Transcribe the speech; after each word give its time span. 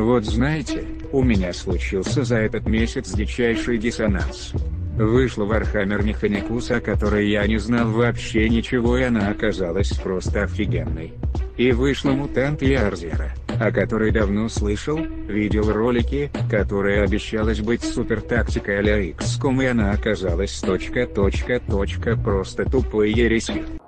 Вот 0.00 0.24
знаете, 0.24 0.86
у 1.12 1.22
меня 1.22 1.52
случился 1.52 2.24
за 2.24 2.36
этот 2.36 2.66
месяц 2.66 3.12
дичайший 3.12 3.76
диссонанс. 3.76 4.54
Вышла 4.96 5.44
Warhammer 5.44 6.02
Mechanicus, 6.02 6.74
о 6.74 6.80
которой 6.80 7.28
я 7.28 7.46
не 7.46 7.58
знал 7.58 7.90
вообще 7.90 8.48
ничего 8.48 8.96
и 8.96 9.02
она 9.02 9.28
оказалась 9.28 9.90
просто 9.90 10.44
офигенной. 10.44 11.12
И 11.58 11.72
вышла 11.72 12.12
Мутант 12.12 12.62
и 12.62 12.72
Арзера, 12.72 13.32
о 13.60 13.70
которой 13.70 14.10
давно 14.10 14.48
слышал, 14.48 14.98
видел 15.28 15.70
ролики, 15.70 16.30
которая 16.50 17.04
обещалась 17.04 17.60
быть 17.60 17.84
супер 17.84 18.22
тактикой 18.22 18.78
а-ля 18.78 19.10
XCOM 19.10 19.62
и 19.62 19.66
она 19.66 19.90
оказалась 19.90 20.58
точка 20.60 21.06
точка 21.06 21.60
точка 21.60 22.16
просто 22.16 22.64
тупой 22.64 23.12
ересью. 23.12 23.79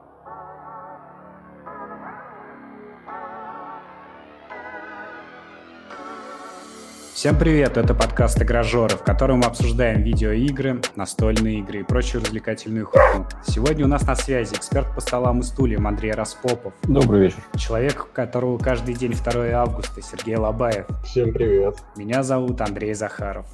Всем 7.23 7.39
привет, 7.39 7.77
это 7.77 7.95
подкаст 7.95 8.43
«Игражоры», 8.43 8.97
в 8.97 9.05
котором 9.05 9.39
мы 9.39 9.45
обсуждаем 9.45 10.03
видеоигры, 10.03 10.83
настольные 10.97 11.61
игры 11.61 11.79
и 11.79 11.83
прочую 11.85 12.21
развлекательную 12.25 12.85
хуйню. 12.85 13.29
Сегодня 13.47 13.85
у 13.85 13.89
нас 13.89 14.05
на 14.05 14.17
связи 14.17 14.55
эксперт 14.55 14.93
по 14.93 15.01
столам 15.01 15.39
и 15.39 15.43
стульям 15.45 15.87
Андрей 15.87 16.15
Распопов. 16.15 16.75
Добрый 16.83 17.21
вечер. 17.21 17.37
Человек, 17.57 18.07
у 18.07 18.13
которого 18.13 18.59
каждый 18.59 18.97
день 18.97 19.13
2 19.13 19.51
августа, 19.53 20.03
Сергей 20.03 20.35
Лобаев. 20.35 20.85
Всем 21.05 21.33
привет. 21.33 21.77
Меня 21.95 22.25
зовут 22.25 22.61
Андрей 22.61 22.93
Захаров. 22.93 23.47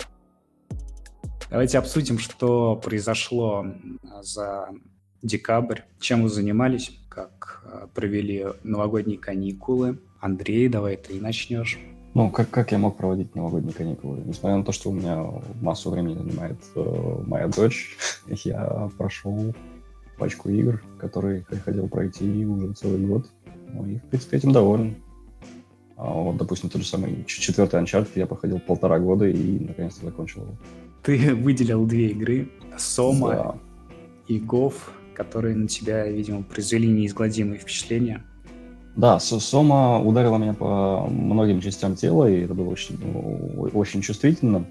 Давайте 1.50 1.76
обсудим, 1.76 2.18
что 2.18 2.74
произошло 2.74 3.66
за 4.22 4.70
декабрь, 5.20 5.80
чем 6.00 6.22
вы 6.22 6.30
занимались, 6.30 6.98
как 7.10 7.62
э, 7.66 7.86
провели 7.92 8.46
новогодние 8.62 9.18
каникулы. 9.18 9.98
Андрей, 10.20 10.70
давай 10.70 10.96
ты 10.96 11.20
начнешь. 11.20 11.78
Ну, 12.14 12.30
как, 12.30 12.50
как 12.50 12.72
я 12.72 12.78
мог 12.78 12.96
проводить 12.96 13.34
новогодние 13.34 13.74
каникулы? 13.74 14.22
Несмотря 14.24 14.56
на 14.56 14.64
то, 14.64 14.72
что 14.72 14.90
у 14.90 14.92
меня 14.92 15.24
массу 15.60 15.90
времени 15.90 16.14
занимает 16.14 16.56
э, 16.74 17.22
моя 17.26 17.48
дочь, 17.48 17.96
я 18.44 18.90
прошел 18.96 19.54
пачку 20.18 20.48
игр, 20.48 20.82
которые 20.98 21.46
я 21.50 21.58
хотел 21.58 21.88
пройти 21.88 22.44
уже 22.44 22.72
целый 22.72 23.06
год. 23.06 23.30
Ну, 23.68 23.86
и, 23.86 23.98
в 23.98 24.02
принципе, 24.04 24.38
этим 24.38 24.52
доволен. 24.52 24.96
А 25.96 26.12
вот, 26.12 26.36
допустим, 26.36 26.70
тот 26.70 26.82
же 26.82 26.88
самый 26.88 27.24
четвертый 27.26 27.80
Uncharted 27.80 28.10
я 28.14 28.26
проходил 28.26 28.60
полтора 28.60 28.98
года 28.98 29.26
и 29.26 29.58
наконец-то 29.58 30.06
закончил 30.06 30.42
его. 30.42 30.56
Ты 31.02 31.34
выделил 31.36 31.86
две 31.86 32.10
игры, 32.10 32.50
Сома 32.76 33.28
да. 33.28 33.58
и 34.28 34.38
Гов, 34.38 34.92
которые 35.14 35.56
на 35.56 35.66
тебя, 35.66 36.06
видимо, 36.06 36.42
произвели 36.42 36.86
неизгладимые 36.86 37.58
впечатления. 37.58 38.24
Да, 38.98 39.20
Сома 39.20 40.00
ударила 40.00 40.38
меня 40.38 40.54
по 40.54 41.06
многим 41.08 41.60
частям 41.60 41.94
тела, 41.94 42.28
и 42.28 42.40
это 42.40 42.52
было 42.52 42.68
очень, 42.68 42.98
очень 43.72 44.02
чувствительно. 44.02 44.66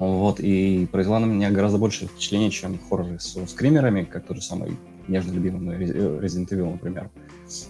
Вот, 0.00 0.40
и 0.40 0.88
произвела 0.90 1.20
на 1.20 1.26
меня 1.26 1.52
гораздо 1.52 1.78
больше 1.78 2.06
впечатления, 2.06 2.50
чем 2.50 2.76
хорроры 2.90 3.20
с 3.20 3.38
скримерами, 3.46 4.02
как 4.02 4.26
тот 4.26 4.38
же 4.38 4.42
самый 4.42 4.76
нежно 5.06 5.30
любимый 5.30 5.76
Resident 5.78 6.48
Evil, 6.48 6.72
например. 6.72 7.08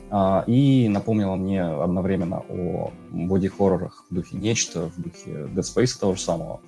А, 0.09 0.45
и 0.47 0.89
напомнила 0.89 1.37
мне 1.37 1.63
одновременно 1.63 2.43
о 2.49 2.91
боди-хоррорах 3.11 4.07
в 4.09 4.15
духе 4.15 4.39
Нечто, 4.39 4.89
в 4.89 4.99
духе 4.99 5.31
Dead 5.31 5.57
Space 5.57 6.01
того 6.01 6.15
же 6.15 6.23
самого, 6.23 6.63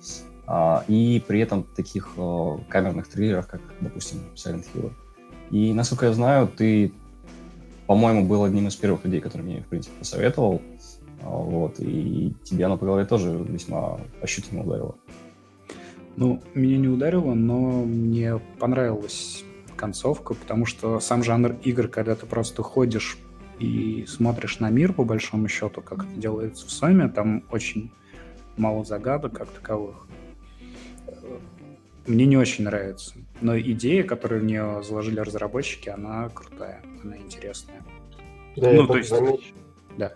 а, 0.45 0.83
и 0.87 1.19
при 1.27 1.39
этом 1.39 1.63
таких 1.63 2.11
а, 2.15 2.59
камерных 2.69 3.07
триллерах, 3.07 3.47
как, 3.47 3.61
допустим, 3.81 4.19
Silent 4.35 4.67
Hill. 4.71 4.91
И, 5.49 5.73
насколько 5.73 6.05
я 6.05 6.13
знаю, 6.13 6.47
ты 6.47 6.93
по-моему, 7.89 8.23
был 8.23 8.43
одним 8.43 8.67
из 8.67 8.75
первых 8.75 9.03
людей, 9.03 9.19
который 9.19 9.41
мне, 9.41 9.61
в 9.61 9.65
принципе, 9.65 9.97
посоветовал. 9.97 10.61
А, 11.23 11.29
вот, 11.29 11.79
и 11.79 12.35
тебе 12.43 12.65
оно 12.65 12.77
по 12.77 12.85
голове 12.85 13.03
тоже 13.03 13.31
весьма 13.31 13.99
ощутимо 14.21 14.61
ударило. 14.61 14.95
Ну, 16.15 16.39
меня 16.53 16.77
не 16.77 16.87
ударило, 16.87 17.33
но 17.33 17.83
мне 17.83 18.39
понравилась 18.59 19.43
концовка, 19.75 20.35
потому 20.35 20.67
что 20.67 20.99
сам 20.99 21.23
жанр 21.23 21.55
игр, 21.63 21.87
когда 21.87 22.13
ты 22.13 22.27
просто 22.27 22.61
ходишь 22.61 23.17
и 23.57 24.05
смотришь 24.07 24.59
на 24.59 24.69
мир, 24.69 24.93
по 24.93 25.03
большому 25.03 25.47
счету, 25.47 25.81
как 25.81 26.03
это 26.03 26.13
делается 26.15 26.67
в 26.67 26.69
Соме, 26.69 27.07
там 27.07 27.43
очень 27.49 27.91
мало 28.55 28.85
загадок 28.85 29.33
как 29.33 29.49
таковых. 29.49 30.05
Мне 32.05 32.27
не 32.27 32.37
очень 32.37 32.65
нравится. 32.65 33.15
Но 33.41 33.57
идея, 33.59 34.03
которую 34.03 34.41
в 34.41 34.45
нее 34.45 34.81
заложили 34.83 35.19
разработчики, 35.19 35.89
она 35.89 36.29
крутая, 36.29 36.81
она 37.03 37.17
интересная. 37.17 37.83
Да, 38.55 38.71
ну, 38.71 38.87
то 38.87 38.97
есть... 38.97 39.09
Замечу. 39.09 39.53
Да. 39.97 40.13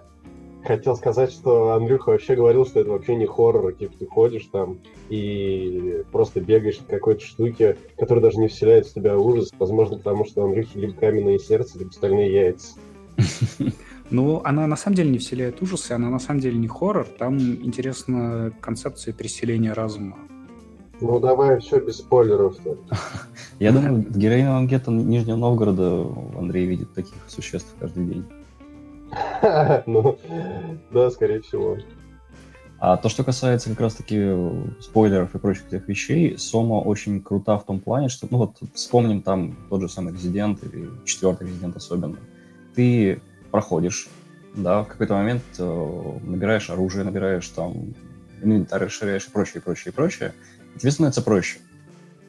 Хотел 0.64 0.96
сказать, 0.96 1.32
что 1.32 1.74
Андрюха 1.74 2.10
вообще 2.10 2.36
говорил, 2.36 2.66
что 2.66 2.80
это 2.80 2.92
вообще 2.92 3.16
не 3.16 3.26
хоррор, 3.26 3.74
типа 3.74 3.98
ты 4.00 4.06
ходишь 4.06 4.48
там 4.52 4.80
и 5.10 6.04
просто 6.12 6.40
бегаешь 6.40 6.80
на 6.80 6.86
какой-то 6.86 7.24
штуке, 7.24 7.78
которая 7.98 8.24
даже 8.24 8.40
не 8.40 8.48
вселяет 8.48 8.88
в 8.88 8.94
тебя 8.94 9.18
ужас, 9.18 9.52
возможно, 9.60 9.98
потому 9.98 10.26
что 10.26 10.44
Андрюхи 10.46 10.78
либо 10.78 10.94
каменное 10.94 11.38
сердце, 11.38 11.80
либо 11.80 11.92
стальные 11.92 12.34
яйца. 12.34 12.76
Ну, 14.10 14.42
она 14.44 14.68
на 14.68 14.76
самом 14.76 14.96
деле 14.96 15.10
не 15.10 15.18
вселяет 15.18 15.60
ужасы, 15.64 15.94
она 15.94 16.10
на 16.10 16.20
самом 16.20 16.40
деле 16.40 16.60
не 16.60 16.68
хоррор, 16.68 17.08
там 17.08 17.40
интересна 17.40 18.54
концепция 18.62 19.12
переселения 19.12 19.74
разума. 19.74 20.20
Ну, 21.02 21.20
давай 21.20 21.60
все 21.60 21.80
без 21.80 21.98
спойлеров. 21.98 22.58
Я 23.60 23.72
думаю, 23.72 23.96
в 24.02 24.18
героиновом 24.18 24.68
гетто 24.68 24.92
Нижнего 24.92 25.36
Новгорода 25.36 26.08
Андрей 26.38 26.66
видит 26.66 26.94
таких 26.94 27.16
существ 27.28 27.74
каждый 27.80 28.06
день. 28.06 28.26
Ну, 29.86 30.18
да, 30.92 31.12
скорее 31.12 31.42
всего. 31.42 31.78
А 32.80 32.98
то, 32.98 33.10
что 33.10 33.24
касается 33.24 33.70
как 33.70 33.80
раз-таки 33.80 34.36
спойлеров 34.82 35.34
и 35.36 35.40
прочих 35.40 35.70
тех 35.70 35.88
вещей, 35.88 36.38
Сома 36.38 36.76
очень 36.76 37.22
крута 37.22 37.58
в 37.58 37.66
том 37.66 37.80
плане, 37.80 38.10
что, 38.10 38.28
ну 38.30 38.40
вот, 38.40 38.58
вспомним 38.74 39.22
там 39.22 39.56
тот 39.70 39.82
же 39.82 39.90
самый 39.90 40.14
Резидент 40.14 40.64
или 40.64 40.90
четвертый 41.06 41.48
Резидент 41.48 41.78
особенно. 41.78 42.18
Ты 42.76 43.22
проходишь, 43.52 44.10
да, 44.56 44.84
в 44.84 44.88
какой-то 44.88 45.14
момент 45.14 45.44
э, 45.60 46.20
набираешь 46.24 46.70
оружие, 46.70 47.06
набираешь 47.06 47.48
там 47.50 47.94
инвентарь 48.42 48.84
расширяешь 48.84 49.28
и 49.28 49.32
прочее, 49.32 49.62
и 49.62 49.64
прочее, 49.64 49.92
и 49.92 49.96
прочее, 49.96 50.34
тебе 50.80 50.92
становится 50.92 51.22
проще. 51.22 51.60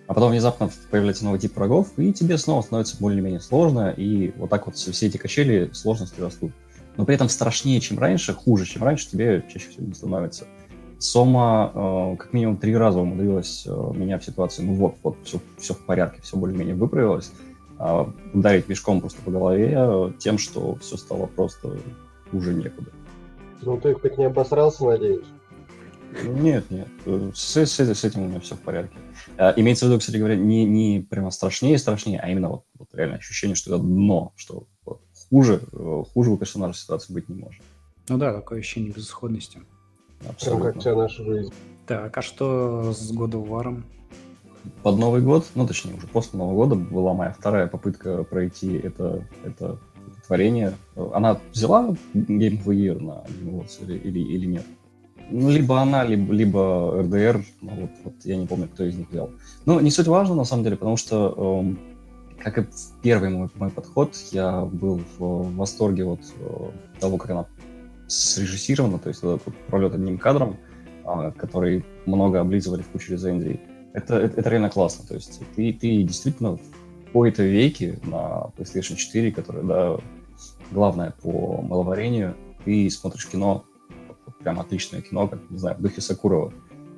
А 0.06 0.12
потом 0.12 0.32
внезапно 0.32 0.70
появляется 0.90 1.24
новый 1.24 1.40
тип 1.40 1.56
врагов, 1.56 1.88
и 1.96 2.12
тебе 2.12 2.36
снова 2.36 2.60
становится 2.60 2.96
более-менее 2.98 3.40
сложно, 3.40 3.90
и 3.90 4.32
вот 4.36 4.50
так 4.50 4.66
вот 4.66 4.76
все 4.76 5.06
эти 5.06 5.16
качели 5.16 5.70
сложности 5.72 6.20
растут. 6.20 6.52
Но 6.96 7.04
при 7.04 7.14
этом 7.14 7.28
страшнее, 7.28 7.80
чем 7.80 7.98
раньше, 7.98 8.34
хуже, 8.34 8.66
чем 8.66 8.84
раньше, 8.84 9.08
тебе 9.08 9.44
чаще 9.52 9.70
всего 9.70 9.86
не 9.86 9.94
становится. 9.94 10.46
Сома 10.98 11.72
э, 11.74 12.16
как 12.18 12.32
минимум 12.32 12.56
три 12.56 12.76
раза 12.76 13.00
умудрилась 13.00 13.64
э, 13.66 13.92
меня 13.94 14.18
в 14.18 14.24
ситуации, 14.24 14.62
ну 14.62 14.74
вот, 14.74 14.96
вот, 15.02 15.16
все, 15.24 15.40
все 15.58 15.74
в 15.74 15.84
порядке, 15.84 16.22
все 16.22 16.36
более-менее 16.36 16.76
выправилось, 16.76 17.32
э, 17.78 18.04
ударить 18.32 18.68
мешком 18.68 19.00
просто 19.00 19.20
по 19.22 19.30
голове 19.30 19.74
э, 19.74 20.12
тем, 20.18 20.38
что 20.38 20.76
все 20.76 20.96
стало 20.96 21.26
просто 21.26 21.76
хуже 22.30 22.54
некуда. 22.54 22.90
Ну 23.62 23.78
ты 23.78 23.94
хоть 23.94 24.18
не 24.18 24.24
обосрался, 24.24 24.84
надеюсь? 24.84 25.26
Нет, 26.22 26.70
нет, 26.70 26.88
с, 27.34 27.56
с, 27.56 27.78
с 27.78 28.04
этим 28.04 28.22
у 28.22 28.28
меня 28.28 28.40
все 28.40 28.54
в 28.54 28.60
порядке. 28.60 28.96
А, 29.36 29.52
имеется 29.56 29.86
в 29.86 29.88
виду, 29.88 29.98
кстати 29.98 30.16
говоря, 30.16 30.36
не, 30.36 30.64
не 30.64 31.00
прямо 31.00 31.30
страшнее 31.30 31.78
страшнее, 31.78 32.20
а 32.20 32.30
именно 32.30 32.48
вот, 32.48 32.64
вот 32.78 32.88
реально 32.94 33.16
ощущение, 33.16 33.56
что 33.56 33.74
это 33.74 33.82
дно, 33.82 34.32
что 34.36 34.66
вот, 34.84 35.00
хуже, 35.28 35.60
хуже 36.12 36.30
у 36.30 36.36
персонажа 36.36 36.78
ситуации 36.78 37.12
быть 37.12 37.28
не 37.28 37.36
может. 37.36 37.62
Ну 38.08 38.18
да, 38.18 38.32
такое 38.32 38.60
ощущение 38.60 38.92
безысходности. 38.92 39.60
Абсолютно. 40.28 40.62
Прям 40.62 40.72
как 40.72 40.80
вся 40.80 40.94
наша 40.94 41.24
жизнь. 41.24 41.52
Так, 41.86 42.16
а 42.16 42.22
что 42.22 42.92
с 42.92 43.12
of 43.12 43.48
War? 43.48 43.82
Под 44.82 44.98
Новый 44.98 45.20
год, 45.20 45.46
ну 45.54 45.66
точнее 45.66 45.94
уже 45.94 46.06
после 46.06 46.38
Нового 46.38 46.66
года 46.66 46.74
была 46.74 47.12
моя 47.12 47.32
вторая 47.32 47.66
попытка 47.66 48.24
пройти 48.24 48.74
это, 48.76 49.26
это, 49.44 49.78
это 50.06 50.26
творение. 50.26 50.74
Она 50.96 51.38
взяла 51.52 51.94
Game 52.14 52.62
of 52.62 52.64
the 52.64 52.74
Year 52.74 52.98
на 52.98 53.24
Game 53.28 53.50
Awards 53.52 53.82
или, 53.82 53.98
или, 53.98 54.20
или 54.20 54.46
нет? 54.46 54.64
Ну, 55.30 55.50
либо 55.50 55.80
она, 55.80 56.04
либо, 56.04 56.32
либо 56.32 57.02
РДР, 57.02 57.44
ну, 57.62 57.70
вот, 57.70 57.90
вот 58.04 58.14
я 58.24 58.36
не 58.36 58.46
помню, 58.46 58.68
кто 58.68 58.84
из 58.84 58.96
них 58.96 59.10
взял. 59.10 59.30
Но 59.64 59.80
не 59.80 59.90
суть 59.90 60.06
важно, 60.06 60.34
на 60.34 60.44
самом 60.44 60.64
деле, 60.64 60.76
потому 60.76 60.96
что, 60.96 61.62
эм, 61.62 61.78
как 62.38 62.58
и 62.58 62.66
первый 63.02 63.30
мой, 63.30 63.48
мой 63.54 63.70
подход, 63.70 64.14
я 64.32 64.64
был 64.64 65.00
в 65.18 65.54
восторге 65.56 66.04
от 66.04 66.20
э, 66.38 66.70
того, 67.00 67.16
как 67.16 67.30
она 67.30 67.46
срежиссирована, 68.06 68.98
то 68.98 69.08
есть 69.08 69.20
этот 69.20 69.42
вот 69.46 69.54
пролет 69.68 69.94
одним 69.94 70.18
кадром, 70.18 70.58
э, 71.04 71.32
который 71.36 71.84
много 72.06 72.40
облизывали 72.40 72.82
в 72.82 72.88
куче 72.88 73.14
рецензий. 73.14 73.60
Это, 73.94 74.16
это, 74.16 74.40
это 74.40 74.50
реально 74.50 74.70
классно, 74.70 75.06
то 75.06 75.14
есть 75.14 75.40
ты, 75.56 75.72
ты 75.72 76.02
действительно 76.02 76.56
в 76.56 77.06
какой-то 77.06 77.44
веке 77.44 77.98
на 78.04 78.50
PlayStation 78.56 78.96
4, 78.96 79.32
которая, 79.32 79.64
да, 79.64 79.96
главное 80.70 81.14
по 81.22 81.62
маловарению, 81.62 82.36
ты 82.64 82.90
смотришь 82.90 83.26
кино 83.28 83.64
прям 84.44 84.60
отличное 84.60 85.00
кино, 85.00 85.26
как, 85.26 85.40
не 85.50 85.58
знаю, 85.58 85.76
в 85.76 85.80
духе 85.80 86.00
Сакурова 86.00 86.52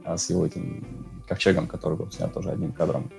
а, 0.04 0.16
с 0.16 0.28
его 0.28 0.44
этим 0.44 0.84
ковчегом, 1.26 1.66
который 1.68 1.96
был 1.96 2.10
снят 2.10 2.32
тоже 2.34 2.50
одним 2.50 2.72
кадром. 2.72 3.10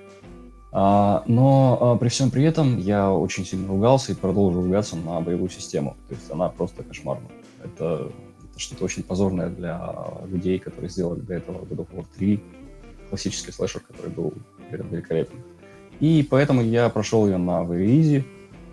А, 0.72 1.24
но 1.26 1.78
а, 1.80 1.98
при 1.98 2.10
всем 2.10 2.30
при 2.30 2.44
этом 2.44 2.78
я 2.78 3.12
очень 3.12 3.46
сильно 3.46 3.68
ругался 3.68 4.12
и 4.12 4.16
продолжу 4.16 4.62
ругаться 4.62 4.98
на 4.98 5.20
боевую 5.22 5.50
систему. 5.50 5.96
То 6.10 6.16
есть 6.16 6.30
она 6.30 6.50
просто 6.50 6.84
кошмарна. 6.84 7.28
Это, 7.64 8.12
что-то 8.58 8.84
очень 8.84 9.04
позорное 9.04 9.50
для 9.50 9.82
людей, 10.28 10.60
которые 10.60 10.90
сделали 10.90 11.22
до 11.22 11.36
этого 11.36 11.64
God 11.64 11.78
of 11.78 11.88
War 11.96 12.06
3, 12.18 12.44
классический 13.10 13.52
слэшер, 13.52 13.82
который 13.82 14.12
был 14.12 14.34
великолепен. 14.70 15.38
И 16.00 16.28
поэтому 16.30 16.62
я 16.62 16.90
прошел 16.90 17.26
ее 17.28 17.38
на 17.38 17.62
Very 17.64 17.88
Easy, 17.88 18.24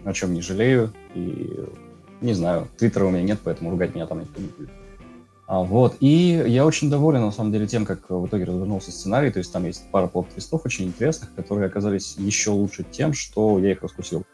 о 0.04 0.12
чем 0.12 0.34
не 0.34 0.42
жалею. 0.42 0.92
И 1.14 1.50
не 2.20 2.32
знаю, 2.32 2.68
твиттера 2.76 3.04
у 3.04 3.10
меня 3.10 3.22
нет, 3.22 3.40
поэтому 3.44 3.70
ругать 3.70 3.94
меня 3.94 4.06
там 4.06 4.20
никто 4.20 4.40
не 4.40 4.48
будет. 4.48 4.70
А, 5.46 5.62
вот, 5.62 5.96
и 6.00 6.42
я 6.46 6.64
очень 6.64 6.88
доволен, 6.88 7.20
на 7.20 7.30
самом 7.30 7.52
деле, 7.52 7.66
тем, 7.66 7.84
как 7.84 8.08
в 8.08 8.26
итоге 8.26 8.44
развернулся 8.44 8.90
сценарий, 8.90 9.30
то 9.30 9.38
есть 9.38 9.52
там 9.52 9.66
есть 9.66 9.84
пара 9.90 10.06
плод-твистов 10.06 10.62
очень 10.64 10.86
интересных, 10.86 11.34
которые 11.34 11.66
оказались 11.66 12.16
еще 12.16 12.50
лучше 12.50 12.84
тем, 12.90 13.12
что 13.12 13.58
я 13.58 13.72
их 13.72 13.82
раскусил. 13.82 14.24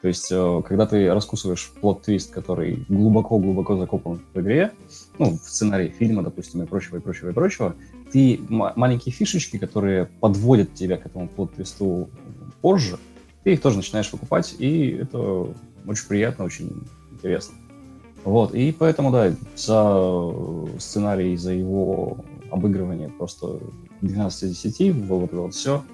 То 0.00 0.08
есть, 0.08 0.28
э, 0.30 0.62
когда 0.66 0.86
ты 0.86 1.12
раскусываешь 1.12 1.72
плод-твист, 1.80 2.30
который 2.32 2.86
глубоко-глубоко 2.88 3.76
закопан 3.76 4.22
в 4.32 4.40
игре, 4.40 4.72
ну, 5.18 5.32
в 5.36 5.48
сценарии 5.48 5.88
фильма, 5.88 6.22
допустим, 6.22 6.62
и 6.62 6.66
прочего, 6.66 6.98
и 6.98 7.00
прочего, 7.00 7.30
и 7.30 7.32
прочего, 7.32 7.74
ты 8.12 8.40
маленькие 8.48 9.12
фишечки, 9.12 9.58
которые 9.58 10.06
подводят 10.06 10.72
тебя 10.74 10.96
к 10.96 11.04
этому 11.04 11.28
плод-твисту 11.28 12.08
позже, 12.62 12.98
ты 13.44 13.52
их 13.52 13.60
тоже 13.60 13.76
начинаешь 13.76 14.10
выкупать, 14.10 14.54
и 14.58 14.90
это 14.90 15.48
очень 15.86 16.08
приятно, 16.08 16.44
очень 16.44 16.82
интересно. 17.10 17.54
Вот, 18.26 18.56
и 18.56 18.72
поэтому, 18.72 19.12
да, 19.12 19.32
за 19.54 20.80
сценарий, 20.80 21.36
за 21.36 21.52
его 21.52 22.16
обыгрывание 22.50 23.08
просто 23.08 23.60
12 24.00 24.50
из 24.50 24.62
10, 24.62 25.06
вот 25.06 25.24
это 25.26 25.36
вот 25.36 25.54
все. 25.54 25.84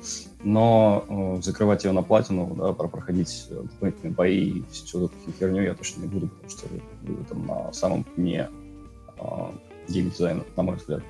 Но 0.43 1.05
э, 1.11 1.43
закрывать 1.43 1.85
ее 1.85 1.93
на 1.93 2.03
платину, 2.03 2.55
да, 2.57 2.73
проходить 2.73 3.49
дополнительные 3.51 4.15
бои 4.15 4.45
и 4.49 4.65
всю 4.71 5.05
эту 5.05 5.15
херню 5.39 5.63
я 5.63 5.75
точно 5.75 6.05
не 6.05 6.09
буду, 6.09 6.29
потому 6.29 6.49
что 6.49 6.69
буду 7.03 7.25
там 7.29 7.47
на 7.47 7.71
самом 7.75 8.07
дне 8.17 8.49
э, 9.19 9.23
геймдизайна, 9.89 10.43
на 10.57 10.63
мой 10.63 10.77
взгляд. 10.77 11.03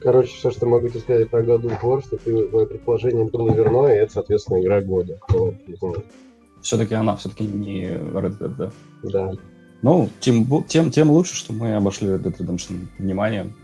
Короче, 0.00 0.34
все, 0.34 0.50
что 0.50 0.66
могу 0.66 0.88
тебе 0.88 1.00
сказать 1.00 1.30
про 1.30 1.44
году 1.44 1.68
of 1.68 2.04
что 2.04 2.16
ты, 2.16 2.48
мое 2.48 2.66
предположение 2.66 3.26
было 3.26 3.52
верно, 3.52 3.86
и 3.86 3.98
это, 3.98 4.14
соответственно, 4.14 4.60
игра 4.60 4.80
года. 4.80 5.20
Все-таки 6.62 6.96
она 6.96 7.14
все-таки 7.14 7.46
не 7.46 7.84
Red 7.92 8.38
Dead, 8.38 8.54
да? 8.56 8.70
Да. 9.04 9.32
Ну, 9.82 10.08
тем, 10.20 10.64
тем, 10.64 10.90
тем 10.90 11.10
лучше, 11.10 11.34
что 11.34 11.52
мы 11.52 11.74
обошли 11.74 12.08
Red 12.08 12.22
Dead 12.22 12.36
Redemption 12.36 12.86
вниманием. 12.98 13.54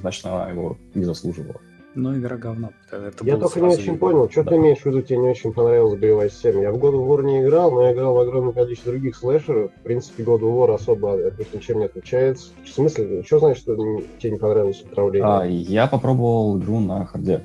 Значит, 0.00 0.26
она 0.26 0.50
его 0.50 0.76
не 0.94 1.04
заслуживала. 1.04 1.60
Ну, 1.94 2.16
игра 2.18 2.36
говно. 2.36 2.70
Это 2.90 3.24
я 3.24 3.36
только 3.36 3.60
не 3.60 3.68
очень 3.68 3.96
понял, 3.96 4.28
что 4.28 4.42
да. 4.42 4.50
ты 4.50 4.56
имеешь 4.56 4.78
в 4.78 4.86
виду, 4.86 5.00
тебе 5.02 5.18
не 5.18 5.28
очень 5.28 5.52
понравилась 5.52 5.98
боевая 5.98 6.28
система. 6.28 6.62
Я 6.62 6.72
в 6.72 6.76
God 6.76 6.94
of 6.94 7.06
War 7.06 7.24
не 7.24 7.42
играл, 7.42 7.70
но 7.70 7.84
я 7.84 7.92
играл 7.92 8.14
в 8.14 8.18
огромное 8.18 8.52
количество 8.52 8.90
других 8.90 9.14
слэшеров. 9.14 9.70
В 9.70 9.82
принципе, 9.82 10.24
God 10.24 10.40
of 10.40 10.52
War 10.52 10.74
особо 10.74 11.28
от 11.28 11.38
них 11.38 11.54
ничем 11.54 11.78
не 11.78 11.84
отличается. 11.84 12.48
В 12.64 12.68
смысле, 12.68 13.22
что 13.22 13.38
значит, 13.38 13.62
что 13.62 13.76
тебе 14.18 14.32
не 14.32 14.38
понравилось 14.38 14.82
управление? 14.82 15.28
А, 15.28 15.44
я 15.44 15.86
попробовал 15.86 16.58
игру 16.58 16.80
на 16.80 17.06
харде. 17.06 17.44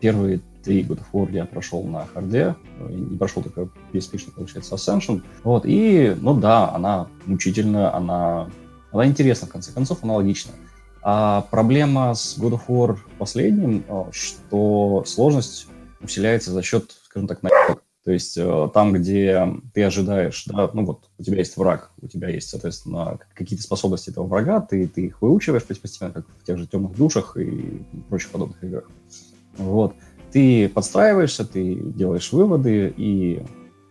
Первые 0.00 0.40
три 0.62 0.82
God 0.82 1.00
of 1.00 1.06
War 1.12 1.32
я 1.32 1.44
прошел 1.46 1.82
на 1.84 2.06
харде, 2.06 2.54
не 2.88 3.16
прошел 3.16 3.42
только 3.42 3.68
PSP, 3.92 4.30
получается, 4.32 4.74
Ascension. 4.74 5.22
Вот, 5.44 5.64
и, 5.66 6.16
ну 6.20 6.34
да, 6.34 6.70
она 6.74 7.08
мучительная, 7.26 7.94
она, 7.94 8.50
она 8.92 9.06
интересна, 9.06 9.46
в 9.46 9.50
конце 9.50 9.72
концов, 9.72 9.98
она 10.02 10.14
логичная. 10.14 10.56
А 11.02 11.42
проблема 11.50 12.14
с 12.14 12.38
God 12.38 12.52
of 12.52 12.60
War 12.68 12.98
последним, 13.18 13.84
э, 13.88 14.04
что 14.12 15.02
сложность 15.06 15.66
усиляется 16.00 16.50
за 16.50 16.62
счет, 16.62 16.94
скажем 17.04 17.26
так, 17.26 17.42
наебок. 17.42 17.82
То 18.04 18.12
есть 18.12 18.36
э, 18.38 18.70
там, 18.72 18.92
где 18.94 19.46
ты 19.74 19.82
ожидаешь, 19.84 20.44
да, 20.46 20.70
ну 20.72 20.86
вот 20.86 21.10
у 21.18 21.22
тебя 21.22 21.38
есть 21.38 21.56
враг, 21.56 21.90
у 22.00 22.08
тебя 22.08 22.28
есть, 22.28 22.48
соответственно, 22.48 23.18
какие-то 23.34 23.62
способности 23.62 24.10
этого 24.10 24.26
врага, 24.26 24.60
ты, 24.60 24.88
ты 24.88 25.06
их 25.06 25.20
выучиваешь 25.20 25.64
постепенно, 25.64 26.12
как 26.12 26.26
в 26.26 26.44
тех 26.44 26.58
же 26.58 26.66
темных 26.66 26.96
душах 26.96 27.36
и 27.36 27.82
прочих 28.08 28.30
подобных 28.30 28.62
играх. 28.64 28.90
Вот. 29.58 29.94
Ты 30.32 30.68
подстраиваешься, 30.68 31.44
ты 31.44 31.74
делаешь 31.74 32.32
выводы, 32.32 32.92
и 32.96 33.42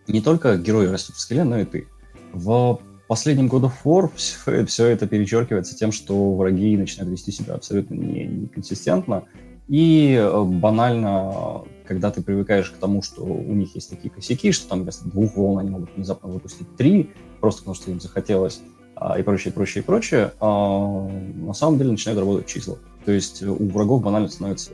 не 0.08 0.20
только 0.20 0.56
герои 0.56 0.86
растут 0.86 1.16
в 1.16 1.20
скеле, 1.20 1.44
но 1.44 1.58
и 1.58 1.64
ты. 1.64 1.86
В 2.32 2.80
последнем 3.08 3.48
God 3.48 3.70
of 3.70 3.72
War 3.84 4.10
все, 4.16 4.64
все 4.66 4.86
это 4.86 5.06
перечеркивается 5.06 5.76
тем, 5.76 5.92
что 5.92 6.34
враги 6.34 6.76
начинают 6.76 7.10
вести 7.10 7.32
себя 7.32 7.54
абсолютно 7.54 7.94
неконсистентно. 7.94 9.24
И 9.68 10.14
э, 10.14 10.42
банально, 10.42 11.62
когда 11.86 12.10
ты 12.10 12.22
привыкаешь 12.22 12.70
к 12.70 12.78
тому, 12.78 13.02
что 13.02 13.22
у 13.22 13.54
них 13.54 13.74
есть 13.76 13.88
такие 13.88 14.10
косяки, 14.10 14.50
что 14.50 14.68
там 14.68 14.82
вместо 14.82 15.08
двух 15.08 15.36
волн 15.36 15.58
они 15.60 15.70
могут 15.70 15.94
внезапно 15.94 16.28
выпустить 16.28 16.76
три, 16.76 17.10
просто 17.40 17.60
потому 17.60 17.76
что 17.76 17.90
им 17.92 18.00
захотелось, 18.00 18.62
а, 18.96 19.18
и 19.18 19.22
прочее, 19.22 19.52
прочее, 19.52 19.84
прочее, 19.84 20.32
а, 20.40 21.08
на 21.08 21.54
самом 21.54 21.78
деле 21.78 21.92
начинают 21.92 22.18
работать 22.18 22.48
числа. 22.48 22.78
То 23.04 23.12
есть 23.12 23.42
у 23.42 23.66
врагов 23.68 24.02
банально 24.02 24.28
становится 24.28 24.72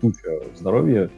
туча 0.00 0.40
здоровья, 0.56 1.10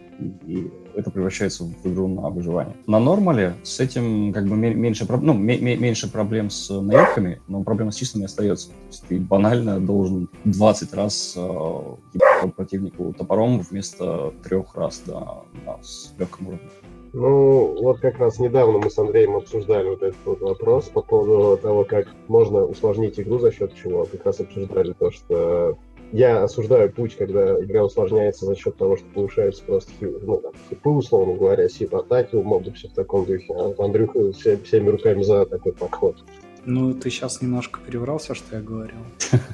и 0.46 0.70
это 0.94 1.10
превращается 1.10 1.64
в 1.64 1.86
игру 1.86 2.08
на 2.08 2.28
выживание. 2.28 2.76
На 2.86 2.98
нормале 2.98 3.54
с 3.62 3.80
этим 3.80 4.32
как 4.32 4.46
бы 4.46 4.56
меньше, 4.56 5.06
ну, 5.08 5.34
меньше 5.34 6.10
проблем 6.10 6.50
с 6.50 6.70
наебками, 6.70 7.40
но 7.48 7.62
проблема 7.62 7.92
с 7.92 7.96
числами 7.96 8.26
остается. 8.26 8.68
То 8.68 8.74
есть 8.88 9.04
ты 9.08 9.18
банально 9.18 9.80
должен 9.80 10.28
20 10.44 10.94
раз 10.94 11.34
э, 11.36 12.48
противнику 12.56 13.14
топором 13.16 13.60
вместо 13.60 14.32
трех 14.44 14.74
раз 14.74 15.02
да, 15.06 15.42
на 15.64 15.78
легком 16.18 16.48
уровне. 16.48 16.68
Ну, 17.12 17.82
вот 17.82 17.98
как 17.98 18.18
раз 18.18 18.38
недавно 18.38 18.78
мы 18.78 18.88
с 18.88 18.96
Андреем 18.96 19.34
обсуждали 19.34 19.88
вот 19.88 20.02
этот 20.02 20.24
вот 20.24 20.40
вопрос 20.40 20.84
по 20.86 21.02
поводу 21.02 21.60
того, 21.60 21.84
как 21.84 22.06
можно 22.28 22.64
усложнить 22.64 23.18
игру 23.18 23.40
за 23.40 23.50
счет 23.50 23.74
чего. 23.74 24.04
Как 24.04 24.24
раз 24.24 24.38
обсуждали 24.38 24.92
то, 24.92 25.10
что 25.10 25.76
я 26.12 26.42
осуждаю 26.42 26.90
путь, 26.90 27.16
когда 27.16 27.62
игра 27.62 27.84
усложняется 27.84 28.44
за 28.46 28.56
счет 28.56 28.76
того, 28.76 28.96
что 28.96 29.06
повышается 29.14 29.62
просто 29.64 29.92
ну, 30.00 30.38
там, 30.38 30.52
хипы, 30.68 30.90
условно 30.90 31.34
говоря, 31.34 31.68
сип 31.68 31.94
атаки 31.94 32.34
у 32.36 32.42
мобов, 32.42 32.74
все 32.74 32.88
в 32.88 32.92
таком 32.92 33.24
духе. 33.24 33.46
А 33.54 33.74
Андрюха 33.78 34.32
все, 34.32 34.56
всеми 34.58 34.88
руками 34.88 35.22
за 35.22 35.46
такой 35.46 35.72
подход. 35.72 36.16
Ну, 36.64 36.92
ты 36.94 37.10
сейчас 37.10 37.40
немножко 37.40 37.80
переврал 37.80 38.18
все, 38.18 38.34
что 38.34 38.56
я 38.56 38.62
говорил. 38.62 38.98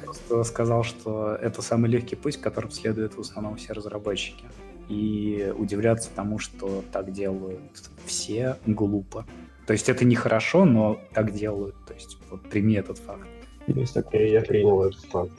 Просто 0.03 0.43
сказал, 0.43 0.83
что 0.83 1.37
это 1.41 1.61
самый 1.61 1.89
легкий 1.89 2.15
путь, 2.15 2.37
которым 2.37 2.71
следуют 2.71 3.15
в 3.15 3.19
основном 3.21 3.55
все 3.55 3.73
разработчики. 3.73 4.45
И 4.89 5.53
удивляться 5.57 6.09
тому, 6.15 6.39
что 6.39 6.83
так 6.91 7.11
делают 7.11 7.59
все, 8.05 8.57
глупо. 8.65 9.25
То 9.65 9.73
есть 9.73 9.89
это 9.89 10.05
нехорошо, 10.05 10.65
но 10.65 10.99
так 11.13 11.33
делают. 11.33 11.75
То 11.85 11.93
есть 11.93 12.17
вот 12.29 12.41
прими 12.49 12.75
этот 12.75 12.97
факт. 12.97 13.27
Есть 13.67 13.93
такое, 13.93 14.27
я 14.27 14.41
принял 14.41 14.83
этот 14.83 15.03
факт. 15.05 15.31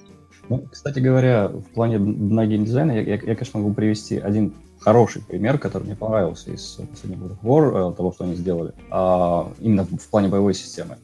Ну, 0.49 0.65
кстати 0.71 0.99
говоря, 0.99 1.49
в 1.49 1.75
плане 1.75 1.99
дна 1.99 2.47
геймдизайна 2.47 2.93
я, 2.93 3.03
я, 3.03 3.15
я, 3.15 3.35
конечно, 3.35 3.61
могу 3.61 3.75
привести 3.75 4.19
один 4.19 4.55
хороший 4.81 5.23
пример, 5.23 5.59
который 5.59 5.85
мне 5.85 5.97
понравился 5.97 6.53
из 6.53 6.79
последнего 6.91 7.29
God 7.29 7.37
War, 7.43 7.93
э, 7.93 7.97
того, 7.97 8.13
что 8.13 8.25
они 8.25 8.35
сделали, 8.35 8.73
а, 8.91 9.53
именно 9.61 9.85
в 9.85 10.09
плане 10.09 10.29
боевой 10.29 10.55
системы. 10.55 10.99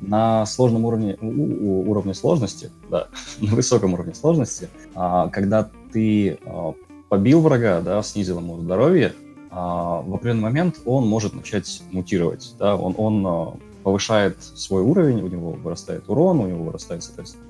На 0.00 0.44
сложном 0.46 0.84
уровне, 0.84 1.16
у, 1.20 1.26
у, 1.26 1.90
уровне 1.90 2.14
сложности, 2.14 2.70
да, 2.90 3.08
на 3.40 3.54
высоком 3.54 3.94
уровне 3.94 4.14
сложности, 4.14 4.68
а, 4.94 5.28
когда 5.28 5.70
ты 5.92 6.38
а, 6.44 6.74
побил 7.08 7.40
врага, 7.40 7.80
да, 7.80 8.02
снизил 8.02 8.38
ему 8.38 8.60
здоровье, 8.60 9.14
а, 9.50 10.02
в 10.02 10.14
определенный 10.14 10.42
момент 10.42 10.80
он 10.84 11.06
может 11.06 11.34
начать 11.34 11.82
мутировать, 11.92 12.54
да, 12.58 12.76
он, 12.76 12.94
он 12.98 13.26
а, 13.26 13.56
повышает 13.82 14.42
свой 14.42 14.82
уровень, 14.82 15.22
у 15.22 15.28
него 15.28 15.52
вырастает 15.52 16.08
урон, 16.08 16.40
у 16.40 16.46
него 16.46 16.64
вырастает, 16.64 17.02
соответственно, 17.02 17.49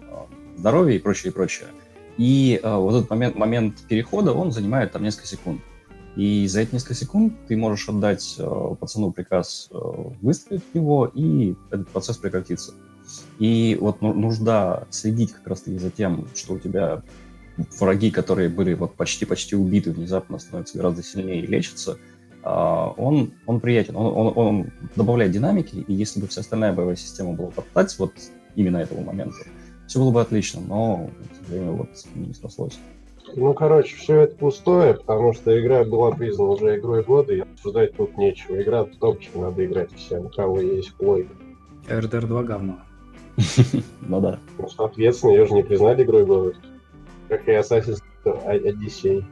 здоровья 0.60 0.96
и 0.96 0.98
прочее, 0.98 1.32
и 1.32 1.34
прочее. 1.34 1.68
И 2.16 2.60
э, 2.62 2.76
вот 2.76 2.94
этот 2.94 3.10
момент, 3.10 3.36
момент 3.36 3.76
перехода, 3.88 4.32
он 4.32 4.52
занимает 4.52 4.92
там 4.92 5.02
несколько 5.02 5.26
секунд. 5.26 5.60
И 6.16 6.46
за 6.48 6.60
эти 6.60 6.74
несколько 6.74 6.94
секунд 6.94 7.34
ты 7.48 7.56
можешь 7.56 7.88
отдать 7.88 8.36
э, 8.38 8.74
пацану 8.78 9.12
приказ 9.12 9.68
э, 9.70 9.76
выстрелить 10.20 10.62
в 10.70 10.74
него, 10.74 11.10
и 11.12 11.54
этот 11.70 11.88
процесс 11.88 12.16
прекратится. 12.16 12.74
И 13.38 13.76
вот 13.80 14.02
нужда 14.02 14.86
следить 14.90 15.32
как 15.32 15.46
раз-таки 15.48 15.78
за 15.78 15.90
тем, 15.90 16.28
что 16.34 16.54
у 16.54 16.58
тебя 16.58 17.02
враги, 17.80 18.10
которые 18.10 18.48
были 18.48 18.74
вот 18.74 18.94
почти-почти 18.94 19.56
убиты, 19.56 19.90
внезапно 19.90 20.38
становятся 20.38 20.76
гораздо 20.76 21.02
сильнее 21.02 21.42
и 21.42 21.46
лечатся, 21.46 21.96
э, 22.42 22.48
он, 22.48 23.32
он 23.46 23.60
приятен, 23.60 23.96
он, 23.96 24.06
он, 24.14 24.32
он 24.36 24.72
добавляет 24.96 25.32
динамики, 25.32 25.76
и 25.76 25.94
если 25.94 26.20
бы 26.20 26.26
вся 26.26 26.42
остальная 26.42 26.72
боевая 26.72 26.96
система 26.96 27.32
была 27.32 27.50
топтать 27.50 27.96
вот 27.98 28.12
именно 28.56 28.78
этого 28.78 29.00
момента, 29.00 29.38
все 29.90 29.98
было 29.98 30.12
бы 30.12 30.20
отлично, 30.20 30.60
но, 30.60 31.10
к 31.32 31.44
сожалению, 31.44 31.74
вот 31.74 31.88
не 32.14 32.32
срослось. 32.32 32.78
Ну, 33.34 33.52
короче, 33.54 33.96
все 33.96 34.20
это 34.20 34.36
пустое, 34.36 34.94
потому 34.94 35.32
что 35.32 35.60
игра 35.60 35.82
была 35.82 36.12
признана 36.12 36.50
уже 36.50 36.78
игрой 36.78 37.02
года, 37.02 37.34
и 37.34 37.40
обсуждать 37.40 37.96
тут 37.96 38.16
нечего. 38.16 38.62
Игра 38.62 38.84
топчик, 38.84 39.34
надо 39.34 39.66
играть 39.66 39.92
всем, 39.92 40.26
у 40.26 40.28
кого 40.28 40.60
есть 40.60 40.94
плойка. 40.94 41.34
RDR 41.88 42.26
2 42.26 42.42
говно. 42.44 42.78
Ну 44.02 44.20
да. 44.20 44.38
Ну, 44.58 44.68
соответственно, 44.68 45.32
ее 45.32 45.46
же 45.46 45.54
не 45.54 45.64
признали 45.64 46.04
игрой 46.04 46.24
года. 46.24 46.54
Как 47.28 47.48
и 47.48 47.50
Assassin's 47.50 48.00
Odyssey. 48.24 49.24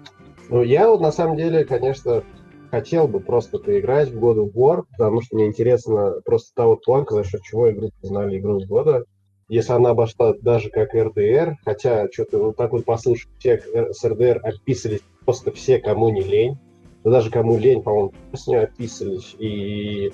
Ну, 0.48 0.62
я 0.62 0.88
вот 0.88 1.00
на 1.00 1.12
самом 1.12 1.36
деле, 1.36 1.64
конечно, 1.64 2.24
хотел 2.72 3.06
бы 3.06 3.20
просто 3.20 3.58
поиграть 3.58 4.10
в 4.10 4.18
God 4.18 4.38
of 4.38 4.52
War, 4.54 4.84
потому 4.90 5.22
что 5.22 5.36
мне 5.36 5.46
интересно 5.46 6.20
просто 6.24 6.52
та 6.56 6.66
вот 6.66 6.84
планка, 6.84 7.14
за 7.14 7.22
счет 7.22 7.42
чего 7.42 7.70
игру 7.70 7.90
признали 8.00 8.38
игрой 8.38 8.66
года. 8.66 9.04
Если 9.48 9.72
она 9.72 9.90
обошла 9.90 10.34
даже 10.34 10.70
как 10.70 10.94
РДР, 10.94 11.56
хотя 11.64 12.08
что-то 12.12 12.38
вот 12.38 12.56
так 12.56 12.72
вот 12.72 12.84
послушать, 12.84 13.28
всех 13.38 13.66
с 13.66 14.04
РДР 14.04 14.40
описывались 14.42 15.02
просто 15.24 15.52
все, 15.52 15.78
кому 15.78 16.10
не 16.10 16.22
лень. 16.22 16.58
Да 17.04 17.10
даже 17.10 17.30
кому 17.30 17.58
лень, 17.58 17.82
по-моему, 17.82 18.12
с 18.34 18.46
ней 18.46 18.56
описывались. 18.56 19.34
И 19.38 20.12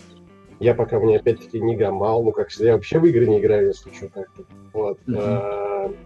я 0.61 0.75
пока 0.75 1.01
мне 1.01 1.17
опять-таки 1.17 1.61
не 1.61 1.77
гамал, 1.77 2.23
ну 2.23 2.33
как 2.33 2.53
я 2.53 2.75
вообще 2.75 2.99
в 2.99 3.07
игры 3.07 3.27
не 3.27 3.41
играю, 3.41 3.69
если 3.69 3.91
что 3.91 4.09
как-то. 4.09 4.45
Вот. 4.73 4.99
Mm-hmm. 5.07 5.97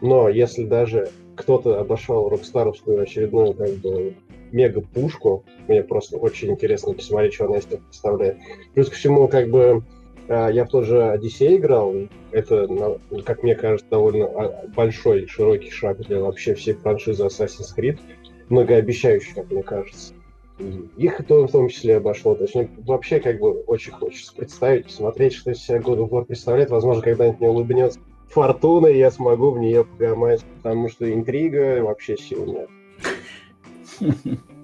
Но 0.00 0.28
если 0.28 0.64
даже 0.64 1.10
кто-то 1.36 1.78
обошел 1.80 2.28
Рокстаровскую 2.28 3.00
очередную 3.00 3.54
как 3.54 3.70
бы 3.76 4.16
мега-пушку, 4.50 5.44
мне 5.68 5.82
просто 5.82 6.16
очень 6.16 6.50
интересно 6.50 6.94
посмотреть, 6.94 7.34
что 7.34 7.46
она 7.46 7.58
из 7.58 7.64
себя 7.64 7.78
представляет. 7.78 8.38
Плюс 8.74 8.88
ко 8.88 8.96
всему, 8.96 9.28
как 9.28 9.50
бы, 9.50 9.84
я 10.28 10.64
в 10.64 10.68
тот 10.68 10.84
же 10.84 11.10
Одиссей 11.10 11.56
играл, 11.56 11.94
это, 12.32 12.98
как 13.24 13.42
мне 13.42 13.54
кажется, 13.54 13.86
довольно 13.90 14.26
а, 14.26 14.64
большой, 14.74 15.26
широкий 15.26 15.70
шаг 15.70 15.98
для 16.00 16.20
вообще 16.20 16.54
всей 16.54 16.74
франшизы 16.74 17.24
Assassin's 17.24 17.74
Creed, 17.76 17.98
многообещающий, 18.48 19.34
как 19.34 19.50
мне 19.50 19.62
кажется. 19.62 20.14
Их 20.96 21.24
то 21.26 21.46
в 21.46 21.52
том 21.52 21.68
числе 21.68 21.96
обошло. 21.96 22.34
То 22.34 22.46
вообще 22.78 23.20
как 23.20 23.38
бы 23.38 23.60
очень 23.60 23.92
хочется 23.92 24.34
представить, 24.34 24.86
посмотреть, 24.86 25.34
что 25.34 25.52
из 25.52 25.58
себя 25.58 25.78
God 25.78 25.98
of 25.98 26.10
War 26.10 26.24
представляет. 26.24 26.70
Возможно, 26.70 27.02
когда-нибудь 27.02 27.40
мне 27.40 27.48
улыбнется 27.48 28.00
фортуна, 28.28 28.88
и 28.88 28.98
я 28.98 29.10
смогу 29.10 29.52
в 29.52 29.58
нее 29.58 29.84
погамать, 29.84 30.44
потому 30.56 30.88
что 30.88 31.10
интрига 31.12 31.82
вообще 31.82 32.16
сил 32.16 32.44
нет. 32.44 32.68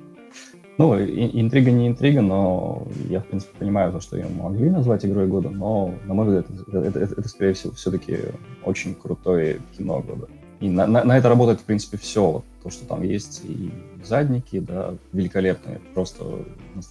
Ну, 0.77 0.99
интрига 0.99 1.71
не 1.71 1.87
интрига, 1.87 2.21
но 2.21 2.87
я, 3.09 3.21
в 3.21 3.27
принципе, 3.27 3.57
понимаю 3.59 3.93
то, 3.93 4.01
что 4.01 4.17
ее 4.17 4.27
могли 4.29 4.71
назвать 4.71 5.07
игрой 5.07 5.29
года, 5.29 5.49
но, 5.49 5.95
на 6.05 6.15
мой 6.15 6.27
взгляд, 6.27 6.47
это, 6.51 6.79
это, 6.79 6.99
это, 6.99 7.15
это 7.21 7.29
скорее 7.29 7.53
всего, 7.53 7.73
все-таки 7.75 8.19
очень 8.65 8.95
крутое 8.95 9.61
кино 9.77 10.01
года. 10.01 10.29
И 10.61 10.69
на, 10.69 10.87
на, 10.87 11.05
на 11.05 11.17
это 11.17 11.29
работает, 11.29 11.61
в 11.61 11.65
принципе, 11.65 11.97
все. 11.97 12.29
Вот, 12.29 12.45
то, 12.63 12.71
что 12.71 12.87
там 12.87 13.03
есть 13.03 13.43
и 13.45 13.71
задники, 14.03 14.59
да, 14.59 14.95
великолепные. 15.13 15.81
Просто 15.93 16.25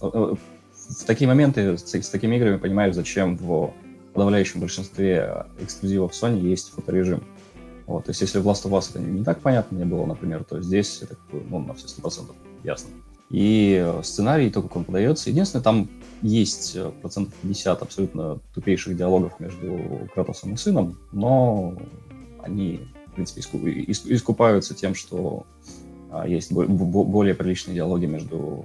в 0.00 1.04
такие 1.06 1.26
моменты 1.28 1.76
с, 1.76 1.94
с 1.94 2.08
такими 2.08 2.36
играми 2.36 2.56
понимаешь, 2.56 2.94
зачем 2.94 3.36
в 3.36 3.74
подавляющем 4.12 4.60
большинстве 4.60 5.46
эксклюзивов 5.58 6.12
Sony 6.12 6.40
есть 6.40 6.70
фоторежим. 6.70 7.22
Вот, 7.86 8.04
то 8.04 8.10
есть 8.10 8.20
если 8.22 8.38
в 8.38 8.46
Last 8.46 8.64
of 8.64 8.70
Us 8.70 8.90
это 8.90 9.00
не 9.00 9.24
так 9.24 9.40
понятно 9.40 9.76
мне 9.76 9.84
было, 9.84 10.06
например, 10.06 10.44
то 10.44 10.62
здесь 10.62 11.02
это 11.02 11.16
ну, 11.32 11.58
на 11.58 11.74
все 11.74 11.86
100% 11.88 12.32
ясно. 12.62 12.90
И 13.30 13.92
сценарий, 14.02 14.50
то, 14.50 14.62
как 14.62 14.76
он 14.76 14.84
подается, 14.84 15.30
единственное, 15.30 15.62
там 15.62 15.88
есть 16.22 16.76
э, 16.76 16.90
процентов 17.02 17.34
50 17.42 17.82
абсолютно 17.82 18.38
тупейших 18.54 18.96
диалогов 18.96 19.40
между 19.40 20.08
Кратосом 20.14 20.54
и 20.54 20.56
сыном, 20.56 20.98
но 21.12 21.76
они, 22.42 22.80
в 23.08 23.12
принципе, 23.12 23.40
искупаются 23.40 24.74
тем, 24.74 24.94
что 24.94 25.46
а, 26.10 26.28
есть 26.28 26.52
более 26.52 27.34
приличные 27.34 27.74
диалоги 27.74 28.06
между 28.06 28.64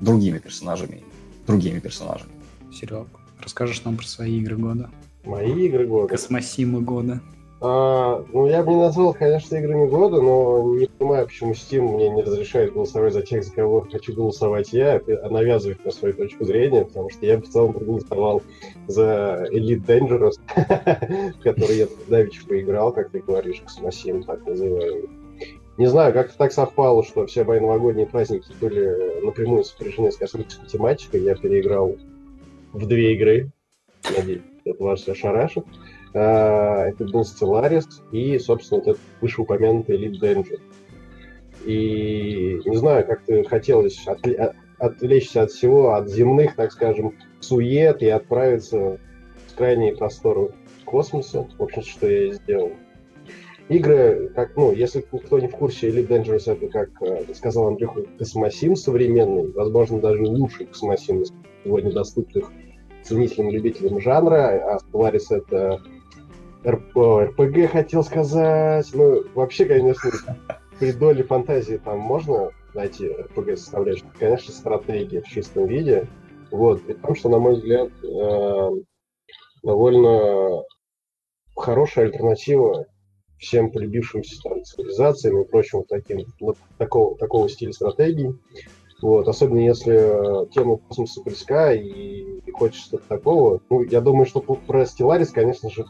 другими 0.00 0.38
персонажами, 0.38 1.04
другими 1.46 1.80
персонажами. 1.80 2.30
Серег, 2.72 3.06
расскажешь 3.40 3.84
нам 3.84 3.96
про 3.96 4.06
свои 4.06 4.38
игры 4.38 4.56
года? 4.56 4.90
Мои 5.24 5.66
игры 5.66 5.86
года? 5.86 6.08
Космосимы 6.08 6.80
года. 6.80 7.20
А, 7.60 8.24
ну, 8.32 8.46
я 8.46 8.62
бы 8.62 8.70
не 8.70 8.76
назвал, 8.76 9.14
конечно, 9.14 9.56
играми 9.56 9.88
года, 9.88 10.22
но 10.22 10.76
не 10.76 10.86
понимаю, 10.86 11.26
почему 11.26 11.52
Steam 11.52 11.80
мне 11.80 12.08
не 12.08 12.22
разрешает 12.22 12.72
голосовать 12.72 13.12
за 13.12 13.22
тех, 13.22 13.42
за 13.42 13.52
кого 13.52 13.80
хочу 13.80 14.14
голосовать 14.14 14.72
я, 14.72 15.02
а 15.22 15.28
навязывает 15.28 15.84
на 15.84 15.90
свою 15.90 16.14
точку 16.14 16.44
зрения, 16.44 16.84
потому 16.84 17.10
что 17.10 17.26
я 17.26 17.38
в 17.38 17.48
целом 17.48 17.72
проголосовал 17.72 18.42
за 18.86 19.48
Elite 19.50 19.84
Dangerous, 19.84 20.34
в 21.36 21.42
который 21.42 21.78
я 21.78 21.88
давеча 22.06 22.46
поиграл, 22.46 22.92
как 22.92 23.10
ты 23.10 23.20
говоришь, 23.20 23.60
Космосим, 23.60 24.22
так 24.22 24.46
называемый. 24.46 25.08
Не 25.78 25.86
знаю, 25.86 26.12
как-то 26.12 26.36
так 26.36 26.52
совпало, 26.52 27.04
что 27.04 27.26
все 27.26 27.44
мои 27.44 27.58
новогодние 27.58 28.06
праздники 28.06 28.52
были 28.60 29.24
напрямую 29.24 29.64
сопряжены 29.64 30.10
с 30.10 30.16
космической 30.16 30.66
тематикой. 30.66 31.22
Я 31.22 31.36
переиграл 31.36 31.96
в 32.72 32.86
две 32.86 33.14
игры. 33.14 33.50
Надеюсь, 34.16 34.42
это 34.64 34.82
вас. 34.82 35.06
А, 35.08 35.14
это 36.12 37.04
был 37.04 37.22
Stellaris 37.22 37.86
и, 38.12 38.38
собственно, 38.38 38.80
вот 38.80 38.88
этот 38.88 39.02
вышеупомянутый 39.20 39.96
Elite 39.96 40.20
Danger. 40.20 40.60
И 41.64 42.60
не 42.64 42.76
знаю, 42.76 43.06
как-то 43.06 43.44
хотелось 43.44 44.06
отвлечься 44.78 45.42
от 45.42 45.50
всего, 45.50 45.94
от 45.94 46.08
земных, 46.08 46.54
так 46.54 46.72
скажем, 46.72 47.14
сует 47.40 48.02
и 48.02 48.08
отправиться 48.08 48.98
в 49.48 49.56
крайние 49.56 49.96
просторы 49.96 50.52
космоса. 50.84 51.48
В 51.58 51.62
общем, 51.62 51.82
что 51.82 52.08
я 52.08 52.28
и 52.28 52.32
сделал. 52.32 52.72
Игры, 53.68 54.30
как, 54.34 54.56
ну, 54.56 54.72
если 54.72 55.02
кто 55.02 55.38
не 55.38 55.48
в 55.48 55.56
курсе, 55.56 55.90
Elite 55.90 56.08
Dangerous 56.08 56.50
это, 56.50 56.68
как 56.68 56.90
э, 57.02 57.34
сказал 57.34 57.68
Андрюха, 57.68 58.02
космосим 58.18 58.76
современный, 58.76 59.52
возможно, 59.52 60.00
даже 60.00 60.22
лучший 60.22 60.66
космосим 60.66 61.20
из 61.20 61.32
сегодня 61.64 61.92
доступных 61.92 62.50
ценителям, 63.02 63.50
любителям 63.50 64.00
жанра, 64.00 64.58
а 64.72 64.78
Stellaris 64.78 65.24
это 65.30 65.82
РПГ 66.66 67.70
хотел 67.70 68.02
сказать. 68.02 68.90
Ну, 68.94 69.24
вообще, 69.34 69.64
конечно, 69.64 70.10
при 70.78 70.92
доле 70.92 71.22
фантазии 71.22 71.76
там 71.76 71.98
можно 71.98 72.50
найти 72.74 73.08
РПГ 73.08 73.56
составляющую. 73.56 74.10
Конечно, 74.18 74.52
стратегия 74.52 75.22
в 75.22 75.28
чистом 75.28 75.66
виде. 75.66 76.06
Вот. 76.50 76.82
При 76.82 76.94
том, 76.94 77.14
что, 77.14 77.28
на 77.28 77.38
мой 77.38 77.54
взгляд, 77.54 77.90
э, 78.02 78.70
довольно 79.62 80.62
хорошая 81.56 82.06
альтернатива 82.06 82.86
всем 83.38 83.70
полюбившимся 83.70 84.40
там, 84.42 84.62
цивилизациям 84.64 85.42
и 85.42 85.48
прочим 85.48 85.84
таким, 85.84 86.24
такого, 86.76 87.16
такого 87.16 87.48
стиля 87.48 87.72
стратегий. 87.72 88.32
Вот, 89.00 89.28
особенно 89.28 89.60
если 89.60 90.48
тема 90.52 90.76
космоса 90.78 91.22
близка 91.22 91.72
и, 91.72 92.40
и 92.44 92.50
хочешь 92.50 92.82
что-то 92.82 93.04
такого. 93.06 93.60
Ну, 93.70 93.82
я 93.82 94.00
думаю, 94.00 94.26
что 94.26 94.40
про 94.40 94.82
Stellaris, 94.82 95.30
конечно 95.32 95.70
же, 95.70 95.86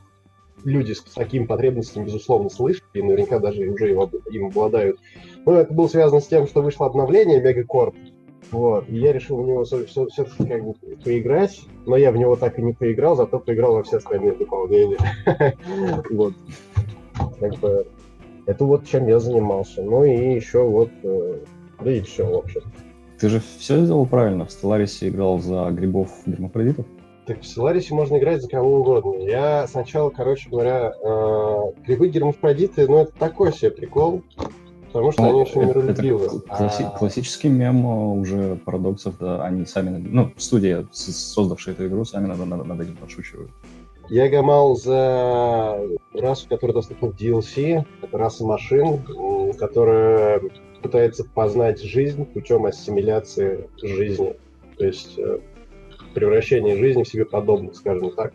люди 0.69 0.93
с 0.93 1.01
такими 1.03 1.45
потребностями, 1.45 2.05
безусловно, 2.05 2.51
слышали, 2.51 2.85
и 2.95 3.03
наверняка 3.03 3.39
даже 3.39 3.69
уже 3.69 3.91
им 3.91 4.47
обладают. 4.47 4.99
Но 5.45 5.55
это 5.55 5.73
было 5.73 5.89
связано 5.89 6.21
с 6.21 6.27
тем, 6.27 6.47
что 6.47 6.63
вышло 6.63 6.87
обновление 6.87 7.43
Мегаcorp, 7.43 7.95
вот, 8.51 8.89
и 8.89 8.97
я 8.99 9.13
решил 9.13 9.43
в 9.43 9.47
него 9.47 9.65
все-таки 9.65 10.47
как 10.47 10.65
бы 10.65 10.75
поиграть, 11.05 11.61
но 11.87 11.97
я 11.97 12.13
в 12.13 12.17
него 12.17 12.37
так 12.37 12.59
и 12.59 12.63
не 12.63 12.73
поиграл, 12.73 13.17
зато 13.17 13.39
поиграл 13.39 13.75
во 13.75 13.83
все 13.83 13.99
остальные 13.99 14.33
дополнения. 14.33 14.99
Вот. 16.11 16.35
Как 17.41 17.55
бы 17.57 17.87
это 18.47 18.65
вот 18.65 18.87
чем 18.87 19.07
я 19.09 19.19
занимался. 19.21 19.83
Ну 19.83 20.05
и 20.05 20.35
еще 20.35 20.63
вот, 20.63 20.91
э, 21.03 21.41
да 21.83 21.93
и 21.93 22.01
все, 22.01 22.25
в 22.25 22.35
общем. 22.37 22.63
Ты 23.21 23.29
же 23.29 23.43
все 23.59 23.85
сделал 23.85 24.07
правильно. 24.07 24.47
В 24.47 24.49
Stellaris 24.49 25.07
играл 25.07 25.39
за 25.39 25.69
грибов 25.71 26.09
гермафродитов? 26.25 26.87
Так 27.29 27.43
в 27.43 27.45
Stellaris 27.45 27.89
можно 27.91 28.17
играть 28.17 28.41
за 28.41 28.49
кого 28.49 28.81
угодно. 28.81 29.23
Я 29.23 29.67
сначала, 29.67 30.09
короче 30.09 30.49
говоря, 30.49 30.95
э, 31.03 31.83
грибы 31.87 32.09
гермафродиты, 32.09 32.89
ну 32.89 33.03
это 33.03 33.13
такой 33.19 33.53
себе 33.53 33.71
прикол, 33.71 34.23
потому 34.87 35.13
что 35.13 35.21
ну, 35.21 35.29
они 35.29 35.41
очень 35.43 35.61
миролюбивы. 35.61 36.27
Класси- 36.49 36.85
а... 36.85 36.99
Классический 36.99 37.49
мем 37.51 37.85
уже 37.85 38.57
парадоксов, 38.65 39.19
да, 39.19 39.45
они 39.45 39.67
сами, 39.67 39.99
ну, 39.99 40.33
студия, 40.39 40.87
создавшая 40.91 41.75
эту 41.75 41.89
игру, 41.89 42.07
сами 42.07 42.29
над, 42.29 42.39
над, 42.47 42.65
над 42.65 42.81
этим 42.81 42.97
подшучивают. 42.97 43.51
Я 44.09 44.31
гамал 44.31 44.75
за 44.77 45.83
расу, 46.15 46.49
которая 46.49 46.77
доступна 46.77 47.09
в 47.09 47.15
DLC. 47.15 47.85
Это 48.01 48.17
раса 48.17 48.43
машин, 48.47 49.03
которая 49.59 50.41
пытается 50.81 51.25
познать 51.25 51.83
жизнь 51.83 52.25
путем 52.25 52.65
ассимиляции 52.65 53.69
жизни. 53.83 54.35
То 54.79 54.87
есть 54.87 55.19
э, 55.19 55.41
превращение 56.15 56.77
жизни 56.77 57.03
в 57.03 57.09
себе 57.09 57.25
подобных, 57.25 57.77
скажем 57.77 58.11
так. 58.13 58.33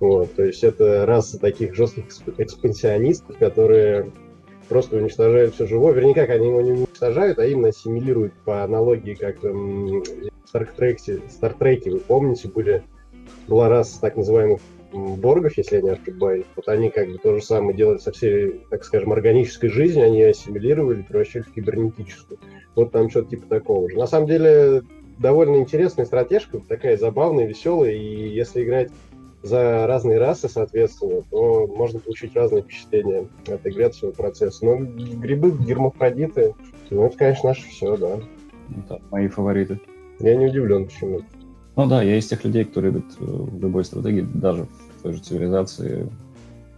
Вот, 0.00 0.34
то 0.34 0.44
есть 0.44 0.64
это 0.64 1.06
раса 1.06 1.38
таких 1.38 1.74
жестких 1.74 2.06
экспансионистов, 2.38 3.38
которые 3.38 4.10
просто 4.68 4.96
уничтожают 4.96 5.54
все 5.54 5.66
живое. 5.66 5.92
Вернее, 5.92 6.14
как 6.14 6.30
они 6.30 6.48
его 6.48 6.60
не 6.60 6.72
уничтожают, 6.72 7.38
а 7.38 7.46
именно 7.46 7.68
ассимилируют 7.68 8.32
по 8.44 8.64
аналогии, 8.64 9.14
как 9.14 9.42
в 9.42 10.02
Стартреке, 10.44 11.20
Стартреке, 11.30 11.90
вы 11.92 12.00
помните, 12.00 12.48
были, 12.48 12.82
была 13.46 13.68
раса 13.68 14.00
так 14.00 14.16
называемых 14.16 14.60
боргов, 14.92 15.56
если 15.56 15.76
я 15.76 15.82
не 15.82 15.90
ошибаюсь. 15.90 16.46
Вот 16.56 16.68
они 16.68 16.90
как 16.90 17.08
бы 17.08 17.18
то 17.18 17.36
же 17.36 17.42
самое 17.42 17.76
делали 17.76 17.98
со 17.98 18.12
всей, 18.12 18.60
так 18.70 18.84
скажем, 18.84 19.12
органической 19.12 19.68
жизнью, 19.68 20.06
они 20.06 20.22
ассимилировали, 20.22 21.02
превращали 21.02 21.42
в 21.44 21.52
кибернетическую. 21.52 22.38
Вот 22.74 22.92
там 22.92 23.08
что-то 23.10 23.30
типа 23.30 23.46
такого 23.46 23.88
же. 23.90 23.96
На 23.96 24.06
самом 24.06 24.26
деле, 24.26 24.82
довольно 25.18 25.56
интересная 25.56 26.06
стратежка, 26.06 26.60
такая 26.60 26.96
забавная, 26.96 27.46
веселая, 27.46 27.92
и 27.92 28.28
если 28.28 28.64
играть 28.64 28.90
за 29.42 29.86
разные 29.86 30.18
расы, 30.18 30.48
соответственно, 30.48 31.22
то 31.30 31.66
можно 31.66 31.98
получить 31.98 32.34
разные 32.36 32.62
впечатления 32.62 33.26
от 33.46 33.66
игры, 33.66 33.84
от 33.84 34.16
процесса. 34.16 34.64
Но 34.64 34.76
грибы, 34.76 35.50
гермафродиты, 35.50 36.54
ну, 36.90 37.06
это, 37.06 37.16
конечно, 37.16 37.48
наше 37.48 37.68
все, 37.68 37.96
да. 37.96 38.20
Это 38.78 39.00
мои 39.10 39.28
фавориты. 39.28 39.80
Я 40.20 40.36
не 40.36 40.46
удивлен, 40.46 40.86
почему. 40.86 41.22
Ну 41.74 41.86
да, 41.86 42.02
я 42.02 42.18
из 42.18 42.26
тех 42.28 42.44
людей, 42.44 42.64
кто 42.64 42.80
любит 42.80 43.04
э, 43.18 43.24
в 43.24 43.60
любой 43.60 43.84
стратегии, 43.84 44.20
даже 44.20 44.66
в 44.98 45.02
той 45.02 45.14
же 45.14 45.20
цивилизации, 45.20 46.06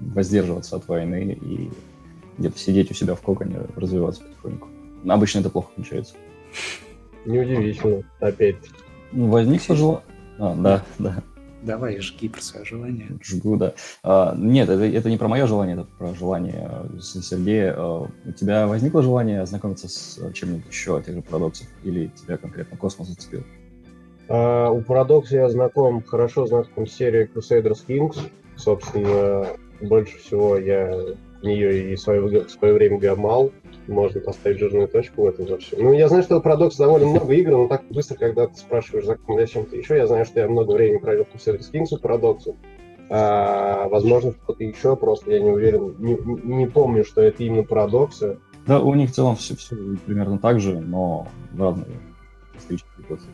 воздерживаться 0.00 0.76
от 0.76 0.86
войны 0.88 1.36
и 1.40 1.70
где-то 2.38 2.58
сидеть 2.58 2.90
у 2.90 2.94
себя 2.94 3.14
в 3.14 3.20
коконе, 3.20 3.58
развиваться 3.76 4.22
потихоньку. 4.22 4.68
Обычно 5.06 5.40
это 5.40 5.50
плохо 5.50 5.70
получается. 5.74 6.14
Неудивительно, 7.24 8.02
опять. 8.20 8.56
Ну, 9.12 9.28
возникло 9.28 9.76
желание... 9.76 10.02
А, 10.38 10.54
да, 10.54 10.84
да. 10.98 11.22
Давай, 11.64 11.98
жги 11.98 12.28
про 12.28 12.42
свое 12.42 12.66
желание. 12.66 13.08
Жгу, 13.22 13.56
да. 13.56 13.72
А, 14.02 14.34
нет, 14.36 14.68
это, 14.68 14.84
это 14.84 15.08
не 15.08 15.16
про 15.16 15.28
мое 15.28 15.46
желание, 15.46 15.76
это 15.76 15.84
про 15.84 16.14
желание 16.14 16.70
э, 16.94 17.00
Сергея. 17.00 17.74
А, 17.76 18.06
у 18.26 18.32
тебя 18.32 18.66
возникло 18.66 19.02
желание 19.02 19.40
ознакомиться 19.40 19.88
с 19.88 20.20
чем-нибудь 20.34 20.66
еще 20.70 20.98
от 20.98 21.06
тех 21.06 21.14
же 21.14 21.22
парадоксов? 21.22 21.66
Или 21.82 22.08
тебя 22.08 22.36
конкретно 22.36 22.76
космос 22.76 23.08
зацепил? 23.08 23.44
А, 24.28 24.70
у 24.70 24.82
парадокса 24.82 25.36
я 25.36 25.48
знаком, 25.48 26.02
хорошо 26.02 26.46
знаком 26.46 26.86
с 26.86 26.92
серией 26.92 27.30
Crusaders 27.34 27.86
Kings. 27.86 28.18
Собственно, 28.56 29.46
больше 29.80 30.18
всего 30.18 30.58
я 30.58 30.94
в 31.40 31.44
нее 31.46 31.92
и 31.92 31.94
в 31.94 32.00
свое, 32.00 32.20
в 32.20 32.50
свое 32.50 32.74
время 32.74 32.98
гамал 32.98 33.52
можно 33.86 34.20
поставить 34.20 34.58
жирную 34.58 34.88
точку 34.88 35.22
в 35.22 35.26
этом 35.26 35.46
во 35.46 35.58
всем. 35.58 35.82
Ну, 35.82 35.92
я 35.92 36.08
знаю, 36.08 36.22
что 36.22 36.38
у 36.38 36.42
Paradox 36.42 36.76
довольно 36.78 37.06
много 37.06 37.32
игр, 37.34 37.50
но 37.52 37.68
так 37.68 37.84
быстро, 37.90 38.16
когда 38.16 38.46
ты 38.46 38.56
спрашиваешь 38.56 39.04
за 39.04 39.46
чем-то 39.46 39.76
еще, 39.76 39.96
я 39.96 40.06
знаю, 40.06 40.24
что 40.24 40.40
я 40.40 40.48
много 40.48 40.72
времени 40.72 40.98
провел 40.98 41.24
в 41.24 41.36
Service 41.36 41.70
Kings 41.72 41.88
у 41.92 41.98
Paradox. 41.98 42.54
А, 43.10 43.88
возможно, 43.88 44.32
что-то 44.32 44.64
еще, 44.64 44.96
просто 44.96 45.30
я 45.32 45.40
не 45.40 45.50
уверен, 45.50 45.94
не, 45.98 46.16
не 46.44 46.66
помню, 46.66 47.04
что 47.04 47.20
это 47.20 47.42
именно 47.44 47.62
парадоксы. 47.62 48.38
Да, 48.66 48.80
у 48.80 48.94
них 48.94 49.10
в 49.10 49.14
целом 49.14 49.36
все, 49.36 49.54
все 49.56 49.76
примерно 50.06 50.38
так 50.38 50.60
же, 50.60 50.80
но 50.80 51.28
в 51.52 51.60
разные 51.60 52.00
исторические 52.56 53.04
эпохи. 53.04 53.26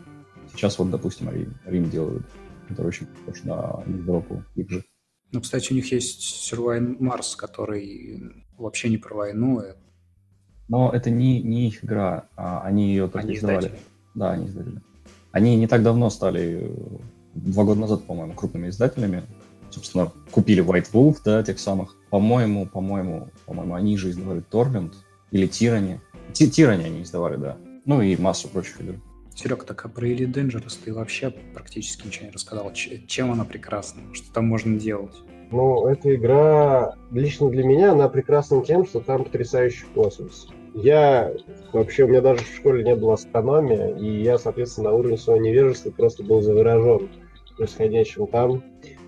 Сейчас 0.52 0.78
вот, 0.78 0.90
допустим, 0.90 1.30
Рим, 1.30 1.54
Рим 1.64 1.88
делают, 1.88 2.26
который 2.68 2.88
очень 2.88 3.06
похож 3.06 3.44
на 3.44 3.82
Европу 3.86 4.42
их 4.56 4.68
же. 4.68 4.84
Ну, 5.32 5.40
кстати, 5.40 5.72
у 5.72 5.76
них 5.76 5.92
есть 5.92 6.52
Surviving 6.52 6.98
Mars, 6.98 7.36
который 7.36 8.44
вообще 8.58 8.88
не 8.88 8.98
про 8.98 9.14
войну, 9.14 9.62
но 10.70 10.90
это 10.90 11.10
не, 11.10 11.42
не 11.42 11.66
их 11.66 11.84
игра, 11.84 12.26
а 12.36 12.62
они 12.62 12.90
ее 12.90 13.08
только 13.08 13.26
они 13.26 13.36
издавали. 13.36 13.58
Издатели. 13.58 13.80
Да, 14.14 14.30
они 14.30 14.46
издатели. 14.46 14.80
Они 15.32 15.56
не 15.56 15.66
так 15.66 15.82
давно 15.82 16.10
стали, 16.10 16.72
два 17.34 17.64
года 17.64 17.80
назад, 17.80 18.04
по-моему, 18.04 18.34
крупными 18.34 18.68
издателями. 18.68 19.24
Собственно, 19.70 20.12
купили 20.30 20.64
White 20.64 20.92
Wolf, 20.92 21.18
да, 21.24 21.42
тех 21.42 21.58
самых. 21.58 21.96
По-моему, 22.10 22.66
по-моему, 22.66 23.28
по-моему, 23.46 23.74
они 23.74 23.96
же 23.96 24.10
издавали 24.10 24.42
Torment 24.48 24.94
или 25.32 25.48
Tyranny. 25.48 25.98
Tyranny 26.32 26.84
они 26.84 27.02
издавали, 27.02 27.36
да. 27.36 27.56
Ну 27.84 28.00
и 28.00 28.16
массу 28.16 28.48
прочих 28.48 28.80
игр. 28.80 28.94
Серега, 29.34 29.64
так 29.64 29.84
а 29.84 29.88
про 29.88 30.06
Elite 30.06 30.32
Dangerous 30.32 30.78
ты 30.84 30.92
вообще 30.92 31.30
практически 31.30 32.06
ничего 32.06 32.26
не 32.26 32.32
рассказал. 32.32 32.72
Чем 32.72 33.32
она 33.32 33.44
прекрасна? 33.44 34.02
Что 34.12 34.32
там 34.32 34.46
можно 34.46 34.78
делать? 34.78 35.16
Ну, 35.50 35.86
эта 35.86 36.14
игра, 36.14 36.94
лично 37.10 37.48
для 37.50 37.64
меня, 37.64 37.92
она 37.92 38.08
прекрасна 38.08 38.62
тем, 38.64 38.86
что 38.86 39.00
там 39.00 39.24
потрясающий 39.24 39.86
космос. 39.94 40.48
Я 40.74 41.32
вообще, 41.72 42.04
у 42.04 42.08
меня 42.08 42.20
даже 42.20 42.44
в 42.44 42.56
школе 42.56 42.84
не 42.84 42.94
было 42.94 43.14
астрономии, 43.14 43.98
и 44.00 44.22
я, 44.22 44.38
соответственно, 44.38 44.90
на 44.90 44.96
уровне 44.96 45.16
своего 45.16 45.42
невежества 45.42 45.90
просто 45.90 46.22
был 46.22 46.40
заворожен 46.42 47.08
происходящим 47.56 48.26
там. 48.26 48.62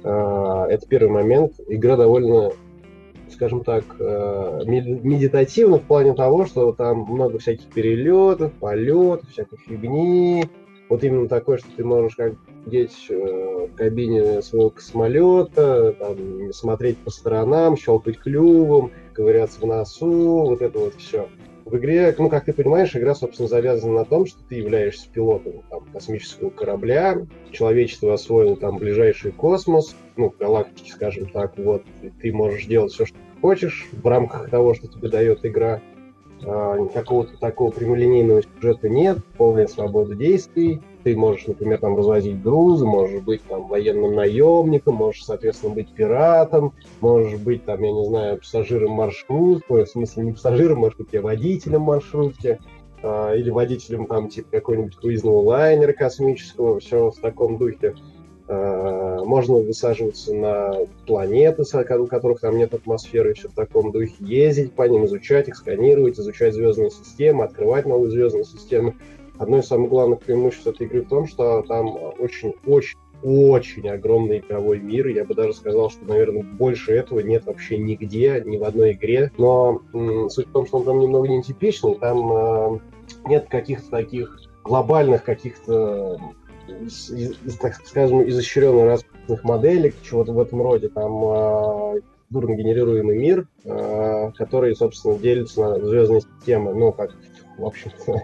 А, 0.04 0.66
это 0.66 0.86
первый 0.86 1.10
момент. 1.10 1.54
Игра 1.68 1.96
довольно, 1.96 2.50
скажем 3.30 3.64
так, 3.64 3.84
а, 3.98 4.62
медитативна 4.64 5.78
в 5.78 5.82
плане 5.82 6.14
того, 6.14 6.46
что 6.46 6.72
там 6.72 7.06
много 7.08 7.38
всяких 7.38 7.66
перелетов, 7.68 8.52
полетов, 8.54 9.30
всякой 9.30 9.58
фигни. 9.58 10.44
Вот 10.88 11.04
именно 11.04 11.28
такое, 11.28 11.56
что 11.56 11.68
ты 11.74 11.84
можешь 11.84 12.16
как 12.16 12.34
сидеть 12.66 13.06
э, 13.08 13.66
в 13.66 13.74
кабине 13.76 14.42
своего 14.42 14.68
космолета, 14.68 15.94
там, 15.98 16.52
смотреть 16.52 16.98
по 16.98 17.10
сторонам, 17.10 17.78
щелкать 17.78 18.18
клювом, 18.18 18.90
ковыряться 19.14 19.60
в 19.60 19.64
носу, 19.64 20.44
вот 20.44 20.60
это 20.60 20.78
вот 20.78 20.94
все. 20.96 21.28
В 21.72 21.78
игре, 21.78 22.14
ну, 22.18 22.28
как 22.28 22.44
ты 22.44 22.52
понимаешь, 22.52 22.94
игра, 22.94 23.14
собственно, 23.14 23.48
завязана 23.48 23.94
на 24.00 24.04
том, 24.04 24.26
что 24.26 24.38
ты 24.46 24.56
являешься 24.56 25.08
пилотом 25.10 25.62
там, 25.70 25.86
космического 25.90 26.50
корабля, 26.50 27.26
человечество 27.50 28.12
освоило 28.12 28.58
там 28.58 28.76
ближайший 28.76 29.32
космос, 29.32 29.96
ну, 30.18 30.34
галактики, 30.38 30.90
скажем 30.90 31.30
так, 31.30 31.56
вот, 31.56 31.82
и 32.02 32.10
ты 32.10 32.30
можешь 32.30 32.66
делать 32.66 32.92
все, 32.92 33.06
что 33.06 33.16
хочешь 33.40 33.88
в 33.90 34.06
рамках 34.06 34.50
того, 34.50 34.74
что 34.74 34.86
тебе 34.86 35.08
дает 35.08 35.46
игра. 35.46 35.80
А, 36.44 36.86
какого-то 36.88 37.36
такого 37.38 37.70
прямолинейного 37.70 38.42
сюжета 38.42 38.88
нет, 38.88 39.18
полная 39.36 39.66
свобода 39.66 40.14
действий. 40.14 40.80
Ты 41.04 41.16
можешь, 41.16 41.46
например, 41.46 41.78
там 41.78 41.96
развозить 41.96 42.42
грузы, 42.42 42.84
можешь 42.84 43.22
быть 43.22 43.42
там 43.42 43.66
военным 43.66 44.14
наемником, 44.14 44.94
можешь, 44.94 45.24
соответственно, 45.24 45.74
быть 45.74 45.92
пиратом, 45.92 46.72
можешь 47.00 47.38
быть 47.40 47.64
там, 47.64 47.82
я 47.82 47.92
не 47.92 48.04
знаю, 48.04 48.38
пассажиром 48.38 48.92
маршрутки, 48.92 49.72
в 49.72 49.86
смысле 49.86 50.24
не 50.24 50.32
пассажиром, 50.32 50.80
быть, 50.80 50.94
я 51.12 51.20
водителем 51.20 51.82
маршрутки, 51.82 52.60
э, 53.02 53.38
или 53.38 53.50
водителем 53.50 54.06
там 54.06 54.28
типа 54.28 54.48
какого-нибудь 54.52 54.96
круизного 54.96 55.40
лайнера 55.40 55.92
космического, 55.92 56.78
все 56.78 57.10
в 57.10 57.18
таком 57.18 57.58
духе. 57.58 57.94
Э, 58.52 59.24
можно 59.24 59.56
высаживаться 59.56 60.34
на 60.34 60.74
планеты, 61.06 61.62
у 61.62 62.06
которых 62.06 62.40
там 62.40 62.58
нет 62.58 62.74
атмосферы, 62.74 63.32
все 63.32 63.48
в 63.48 63.54
таком 63.54 63.92
духе, 63.92 64.14
ездить 64.18 64.74
по 64.74 64.86
ним, 64.86 65.06
изучать 65.06 65.48
их, 65.48 65.56
сканировать, 65.56 66.18
изучать 66.18 66.52
звездные 66.52 66.90
системы, 66.90 67.44
открывать 67.44 67.86
новые 67.86 68.10
звездные 68.10 68.44
системы 68.44 68.94
одно 69.38 69.60
из 69.60 69.66
самых 69.66 69.88
главных 69.88 70.20
преимуществ 70.20 70.66
этой 70.66 70.86
игры 70.86 71.00
в 71.00 71.08
том, 71.08 71.26
что 71.26 71.62
там 71.62 71.96
очень-очень 72.18 72.98
очень 73.22 73.88
огромный 73.88 74.38
игровой 74.40 74.80
мир. 74.80 75.06
Я 75.06 75.24
бы 75.24 75.34
даже 75.34 75.54
сказал, 75.54 75.90
что, 75.90 76.04
наверное, 76.04 76.42
больше 76.42 76.92
этого 76.92 77.20
нет 77.20 77.46
вообще 77.46 77.78
нигде, 77.78 78.42
ни 78.44 78.56
в 78.56 78.64
одной 78.64 78.92
игре. 78.92 79.30
Но 79.38 79.80
суть 80.28 80.48
в 80.48 80.52
том, 80.52 80.66
что 80.66 80.78
он 80.78 80.84
там 80.84 80.98
немного 80.98 81.28
нетипичный. 81.28 81.94
Там 81.94 82.32
э, 82.32 82.78
нет 83.26 83.46
каких-то 83.48 83.88
таких 83.90 84.40
глобальных 84.64 85.24
каких-то 85.24 86.18
так 87.60 87.74
скажем, 87.84 88.28
изощренно 88.28 88.86
расписанных 88.86 89.44
моделек, 89.44 89.94
чего-то 90.02 90.32
в 90.32 90.40
этом 90.40 90.62
роде. 90.62 90.88
Там 90.88 92.00
дурно 92.32 92.54
генерируемый 92.54 93.18
мир, 93.18 93.46
э, 93.64 94.32
который, 94.36 94.74
собственно, 94.74 95.18
делится 95.18 95.60
на 95.60 95.86
звездные 95.86 96.22
системы, 96.22 96.74
ну, 96.74 96.92
как 96.92 97.14
в 97.58 97.66
общем-то, 97.66 98.22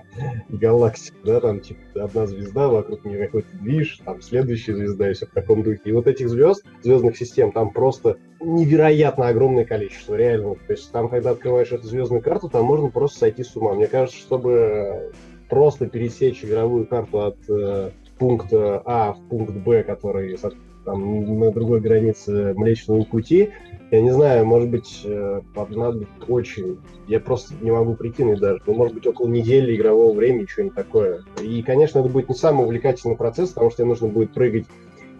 галактика, 0.49 1.17
да, 1.25 1.41
там, 1.41 1.61
типа, 1.61 2.05
одна 2.05 2.27
звезда, 2.27 2.69
вокруг 2.69 3.05
нее 3.05 3.27
какой-то 3.27 3.49
движ, 3.61 4.01
там, 4.05 4.23
следующая 4.23 4.75
звезда, 4.75 5.11
и 5.11 5.13
все 5.13 5.27
в 5.27 5.31
таком 5.31 5.63
духе. 5.63 5.83
И 5.85 5.93
вот 5.93 6.07
этих 6.07 6.29
звезд, 6.29 6.65
звездных 6.83 7.17
систем, 7.17 7.53
там 7.53 7.71
просто 7.71 8.17
невероятно 8.41 9.29
огромное 9.29 9.65
количество, 9.65 10.15
реально. 10.15 10.55
То 10.55 10.73
есть 10.73 10.91
там, 10.91 11.09
когда 11.09 11.31
открываешь 11.31 11.73
эту 11.73 11.87
звездную 11.87 12.23
карту, 12.23 12.49
там 12.49 12.65
можно 12.65 12.89
просто 12.89 13.19
сойти 13.19 13.45
с 13.45 13.55
ума. 13.55 13.75
Мне 13.75 13.87
кажется, 13.87 14.19
чтобы 14.19 15.13
просто 15.49 15.87
пересечь 15.87 16.45
игровую 16.45 16.87
карту 16.87 17.21
от 17.21 17.39
э, 17.49 17.91
пункта 18.19 18.83
А 18.85 19.13
в 19.13 19.29
пункт 19.29 19.55
Б, 19.55 19.83
который, 19.83 20.39
там, 20.85 21.39
на 21.39 21.51
другой 21.51 21.81
границе 21.81 22.55
Млечного 22.55 23.05
Пути, 23.05 23.51
я 23.91 24.03
не 24.03 24.11
знаю, 24.11 24.45
может 24.45 24.69
быть, 24.69 25.03
э, 25.05 25.41
понадобится 25.55 26.13
очень... 26.29 26.79
Я 27.07 27.21
просто 27.21 27.55
не 27.63 27.71
могу 27.71 27.95
прикинуть 27.95 28.39
даже. 28.39 28.63
Ну, 28.67 28.75
может 28.75 28.95
быть, 28.95 29.07
около 29.07 29.29
недели 29.29 29.75
игрового 29.75 30.15
времени, 30.15 30.45
что-нибудь 30.45 30.75
такое. 30.75 31.25
И, 31.43 31.63
конечно, 31.63 32.01
это 32.01 32.09
будет 32.09 32.29
не 32.29 32.35
самый 32.35 32.67
увлекательный 32.67 33.17
процесс, 33.17 33.51
потому 33.51 33.71
что 33.71 33.79
тебе 33.79 33.89
нужно 33.89 34.09
будет 34.09 34.35
прыгать 34.35 34.67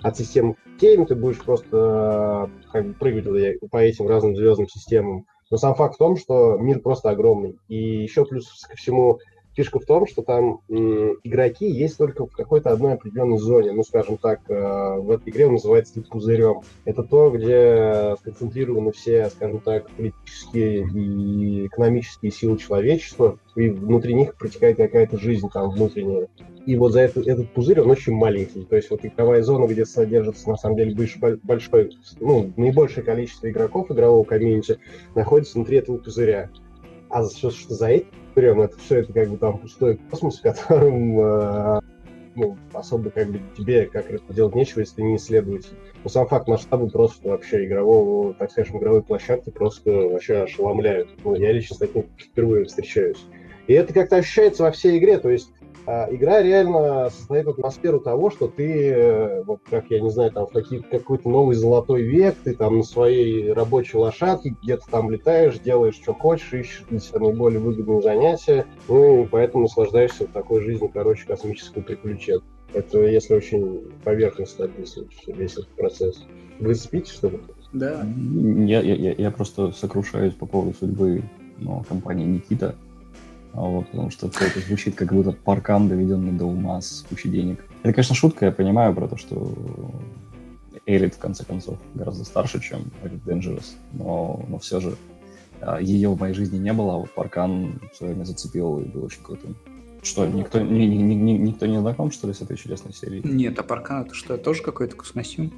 от 0.03 0.17
системы 0.17 0.55
к 0.55 0.59
системе, 0.75 1.07
ты 1.07 1.15
будешь 1.15 1.39
просто 1.39 2.51
э, 2.67 2.71
как 2.73 2.87
бы 2.87 2.93
прыгать 2.95 3.59
по 3.71 3.79
этим 3.79 4.07
разным 4.07 4.37
звездным 4.37 4.69
системам. 4.69 5.27
Но 5.51 5.57
сам 5.57 5.75
факт 5.75 5.95
в 5.95 5.99
том, 5.99 6.17
что 6.17 6.59
мир 6.59 6.81
просто 6.81 7.11
огромный. 7.11 7.59
И 7.69 8.03
еще 8.03 8.25
плюс 8.25 8.67
ко 8.69 8.77
всему 8.77 9.19
Фишка 9.59 9.81
в 9.81 9.87
том, 9.87 10.07
что 10.07 10.23
там 10.23 10.61
игроки 10.69 11.69
есть 11.69 11.99
только 11.99 12.27
в 12.27 12.31
какой-то 12.31 12.71
одной 12.71 12.93
определенной 12.93 13.39
зоне. 13.39 13.73
Ну, 13.73 13.83
скажем 13.83 14.17
так, 14.17 14.43
э, 14.49 14.55
в 15.01 15.11
этой 15.11 15.31
игре 15.31 15.47
он 15.47 15.55
называется 15.55 16.01
пузырем. 16.01 16.61
Это 16.85 17.03
то, 17.03 17.29
где 17.31 18.15
сконцентрированы 18.21 18.93
все, 18.93 19.29
скажем 19.31 19.59
так, 19.59 19.91
политические 19.91 20.87
и 20.95 21.67
экономические 21.67 22.31
силы 22.31 22.57
человечества, 22.59 23.41
и 23.57 23.69
внутри 23.69 24.15
них 24.15 24.37
протекает 24.37 24.77
какая-то 24.77 25.19
жизнь 25.19 25.49
там 25.53 25.71
внутренняя. 25.71 26.29
И 26.65 26.77
вот 26.77 26.93
за 26.93 27.01
этот, 27.01 27.27
этот 27.27 27.53
пузырь, 27.53 27.81
он 27.81 27.91
очень 27.91 28.13
маленький. 28.13 28.65
То 28.65 28.77
есть 28.77 28.91
вот 28.91 29.05
игровая 29.05 29.43
зона, 29.43 29.67
где 29.67 29.85
содержится, 29.85 30.49
на 30.51 30.57
самом 30.57 30.77
деле, 30.77 30.95
большой 31.43 31.91
ну, 32.21 32.53
наибольшее 32.57 33.03
количество 33.03 33.51
игроков 33.51 33.91
игрового 33.91 34.23
комьюнити, 34.23 34.79
находится 35.17 35.55
внутри 35.55 35.79
этого 35.79 35.97
пузыря. 35.97 36.49
А 37.11 37.25
что, 37.25 37.51
что 37.51 37.75
за 37.75 37.89
этим 37.89 38.09
берем, 38.35 38.61
это 38.61 38.79
все 38.79 38.99
это 38.99 39.13
как 39.13 39.29
бы 39.29 39.37
там 39.37 39.59
пустой 39.59 39.99
космос, 40.11 40.39
в 40.39 40.43
котором 40.43 41.21
э, 41.21 41.81
ну, 42.35 42.57
особо 42.73 43.11
как 43.11 43.31
бы 43.31 43.41
тебе 43.57 43.87
как 43.87 44.11
это 44.11 44.33
делать 44.33 44.55
нечего, 44.55 44.81
если 44.81 44.97
ты 44.97 45.03
не 45.03 45.17
исследователь. 45.17 45.77
Но 46.05 46.11
сам 46.11 46.27
факт 46.27 46.47
масштаба 46.49 46.89
просто 46.89 47.29
вообще 47.29 47.67
игрового, 47.67 48.35
так 48.35 48.51
скажем, 48.51 48.79
игровой 48.79 49.03
площадки 49.03 49.51
просто 49.51 49.91
вообще 49.91 50.43
ошеломляют. 50.43 51.09
Ну, 51.25 51.35
я 51.35 51.53
лично 51.53 51.77
с 51.77 51.79
таким 51.79 52.07
впервые 52.17 52.65
встречаюсь. 52.67 53.25
И 53.67 53.73
это 53.75 53.93
как-то 53.93 54.17
ощущается 54.17 54.63
во 54.63 54.71
всей 54.71 54.99
игре, 54.99 55.19
то 55.19 55.31
есть 55.31 55.53
игра 55.87 56.43
реально 56.43 57.11
создает 57.11 57.49
атмосферу 57.49 58.01
того, 58.01 58.31
что 58.31 58.49
ты, 58.49 58.91
э, 58.91 59.43
вот 59.45 59.61
как 59.69 59.91
я 59.91 60.01
не 60.01 60.11
знаю, 60.11 60.33
там 60.33 60.47
в 60.47 60.53
какие, 60.53 60.81
какой-то 60.81 61.29
новый 61.29 61.57
золотой 61.57 62.03
век, 62.03 62.37
ты 62.45 62.55
там 62.55 62.79
на 62.79 62.83
своей 62.83 63.53
рабочей 63.53 63.97
лошадке 63.97 64.55
где-то 64.63 64.85
там 64.91 65.11
летаешь, 65.11 65.59
делаешь, 65.59 65.95
что 65.95 66.15
хочешь, 66.15 66.53
ищешь 66.53 66.85
для 66.91 67.01
себя 67.01 67.21
наиболее 67.21 67.61
выгодные 67.61 68.03
занятия, 68.03 68.67
ну 68.89 69.25
и 69.25 69.27
поэтому 69.27 69.63
наслаждаешься 69.63 70.27
такой 70.27 70.63
жизнью, 70.63 70.91
короче, 70.93 71.27
космического 71.27 71.83
приключения. 71.83 72.43
Это 72.75 73.01
если 73.01 73.35
очень 73.35 73.91
поверхностно 74.05 74.67
описывать 74.67 75.13
весь 75.27 75.53
этот 75.53 75.69
процесс. 75.69 76.25
Вы 76.61 76.75
спите, 76.75 77.11
что 77.11 77.29
ли? 77.29 77.41
Да. 77.73 78.07
Я, 78.67 78.81
я, 78.81 79.13
я 79.13 79.31
просто 79.31 79.73
сокрушаюсь 79.73 80.35
по 80.35 80.47
поводу 80.47 80.77
судьбы 80.77 81.23
ну, 81.59 81.83
компании 81.89 82.25
Никита. 82.27 82.75
А 83.53 83.61
вот, 83.61 83.89
потому 83.89 84.11
что 84.11 84.31
все 84.31 84.47
это 84.47 84.61
звучит 84.61 84.95
как 84.95 85.13
будто 85.13 85.33
паркан, 85.33 85.89
доведенный 85.89 86.33
до 86.33 86.45
ума 86.45 86.81
с 86.81 87.05
кучей 87.09 87.29
денег. 87.29 87.65
Это, 87.83 87.93
конечно, 87.93 88.15
шутка, 88.15 88.47
я 88.47 88.53
понимаю 88.53 88.95
про 88.95 89.09
то, 89.09 89.17
что 89.17 89.57
Элит, 90.87 91.15
в 91.15 91.19
конце 91.19 91.45
концов, 91.45 91.79
гораздо 91.95 92.25
старше, 92.25 92.61
чем 92.61 92.91
Elite 93.03 93.25
Dangerous, 93.25 93.75
но, 93.93 94.45
но 94.49 94.59
все 94.59 94.81
же 94.81 94.97
а, 95.61 95.81
ее 95.81 96.11
в 96.11 96.21
моей 96.21 96.35
жизни 96.35 96.59
не 96.59 96.73
было, 96.73 96.95
а 96.95 96.97
вот 96.99 97.11
паркан 97.11 97.81
в 97.93 97.97
свое 97.97 98.15
время 98.15 98.25
зацепил 98.25 98.79
и 98.79 98.85
был 98.85 99.05
очень 99.05 99.23
крутым. 99.23 99.57
Что, 100.03 100.27
никто, 100.27 100.61
ни, 100.61 100.85
ни, 100.85 101.15
ни, 101.15 101.33
никто 101.33 101.67
не 101.67 101.81
знаком, 101.81 102.11
что 102.11 102.29
ли, 102.29 102.33
с 102.33 102.41
этой 102.41 102.57
чудесной 102.57 102.93
серией? 102.93 103.23
Нет, 103.25 103.59
а 103.59 103.63
паркан 103.63 104.03
это 104.05 104.15
что, 104.15 104.39
тоже 104.39 104.63
какой-то 104.63 104.97
космосим? 104.97 105.53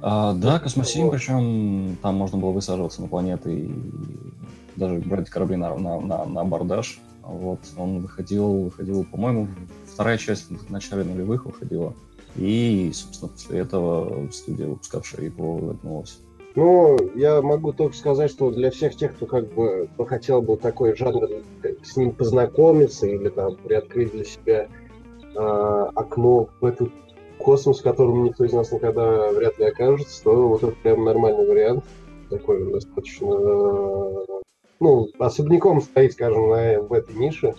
А, 0.00 0.32
да, 0.32 0.58
космосим, 0.58 1.10
причем 1.10 1.96
там 2.02 2.16
можно 2.16 2.38
было 2.38 2.50
высаживаться 2.50 3.02
на 3.02 3.08
планеты 3.08 3.54
и 3.54 3.70
даже 4.74 4.96
брать 4.96 5.30
корабли 5.30 5.56
на, 5.56 5.76
на, 5.76 6.00
на, 6.00 6.24
на 6.24 6.40
абордаж. 6.40 6.98
Вот, 7.22 7.60
он 7.76 8.00
выходил, 8.00 8.64
выходил, 8.64 9.04
по-моему, 9.04 9.48
вторая 9.86 10.18
часть 10.18 10.50
в 10.50 10.70
начале 10.70 11.04
нулевых 11.04 11.46
выходила. 11.46 11.94
И, 12.36 12.90
собственно, 12.94 13.30
после 13.30 13.58
этого 13.58 14.30
студия, 14.30 14.66
выпускавшая 14.66 15.26
его, 15.26 15.58
вернулась. 15.58 16.18
Ну, 16.54 16.98
я 17.14 17.40
могу 17.40 17.72
только 17.72 17.96
сказать, 17.96 18.30
что 18.30 18.50
для 18.50 18.70
всех 18.70 18.94
тех, 18.96 19.14
кто 19.14 19.26
как 19.26 19.52
бы 19.54 19.88
хотел 20.06 20.42
бы 20.42 20.56
такой 20.56 20.94
жанр 20.94 21.28
с 21.82 21.96
ним 21.96 22.12
познакомиться 22.12 23.06
или 23.06 23.28
там 23.30 23.56
приоткрыть 23.56 24.12
для 24.12 24.24
себя 24.24 24.68
э, 25.34 25.90
окно 25.94 26.48
в 26.60 26.66
этот 26.66 26.90
космос, 27.38 27.80
в 27.80 27.82
котором 27.82 28.24
никто 28.24 28.44
из 28.44 28.52
нас 28.52 28.70
никогда 28.70 29.30
вряд 29.30 29.58
ли 29.58 29.64
окажется, 29.66 30.22
то 30.22 30.48
вот 30.48 30.62
это 30.62 30.76
прям 30.82 31.04
нормальный 31.04 31.46
вариант. 31.46 31.84
Такой 32.28 32.70
достаточно 32.70 33.28
ну, 34.82 35.08
особняком 35.18 35.80
стоит, 35.80 36.12
скажем, 36.12 36.48
на, 36.48 36.80
в 36.80 36.92
этой 36.92 37.14
нише. 37.14 37.54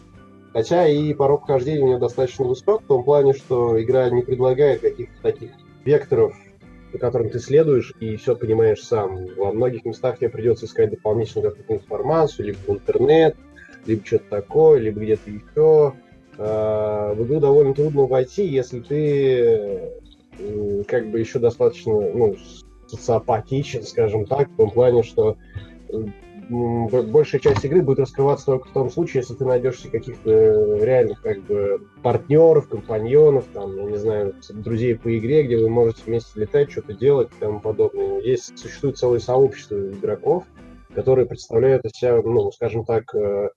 Хотя 0.51 0.87
и 0.87 1.13
порог 1.13 1.43
вхождения 1.43 1.83
у 1.83 1.87
нее 1.87 1.97
достаточно 1.97 2.45
высок, 2.45 2.83
в 2.83 2.87
том 2.87 3.03
плане, 3.03 3.33
что 3.33 3.81
игра 3.81 4.09
не 4.09 4.21
предлагает 4.21 4.81
каких-то 4.81 5.21
таких 5.21 5.51
векторов, 5.83 6.35
по 6.91 6.99
которым 6.99 7.29
ты 7.29 7.39
следуешь 7.39 7.93
и 7.99 8.17
все 8.17 8.35
понимаешь 8.35 8.83
сам. 8.83 9.25
Во 9.35 9.51
многих 9.51 9.83
местах 9.83 10.19
тебе 10.19 10.29
придется 10.29 10.67
искать 10.67 10.91
дополнительную 10.91 11.49
какую-то 11.49 11.73
информацию, 11.73 12.47
либо 12.47 12.57
в 12.67 12.69
интернет, 12.69 13.35
либо 13.87 14.05
что-то 14.05 14.25
такое, 14.29 14.79
либо 14.79 14.99
где-то 14.99 15.31
еще. 15.31 15.93
А, 16.37 17.13
в 17.15 17.23
игру 17.25 17.39
довольно 17.39 17.73
трудно 17.73 18.05
войти, 18.05 18.45
если 18.45 18.79
ты 18.79 19.91
как 20.87 21.09
бы 21.09 21.19
еще 21.19 21.39
достаточно 21.39 21.93
ну, 21.93 22.35
социопатичен, 22.87 23.83
скажем 23.83 24.25
так, 24.25 24.49
в 24.49 24.55
том 24.55 24.69
плане, 24.69 25.03
что 25.03 25.37
большая 26.49 27.41
часть 27.41 27.63
игры 27.65 27.81
будет 27.81 27.99
раскрываться 27.99 28.45
только 28.45 28.67
в 28.67 28.71
том 28.71 28.89
случае, 28.89 29.21
если 29.21 29.33
ты 29.33 29.45
найдешь 29.45 29.79
каких-то 29.91 30.29
э, 30.29 30.85
реальных 30.85 31.21
как 31.21 31.41
бы 31.43 31.87
партнеров, 32.01 32.67
компаньонов, 32.67 33.45
там, 33.53 33.75
я 33.77 33.83
не 33.83 33.97
знаю, 33.97 34.35
друзей 34.49 34.95
по 34.95 35.17
игре, 35.17 35.43
где 35.43 35.57
вы 35.57 35.69
можете 35.69 36.03
вместе 36.05 36.39
летать, 36.39 36.71
что-то 36.71 36.93
делать 36.93 37.29
и 37.35 37.39
тому 37.39 37.59
подобное. 37.59 38.19
Есть, 38.21 38.57
существует 38.57 38.97
целое 38.97 39.19
сообщество 39.19 39.75
игроков, 39.75 40.43
которые 40.93 41.25
представляют 41.25 41.85
из 41.85 41.91
себя, 41.91 42.21
ну, 42.21 42.51
скажем 42.51 42.85
так, 42.85 43.13
э, 43.15 43.49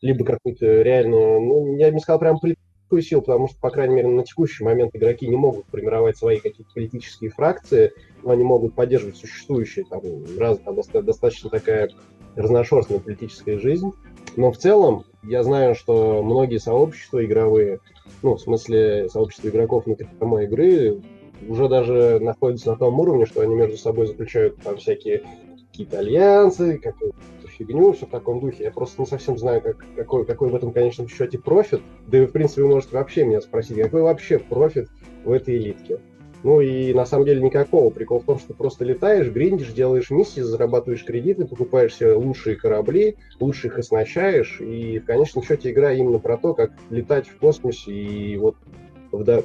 либо 0.00 0.24
какую-то 0.24 0.82
реальную, 0.82 1.40
ну, 1.40 1.76
я 1.76 1.88
бы 1.88 1.94
не 1.94 2.00
сказал 2.00 2.20
прям 2.20 2.38
политическую 2.38 3.02
силу, 3.02 3.22
потому 3.22 3.48
что, 3.48 3.58
по 3.58 3.70
крайней 3.70 3.94
мере, 3.94 4.08
на 4.08 4.24
текущий 4.24 4.64
момент 4.64 4.94
игроки 4.94 5.26
не 5.26 5.36
могут 5.36 5.66
формировать 5.66 6.16
свои 6.16 6.38
какие-то 6.38 6.72
политические 6.74 7.30
фракции, 7.30 7.92
но 8.22 8.30
они 8.30 8.44
могут 8.44 8.74
поддерживать 8.74 9.16
существующие, 9.16 9.84
там, 9.86 10.02
раз, 10.38 10.58
там 10.58 10.76
достаточно 11.04 11.50
такая 11.50 11.88
разношерстная 12.36 13.00
политическая 13.00 13.58
жизнь. 13.58 13.92
Но 14.36 14.50
в 14.50 14.58
целом 14.58 15.04
я 15.22 15.42
знаю, 15.42 15.74
что 15.74 16.22
многие 16.22 16.58
сообщества 16.58 17.24
игровые, 17.24 17.80
ну, 18.22 18.34
в 18.36 18.40
смысле 18.40 19.08
сообщества 19.08 19.48
игроков 19.48 19.86
внутри 19.86 20.08
самой 20.18 20.44
игры, 20.44 21.00
уже 21.48 21.68
даже 21.68 22.18
находятся 22.20 22.70
на 22.70 22.76
том 22.76 22.98
уровне, 22.98 23.26
что 23.26 23.42
они 23.42 23.54
между 23.54 23.76
собой 23.76 24.06
заключают 24.06 24.56
там 24.62 24.76
всякие 24.76 25.24
какие-то 25.70 25.98
альянсы, 25.98 26.78
какую-то 26.78 27.16
фигню, 27.48 27.92
все 27.92 28.06
в 28.06 28.10
таком 28.10 28.40
духе. 28.40 28.64
Я 28.64 28.70
просто 28.70 29.00
не 29.00 29.06
совсем 29.06 29.36
знаю, 29.38 29.60
как, 29.60 29.84
какой, 29.96 30.24
какой 30.24 30.50
в 30.50 30.54
этом 30.54 30.72
конечном 30.72 31.08
счете 31.08 31.38
профит. 31.38 31.82
Да 32.06 32.18
и, 32.18 32.26
в 32.26 32.32
принципе, 32.32 32.62
вы 32.62 32.68
можете 32.68 32.94
вообще 32.94 33.24
меня 33.24 33.40
спросить, 33.40 33.76
какой 33.80 34.02
вообще 34.02 34.38
профит 34.38 34.88
в 35.24 35.32
этой 35.32 35.56
элитке. 35.56 35.98
Ну 36.44 36.60
и 36.60 36.92
на 36.92 37.06
самом 37.06 37.24
деле 37.24 37.40
никакого. 37.42 37.88
Прикол 37.88 38.20
в 38.20 38.24
том, 38.24 38.38
что 38.38 38.52
просто 38.52 38.84
летаешь, 38.84 39.28
гриндишь, 39.28 39.72
делаешь 39.72 40.10
миссии, 40.10 40.42
зарабатываешь 40.42 41.02
кредиты, 41.02 41.46
покупаешь 41.46 41.96
себе 41.96 42.12
лучшие 42.12 42.54
корабли, 42.54 43.16
лучше 43.40 43.68
их 43.68 43.78
оснащаешь. 43.78 44.60
И 44.60 44.98
в 44.98 45.06
конечном 45.06 45.42
счете 45.42 45.70
игра 45.70 45.92
именно 45.92 46.18
про 46.18 46.36
то, 46.36 46.52
как 46.52 46.72
летать 46.90 47.26
в 47.28 47.38
космосе 47.38 47.90
и 47.92 48.36
вот 48.36 48.56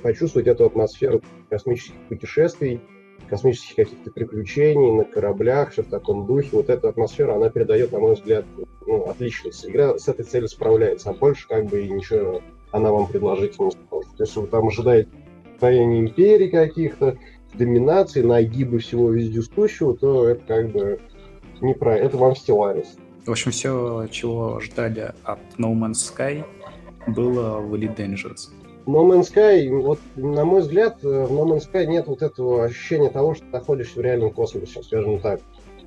почувствовать 0.03 0.47
эту 0.47 0.65
атмосферу 0.65 1.21
космических 1.49 1.95
путешествий, 2.09 2.81
космических 3.29 3.75
каких-то 3.77 4.11
приключений 4.11 4.91
на 4.91 5.05
кораблях, 5.05 5.71
все 5.71 5.83
в 5.83 5.89
таком 5.89 6.25
духе. 6.25 6.49
Вот 6.51 6.69
эту 6.69 6.89
атмосферу 6.89 7.33
она 7.33 7.49
передает, 7.49 7.93
на 7.93 7.99
мой 7.99 8.15
взгляд, 8.15 8.43
ну, 8.85 9.03
отлично. 9.03 9.51
Игра 9.63 9.97
с 9.97 10.09
этой 10.09 10.25
целью 10.25 10.49
справляется, 10.49 11.11
а 11.11 11.13
больше 11.13 11.47
как 11.47 11.67
бы 11.67 11.81
ничего 11.87 12.41
она 12.71 12.91
вам 12.91 13.07
предложить 13.07 13.57
не 13.57 13.71
сможет. 13.71 14.09
Если 14.19 14.39
вы 14.41 14.47
там 14.47 14.67
ожидаете 14.67 15.09
построения 15.59 15.99
империй 15.99 16.49
каких-то, 16.49 17.17
доминации, 17.53 18.21
нагибы 18.21 18.79
всего 18.79 19.11
вездесущего, 19.11 19.97
то 19.97 20.27
это 20.27 20.41
как 20.47 20.71
бы 20.71 20.99
не 21.61 21.73
про... 21.73 21.97
Это 21.97 22.17
вам 22.17 22.33
Stellaris. 22.33 22.87
В 23.25 23.31
общем, 23.31 23.51
все, 23.51 24.07
чего 24.09 24.59
ждали 24.61 25.11
от 25.23 25.39
No 25.57 25.73
Man's 25.73 25.95
Sky, 25.95 26.45
было 27.07 27.57
в 27.59 27.73
Elite 27.73 27.97
Dangerous. 27.97 28.51
No 28.85 29.05
Man's 29.05 29.33
Sky, 29.33 29.69
вот, 29.69 29.99
на 30.15 30.45
мой 30.45 30.61
взгляд, 30.61 31.03
в 31.03 31.07
No 31.07 31.45
Man's 31.45 31.69
Sky 31.71 31.85
нет 31.85 32.07
вот 32.07 32.21
этого 32.21 32.65
ощущения 32.65 33.09
того, 33.09 33.35
что 33.35 33.43
ты 33.45 33.51
находишься 33.51 33.99
в 33.99 34.01
реальном 34.01 34.31
космосе, 34.31 34.81
скажем 34.81 35.19
так. 35.19 35.41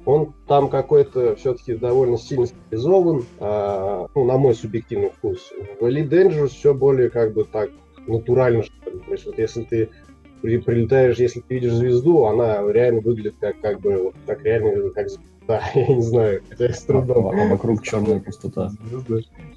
Он 0.04 0.34
там 0.48 0.68
какой-то 0.68 1.36
все-таки 1.36 1.74
довольно 1.74 2.18
сильно 2.18 2.46
стилизован, 2.46 3.24
а, 3.38 4.08
ну, 4.16 4.24
на 4.24 4.36
мой 4.36 4.54
субъективный 4.54 5.10
вкус. 5.10 5.52
В 5.80 5.84
Elite 5.84 6.08
Dangerous 6.08 6.48
все 6.48 6.74
более 6.74 7.08
как 7.08 7.32
бы 7.32 7.44
так 7.44 7.70
натурально, 8.06 8.62
что 8.62 8.90
ли. 8.90 8.98
То 8.98 9.12
есть 9.12 9.26
вот 9.26 9.38
если 9.38 9.62
ты 9.64 9.88
при, 10.42 10.58
прилетаешь, 10.58 11.18
если 11.18 11.40
ты 11.40 11.54
видишь 11.54 11.72
звезду, 11.72 12.24
она 12.24 12.60
реально 12.70 13.00
выглядит 13.00 13.36
как, 13.40 13.60
как 13.60 13.80
бы, 13.80 13.96
вот 13.96 14.14
так 14.26 14.44
реально, 14.44 14.90
как 14.90 15.08
звезда, 15.08 15.62
я 15.74 15.86
не 15.86 16.02
знаю, 16.02 16.42
хотя 16.48 16.72
с 16.72 16.82
трудом. 16.82 17.28
А, 17.28 17.30
а 17.30 17.48
вокруг 17.48 17.82
черная 17.82 18.20
пустота. 18.20 18.72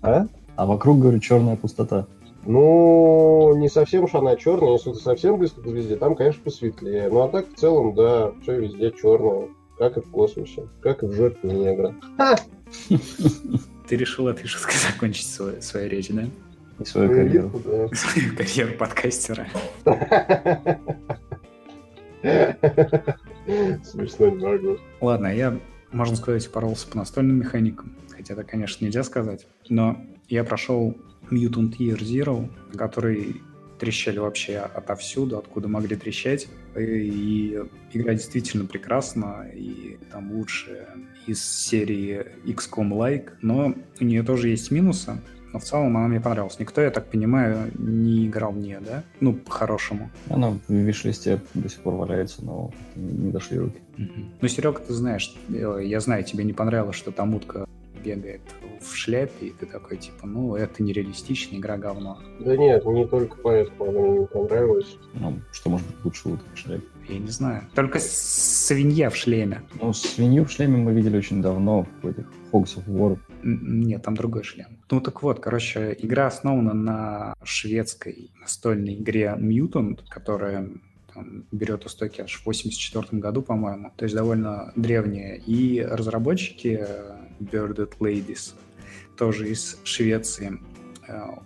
А? 0.01 0.27
А 0.55 0.65
вокруг, 0.65 0.99
говорю, 0.99 1.19
черная 1.19 1.55
пустота. 1.55 2.07
Ну, 2.45 3.55
не 3.57 3.69
совсем 3.69 4.03
уж 4.03 4.13
она 4.13 4.35
черная, 4.35 4.73
если 4.73 4.91
ты 4.91 4.99
совсем 4.99 5.37
близко 5.37 5.61
к 5.61 5.67
звезде, 5.67 5.95
там, 5.95 6.15
конечно, 6.15 6.43
посветлее. 6.43 7.09
Ну, 7.09 7.21
а 7.21 7.27
так, 7.27 7.51
в 7.51 7.55
целом, 7.55 7.95
да, 7.95 8.31
все 8.43 8.59
везде 8.59 8.91
черное, 8.91 9.49
как 9.79 9.97
и 9.97 10.01
в 10.01 10.09
космосе, 10.11 10.67
как 10.81 11.01
и 11.01 11.07
в 11.07 11.13
жертве 11.13 11.51
негра. 11.51 11.95
Ты 13.87 13.95
решил 13.95 14.27
этой 14.27 14.47
шуткой 14.47 14.75
закончить 14.91 15.27
свою, 15.27 15.61
свою 15.61 15.89
речь, 15.89 16.09
да? 16.09 16.25
И 16.79 16.85
свою 16.85 17.09
карьеру. 17.09 17.51
Свою 17.93 18.35
карьеру 18.35 18.77
подкастера. 18.77 19.47
Смешно 23.83 24.29
не 24.29 24.43
могу. 24.43 24.77
Ладно, 24.99 25.27
я, 25.33 25.59
можно 25.91 26.15
сказать, 26.15 26.51
поролся 26.51 26.87
по 26.87 26.97
настольным 26.97 27.37
механикам. 27.37 27.95
Хотя 28.09 28.33
это, 28.33 28.43
конечно, 28.43 28.83
нельзя 28.83 29.03
сказать. 29.03 29.47
Но 29.69 29.97
я 30.27 30.43
прошел 30.43 30.97
Mutant 31.29 31.77
Year 31.77 31.99
Zero, 31.99 32.49
который 32.75 33.41
трещали 33.79 34.19
вообще 34.19 34.57
отовсюду, 34.57 35.37
откуда 35.37 35.67
могли 35.67 35.95
трещать. 35.95 36.47
И 36.77 37.61
игра 37.93 38.13
действительно 38.13 38.65
прекрасна, 38.65 39.47
и 39.53 39.97
там 40.11 40.31
лучше 40.31 40.87
из 41.27 41.43
серии 41.43 42.25
XCOM 42.45 42.89
Like, 42.91 43.31
но 43.41 43.75
у 43.99 44.03
нее 44.03 44.23
тоже 44.23 44.49
есть 44.49 44.71
минусы 44.71 45.21
но 45.55 45.59
в 45.59 45.63
целом 45.63 45.95
она 45.95 46.09
мне 46.09 46.19
понравилась. 46.19 46.59
Никто, 46.59 46.81
я 46.81 46.91
так 46.91 47.09
понимаю, 47.09 47.71
не 47.75 48.27
играл 48.27 48.51
в 48.51 48.57
нее, 48.57 48.81
да? 48.85 49.03
Ну, 49.21 49.31
по-хорошему. 49.31 50.09
Она 50.29 50.51
в 50.67 50.73
виш-листе 50.73 51.41
до 51.53 51.69
сих 51.69 51.79
пор 51.79 51.93
валяется, 51.93 52.43
но 52.43 52.71
не 52.97 53.31
дошли 53.31 53.57
руки. 53.57 53.79
Угу. 53.97 54.25
Ну, 54.41 54.47
Серега, 54.49 54.81
ты 54.81 54.91
знаешь, 54.91 55.33
э, 55.47 55.79
я 55.81 56.01
знаю, 56.01 56.25
тебе 56.25 56.43
не 56.43 56.51
понравилось, 56.51 56.97
что 56.97 57.11
там 57.13 57.35
утка 57.35 57.65
бегает 58.03 58.41
в 58.81 58.97
шляпе, 58.97 59.47
и 59.47 59.49
ты 59.51 59.65
такой, 59.65 59.95
типа, 59.95 60.27
ну, 60.27 60.57
это 60.57 60.83
нереалистично, 60.83 61.55
игра 61.55 61.77
говно. 61.77 62.19
Да 62.41 62.57
нет, 62.57 62.85
не 62.85 63.07
только 63.07 63.37
поэтому 63.37 63.89
она 63.89 63.99
мне 64.01 64.19
не 64.19 64.25
понравилась. 64.27 64.97
Ну, 65.13 65.39
что 65.53 65.69
может 65.69 65.87
быть 65.87 66.03
лучше 66.03 66.27
вот 66.27 66.41
в 66.53 66.57
шляпе? 66.57 66.83
Я 67.07 67.19
не 67.19 67.29
знаю. 67.29 67.63
Только 67.73 67.99
свинья 67.99 69.09
в 69.09 69.15
шлеме. 69.15 69.61
Ну, 69.81 69.93
свинью 69.93 70.43
в 70.43 70.51
шлеме 70.51 70.75
мы 70.75 70.91
видели 70.91 71.17
очень 71.17 71.41
давно 71.41 71.87
в 72.01 72.07
этих 72.07 72.29
Hogs 72.51 72.77
of 72.77 72.85
War. 72.87 73.17
Нет, 73.41 74.03
там 74.03 74.15
другой 74.15 74.43
шлем. 74.43 74.74
Ну 74.91 75.01
так 75.01 75.23
вот, 75.23 75.39
короче, 75.39 75.95
игра 75.99 76.27
основана 76.27 76.73
на 76.73 77.35
шведской 77.43 78.31
настольной 78.39 78.95
игре 78.95 79.35
Mutant, 79.37 80.01
которая 80.07 80.69
там, 81.13 81.45
берет 81.51 81.85
истоки 81.85 82.21
аж 82.21 82.35
в 82.35 82.45
84 82.45 83.19
году, 83.19 83.41
по-моему, 83.41 83.91
то 83.95 84.03
есть 84.03 84.13
довольно 84.13 84.71
древняя. 84.75 85.35
И 85.35 85.81
разработчики 85.81 86.85
э, 86.87 87.15
Birded 87.39 87.93
Ladies, 87.99 88.53
тоже 89.17 89.49
из 89.49 89.79
Швеции, 89.83 90.59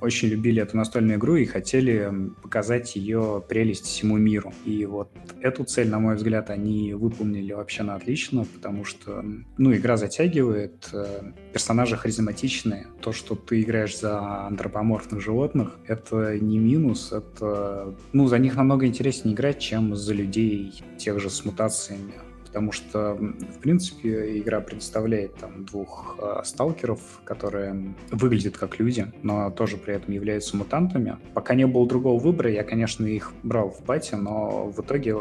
очень 0.01 0.29
любили 0.29 0.61
эту 0.61 0.77
настольную 0.77 1.17
игру 1.17 1.35
и 1.35 1.45
хотели 1.45 2.11
показать 2.41 2.95
ее 2.95 3.43
прелесть 3.47 3.85
всему 3.85 4.17
миру. 4.17 4.53
И 4.65 4.85
вот 4.85 5.11
эту 5.41 5.63
цель, 5.63 5.89
на 5.89 5.99
мой 5.99 6.15
взгляд, 6.15 6.49
они 6.49 6.93
выполнили 6.93 7.53
вообще 7.53 7.83
на 7.83 7.95
отлично, 7.95 8.45
потому 8.53 8.85
что, 8.85 9.23
ну, 9.57 9.73
игра 9.73 9.97
затягивает, 9.97 10.89
э, 10.93 11.31
персонажи 11.53 11.97
харизматичные. 11.97 12.87
То, 13.01 13.11
что 13.11 13.35
ты 13.35 13.61
играешь 13.61 13.99
за 13.99 14.47
антропоморфных 14.47 15.21
животных, 15.21 15.77
это 15.87 16.39
не 16.39 16.59
минус, 16.59 17.11
это, 17.11 17.95
ну, 18.13 18.27
за 18.27 18.37
них 18.39 18.55
намного 18.55 18.85
интереснее 18.85 19.35
играть, 19.35 19.59
чем 19.59 19.95
за 19.95 20.13
людей 20.13 20.83
тех 20.97 21.19
же 21.19 21.29
с 21.29 21.43
мутациями 21.45 22.13
потому 22.49 22.71
что, 22.71 23.13
в 23.13 23.59
принципе, 23.59 24.39
игра 24.39 24.59
предоставляет 24.59 25.35
там 25.35 25.65
двух 25.65 26.17
э, 26.19 26.41
сталкеров, 26.43 26.99
которые 27.23 27.93
выглядят 28.09 28.57
как 28.57 28.79
люди, 28.79 29.05
но 29.21 29.51
тоже 29.51 29.77
при 29.77 29.93
этом 29.93 30.13
являются 30.13 30.57
мутантами. 30.57 31.17
Пока 31.35 31.53
не 31.53 31.67
было 31.67 31.87
другого 31.87 32.19
выбора, 32.19 32.49
я, 32.51 32.63
конечно, 32.63 33.05
их 33.05 33.33
брал 33.43 33.69
в 33.69 33.83
пати, 33.83 34.15
но 34.15 34.65
в 34.65 34.81
итоге 34.81 35.15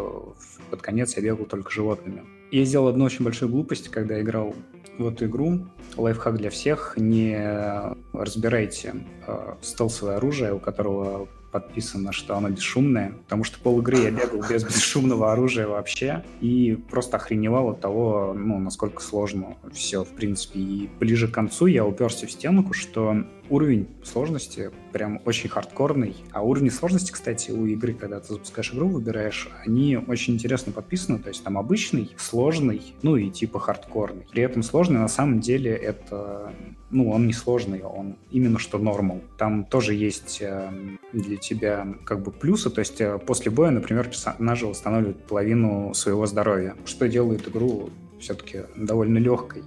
под 0.70 0.80
конец 0.80 1.16
я 1.16 1.22
бегал 1.22 1.44
только 1.44 1.70
животными. 1.70 2.22
Я 2.50 2.64
сделал 2.64 2.88
одну 2.88 3.04
очень 3.04 3.24
большую 3.24 3.50
глупость, 3.50 3.90
когда 3.90 4.18
играл 4.22 4.54
в 4.98 5.06
эту 5.06 5.26
игру. 5.26 5.66
Лайфхак 5.98 6.38
для 6.38 6.48
всех. 6.48 6.94
Не 6.96 7.94
разбирайте 8.14 8.94
э, 9.26 9.54
стелсовое 9.60 10.16
оружие, 10.16 10.54
у 10.54 10.58
которого 10.58 11.28
подписано, 11.50 12.12
что 12.12 12.37
оно 12.37 12.50
бесшумное, 12.50 13.12
потому 13.24 13.44
что 13.44 13.58
пол 13.58 13.80
игры 13.80 13.98
я 13.98 14.11
бегал 14.11 14.42
без 14.48 14.64
бесшумного 14.64 15.32
оружия 15.32 15.66
вообще 15.66 16.24
и 16.40 16.78
просто 16.90 17.16
охреневал 17.16 17.70
от 17.70 17.80
того, 17.80 18.34
ну, 18.37 18.58
насколько 18.58 19.02
сложно 19.02 19.56
все, 19.72 20.04
в 20.04 20.08
принципе. 20.08 20.58
И 20.58 20.90
ближе 21.00 21.28
к 21.28 21.32
концу 21.32 21.66
я 21.66 21.84
уперся 21.84 22.26
в 22.26 22.30
стенку, 22.30 22.72
что 22.72 23.24
уровень 23.50 23.88
сложности 24.02 24.70
прям 24.92 25.20
очень 25.24 25.48
хардкорный. 25.48 26.16
А 26.32 26.42
уровни 26.42 26.68
сложности, 26.68 27.12
кстати, 27.12 27.50
у 27.50 27.66
игры, 27.66 27.94
когда 27.94 28.20
ты 28.20 28.32
запускаешь 28.32 28.72
игру, 28.72 28.88
выбираешь, 28.88 29.48
они 29.64 29.96
очень 29.96 30.34
интересно 30.34 30.72
подписаны. 30.72 31.18
То 31.18 31.28
есть 31.28 31.42
там 31.44 31.58
обычный, 31.58 32.14
сложный, 32.16 32.94
ну 33.02 33.16
и 33.16 33.30
типа 33.30 33.61
хардкорный. 33.61 34.26
При 34.30 34.42
этом 34.42 34.62
сложный 34.62 34.98
на 34.98 35.08
самом 35.08 35.40
деле 35.40 35.72
это 35.72 36.52
ну, 36.90 37.11
он 37.11 37.26
не 37.26 37.32
сложный, 37.32 37.82
он 37.82 38.16
именно 38.30 38.58
что 38.58 38.78
нормал. 38.78 39.20
Там 39.37 39.64
тоже 39.64 39.94
есть 39.94 40.38
э, 40.40 40.70
для 41.12 41.37
тебя 41.37 41.87
как 42.04 42.22
бы 42.22 42.30
плюсы, 42.30 42.70
то 42.70 42.78
есть 42.78 43.00
э, 43.00 43.18
после 43.18 43.50
боя, 43.50 43.70
например, 43.70 44.08
персонажи 44.08 44.66
восстанавливают 44.66 45.24
половину 45.24 45.92
своего 45.94 46.26
здоровья, 46.26 46.74
что 46.87 47.08
делает 47.08 47.46
игру 47.48 47.90
все-таки 48.20 48.62
довольно 48.76 49.18
легкой. 49.18 49.62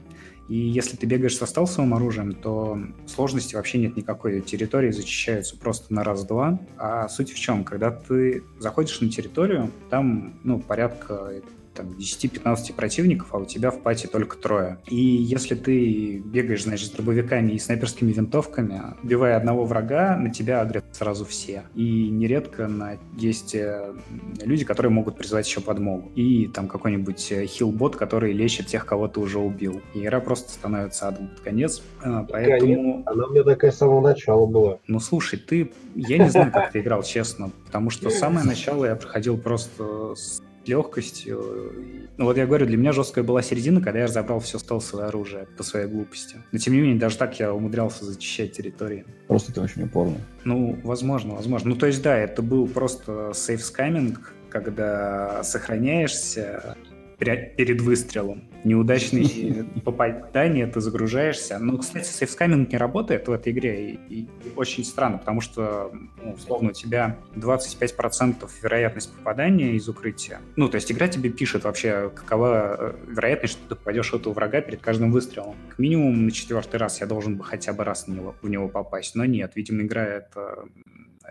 И 0.52 0.58
если 0.58 0.98
ты 0.98 1.06
бегаешь 1.06 1.38
со 1.38 1.48
стелсовым 1.48 1.94
оружием, 1.94 2.34
то 2.34 2.78
сложности 3.08 3.56
вообще 3.56 3.78
нет 3.78 3.96
никакой. 3.96 4.42
Территории 4.42 4.92
зачищаются 4.92 5.56
просто 5.56 5.94
на 5.94 6.04
раз-два. 6.04 6.60
А 6.78 7.08
суть 7.08 7.32
в 7.32 7.40
чем? 7.40 7.64
Когда 7.64 7.90
ты 7.90 8.44
заходишь 8.60 9.00
на 9.00 9.10
территорию, 9.10 9.72
там 9.90 10.34
ну, 10.44 10.60
порядка 10.60 11.36
там, 11.74 11.92
10-15 11.92 12.74
противников, 12.74 13.34
а 13.34 13.38
у 13.38 13.46
тебя 13.46 13.72
в 13.72 13.82
пати 13.82 14.08
только 14.08 14.38
трое. 14.38 14.78
И 14.88 14.96
если 14.96 15.56
ты 15.56 16.20
бегаешь, 16.20 16.64
значит, 16.64 16.88
с 16.88 16.92
дробовиками 16.92 17.54
и 17.54 17.60
снайперскими 17.60 18.12
винтовками, 18.12 18.96
убивая 19.04 19.38
одного 19.38 19.66
врага, 19.66 20.18
на 20.18 20.32
тебя 20.32 20.62
агрят 20.62 20.86
сразу 20.92 21.26
все. 21.26 21.64
И 21.76 22.10
нередко 22.10 22.68
на... 22.68 22.98
есть 23.18 23.56
э, 23.56 23.94
люди, 24.42 24.66
которые 24.66 24.92
могут 24.92 25.18
призвать 25.18 25.48
еще 25.48 25.62
подмогу. 25.62 26.12
И 26.16 26.48
там 26.48 26.68
какой-нибудь 26.68 27.32
э, 27.32 27.46
хилбот, 27.46 27.96
который 27.96 28.34
лечит 28.34 28.68
тех, 28.68 28.86
кого 28.86 29.08
ты 29.08 29.20
уже 29.20 29.40
убил. 29.40 29.82
И 29.94 30.04
игра 30.04 30.20
просто 30.20 30.52
становится 30.52 31.08
адом 31.08 31.28
под 31.30 31.40
конец. 31.42 31.82
А, 32.02 32.24
поэтому... 32.24 33.04
Она 33.06 33.28
у 33.28 33.32
меня 33.32 33.44
такая 33.44 33.72
с 33.72 33.78
самого 33.78 34.02
начала 34.02 34.46
была. 34.46 34.80
Ну, 34.88 35.00
слушай, 35.00 35.40
ты... 35.40 35.72
Я 35.96 36.18
не 36.18 36.30
знаю, 36.30 36.52
как 36.52 36.72
ты 36.72 36.80
играл, 36.80 37.04
честно. 37.04 37.52
Потому 37.66 37.90
что 37.90 38.10
самое 38.10 38.46
начало 38.46 38.86
я 38.86 38.96
проходил 38.96 39.38
просто 39.38 40.16
с 40.16 40.42
легкостью. 40.66 41.74
Ну 42.18 42.26
вот 42.26 42.38
я 42.38 42.46
говорю, 42.46 42.66
для 42.66 42.78
меня 42.78 42.92
жесткая 42.92 43.24
была 43.24 43.42
середина, 43.42 43.82
когда 43.82 44.00
я 44.00 44.06
разобрал 44.06 44.40
все 44.40 44.60
стелсовое 44.60 45.08
оружие 45.08 45.48
по 45.58 45.64
своей 45.64 45.88
глупости. 45.88 46.38
Но 46.52 46.60
тем 46.60 46.74
не 46.74 46.82
менее, 46.82 47.00
даже 47.00 47.18
так 47.18 47.40
я 47.40 47.54
умудрялся 47.54 48.06
зачищать 48.06 48.52
территории. 48.54 49.06
Просто 49.28 49.54
ты 49.54 49.62
очень 49.62 49.84
упорный. 49.84 50.20
Ну, 50.44 50.80
возможно, 50.84 51.36
возможно. 51.36 51.70
Ну, 51.70 51.76
то 51.76 51.88
есть, 51.88 52.02
да, 52.02 52.18
это 52.18 52.42
был 52.42 52.68
просто 52.68 53.32
сейфскаминг, 53.34 54.34
когда 54.50 55.44
сохраняешься, 55.44 56.76
перед 57.22 57.82
выстрелом. 57.82 58.50
Неудачные 58.64 59.66
попадания, 59.86 60.66
ты 60.68 60.82
загружаешься. 60.82 61.60
Ну, 61.60 61.78
кстати, 61.78 62.08
сейфскаминг 62.08 62.72
не 62.72 62.78
работает 62.78 63.28
в 63.28 63.32
этой 63.32 63.54
игре, 63.54 63.92
и, 63.92 64.00
и 64.10 64.28
очень 64.56 64.84
странно, 64.84 65.20
потому 65.20 65.42
что, 65.42 65.92
ну, 66.24 66.34
условно, 66.34 66.70
у 66.70 66.74
тебя 66.74 67.18
25% 67.36 68.50
вероятность 68.64 69.14
попадания 69.14 69.74
из 69.74 69.88
укрытия. 69.88 70.40
Ну, 70.56 70.68
то 70.68 70.76
есть 70.76 70.92
игра 70.92 71.08
тебе 71.08 71.30
пишет 71.30 71.64
вообще, 71.64 72.12
какова 72.14 72.78
э, 72.80 72.94
вероятность, 73.08 73.54
что 73.54 73.70
ты 73.70 73.76
попадешь 73.76 74.12
в 74.12 74.16
этого 74.16 74.34
врага 74.34 74.62
перед 74.62 74.82
каждым 74.82 75.12
выстрелом. 75.12 75.56
К 75.70 75.80
минимуму 75.80 76.24
на 76.24 76.32
четвертый 76.32 76.78
раз 76.78 77.02
я 77.02 77.08
должен 77.08 77.38
бы 77.38 77.44
хотя 77.44 77.74
бы 77.74 77.84
раз 77.84 78.06
в 78.06 78.08
него, 78.10 78.36
в 78.42 78.50
него 78.50 78.68
попасть, 78.68 79.16
но 79.16 79.26
нет, 79.26 79.52
видимо, 79.56 79.84
игра 79.84 80.04
это 80.04 80.66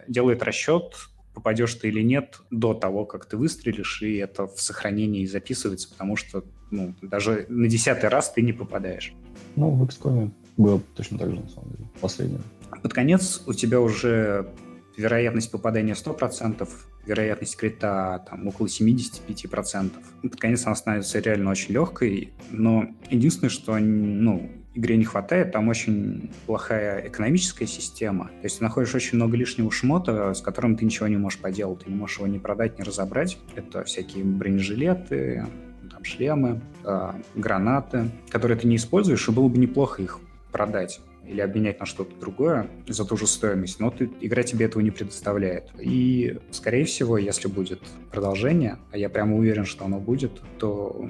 делает 0.06 0.42
расчет 0.42 0.94
попадешь 1.40 1.74
ты 1.74 1.88
или 1.88 2.02
нет 2.02 2.40
до 2.50 2.74
того, 2.74 3.06
как 3.06 3.24
ты 3.24 3.38
выстрелишь, 3.38 4.02
и 4.02 4.16
это 4.16 4.46
в 4.46 4.60
сохранении 4.60 5.24
записывается, 5.24 5.88
потому 5.88 6.16
что 6.16 6.44
ну, 6.70 6.94
даже 7.00 7.46
на 7.48 7.66
десятый 7.66 8.10
раз 8.10 8.30
ты 8.30 8.42
не 8.42 8.52
попадаешь. 8.52 9.14
Ну, 9.56 9.70
в 9.70 9.82
XCOM 9.82 10.30
было 10.58 10.82
точно 10.94 11.18
так 11.18 11.30
же, 11.30 11.40
на 11.40 11.48
самом 11.48 11.70
деле, 11.70 11.88
последнее. 12.00 12.40
Под 12.82 12.92
конец 12.92 13.42
у 13.46 13.54
тебя 13.54 13.80
уже 13.80 14.52
вероятность 14.98 15.50
попадания 15.50 15.94
100%, 15.94 16.68
вероятность 17.06 17.56
крита 17.56 18.22
там, 18.28 18.46
около 18.46 18.66
75%. 18.66 19.90
Под 20.22 20.40
конец 20.40 20.66
она 20.66 20.74
становится 20.76 21.20
реально 21.20 21.50
очень 21.50 21.72
легкой, 21.72 22.34
но 22.50 22.86
единственное, 23.08 23.48
что 23.48 23.78
ну, 23.78 24.50
игре 24.74 24.96
не 24.96 25.04
хватает, 25.04 25.52
там 25.52 25.68
очень 25.68 26.30
плохая 26.46 27.06
экономическая 27.08 27.66
система. 27.66 28.26
То 28.26 28.44
есть 28.44 28.58
ты 28.58 28.64
находишь 28.64 28.94
очень 28.94 29.16
много 29.16 29.36
лишнего 29.36 29.70
шмота, 29.70 30.34
с 30.34 30.40
которым 30.40 30.76
ты 30.76 30.84
ничего 30.84 31.08
не 31.08 31.16
можешь 31.16 31.40
поделать. 31.40 31.84
Ты 31.84 31.90
не 31.90 31.96
можешь 31.96 32.18
его 32.18 32.26
ни 32.26 32.38
продать, 32.38 32.78
ни 32.78 32.82
разобрать. 32.82 33.38
Это 33.56 33.84
всякие 33.84 34.24
бронежилеты, 34.24 35.46
там, 35.90 36.04
шлемы, 36.04 36.60
э, 36.84 37.12
гранаты, 37.34 38.10
которые 38.28 38.58
ты 38.58 38.68
не 38.68 38.76
используешь, 38.76 39.28
и 39.28 39.32
было 39.32 39.48
бы 39.48 39.58
неплохо 39.58 40.02
их 40.02 40.20
продать 40.52 41.00
или 41.30 41.40
обменять 41.40 41.78
на 41.80 41.86
что-то 41.86 42.14
другое 42.16 42.68
за 42.88 43.04
ту 43.04 43.16
же 43.16 43.26
стоимость, 43.26 43.78
но 43.78 43.90
ты, 43.90 44.10
игра 44.20 44.42
тебе 44.42 44.66
этого 44.66 44.82
не 44.82 44.90
предоставляет. 44.90 45.70
И, 45.80 46.38
скорее 46.50 46.84
всего, 46.84 47.18
если 47.18 47.48
будет 47.48 47.80
продолжение, 48.10 48.78
а 48.90 48.98
я 48.98 49.08
прямо 49.08 49.36
уверен, 49.36 49.64
что 49.64 49.84
оно 49.84 50.00
будет, 50.00 50.42
то 50.58 51.08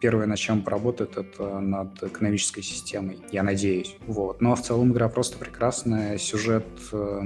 первое, 0.00 0.26
над 0.26 0.38
чем 0.38 0.62
поработает, 0.62 1.16
это 1.16 1.58
над 1.58 2.02
экономической 2.02 2.62
системой, 2.62 3.18
я 3.32 3.42
надеюсь. 3.42 3.96
Вот. 4.06 4.40
Но 4.40 4.54
в 4.54 4.62
целом 4.62 4.92
игра 4.92 5.08
просто 5.08 5.36
прекрасная, 5.38 6.18
сюжет 6.18 6.66
э, 6.92 7.22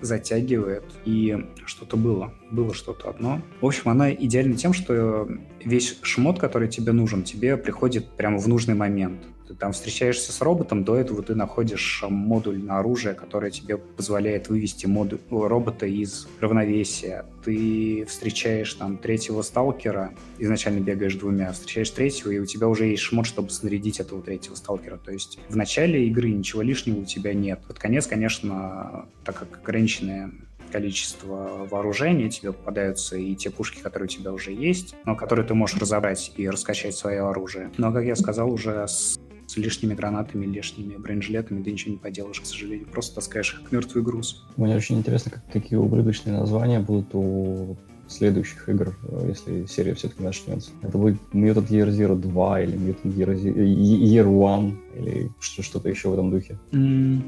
затягивает, 0.00 0.84
и 1.04 1.46
что-то 1.66 1.96
было. 1.96 2.32
Было 2.50 2.72
что-то 2.72 3.10
одно. 3.10 3.42
В 3.60 3.66
общем, 3.66 3.90
она 3.90 4.12
идеальна 4.12 4.56
тем, 4.56 4.72
что 4.72 5.28
весь 5.62 5.98
шмот, 6.02 6.38
который 6.38 6.68
тебе 6.68 6.92
нужен, 6.92 7.24
тебе 7.24 7.56
приходит 7.56 8.08
прямо 8.16 8.38
в 8.38 8.48
нужный 8.48 8.74
момент. 8.74 9.20
Ты 9.48 9.54
там 9.54 9.72
встречаешься 9.72 10.30
с 10.30 10.42
роботом, 10.42 10.84
до 10.84 10.94
этого 10.94 11.22
ты 11.22 11.34
находишь 11.34 12.04
модуль 12.06 12.62
на 12.62 12.80
оружие, 12.80 13.14
который 13.14 13.50
тебе 13.50 13.78
позволяет 13.78 14.50
вывести 14.50 14.84
модуль, 14.84 15.20
робота 15.30 15.86
из 15.86 16.28
равновесия. 16.38 17.24
Ты 17.42 18.04
встречаешь 18.06 18.74
там 18.74 18.98
третьего 18.98 19.40
сталкера, 19.40 20.12
изначально 20.38 20.80
бегаешь 20.80 21.14
двумя, 21.14 21.52
встречаешь 21.52 21.88
третьего, 21.88 22.30
и 22.30 22.38
у 22.38 22.44
тебя 22.44 22.68
уже 22.68 22.88
есть 22.88 23.04
шмот, 23.04 23.24
чтобы 23.24 23.48
снарядить 23.48 24.00
этого 24.00 24.20
третьего 24.20 24.54
сталкера. 24.54 24.98
То 24.98 25.12
есть 25.12 25.38
в 25.48 25.56
начале 25.56 26.06
игры 26.08 26.28
ничего 26.28 26.60
лишнего 26.60 27.00
у 27.00 27.04
тебя 27.06 27.32
нет. 27.32 27.60
Под 27.66 27.78
конец, 27.78 28.06
конечно, 28.06 29.06
так 29.24 29.38
как 29.38 29.60
ограниченное 29.62 30.30
количество 30.70 31.66
вооружений, 31.70 32.28
тебе 32.28 32.52
попадаются 32.52 33.16
и 33.16 33.34
те 33.34 33.48
пушки, 33.48 33.80
которые 33.80 34.04
у 34.04 34.10
тебя 34.10 34.30
уже 34.32 34.52
есть, 34.52 34.94
но 35.06 35.16
которые 35.16 35.46
ты 35.46 35.54
можешь 35.54 35.80
разобрать 35.80 36.32
и 36.36 36.46
раскачать 36.46 36.94
свое 36.94 37.22
оружие. 37.22 37.70
Но, 37.78 37.90
как 37.90 38.04
я 38.04 38.14
сказал, 38.14 38.52
уже 38.52 38.86
с 38.86 39.18
с 39.48 39.56
лишними 39.56 39.94
гранатами, 39.94 40.46
лишними 40.46 40.96
бронежилетами 40.96 41.62
ты 41.62 41.72
ничего 41.72 41.92
не 41.92 41.98
поделаешь, 41.98 42.40
к 42.40 42.46
сожалению. 42.46 42.86
Просто 42.86 43.16
таскаешь 43.16 43.52
как 43.52 43.72
мертвый 43.72 44.04
груз. 44.04 44.44
Мне 44.56 44.76
очень 44.76 44.98
интересно, 44.98 45.32
как, 45.32 45.50
какие 45.50 45.78
ублюдочные 45.78 46.38
названия 46.38 46.80
будут 46.80 47.14
у 47.14 47.76
следующих 48.08 48.68
игр, 48.68 48.96
если 49.26 49.66
серия 49.66 49.94
все-таки 49.94 50.22
начнется. 50.22 50.70
Это 50.82 50.96
будет 50.98 51.16
Mutant 51.32 51.68
Year 51.68 51.88
Zero 51.88 52.14
2 52.14 52.60
или 52.62 52.76
Mutant 52.76 53.14
Year, 53.14 53.34
Year 53.34 54.58
1 54.58 54.78
или 54.96 55.30
что-то 55.40 55.88
еще 55.88 56.10
в 56.10 56.12
этом 56.14 56.30
духе. 56.30 56.58
Mm. 56.72 57.22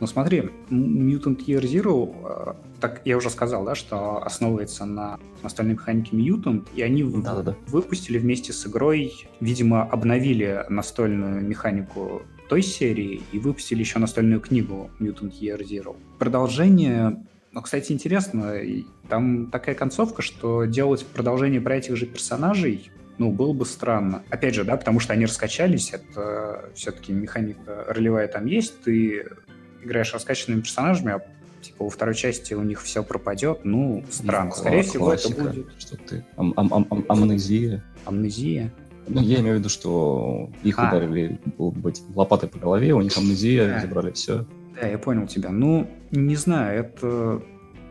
Ну 0.00 0.06
смотри, 0.06 0.50
Mutant 0.70 1.44
Year 1.46 1.62
Zero, 1.62 2.14
э, 2.24 2.54
так 2.80 3.02
я 3.04 3.16
уже 3.16 3.30
сказал, 3.30 3.64
да, 3.64 3.74
что 3.74 4.22
основывается 4.22 4.84
на 4.84 5.18
настольной 5.42 5.74
механике 5.74 6.16
Mutant, 6.16 6.66
и 6.74 6.82
они 6.82 7.04
да, 7.04 7.34
да, 7.36 7.42
да. 7.42 7.56
выпустили 7.68 8.18
вместе 8.18 8.52
с 8.52 8.66
игрой, 8.66 9.28
видимо, 9.40 9.84
обновили 9.84 10.64
настольную 10.68 11.42
механику 11.42 12.22
той 12.48 12.62
серии 12.62 13.22
и 13.32 13.38
выпустили 13.38 13.80
еще 13.80 13.98
настольную 13.98 14.40
книгу 14.40 14.90
Mutant 14.98 15.32
Year 15.40 15.60
Zero. 15.62 15.96
Продолжение 16.18 17.24
ну, 17.52 17.60
кстати, 17.60 17.92
интересно, 17.92 18.54
там 19.10 19.50
такая 19.50 19.74
концовка, 19.74 20.22
что 20.22 20.64
делать 20.64 21.04
продолжение 21.04 21.60
про 21.60 21.76
этих 21.76 21.96
же 21.96 22.06
персонажей 22.06 22.90
ну, 23.18 23.30
было 23.30 23.52
бы 23.52 23.66
странно. 23.66 24.22
Опять 24.30 24.54
же, 24.54 24.64
да, 24.64 24.76
потому 24.76 25.00
что 25.00 25.12
они 25.12 25.26
раскачались, 25.26 25.92
это 25.92 26.70
все-таки 26.74 27.12
механика 27.12 27.84
ролевая 27.88 28.26
там 28.26 28.46
есть, 28.46 28.82
ты 28.82 29.28
играешь 29.82 30.12
раскачанными 30.12 30.60
персонажами, 30.60 31.12
а 31.12 31.22
типа 31.62 31.84
во 31.84 31.90
второй 31.90 32.14
части 32.14 32.54
у 32.54 32.62
них 32.62 32.82
все 32.82 33.02
пропадет, 33.02 33.64
ну, 33.64 34.04
странно. 34.10 34.50
Ну, 34.50 34.56
Скорее 34.56 34.82
всего, 34.82 35.12
это 35.12 35.28
будет... 35.30 35.66
Что 35.78 35.96
ты... 35.96 36.24
Ам 36.36 36.52
-ам 36.52 36.88
-ам 36.88 37.04
Амнезия. 37.08 37.84
Амнезия? 38.04 38.72
Ну, 39.08 39.20
я 39.20 39.40
имею 39.40 39.56
в 39.56 39.58
виду, 39.58 39.68
что 39.68 40.50
их 40.62 40.78
а. 40.78 40.88
ударили 40.88 41.40
быть, 41.58 42.02
лопатой 42.14 42.48
по 42.48 42.58
голове, 42.58 42.94
у 42.94 43.00
них 43.00 43.16
амнезия, 43.16 43.76
а. 43.76 43.80
забрали 43.80 44.12
все. 44.12 44.46
Да, 44.80 44.86
я 44.86 44.98
понял 44.98 45.26
тебя. 45.26 45.50
Ну, 45.50 45.90
не 46.10 46.36
знаю, 46.36 46.80
это... 46.80 47.42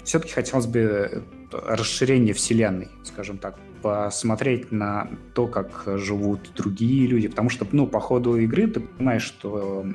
Все-таки 0.03 0.33
хотелось 0.33 0.65
бы 0.65 1.23
расширение 1.51 2.33
вселенной, 2.33 2.87
скажем 3.03 3.37
так, 3.37 3.59
посмотреть 3.81 4.71
на 4.71 5.09
то, 5.35 5.47
как 5.47 5.83
живут 5.97 6.51
другие 6.55 7.07
люди, 7.07 7.27
потому 7.27 7.49
что, 7.49 7.67
ну, 7.71 7.87
по 7.87 7.99
ходу 7.99 8.37
игры 8.37 8.67
ты 8.67 8.79
понимаешь, 8.79 9.23
что 9.23 9.85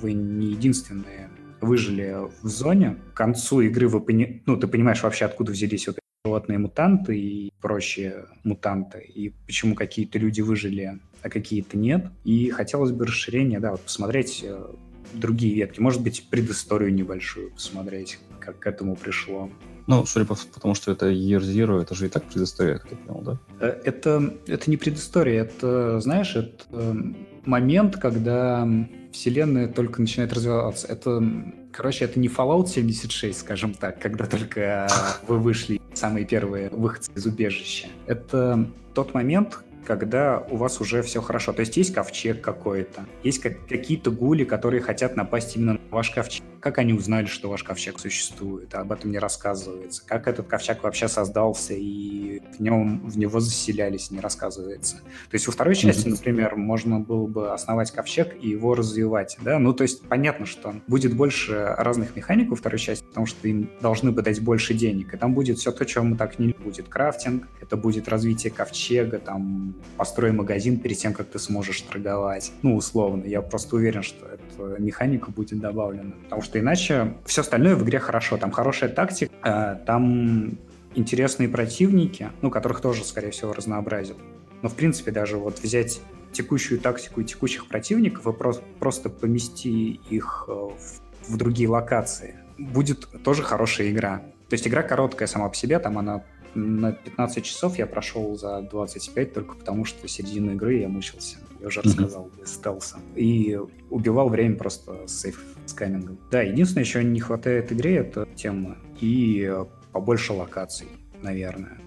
вы 0.00 0.12
не 0.12 0.48
единственные 0.48 1.30
выжили 1.62 2.16
в 2.42 2.48
зоне. 2.48 2.98
К 3.14 3.16
концу 3.16 3.60
игры 3.60 3.88
вы 3.88 4.00
пони... 4.00 4.42
ну, 4.46 4.56
ты 4.56 4.66
понимаешь 4.66 5.02
вообще, 5.02 5.24
откуда 5.24 5.52
взялись 5.52 5.86
вот 5.86 5.96
эти 5.96 6.26
животные 6.26 6.58
мутанты 6.58 7.18
и 7.18 7.52
прочие 7.60 8.26
мутанты, 8.44 9.00
и 9.00 9.30
почему 9.46 9.74
какие-то 9.74 10.18
люди 10.18 10.40
выжили, 10.40 11.00
а 11.22 11.28
какие-то 11.28 11.76
нет. 11.76 12.06
И 12.24 12.50
хотелось 12.50 12.92
бы 12.92 13.06
расширения, 13.06 13.60
да, 13.60 13.72
вот 13.72 13.80
посмотреть 13.80 14.42
э, 14.44 14.66
другие 15.14 15.54
ветки, 15.54 15.80
может 15.80 16.02
быть, 16.02 16.28
предысторию 16.30 16.92
небольшую 16.92 17.52
посмотреть, 17.52 18.18
как 18.40 18.58
к 18.58 18.66
этому 18.66 18.96
пришло. 18.96 19.50
Ну, 19.88 20.06
судя 20.06 20.26
по 20.26 20.36
потому, 20.54 20.74
что 20.74 20.92
это 20.92 21.10
Year 21.10 21.40
Zero, 21.40 21.80
это 21.82 21.94
же 21.94 22.06
и 22.06 22.08
так 22.08 22.24
предыстория, 22.24 22.78
как 22.78 22.92
я 22.92 22.96
понял, 22.98 23.22
да? 23.22 23.38
Э, 23.60 23.80
это, 23.84 24.34
это 24.46 24.70
не 24.70 24.76
предыстория, 24.76 25.42
это, 25.42 26.00
знаешь, 26.00 26.36
это 26.36 27.04
момент, 27.44 27.96
когда 27.96 28.68
вселенная 29.12 29.68
только 29.68 30.00
начинает 30.00 30.32
развиваться. 30.32 30.86
Это, 30.88 31.22
короче, 31.70 32.04
это 32.04 32.18
не 32.18 32.28
Fallout 32.28 32.66
76, 32.66 33.38
скажем 33.38 33.74
так, 33.74 33.98
когда 34.00 34.26
только 34.26 34.88
вы 35.28 35.38
вышли, 35.38 35.80
самые 35.94 36.26
первые 36.26 36.70
выходцы 36.70 37.10
из 37.14 37.26
убежища. 37.26 37.88
Это 38.06 38.66
тот 38.94 39.14
момент, 39.14 39.58
когда 39.84 40.44
у 40.50 40.56
вас 40.56 40.80
уже 40.80 41.02
все 41.02 41.20
хорошо. 41.20 41.52
То 41.52 41.60
есть 41.60 41.76
есть 41.76 41.92
ковчег 41.92 42.40
какой-то, 42.40 43.06
есть 43.22 43.40
как, 43.40 43.66
какие-то 43.66 44.10
гули, 44.10 44.44
которые 44.44 44.80
хотят 44.80 45.16
напасть 45.16 45.56
именно 45.56 45.74
на 45.74 45.80
ваш 45.90 46.10
ковчег. 46.10 46.44
Как 46.62 46.78
они 46.78 46.92
узнали, 46.92 47.26
что 47.26 47.50
ваш 47.50 47.64
ковчег 47.64 47.98
существует? 47.98 48.72
Об 48.76 48.92
этом 48.92 49.10
не 49.10 49.18
рассказывается. 49.18 50.06
Как 50.06 50.28
этот 50.28 50.46
ковчег 50.46 50.84
вообще 50.84 51.08
создался 51.08 51.74
и 51.74 52.40
в 52.56 52.62
нем 52.62 53.00
в 53.08 53.18
него 53.18 53.40
заселялись, 53.40 54.12
не 54.12 54.20
рассказывается. 54.20 54.98
То 54.98 55.34
есть 55.34 55.48
во 55.48 55.52
второй 55.52 55.74
части, 55.74 56.06
например, 56.06 56.54
можно 56.54 57.00
было 57.00 57.26
бы 57.26 57.52
основать 57.52 57.90
ковчег 57.90 58.36
и 58.40 58.50
его 58.50 58.76
развивать, 58.76 59.38
да? 59.40 59.58
Ну, 59.58 59.72
то 59.72 59.82
есть 59.82 60.06
понятно, 60.06 60.46
что 60.46 60.72
будет 60.86 61.16
больше 61.16 61.74
разных 61.78 62.14
механик 62.14 62.50
во 62.50 62.54
второй 62.54 62.78
части, 62.78 63.04
потому 63.04 63.26
что 63.26 63.48
им 63.48 63.68
должны 63.80 64.12
бы 64.12 64.22
дать 64.22 64.40
больше 64.40 64.72
денег, 64.72 65.14
и 65.14 65.16
там 65.16 65.34
будет 65.34 65.58
все 65.58 65.72
то, 65.72 65.84
чего 65.84 66.04
мы 66.04 66.16
так 66.16 66.38
не 66.38 66.52
будет 66.52 66.88
крафтинг, 66.88 67.48
это 67.60 67.76
будет 67.76 68.06
развитие 68.06 68.52
ковчега, 68.52 69.18
там 69.18 69.74
построй 69.96 70.30
магазин 70.30 70.78
перед 70.78 70.96
тем, 70.96 71.12
как 71.12 71.26
ты 71.26 71.40
сможешь 71.40 71.80
торговать. 71.80 72.52
Ну, 72.62 72.76
условно. 72.76 73.24
Я 73.24 73.42
просто 73.42 73.74
уверен, 73.74 74.04
что 74.04 74.26
эта 74.26 74.44
механика 74.58 75.30
будет 75.30 75.60
добавлена. 75.60 76.12
Потому 76.24 76.42
что 76.42 76.58
иначе 76.58 77.14
все 77.24 77.40
остальное 77.42 77.76
в 77.76 77.84
игре 77.84 77.98
хорошо. 77.98 78.36
Там 78.36 78.50
хорошая 78.50 78.90
тактика, 78.90 79.32
э, 79.42 79.84
там 79.86 80.58
интересные 80.94 81.48
противники, 81.48 82.30
ну, 82.42 82.50
которых 82.50 82.80
тоже, 82.80 83.04
скорее 83.04 83.30
всего, 83.30 83.52
разнообразят. 83.52 84.16
Но, 84.62 84.68
в 84.68 84.74
принципе, 84.74 85.10
даже 85.10 85.36
вот 85.36 85.58
взять 85.60 86.00
текущую 86.32 86.80
тактику 86.80 87.20
и 87.20 87.24
текущих 87.24 87.66
противников 87.66 88.26
и 88.26 88.32
просто, 88.32 88.62
просто 88.78 89.10
помести 89.10 90.00
их 90.10 90.44
э, 90.48 90.52
в, 90.52 91.32
в 91.32 91.36
другие 91.36 91.68
локации, 91.68 92.36
будет 92.58 93.06
тоже 93.22 93.42
хорошая 93.42 93.90
игра. 93.90 94.22
То 94.48 94.54
есть 94.54 94.66
игра 94.66 94.82
короткая 94.82 95.28
сама 95.28 95.48
по 95.48 95.54
себе, 95.54 95.78
там 95.78 95.98
она 95.98 96.24
на 96.54 96.92
15 96.92 97.44
часов 97.44 97.78
я 97.78 97.86
прошел 97.86 98.36
за 98.36 98.60
25 98.62 99.32
только 99.32 99.54
потому, 99.54 99.84
что 99.84 100.06
середину 100.08 100.52
игры 100.52 100.76
я 100.76 100.88
мучился. 100.88 101.38
Я 101.62 101.68
уже 101.68 101.80
рассказал, 101.80 102.28
без 102.40 102.54
стелса. 102.54 102.96
И 103.14 103.56
убивал 103.88 104.28
время 104.28 104.56
просто 104.56 105.06
с 105.06 105.20
сейф 105.20 105.40
сканингом. 105.66 106.18
Да, 106.30 106.42
единственное, 106.42 106.82
еще 106.82 107.04
не 107.04 107.20
хватает 107.20 107.72
игре, 107.72 107.98
это 107.98 108.26
тема. 108.34 108.76
И 109.00 109.54
побольше 109.92 110.32
локаций, 110.32 110.88
наверное. 111.22 111.78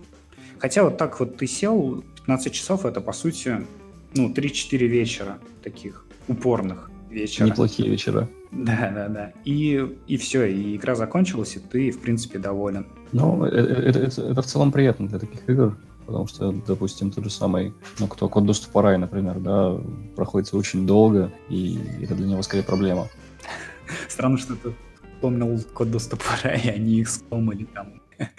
Хотя 0.60 0.86
вот 0.86 0.98
так 0.98 1.20
вот 1.20 1.36
ты 1.36 1.46
сел, 1.46 2.06
15 2.16 2.54
часов 2.54 2.86
это, 2.86 3.02
по 3.02 3.12
сути, 3.12 3.66
ну, 4.14 4.32
3-4 4.32 4.78
вечера 4.88 5.40
таких 5.62 6.06
упорных 6.30 6.90
вечера. 7.10 7.48
Неплохие 7.48 7.90
вечера. 7.90 8.30
Да, 8.54 8.92
да, 8.96 9.10
да. 9.10 9.34
И, 9.44 9.86
и 10.08 10.16
все, 10.16 10.46
и 10.46 10.78
игра 10.78 10.96
закончилась, 10.96 11.58
и 11.58 11.60
ты, 11.60 11.92
в 11.92 12.00
принципе, 12.00 12.40
доволен. 12.40 12.88
Ну, 13.12 13.44
это, 13.44 13.58
это, 13.58 14.00
это, 14.00 14.22
это 14.22 14.42
в 14.42 14.46
целом 14.46 14.72
приятно 14.72 15.10
для 15.10 15.20
таких 15.20 15.50
игр, 15.50 15.78
потому 16.06 16.28
что, 16.28 16.52
допустим, 16.52 17.12
тот 17.12 17.24
же 17.24 17.30
самый, 17.30 17.74
ну, 18.00 18.08
кто 18.08 18.30
код 18.30 18.46
доступа 18.46 18.82
рай, 18.82 18.98
например, 18.98 19.40
да, 19.40 19.78
проходится 20.16 20.58
очень 20.58 20.86
долго, 20.86 21.32
и 21.50 21.80
это 22.02 22.16
для 22.16 22.28
него 22.28 22.42
скорее 22.42 22.64
проблема. 22.64 23.08
Странно, 24.10 24.38
что 24.38 24.56
ты 24.56 24.74
помнил 25.22 25.60
код 25.74 25.92
доступа 25.92 26.26
рай, 26.44 26.62
а 26.74 26.78
не 26.78 27.02
XCOM 27.02 27.54
или 27.54 27.66
там, 27.66 28.02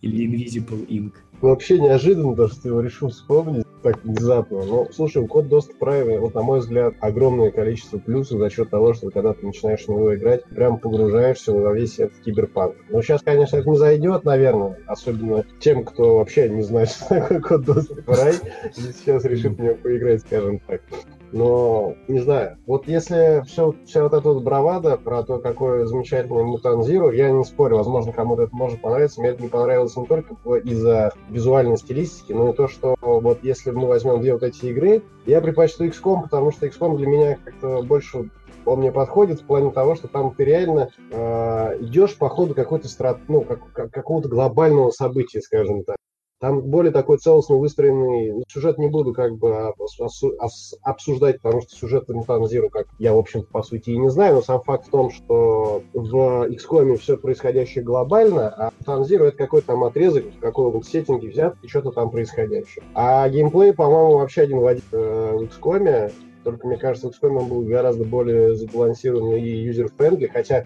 или 0.00 0.26
Invisible 0.26 0.86
Ink. 0.88 1.12
Вообще 1.40 1.78
неожиданно, 1.78 2.48
что 2.48 2.68
его 2.68 2.80
решил 2.80 3.10
вспомнить 3.10 3.63
так 3.84 4.02
внезапно. 4.02 4.64
Но, 4.64 4.88
слушай, 4.90 5.22
у 5.22 5.26
код 5.26 5.48
доступ 5.48 5.78
правильный, 5.78 6.18
вот, 6.18 6.34
на 6.34 6.42
мой 6.42 6.60
взгляд, 6.60 6.94
огромное 7.00 7.50
количество 7.50 7.98
плюсов 7.98 8.40
за 8.40 8.50
счет 8.50 8.70
того, 8.70 8.94
что 8.94 9.10
когда 9.10 9.34
ты 9.34 9.46
начинаешь 9.46 9.84
в 9.84 9.88
него 9.88 10.14
играть, 10.14 10.44
прям 10.46 10.78
погружаешься 10.78 11.52
во 11.52 11.72
весь 11.72 11.98
этот 11.98 12.18
киберпанк. 12.20 12.74
Но 12.88 13.02
сейчас, 13.02 13.22
конечно, 13.22 13.58
это 13.58 13.68
не 13.68 13.76
зайдет, 13.76 14.24
наверное, 14.24 14.78
особенно 14.86 15.44
тем, 15.60 15.84
кто 15.84 16.16
вообще 16.16 16.48
не 16.48 16.62
знает, 16.62 16.88
что 16.90 17.08
такое 17.08 17.40
код 17.40 17.64
доступ 17.64 18.08
рай, 18.08 18.34
и 18.76 18.80
сейчас 18.80 19.24
решит 19.24 19.52
в 19.52 19.60
него 19.60 19.74
поиграть, 19.74 20.22
скажем 20.22 20.60
так. 20.60 20.80
Но, 21.34 21.96
не 22.06 22.20
знаю, 22.20 22.58
вот 22.64 22.86
если 22.86 23.42
все, 23.44 23.74
вся 23.86 24.04
вот 24.04 24.14
эта 24.14 24.28
вот 24.28 24.44
бравада 24.44 24.96
про 24.96 25.24
то, 25.24 25.38
какой 25.38 25.84
замечательный 25.84 26.44
Мутан 26.44 26.84
Зиро, 26.84 27.10
я 27.10 27.32
не 27.32 27.42
спорю, 27.42 27.78
возможно, 27.78 28.12
кому-то 28.12 28.44
это 28.44 28.54
может 28.54 28.80
понравиться. 28.80 29.20
Мне 29.20 29.30
это 29.30 29.42
не 29.42 29.48
понравилось 29.48 29.96
не 29.96 30.06
только 30.06 30.36
из-за 30.58 31.12
визуальной 31.30 31.76
стилистики, 31.76 32.32
но 32.32 32.50
и 32.50 32.52
то, 32.52 32.68
что 32.68 32.94
вот 33.00 33.40
если 33.42 33.72
мы 33.72 33.88
возьмем 33.88 34.20
две 34.20 34.34
вот 34.34 34.44
эти 34.44 34.66
игры, 34.66 35.02
я 35.26 35.40
предпочту 35.40 35.86
XCOM, 35.86 36.22
потому 36.22 36.52
что 36.52 36.68
XCOM 36.68 36.96
для 36.98 37.08
меня 37.08 37.38
как-то 37.44 37.82
больше 37.82 38.30
он 38.64 38.78
мне 38.78 38.92
подходит 38.92 39.40
в 39.40 39.46
плане 39.46 39.72
того, 39.72 39.96
что 39.96 40.06
там 40.06 40.32
ты 40.36 40.44
реально 40.44 40.90
э, 41.10 41.78
идешь 41.80 42.16
по 42.16 42.28
ходу 42.28 42.54
какой-то 42.54 42.86
страт, 42.86 43.18
ну, 43.26 43.42
как, 43.42 43.72
как, 43.72 43.90
какого-то 43.90 44.28
глобального 44.28 44.90
события, 44.90 45.40
скажем 45.40 45.82
так. 45.82 45.96
Там 46.40 46.60
более 46.62 46.92
такой 46.92 47.18
целостно 47.18 47.56
выстроенный 47.56 48.44
сюжет 48.48 48.78
не 48.78 48.88
буду 48.88 49.14
как 49.14 49.36
бы 49.36 49.72
обсуждать, 50.82 51.40
потому 51.40 51.62
что 51.62 51.74
сюжет 51.74 52.08
Mutant 52.10 52.44
Zero, 52.44 52.68
как 52.68 52.86
я, 52.98 53.14
в 53.14 53.18
общем-то, 53.18 53.46
по 53.50 53.62
сути 53.62 53.90
и 53.90 53.98
не 53.98 54.10
знаю, 54.10 54.34
но 54.34 54.42
сам 54.42 54.60
факт 54.62 54.88
в 54.88 54.90
том, 54.90 55.10
что 55.10 55.82
в 55.92 56.46
XCOM 56.50 56.96
все 56.96 57.16
происходящее 57.16 57.84
глобально, 57.84 58.48
а 58.48 58.70
Mutant 58.84 59.06
это 59.14 59.36
какой-то 59.36 59.68
там 59.68 59.84
отрезок 59.84 60.24
в 60.26 60.40
каком-то 60.40 60.86
сеттинге 60.86 61.28
взят 61.28 61.56
и 61.62 61.68
что-то 61.68 61.92
там 61.92 62.10
происходящее. 62.10 62.84
А 62.94 63.28
геймплей, 63.28 63.72
по-моему, 63.72 64.18
вообще 64.18 64.42
один 64.42 64.58
в 64.58 64.66
один 64.66 64.82
э, 64.92 65.36
в 65.36 65.42
XCOM, 65.44 66.12
только, 66.42 66.66
мне 66.66 66.76
кажется, 66.76 67.08
XCOM 67.08 67.48
был 67.48 67.62
гораздо 67.62 68.04
более 68.04 68.54
сбалансированный 68.54 69.40
и 69.40 69.64
user-friendly, 69.64 70.26
хотя 70.26 70.64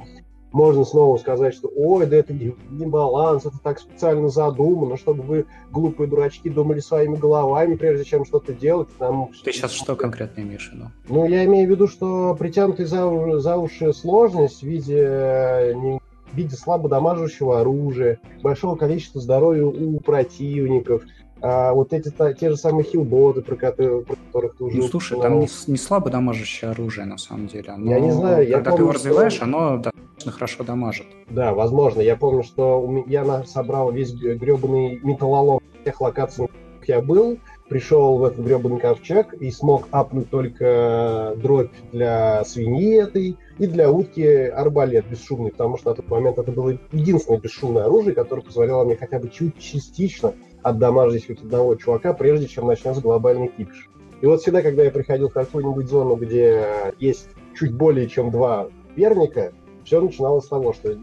можно 0.59 0.85
снова 0.85 1.17
сказать, 1.19 1.55
что 1.55 1.71
ой, 1.77 2.05
да 2.07 2.17
это 2.17 2.35
не, 2.35 2.53
не 2.69 2.85
баланс, 2.85 3.47
это 3.47 3.59
так 3.63 3.79
специально 3.79 4.29
задумано, 4.29 4.97
чтобы 4.97 5.23
вы, 5.23 5.47
глупые 5.71 6.09
дурачки, 6.09 6.51
думали 6.51 6.81
своими 6.81 7.15
головами, 7.15 7.77
прежде 7.77 8.05
чем 8.05 8.25
что-то 8.25 8.53
делать. 8.53 8.89
Там, 8.99 9.31
Ты 9.45 9.53
сейчас 9.53 9.71
что 9.71 9.95
конкретно 9.95 10.41
имеешь 10.41 10.69
в 10.69 10.73
виду? 10.75 10.91
Ну, 11.09 11.27
я 11.29 11.45
имею 11.45 11.69
в 11.69 11.71
виду, 11.71 11.87
что 11.87 12.35
притянутый 12.37 12.87
за, 12.87 13.39
за 13.39 13.57
уши 13.57 13.93
сложность 13.93 14.63
в 14.63 14.67
виде, 14.67 15.75
не, 15.77 16.01
в 16.33 16.37
виде 16.37 16.57
слабо 16.57 16.89
дамажащего 16.89 17.61
оружия, 17.61 18.19
большого 18.43 18.75
количества 18.75 19.21
здоровья 19.21 19.65
у 19.65 20.01
противников– 20.01 21.03
а 21.41 21.73
вот 21.73 21.93
эти 21.93 22.11
та, 22.11 22.33
те 22.33 22.51
же 22.51 22.57
самые 22.57 22.85
хилботы, 22.85 23.43
про, 23.43 23.57
которые, 23.57 24.03
про 24.03 24.17
которых 24.17 24.57
ты 24.57 24.65
уже... 24.65 24.79
Ну, 24.79 24.83
слушай, 24.89 25.17
упоминал. 25.17 25.41
там 25.41 25.41
не, 25.41 25.73
не 25.73 25.79
слабо 25.79 26.11
дамажащее 26.11 26.71
оружие, 26.71 27.07
на 27.07 27.19
самом 27.19 27.47
деле. 27.47 27.71
Оно, 27.71 27.91
я 27.91 28.01
не 28.01 28.11
знаю. 28.11 28.51
Когда 28.51 28.71
я 28.71 28.77
помню, 28.77 28.77
ты 28.77 28.83
его 28.83 28.93
развиваешь, 28.93 29.33
что... 29.35 29.45
оно 29.45 29.77
достаточно 29.77 30.33
хорошо 30.33 30.65
дамажит. 30.65 31.07
Да, 31.31 31.55
возможно. 31.55 32.01
Я 32.01 32.17
помню, 32.17 32.43
что 32.43 33.05
я 33.07 33.45
собрал 33.45 33.93
весь 33.93 34.13
гребаный 34.13 35.01
металлолом 35.03 35.61
тех 35.85 36.01
локаций, 36.01 36.49
где 36.83 36.95
я 36.95 37.01
был, 37.01 37.39
пришел 37.69 38.19
в 38.19 38.25
этот 38.25 38.45
гребаный 38.45 38.81
ковчег 38.81 39.35
и 39.35 39.51
смог 39.51 39.89
апнуть 39.91 40.31
только 40.31 41.35
дробь 41.37 41.71
для 41.93 42.45
свиньи 42.45 43.03
этой 43.03 43.37
и 43.59 43.67
для 43.67 43.91
утки 43.91 44.23
арбалет 44.23 45.07
бесшумный, 45.09 45.51
потому 45.51 45.77
что 45.77 45.91
на 45.91 45.97
тот 45.97 46.09
момент 46.09 46.39
это 46.39 46.51
было 46.51 46.79
единственное 46.93 47.41
бесшумное 47.41 47.85
оружие, 47.85 48.15
которое 48.15 48.43
позволяло 48.43 48.85
мне 48.85 48.97
хотя 48.97 49.19
бы 49.19 49.29
чуть 49.29 49.59
частично 49.59 50.33
отдамажить 50.63 51.27
хоть 51.27 51.41
одного 51.41 51.75
чувака, 51.77 52.13
прежде 52.13 52.47
чем 52.47 52.67
начнется 52.67 53.01
глобальный 53.03 53.49
кипиш. 53.49 53.89
И 54.21 54.27
вот 54.27 54.41
всегда, 54.41 54.63
когда 54.63 54.83
я 54.83 54.91
приходил 54.91 55.29
в 55.29 55.33
какую-нибудь 55.33 55.89
зону, 55.89 56.17
где 56.17 56.93
есть 56.99 57.29
чуть 57.55 57.75
более 57.75 58.09
чем 58.09 58.31
два 58.31 58.69
верника, 58.97 59.53
все 59.85 60.01
начиналось 60.01 60.45
с 60.45 60.49
того, 60.49 60.73
что 60.73 60.97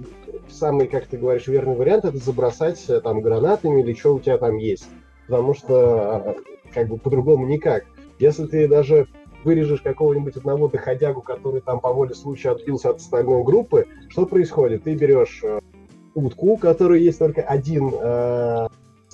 самый, 0.50 0.88
как 0.88 1.08
ты 1.08 1.18
говоришь, 1.18 1.48
верный 1.48 1.76
вариант 1.76 2.06
это 2.06 2.18
забросать 2.18 2.84
э, 2.88 3.02
там 3.02 3.22
гранатами 3.22 3.82
или 3.82 3.94
что 3.94 4.16
у 4.16 4.20
тебя 4.20 4.38
там 4.38 4.58
есть. 4.58 4.88
Потому 5.28 5.56
что 5.56 6.36
как 6.74 6.88
бы 6.88 6.98
по-другому 6.98 7.48
никак. 7.48 7.86
Если 8.20 8.46
ты 8.46 8.68
даже 8.68 9.08
вырежешь 9.44 9.82
какого-нибудь 9.82 10.38
одного 10.38 10.68
доходягу, 10.68 11.22
который 11.22 11.62
там 11.62 11.80
по 11.80 11.92
воле 11.92 12.14
случая 12.14 12.52
отбился 12.52 12.90
от 12.90 12.98
остальной 12.98 13.44
группы, 13.44 13.88
что 14.10 14.26
происходит? 14.26 14.84
Ты 14.84 14.96
берешь 14.96 15.42
э, 15.44 15.60
утку, 16.14 16.54
у 16.54 16.58
которой 16.58 17.02
есть 17.02 17.20
только 17.20 17.42
один 17.42 17.92
э, 17.94 18.68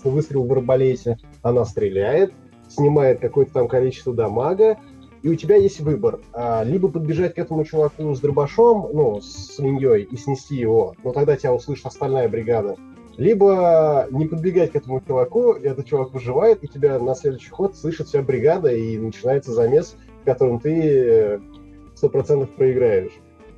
выстрел 0.10 0.46
в 0.46 0.52
арбалете, 0.52 1.18
она 1.42 1.66
стреляет, 1.66 2.34
снимает 2.70 3.20
какое-то 3.20 3.54
там 3.54 3.68
количество 3.68 4.14
дамага, 4.14 4.78
и 5.22 5.30
у 5.30 5.36
тебя 5.36 5.56
есть 5.56 5.80
выбор. 5.82 6.20
А, 6.34 6.64
либо 6.64 6.88
подбежать 6.88 7.36
к 7.36 7.38
этому 7.38 7.64
чуваку 7.64 8.14
с 8.16 8.20
дробашом, 8.20 8.90
ну, 8.94 9.22
с 9.22 9.56
свиньей, 9.56 10.04
и 10.04 10.18
снести 10.18 10.56
его, 10.56 10.96
но 11.04 11.12
тогда 11.12 11.36
тебя 11.36 11.54
услышит 11.54 11.86
остальная 11.86 12.28
бригада. 12.28 12.76
Либо 13.18 14.08
не 14.10 14.26
подбегать 14.26 14.72
к 14.72 14.76
этому 14.76 15.02
чуваку, 15.02 15.54
и 15.54 15.68
этот 15.68 15.86
чувак 15.86 16.14
выживает, 16.14 16.64
и 16.64 16.68
тебя 16.68 16.98
на 16.98 17.14
следующий 17.14 17.50
ход 17.50 17.76
слышит 17.76 18.08
вся 18.08 18.22
бригада, 18.22 18.74
и 18.74 18.98
начинается 18.98 19.52
замес, 19.52 19.96
в 20.22 20.26
котором 20.26 20.60
ты 20.60 21.40
100% 22.02 22.48
проиграешь 22.56 23.12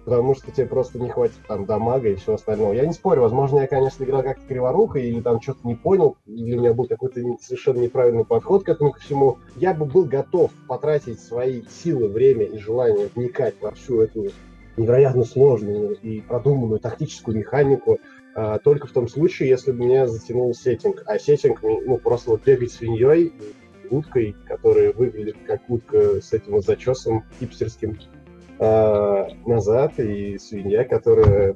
потому 0.06 0.36
что 0.36 0.52
тебе 0.52 0.66
просто 0.66 1.00
не 1.00 1.10
хватит 1.10 1.38
там 1.48 1.66
дамага 1.66 2.10
и 2.10 2.16
всего 2.16 2.36
остального. 2.36 2.74
Я 2.74 2.86
не 2.86 2.94
спорю, 2.94 3.22
возможно, 3.22 3.60
я, 3.60 3.68
конечно, 3.68 4.04
играл 4.04 4.24
как-то 4.24 4.46
криворуко 4.48 5.00
или 5.00 5.22
там 5.22 5.42
что-то 5.42 5.68
не 5.68 5.76
понял, 5.76 6.18
или 6.26 6.58
у 6.58 6.60
меня 6.60 6.74
был 6.74 6.88
какой-то 6.88 7.22
совершенно 7.42 7.80
неправильный 7.80 8.26
подход 8.26 8.64
к 8.64 8.70
этому 8.70 8.92
ко 8.92 9.00
всему. 9.00 9.40
Я 9.56 9.74
бы 9.74 9.86
был 9.86 10.06
готов 10.06 10.52
потратить 10.68 11.20
свои 11.20 11.64
силы, 11.70 12.10
время 12.10 12.46
и 12.46 12.58
желание 12.58 13.10
вникать 13.16 13.56
во 13.62 13.72
всю 13.72 14.02
эту 14.02 14.28
невероятно 14.76 15.24
сложную 15.24 15.96
и 16.02 16.22
продуманную 16.22 16.80
тактическую 16.80 17.38
механику, 17.38 18.00
а, 18.36 18.58
только 18.58 18.88
в 18.88 18.92
том 18.92 19.08
случае, 19.08 19.50
если 19.50 19.72
бы 19.72 19.86
меня 19.86 20.08
затянул 20.08 20.54
сеттинг. 20.54 21.04
А 21.06 21.20
сеттинг, 21.20 21.62
ну, 21.62 21.98
просто 21.98 22.32
вот 22.32 22.44
бегать 22.44 22.72
свиньей, 22.72 23.34
уткой, 23.92 24.36
которая 24.48 24.92
выглядит 24.92 25.36
как 25.46 25.62
утка 25.70 26.22
с 26.22 26.34
этим 26.34 26.54
вот 26.54 26.66
зачесом 26.66 27.24
хипстерским, 27.40 28.00
э, 28.64 29.28
назад, 29.46 30.00
и 30.00 30.38
свинья, 30.38 30.84
которая 30.84 31.56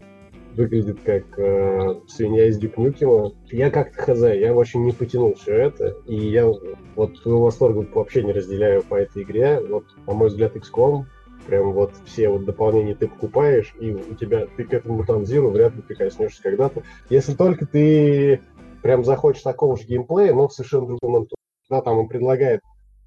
выглядит 0.56 1.00
как 1.02 1.38
э, 1.38 2.00
свинья 2.08 2.48
из 2.48 2.58
Дюкнюкема. 2.58 3.32
Я 3.52 3.70
как-то 3.70 4.02
хз, 4.02 4.22
я 4.22 4.54
очень 4.54 4.84
не 4.84 4.92
потянул 4.92 5.36
все 5.36 5.54
это, 5.54 5.96
и 6.08 6.16
я 6.16 6.48
вот 6.96 7.22
твоего 7.22 7.44
восторга 7.44 7.88
вообще 7.94 8.24
не 8.24 8.34
разделяю 8.34 8.84
по 8.84 8.96
этой 8.96 9.24
игре. 9.24 9.62
Вот, 9.62 9.86
на 10.08 10.14
мой 10.14 10.30
взгляд, 10.30 10.56
XCOM 10.56 11.06
прям 11.46 11.72
вот 11.74 11.94
все 12.06 12.30
вот 12.30 12.46
дополнения 12.46 12.96
ты 12.96 13.08
покупаешь, 13.08 13.74
и 13.80 13.92
у 13.92 14.16
тебя, 14.16 14.48
ты 14.58 14.64
к 14.64 14.74
этому 14.74 15.06
танзиру 15.06 15.50
вряд 15.50 15.76
ли 15.76 15.82
прикоснешься 15.82 16.42
когда-то. 16.42 16.84
Если 17.10 17.34
только 17.36 17.66
ты 17.66 18.42
прям 18.82 19.06
захочешь 19.06 19.44
такого 19.44 19.78
же 19.78 19.84
геймплея, 19.86 20.34
но 20.34 20.48
в 20.48 20.54
совершенно 20.54 20.88
другом 20.88 21.18
антуре. 21.18 21.38
Да, 21.70 21.82
там 21.82 22.00
он 22.00 22.08
предлагает 22.08 22.62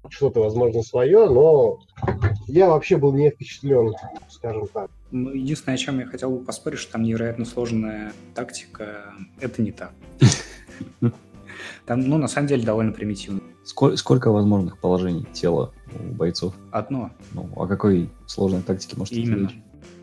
что-то, 0.09 0.41
возможно, 0.41 0.81
свое, 0.83 1.29
но 1.29 1.79
я 2.47 2.69
вообще 2.69 2.97
был 2.97 3.13
не 3.13 3.29
впечатлен, 3.29 3.93
скажем 4.29 4.67
так. 4.67 4.89
Ну, 5.11 5.31
единственное, 5.33 5.75
о 5.75 5.77
чем 5.77 5.99
я 5.99 6.05
хотел 6.05 6.31
бы 6.31 6.43
поспорить, 6.43 6.79
что 6.79 6.93
там 6.93 7.03
невероятно 7.03 7.45
сложная 7.45 8.13
тактика, 8.33 9.13
это 9.39 9.61
не 9.61 9.71
так. 9.71 9.93
Там, 11.85 12.01
ну, 12.01 12.17
на 12.17 12.27
самом 12.27 12.47
деле, 12.47 12.63
довольно 12.63 12.91
примитивно. 12.91 13.41
Сколько, 13.63 13.97
сколько 13.97 14.31
возможных 14.31 14.79
положений 14.79 15.27
тела 15.33 15.73
у 15.99 16.13
бойцов? 16.13 16.53
Одно. 16.71 17.11
Ну, 17.33 17.49
о 17.55 17.67
какой 17.67 18.09
сложной 18.27 18.61
тактике 18.61 18.95
может 18.97 19.13
Именно. 19.13 19.47
Речь? 19.49 19.61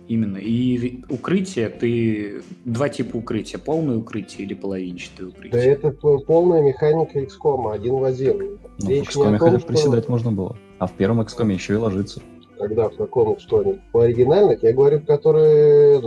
Именно. 0.08 0.38
И 0.38 1.02
укрытие, 1.10 1.68
ты... 1.68 2.42
Два 2.64 2.88
типа 2.88 3.16
укрытия. 3.16 3.58
Полное 3.58 3.96
укрытие 3.96 4.46
или 4.46 4.54
половинчатое 4.54 5.28
укрытие? 5.28 5.52
Да 5.52 5.58
это 5.60 5.90
полная 5.90 6.62
механика 6.62 7.20
XCOM, 7.20 7.72
один 7.72 7.96
в 7.96 8.04
один. 8.04 8.58
Ну, 8.80 8.88
Речь 8.88 9.14
в 9.14 9.20
XCOM 9.20 9.38
хотя 9.38 9.58
бы 9.58 9.64
приседать 9.64 10.08
можно 10.08 10.32
было. 10.32 10.56
А 10.78 10.86
в 10.86 10.94
первом 10.94 11.20
XCOM 11.20 11.52
еще 11.52 11.74
и 11.74 11.76
ложиться. 11.76 12.22
Когда? 12.58 12.88
В 12.88 12.96
каком 12.96 13.34
XCOM? 13.34 13.80
По 13.92 14.04
оригинальных? 14.04 14.62
Я 14.62 14.72
говорю, 14.72 15.00
которые... 15.00 16.00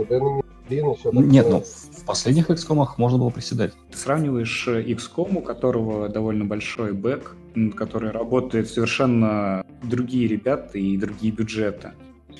Длинный, 0.68 0.94
все 0.96 1.10
Нет, 1.12 1.46
ну, 1.48 1.60
в 1.60 2.04
последних 2.04 2.50
XCOM 2.50 2.86
можно 2.96 3.18
было 3.18 3.30
приседать. 3.30 3.72
Ты 3.90 3.98
сравниваешь 3.98 4.66
э, 4.68 4.82
XCOM, 4.82 5.38
у 5.38 5.40
которого 5.40 6.08
довольно 6.08 6.44
большой 6.44 6.92
бэк, 6.92 7.36
который 7.76 8.10
работает 8.10 8.68
совершенно 8.68 9.64
другие 9.82 10.26
ребята 10.28 10.78
и 10.78 10.96
другие 10.96 11.32
бюджеты. 11.32 11.92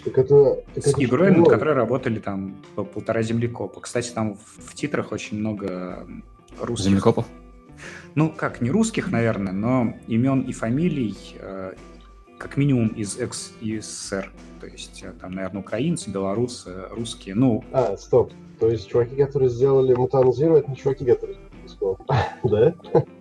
Так 0.05 0.19
это, 0.19 0.63
так 0.75 0.85
с 0.85 0.89
это 0.89 1.05
игрой, 1.05 1.31
над 1.31 1.49
которой 1.49 1.75
работали 1.75 2.19
там 2.19 2.57
по 2.75 2.85
полтора 2.85 3.23
землекопа. 3.23 3.81
Кстати, 3.81 4.11
там 4.11 4.37
в, 4.37 4.71
в 4.71 4.75
титрах 4.75 5.13
очень 5.13 5.39
много 5.39 6.07
русских. 6.61 6.91
Землекопов? 6.91 7.27
Ну, 8.15 8.31
как, 8.31 8.61
не 8.61 8.71
русских, 8.71 9.11
наверное, 9.11 9.53
но 9.53 9.95
имен 10.07 10.43
и 10.43 10.53
фамилий 10.53 11.17
э, 11.39 11.73
как 12.39 12.57
минимум 12.57 12.89
из 12.89 13.19
экс-СССР. 13.19 14.31
То 14.61 14.67
есть 14.67 15.03
э, 15.03 15.13
там, 15.21 15.33
наверное, 15.33 15.61
украинцы, 15.61 16.11
белорусы, 16.11 16.85
русские, 16.91 17.35
ну... 17.35 17.65
А, 17.73 17.97
стоп. 17.97 18.33
То 18.59 18.69
есть 18.69 18.89
чуваки, 18.89 19.17
которые 19.17 19.49
сделали 19.49 19.97
Zero, 19.97 20.59
это 20.59 20.71
не 20.71 20.77
чуваки, 20.77 21.05
которые... 21.05 21.39
Да? 22.45 22.75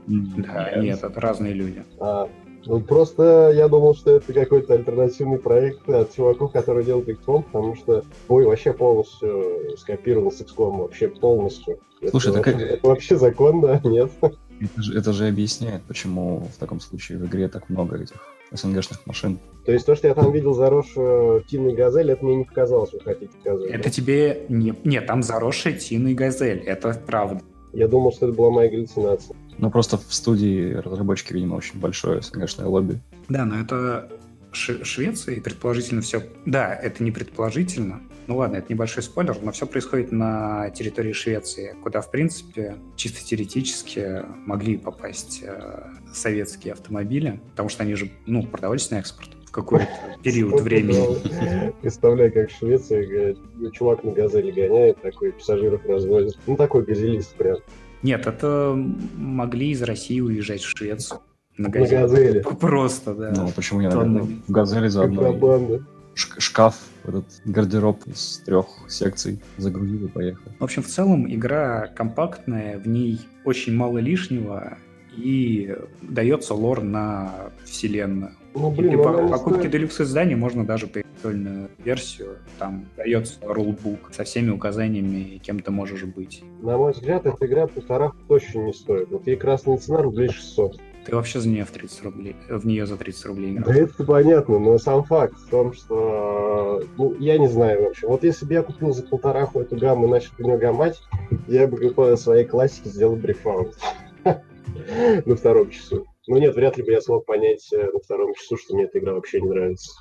Да, 0.07 0.75
нет, 0.77 1.03
это 1.03 1.21
разные 1.21 1.53
люди. 1.53 1.83
А, 1.99 2.29
ну, 2.65 2.79
просто 2.79 3.51
я 3.53 3.67
думал, 3.67 3.95
что 3.95 4.11
это 4.11 4.33
какой-то 4.33 4.73
альтернативный 4.73 5.39
проект 5.39 5.89
от 5.89 6.13
чуваков, 6.13 6.51
которые 6.51 6.85
делают 6.85 7.09
XCOM, 7.09 7.43
потому 7.43 7.75
что 7.75 8.03
бой 8.27 8.45
вообще 8.45 8.73
полностью 8.73 9.77
скопирован 9.77 10.31
с 10.31 10.41
XCOM, 10.41 10.77
вообще 10.77 11.07
полностью. 11.07 11.79
Слушай, 12.09 12.33
это, 12.33 12.43
так... 12.43 12.59
это 12.59 12.87
вообще 12.87 13.17
законно, 13.17 13.81
нет? 13.87 14.11
Это 14.21 14.81
же, 14.81 14.97
это 14.97 15.13
же 15.13 15.27
объясняет, 15.27 15.81
почему 15.83 16.47
в 16.55 16.57
таком 16.59 16.79
случае 16.79 17.17
в 17.17 17.25
игре 17.25 17.47
так 17.47 17.69
много 17.69 17.97
этих 17.97 18.17
СНГшных 18.51 19.05
машин. 19.05 19.39
То 19.65 19.71
есть 19.71 19.85
то, 19.85 19.95
что 19.95 20.07
я 20.07 20.13
там 20.13 20.31
видел 20.31 20.53
заросшую 20.53 21.43
Тиной 21.43 21.73
Газель, 21.73 22.11
это 22.11 22.23
мне 22.23 22.35
не 22.35 22.43
показалось, 22.43 22.91
вы 22.93 22.99
хотите 22.99 23.31
сказать. 23.39 23.69
Это 23.69 23.83
да? 23.85 23.89
тебе... 23.89 24.45
Не... 24.49 24.73
Нет, 24.83 25.07
там 25.07 25.23
заросшая 25.23 25.73
Тиной 25.73 26.13
Газель, 26.13 26.59
это 26.59 26.99
правда. 27.05 27.41
Я 27.73 27.87
думал, 27.87 28.11
что 28.11 28.27
это 28.27 28.35
была 28.35 28.51
моя 28.51 28.69
галлюцинация. 28.69 29.35
Ну, 29.61 29.69
просто 29.69 29.97
в 29.97 30.13
студии 30.13 30.73
разработчики, 30.73 31.33
видимо, 31.33 31.55
очень 31.55 31.79
большое 31.79 32.21
СНГшное 32.21 32.65
лобби. 32.65 32.99
Да, 33.29 33.45
но 33.45 33.59
это 33.59 34.09
Ш 34.51 34.83
Швеция, 34.83 35.35
и 35.35 35.39
предположительно 35.39 36.01
все... 36.01 36.23
Да, 36.47 36.73
это 36.73 37.03
не 37.03 37.11
предположительно. 37.11 38.01
Ну 38.25 38.37
ладно, 38.37 38.57
это 38.57 38.73
небольшой 38.73 39.03
спойлер, 39.03 39.37
но 39.39 39.51
все 39.51 39.67
происходит 39.67 40.11
на 40.11 40.71
территории 40.71 41.13
Швеции, 41.13 41.75
куда, 41.83 42.01
в 42.01 42.09
принципе, 42.09 42.75
чисто 42.95 43.23
теоретически 43.23 44.23
могли 44.47 44.77
попасть 44.77 45.41
э, 45.43 45.83
советские 46.11 46.73
автомобили, 46.73 47.39
потому 47.51 47.69
что 47.69 47.83
они 47.83 47.93
же, 47.93 48.09
ну, 48.25 48.43
продавались 48.43 48.89
на 48.89 48.95
экспорт 48.95 49.29
в 49.45 49.51
какой-то 49.51 49.87
период 50.23 50.59
времени. 50.61 51.71
Представляю, 51.81 52.33
как 52.33 52.49
в 52.49 52.57
Швеции 52.57 53.37
чувак 53.73 54.03
на 54.03 54.11
газели 54.11 54.49
гоняет, 54.49 54.99
такой 55.01 55.33
пассажиров 55.33 55.85
развозит. 55.85 56.39
Ну, 56.47 56.57
такой 56.57 56.83
газелист 56.83 57.35
прям. 57.35 57.57
Нет, 58.03 58.27
это 58.27 58.75
могли 59.17 59.71
из 59.71 59.81
России 59.81 60.19
уезжать 60.19 60.61
в 60.61 60.69
Швецию. 60.69 61.21
На 61.57 61.69
газели. 61.69 62.43
Просто, 62.59 63.13
да. 63.13 63.33
Ну, 63.35 63.51
почему 63.55 63.81
не, 63.81 63.89
наверное, 63.89 64.23
в 64.23 64.51
газели 64.51 64.87
заодно. 64.87 65.81
шкаф, 66.15 66.75
этот 67.03 67.25
гардероб 67.45 68.05
из 68.07 68.41
трех 68.45 68.65
секций, 68.87 69.41
загрузил 69.57 70.05
и 70.05 70.09
поехал. 70.09 70.51
В 70.59 70.63
общем, 70.63 70.83
в 70.83 70.87
целом 70.87 71.31
игра 71.31 71.87
компактная, 71.87 72.79
в 72.79 72.87
ней 72.87 73.19
очень 73.45 73.75
мало 73.75 73.99
лишнего, 73.99 74.77
и 75.15 75.75
дается 76.01 76.53
лор 76.53 76.81
на 76.81 77.51
вселенную. 77.65 78.35
Ну, 78.53 78.69
блин, 78.69 78.93
и 78.93 78.95
ну, 78.97 79.03
по 79.03 79.27
покупке 79.27 79.69
делюкс 79.69 80.01
издания 80.01 80.35
можно 80.35 80.65
даже 80.65 80.87
прикольную 80.87 81.69
версию. 81.77 82.37
Там 82.59 82.85
дается 82.97 83.39
рулбук 83.41 84.11
со 84.11 84.23
всеми 84.23 84.49
указаниями, 84.49 85.37
кем 85.37 85.59
ты 85.59 85.71
можешь 85.71 86.03
быть. 86.03 86.43
На 86.61 86.77
мой 86.77 86.91
взгляд, 86.91 87.25
эта 87.25 87.45
игра 87.45 87.67
полтора 87.67 88.11
точно 88.27 88.59
не 88.61 88.73
стоит. 88.73 89.09
Вот 89.09 89.25
ей 89.27 89.37
красная 89.37 89.77
цена 89.77 90.01
рублей 90.01 90.29
600. 90.29 90.79
Ты 91.05 91.15
вообще 91.15 91.39
за 91.39 91.49
нее 91.49 91.65
в 91.65 91.71
30 91.71 92.03
рублей, 92.03 92.35
в 92.47 92.65
нее 92.65 92.85
за 92.85 92.95
30 92.95 93.25
рублей 93.25 93.53
играл? 93.53 93.65
Да 93.65 93.79
это 93.79 94.03
понятно, 94.03 94.59
но 94.59 94.77
сам 94.77 95.03
факт 95.03 95.35
в 95.35 95.49
том, 95.49 95.73
что, 95.73 96.83
ну, 96.97 97.15
я 97.17 97.39
не 97.39 97.47
знаю, 97.47 97.85
в 97.85 97.87
общем, 97.87 98.07
вот 98.07 98.23
если 98.23 98.45
бы 98.45 98.53
я 98.53 98.61
купил 98.61 98.93
за 98.93 99.01
полтораху 99.01 99.61
эту 99.61 99.77
гамму 99.77 100.07
и 100.07 100.11
начал 100.11 100.31
по 100.37 100.43
нее 100.43 100.59
гамать, 100.59 101.01
я 101.47 101.65
бы 101.65 101.77
какой 101.77 102.15
своей 102.17 102.45
классике 102.45 102.89
сделал 102.89 103.15
брифаут 103.15 103.75
на 104.23 105.35
втором 105.35 105.71
часу. 105.71 106.05
Ну 106.31 106.37
нет, 106.37 106.55
вряд 106.55 106.77
ли 106.77 106.83
бы 106.83 106.93
я 106.93 107.01
смог 107.01 107.25
понять 107.25 107.67
э, 107.73 107.91
на 107.91 107.99
втором 107.99 108.33
часу, 108.35 108.55
что 108.55 108.73
мне 108.73 108.85
эта 108.85 108.99
игра 108.99 109.13
вообще 109.13 109.41
не 109.41 109.49
нравится. 109.49 109.91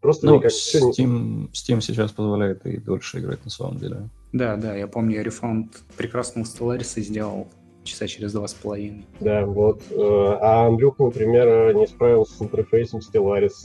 Просто 0.00 0.26
ну, 0.26 0.40
Steam, 0.40 1.50
Steam 1.50 1.80
сейчас 1.80 2.12
позволяет 2.12 2.64
и 2.66 2.76
дольше 2.76 3.18
играть 3.18 3.44
на 3.44 3.50
самом 3.50 3.78
деле. 3.78 4.08
Да, 4.32 4.54
да, 4.54 4.76
я 4.76 4.86
помню, 4.86 5.16
я 5.16 5.24
рефаунд 5.24 5.82
прекрасного 5.96 6.46
Stellaris 6.46 7.00
сделал 7.00 7.48
часа 7.82 8.06
через 8.06 8.32
два 8.32 8.46
с 8.46 8.54
половиной. 8.54 9.06
Да, 9.18 9.44
вот. 9.44 9.82
Э, 9.90 10.38
а 10.40 10.68
Андрюх, 10.68 11.00
например, 11.00 11.74
не 11.74 11.88
справился 11.88 12.34
с 12.34 12.42
интерфейсом 12.42 13.00
Stellaris. 13.00 13.64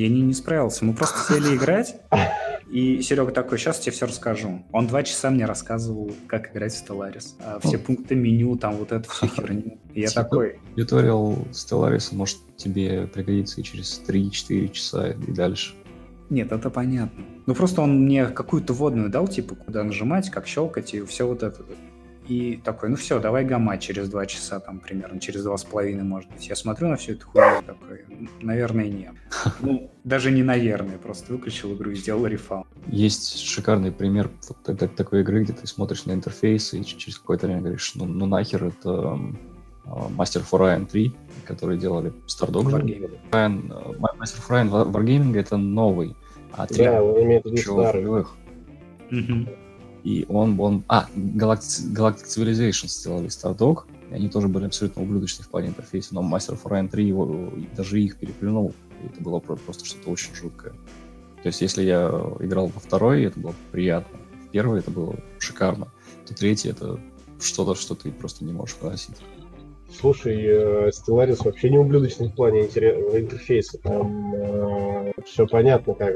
Я 0.00 0.08
не, 0.08 0.22
не 0.22 0.32
справился. 0.32 0.86
Мы 0.86 0.94
просто 0.94 1.34
сели 1.34 1.54
играть, 1.54 2.00
и 2.70 3.02
Серега 3.02 3.32
такой, 3.32 3.58
сейчас 3.58 3.80
тебе 3.80 3.92
все 3.92 4.06
расскажу. 4.06 4.64
Он 4.72 4.86
два 4.86 5.02
часа 5.02 5.28
мне 5.28 5.44
рассказывал, 5.44 6.10
как 6.26 6.52
играть 6.52 6.72
в 6.72 6.82
Stellaris. 6.82 7.34
А 7.44 7.60
все 7.60 7.76
пункты 7.76 8.14
меню, 8.14 8.56
там 8.56 8.76
вот 8.76 8.92
эту 8.92 9.10
всю 9.10 9.26
херню. 9.28 9.78
И 9.92 10.00
я 10.00 10.08
такой... 10.08 10.58
Туториал 10.74 11.36
Stellaris 11.50 12.14
может 12.14 12.38
тебе 12.56 13.08
пригодиться 13.08 13.60
и 13.60 13.62
через 13.62 14.00
3-4 14.08 14.68
часа 14.70 15.10
и 15.10 15.32
дальше. 15.32 15.74
Нет, 16.30 16.50
это 16.50 16.70
понятно. 16.70 17.22
Ну 17.44 17.54
просто 17.54 17.82
он 17.82 18.04
мне 18.06 18.26
какую-то 18.28 18.72
водную 18.72 19.10
дал, 19.10 19.28
типа, 19.28 19.54
куда 19.54 19.84
нажимать, 19.84 20.30
как 20.30 20.46
щелкать 20.46 20.94
и 20.94 21.04
все 21.04 21.26
вот 21.26 21.42
это. 21.42 21.62
И 22.30 22.60
такой, 22.62 22.90
ну 22.90 22.94
все, 22.94 23.18
давай 23.18 23.44
гамма 23.44 23.76
через 23.76 24.08
два 24.08 24.24
часа, 24.24 24.60
там 24.60 24.78
примерно, 24.78 25.18
через 25.18 25.42
два 25.42 25.56
с 25.56 25.64
половиной, 25.64 26.04
может 26.04 26.30
быть. 26.30 26.46
Я 26.48 26.54
смотрю 26.54 26.86
на 26.86 26.94
всю 26.94 27.14
эту 27.14 27.26
хуйню 27.26 27.60
такой, 27.66 28.04
наверное, 28.40 28.88
нет. 28.88 29.14
Ну, 29.60 29.90
даже 30.04 30.30
не 30.30 30.44
наверное, 30.44 30.96
просто 30.96 31.32
выключил 31.32 31.74
игру 31.74 31.90
и 31.90 31.96
сделал 31.96 32.24
рефаун. 32.26 32.66
Есть 32.86 33.40
шикарный 33.40 33.90
пример 33.90 34.30
вот 34.48 34.68
это, 34.68 34.86
такой 34.86 35.22
игры, 35.22 35.42
где 35.42 35.52
ты 35.54 35.66
смотришь 35.66 36.04
на 36.04 36.12
интерфейс 36.12 36.72
и 36.72 36.84
через 36.84 37.18
какое-то 37.18 37.48
время 37.48 37.62
говоришь, 37.62 37.96
ну, 37.96 38.04
ну 38.04 38.26
нахер 38.26 38.66
это 38.66 39.18
Master 39.84 40.44
for 40.48 40.60
Ryan 40.60 40.86
3, 40.86 41.12
которые 41.46 41.80
делали 41.80 42.12
Stardog. 42.28 42.66
Uh, 43.32 43.98
Master 43.98 44.40
for 44.40 44.50
Ryan 44.50 44.92
Wargaming 44.92 45.36
это 45.36 45.56
новый, 45.56 46.14
а 46.52 46.68
3 46.68 46.84
да, 46.84 47.02
он 47.02 47.24
имеет 47.24 47.42
в 47.42 47.46
виду 47.46 47.56
старый. 47.56 48.06
Угу. 48.06 49.48
И 50.04 50.26
он, 50.28 50.58
он... 50.60 50.84
А, 50.88 51.08
Galactic, 51.14 51.92
Galactic 51.92 52.26
Civilization 52.26 52.88
сделали 52.88 53.28
Stardog, 53.28 53.84
и 54.10 54.14
они 54.14 54.28
тоже 54.28 54.48
были 54.48 54.66
абсолютно 54.66 55.02
ублюдочны 55.02 55.44
в 55.44 55.48
плане 55.48 55.68
интерфейса, 55.68 56.14
но 56.14 56.22
Master 56.22 56.60
of 56.60 56.62
Orion 56.64 56.88
3 56.88 57.06
его, 57.06 57.52
даже 57.76 58.00
их 58.00 58.16
переплюнул, 58.16 58.74
и 59.02 59.06
это 59.06 59.22
было 59.22 59.38
просто 59.38 59.84
что-то 59.84 60.10
очень 60.10 60.34
жуткое. 60.34 60.72
То 61.42 61.46
есть, 61.46 61.60
если 61.62 61.82
я 61.82 62.08
играл 62.40 62.66
во 62.66 62.80
второй, 62.80 63.24
это 63.24 63.40
было 63.40 63.54
приятно. 63.72 64.18
В 64.46 64.50
первый 64.50 64.80
это 64.80 64.90
было 64.90 65.16
шикарно. 65.38 65.88
То 66.26 66.34
третий 66.34 66.68
это 66.68 67.00
что-то, 67.40 67.74
что 67.74 67.94
ты 67.94 68.12
просто 68.12 68.44
не 68.44 68.52
можешь 68.52 68.76
выносить. 68.80 69.16
Слушай, 69.92 70.44
э, 70.46 70.90
Stellaris 70.90 71.44
вообще 71.44 71.70
не 71.70 71.78
ублюдочный 71.78 72.28
в 72.28 72.34
плане 72.34 72.62
интерфейса. 72.62 73.78
Там 73.78 74.34
э, 74.34 75.12
все 75.24 75.46
понятно 75.46 75.94
как. 75.94 76.14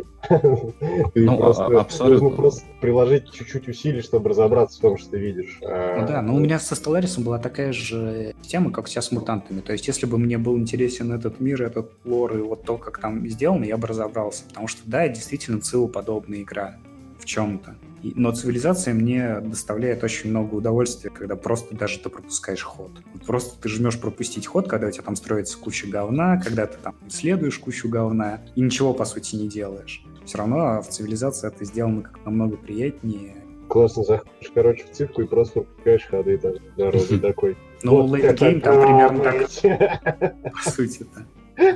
Ты 1.12 1.20
ну, 1.24 1.36
просто, 1.36 1.66
а, 1.66 1.80
абсолютно. 1.80 2.22
нужно 2.24 2.36
просто 2.36 2.64
приложить 2.80 3.32
чуть-чуть 3.32 3.68
усилий, 3.68 4.00
чтобы 4.00 4.30
разобраться 4.30 4.78
в 4.78 4.82
том, 4.82 4.96
что 4.96 5.10
ты 5.10 5.18
видишь. 5.18 5.58
А, 5.62 6.00
ну 6.00 6.06
да, 6.06 6.22
но 6.22 6.34
у 6.34 6.38
меня 6.38 6.58
со 6.58 6.74
Stellaris 6.74 7.20
была 7.20 7.38
такая 7.38 7.72
же 7.72 8.34
тема, 8.42 8.70
как 8.70 8.88
сейчас 8.88 9.06
с 9.06 9.12
мутантами. 9.12 9.60
То 9.60 9.72
есть, 9.72 9.86
если 9.86 10.06
бы 10.06 10.18
мне 10.18 10.38
был 10.38 10.56
интересен 10.56 11.12
этот 11.12 11.40
мир, 11.40 11.62
этот 11.62 11.90
лор 12.04 12.36
и 12.36 12.42
вот 12.42 12.62
то, 12.62 12.76
как 12.76 12.98
там 12.98 13.28
сделано, 13.28 13.64
я 13.64 13.76
бы 13.76 13.86
разобрался. 13.88 14.44
Потому 14.48 14.68
что, 14.68 14.82
да, 14.86 15.08
действительно, 15.08 15.60
ЦИЛу 15.60 15.88
подобная 15.88 16.42
игра 16.42 16.76
в 17.24 17.26
чем-то. 17.26 17.76
Но 18.02 18.32
цивилизация 18.32 18.92
мне 18.92 19.40
доставляет 19.40 20.04
очень 20.04 20.28
много 20.28 20.54
удовольствия, 20.54 21.08
когда 21.08 21.36
просто 21.36 21.74
даже 21.74 21.98
ты 21.98 22.10
пропускаешь 22.10 22.62
ход. 22.62 22.90
Просто 23.26 23.58
ты 23.58 23.70
жмешь 23.70 23.98
пропустить 23.98 24.46
ход, 24.46 24.68
когда 24.68 24.88
у 24.88 24.90
тебя 24.90 25.04
там 25.04 25.16
строится 25.16 25.56
куча 25.58 25.86
говна, 25.86 26.38
когда 26.38 26.66
ты 26.66 26.76
там 26.76 26.94
исследуешь 27.08 27.58
кучу 27.58 27.88
говна 27.88 28.42
и 28.54 28.60
ничего, 28.60 28.92
по 28.92 29.06
сути, 29.06 29.36
не 29.36 29.48
делаешь. 29.48 30.04
Все 30.26 30.36
равно 30.36 30.82
в 30.82 30.88
цивилизации 30.88 31.48
это 31.48 31.64
сделано 31.64 32.02
как 32.02 32.22
намного 32.26 32.58
приятнее. 32.58 33.36
Классно 33.68 34.04
заходишь, 34.04 34.50
короче, 34.54 34.84
в 34.84 34.90
цифру 34.90 35.24
и 35.24 35.26
просто 35.26 35.60
пропускаешь 35.60 36.06
ходы 36.06 36.36
там 36.36 36.52
дороги 36.76 37.16
такой. 37.22 37.56
Ну, 37.82 38.06
game 38.14 38.60
там 38.60 38.82
примерно 38.82 39.24
так, 39.24 40.52
по 40.52 40.70
сути-то. 40.70 41.24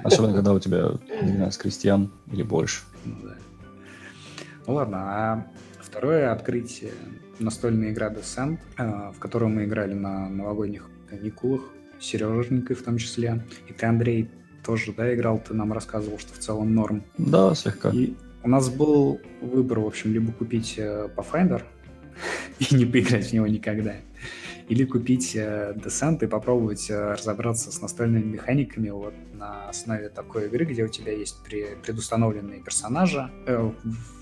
Особенно, 0.05 0.34
когда 0.34 0.53
у 0.53 0.61
тебя 0.61 0.90
12 1.22 1.62
крестьян 1.62 2.11
или 2.30 2.42
больше. 2.42 2.82
Ну, 3.07 3.14
да. 3.22 3.38
Ну 4.68 4.74
ладно, 4.74 4.98
а 5.00 5.46
Второе 5.80 6.30
открытие 6.30 6.92
настольная 7.38 7.92
игра 7.92 8.12
Descent, 8.12 8.58
э, 8.76 9.10
в 9.16 9.18
которую 9.18 9.48
мы 9.48 9.64
играли 9.64 9.94
на 9.94 10.28
новогодних 10.28 10.90
каникулах, 11.08 11.62
Сереженькой 11.98 12.76
в 12.76 12.82
том 12.82 12.98
числе. 12.98 13.42
И 13.68 13.72
ты, 13.72 13.86
Андрей, 13.86 14.30
тоже, 14.64 14.92
да, 14.92 15.12
играл, 15.14 15.38
ты 15.38 15.54
нам 15.54 15.72
рассказывал, 15.72 16.18
что 16.18 16.34
в 16.34 16.38
целом 16.38 16.74
норм. 16.74 17.02
Да, 17.16 17.54
слегка. 17.54 17.88
И 17.88 18.12
у 18.42 18.48
нас 18.50 18.68
был 18.68 19.18
выбор, 19.40 19.80
в 19.80 19.86
общем, 19.86 20.12
либо 20.12 20.30
купить 20.30 20.74
э, 20.76 21.08
Pathfinder 21.16 21.62
и 22.58 22.74
не 22.74 22.84
поиграть 22.84 23.30
в 23.30 23.32
него 23.32 23.46
никогда, 23.46 23.94
или 24.68 24.84
купить 24.84 25.34
э, 25.34 25.74
Descent 25.76 26.24
и 26.24 26.26
попробовать 26.26 26.90
разобраться 26.90 27.72
с 27.72 27.80
настольными 27.80 28.24
механиками 28.24 28.90
вот 28.90 29.14
на 29.32 29.68
основе 29.68 30.08
такой 30.08 30.46
игры, 30.46 30.64
где 30.64 30.84
у 30.84 30.88
тебя 30.88 31.12
есть 31.12 31.38
предустановленные 31.42 32.60
персонажи. 32.60 33.30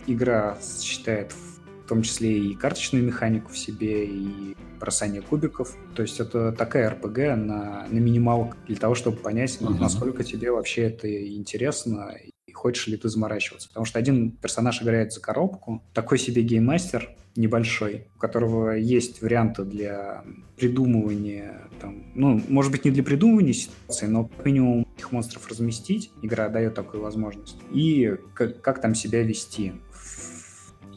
Игра 0.07 0.57
считает 0.83 1.33
в 1.33 1.89
том 1.89 2.03
числе 2.03 2.37
и 2.37 2.55
карточную 2.55 3.05
механику 3.05 3.53
в 3.53 3.59
себе, 3.59 4.07
и 4.07 4.57
бросание 4.81 5.23
кубиков. 5.23 5.77
То 5.95 6.03
есть 6.03 6.19
это 6.21 6.53
такая 6.53 6.91
РПГ 6.91 7.19
на, 7.37 7.87
на 7.89 7.99
минималках 7.99 8.59
для 8.67 8.77
того, 8.77 8.95
чтобы 8.95 9.19
понять, 9.19 9.59
uh-huh. 9.61 9.79
насколько 9.79 10.25
тебе 10.25 10.51
вообще 10.51 10.83
это 10.83 11.09
интересно 11.37 12.15
и 12.47 12.53
хочешь 12.53 12.89
ли 12.89 12.97
ты 12.97 13.09
заморачиваться. 13.09 13.69
Потому 13.69 13.87
что 13.87 13.99
один 13.99 14.33
персонаж 14.33 14.83
играет 14.83 15.13
за 15.13 15.21
коробку, 15.21 15.83
такой 15.95 16.19
себе 16.19 16.43
гейммастер 16.43 17.11
небольшой, 17.37 18.09
у 18.17 18.19
которого 18.19 18.73
есть 18.73 19.23
варианты 19.23 19.65
для 19.65 20.25
придумывания, 20.57 21.69
там, 21.81 22.05
ну, 22.15 22.41
может 22.49 22.73
быть, 22.73 22.85
не 22.85 22.91
для 22.91 23.03
придумывания 23.03 23.53
ситуации, 23.53 24.07
но 24.07 24.31
минимум 24.45 24.87
их 24.97 25.13
монстров 25.13 25.49
разместить. 25.49 26.11
Игра 26.23 26.49
дает 26.49 26.75
такую 26.75 27.03
возможность. 27.03 27.59
И 27.73 28.17
как, 28.35 28.61
как 28.61 28.81
там 28.81 28.95
себя 28.95 29.23
вести 29.23 29.73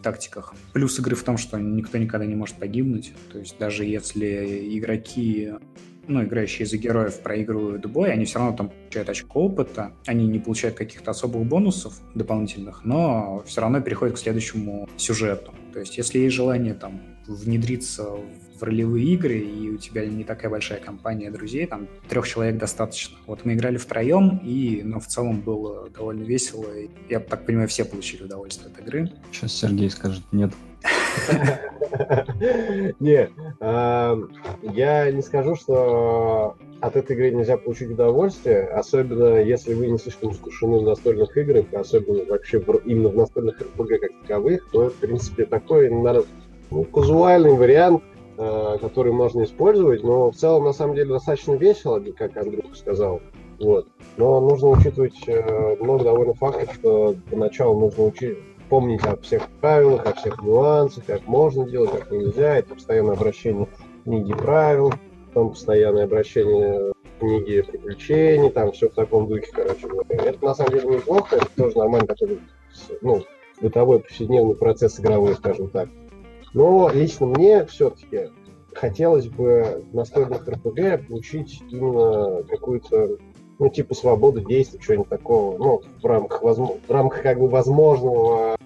тактиках. 0.01 0.53
Плюс 0.71 0.97
игры 0.99 1.15
в 1.15 1.23
том, 1.23 1.37
что 1.37 1.59
никто 1.59 1.97
никогда 1.97 2.25
не 2.25 2.35
может 2.35 2.55
погибнуть. 2.55 3.13
То 3.33 3.39
есть 3.39 3.57
даже 3.59 3.83
если 3.83 4.77
игроки 4.77 5.51
ну, 6.09 6.23
играющие 6.23 6.65
за 6.65 6.77
героев 6.77 7.19
проигрывают 7.19 7.85
бой, 7.85 8.11
они 8.11 8.25
все 8.25 8.39
равно 8.39 8.57
там 8.57 8.69
получают 8.69 9.09
очко 9.09 9.41
опыта, 9.41 9.93
они 10.07 10.27
не 10.27 10.39
получают 10.39 10.75
каких-то 10.75 11.11
особых 11.11 11.45
бонусов 11.45 12.01
дополнительных, 12.15 12.83
но 12.83 13.43
все 13.45 13.61
равно 13.61 13.79
переходят 13.79 14.15
к 14.15 14.19
следующему 14.19 14.89
сюжету. 14.97 15.53
То 15.73 15.79
есть 15.79 15.97
если 15.97 16.19
есть 16.19 16.35
желание 16.35 16.73
там 16.73 17.01
внедриться 17.27 18.03
в 18.59 18.63
ролевые 18.63 19.05
игры, 19.13 19.39
и 19.39 19.69
у 19.69 19.77
тебя 19.77 20.05
не 20.05 20.23
такая 20.23 20.51
большая 20.51 20.79
компания 20.79 21.31
друзей, 21.31 21.65
там 21.65 21.87
трех 22.09 22.27
человек 22.27 22.57
достаточно. 22.57 23.17
Вот 23.25 23.45
мы 23.45 23.53
играли 23.53 23.77
втроем, 23.77 24.41
и 24.43 24.81
ну, 24.83 24.99
в 24.99 25.07
целом 25.07 25.41
было 25.41 25.89
довольно 25.89 26.23
весело. 26.23 26.65
Я 27.09 27.19
так 27.19 27.45
понимаю, 27.45 27.67
все 27.67 27.85
получили 27.85 28.23
удовольствие 28.23 28.71
от 28.71 28.79
игры. 28.81 29.11
Сейчас 29.31 29.53
Сергей 29.53 29.89
скажет 29.89 30.23
нет. 30.31 30.51
Не, 32.99 33.29
я 34.73 35.11
не 35.11 35.21
скажу, 35.21 35.55
что 35.55 36.55
от 36.79 36.95
этой 36.95 37.15
игры 37.15 37.31
нельзя 37.31 37.57
получить 37.57 37.91
удовольствие, 37.91 38.67
особенно 38.67 39.41
если 39.41 39.73
вы 39.73 39.87
не 39.87 39.97
слишком 39.97 40.31
искушены 40.31 40.79
в 40.79 40.83
настольных 40.83 41.35
играх, 41.37 41.65
особенно 41.73 42.23
вообще 42.25 42.63
именно 42.85 43.09
в 43.09 43.15
настольных 43.15 43.59
РПГ 43.59 43.99
как 43.99 44.11
таковых, 44.21 44.69
то, 44.71 44.89
в 44.89 44.95
принципе, 44.95 45.45
такой, 45.45 45.89
ну, 45.89 46.83
казуальный 46.85 47.53
вариант 47.53 48.03
Э, 48.41 48.77
который 48.79 49.11
можно 49.11 49.43
использовать, 49.43 50.01
но 50.01 50.31
в 50.31 50.35
целом 50.35 50.63
на 50.63 50.71
самом 50.71 50.95
деле 50.95 51.09
достаточно 51.09 51.55
весело, 51.55 52.01
как 52.17 52.37
Андрюха 52.37 52.73
сказал. 52.73 53.19
Вот. 53.59 53.89
Но 54.15 54.39
нужно 54.39 54.69
учитывать 54.69 55.27
э, 55.27 55.75
много 55.81 56.05
довольно 56.05 56.33
фактов, 56.35 56.73
что 56.73 57.15
поначалу 57.29 57.77
нужно 57.77 58.05
учить, 58.05 58.37
помнить 58.69 59.03
о 59.03 59.17
всех 59.17 59.49
правилах, 59.61 60.05
о 60.05 60.13
всех 60.13 60.41
нюансах, 60.41 61.05
как 61.05 61.27
можно 61.27 61.67
делать, 61.67 61.91
как 61.91 62.11
нельзя. 62.11 62.57
Это 62.57 62.75
постоянное 62.75 63.15
обращение 63.15 63.65
к 63.65 64.03
книге 64.03 64.35
правил, 64.35 64.93
потом 65.27 65.51
постоянное 65.51 66.05
обращение 66.05 66.93
к 66.93 67.19
книге 67.19 67.63
приключений, 67.63 68.49
там 68.49 68.71
все 68.71 68.89
в 68.89 68.93
таком 68.93 69.27
духе, 69.27 69.47
короче. 69.51 69.87
Это 70.09 70.45
на 70.45 70.53
самом 70.53 70.71
деле 70.73 70.95
неплохо, 70.95 71.35
это 71.35 71.49
тоже 71.55 71.77
нормально 71.77 72.07
такой, 72.07 72.39
ну, 73.01 73.23
бытовой 73.61 73.99
повседневный 73.99 74.55
процесс 74.55 74.99
игровой, 74.99 75.35
скажем 75.35 75.69
так. 75.69 75.89
Но 76.53 76.89
лично 76.93 77.27
мне 77.27 77.65
все-таки 77.65 78.29
хотелось 78.73 79.27
бы 79.27 79.83
настольных 79.91 80.47
РПГ 80.47 81.07
получить 81.07 81.61
именно 81.69 82.43
какую-то 82.43 83.17
ну, 83.59 83.69
типа 83.69 83.93
свободу 83.93 84.39
действий, 84.39 84.79
что-нибудь 84.81 85.09
такого, 85.09 85.57
ну, 85.57 85.81
в 86.01 86.05
рамках, 86.05 86.41
возможно, 86.41 86.77
в 86.87 86.91
рамках 86.91 87.21
как 87.21 87.39
бы 87.39 87.49
возможного, 87.49 88.57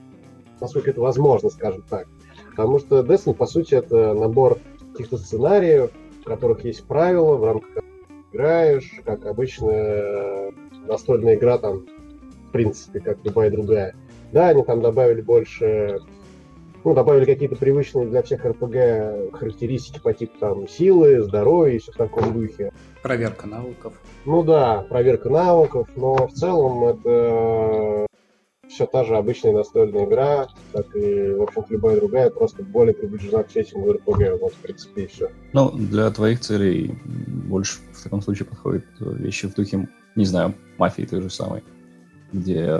насколько 0.64 0.90
это 0.90 1.02
возможно, 1.02 1.50
скажем 1.50 1.84
так. 1.90 2.08
Потому 2.52 2.80
что 2.80 3.02
Destiny, 3.02 3.34
по 3.34 3.46
сути, 3.46 3.76
это 3.76 4.14
набор 4.14 4.60
каких-то 4.94 5.18
сценариев, 5.18 5.92
в 6.22 6.24
которых 6.24 6.64
есть 6.64 6.86
правила, 6.86 7.36
в 7.36 7.44
рамках 7.44 7.84
играешь, 8.32 8.90
как 9.04 9.26
обычная 9.26 10.54
настольная 10.88 11.36
игра, 11.36 11.58
там, 11.58 11.86
в 12.48 12.52
принципе, 12.52 13.02
как 13.02 13.18
любая 13.24 13.52
другая. 13.52 13.96
Да, 14.32 14.48
они 14.48 14.64
там 14.64 14.82
добавили 14.82 15.22
больше 15.22 16.00
ну, 16.86 16.94
добавили 16.94 17.26
какие-то 17.26 17.56
привычные 17.56 18.08
для 18.08 18.22
всех 18.22 18.46
РПГ 18.46 19.34
характеристики 19.38 20.00
по 20.02 20.14
типу 20.14 20.38
там 20.38 20.68
силы, 20.68 21.22
здоровья 21.22 21.76
и 21.76 21.80
все 21.80 21.94
в 21.94 21.96
таком 21.96 22.34
духе. 22.34 22.74
Проверка 23.02 23.48
навыков. 23.48 23.94
Ну 24.26 24.44
да, 24.44 24.86
проверка 24.90 25.30
навыков, 25.30 25.88
но 25.96 26.28
в 26.28 26.34
целом 26.34 26.84
это 26.84 28.06
все 28.74 28.86
та 28.86 29.04
же 29.04 29.16
обычная 29.16 29.54
настольная 29.54 30.06
игра, 30.06 30.48
как 30.74 30.96
и, 30.96 31.32
в 31.32 31.42
общем 31.44 31.66
любая 31.70 31.98
другая, 31.98 32.30
просто 32.30 32.64
более 32.64 32.94
приближена 32.94 33.44
к 33.44 33.52
сеттингу 33.52 33.94
РПГ, 33.94 34.42
вот, 34.42 34.54
в 34.54 34.58
принципе, 34.58 35.04
и 35.04 35.08
все. 35.08 35.30
Ну, 35.54 35.72
для 35.72 36.10
твоих 36.10 36.40
целей 36.40 36.98
больше 37.06 37.80
в 37.94 38.04
таком 38.04 38.22
случае 38.22 38.48
подходят 38.48 38.86
вещи 39.00 39.48
в 39.48 39.54
духе, 39.54 39.88
не 40.16 40.26
знаю, 40.26 40.56
мафии 40.78 41.04
той 41.04 41.22
же 41.22 41.30
самой, 41.30 41.64
где 42.32 42.80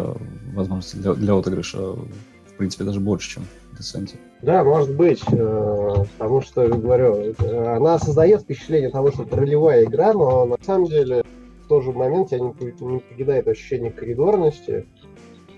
возможности 0.54 0.96
для, 0.98 1.14
для 1.14 1.36
отыгрыша, 1.36 1.78
в 1.78 2.58
принципе, 2.58 2.84
даже 2.84 3.00
больше, 3.00 3.36
чем 3.36 3.44
Descent. 3.74 4.16
Да, 4.42 4.64
может 4.64 4.96
быть, 4.96 5.24
э, 5.32 6.06
потому 6.18 6.42
что, 6.42 6.68
говорю, 6.68 7.34
она 7.40 7.98
создает 7.98 8.42
впечатление 8.42 8.90
того, 8.90 9.12
что 9.12 9.24
это 9.24 9.36
ролевая 9.38 9.86
игра, 9.86 10.14
но 10.14 10.46
на 10.46 10.58
самом 10.64 10.86
деле 10.86 11.24
в 11.64 11.68
тот 11.68 11.84
же 11.84 11.92
момент 11.92 12.30
тебя 12.30 12.40
не, 12.40 12.86
не 12.94 13.00
покидает 13.00 13.48
ощущение 13.48 13.92
коридорности, 13.92 14.86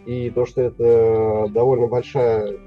и 0.05 0.29
то, 0.29 0.45
что 0.45 0.61
это 0.61 1.47
довольно 1.51 1.87
большая 1.87 2.57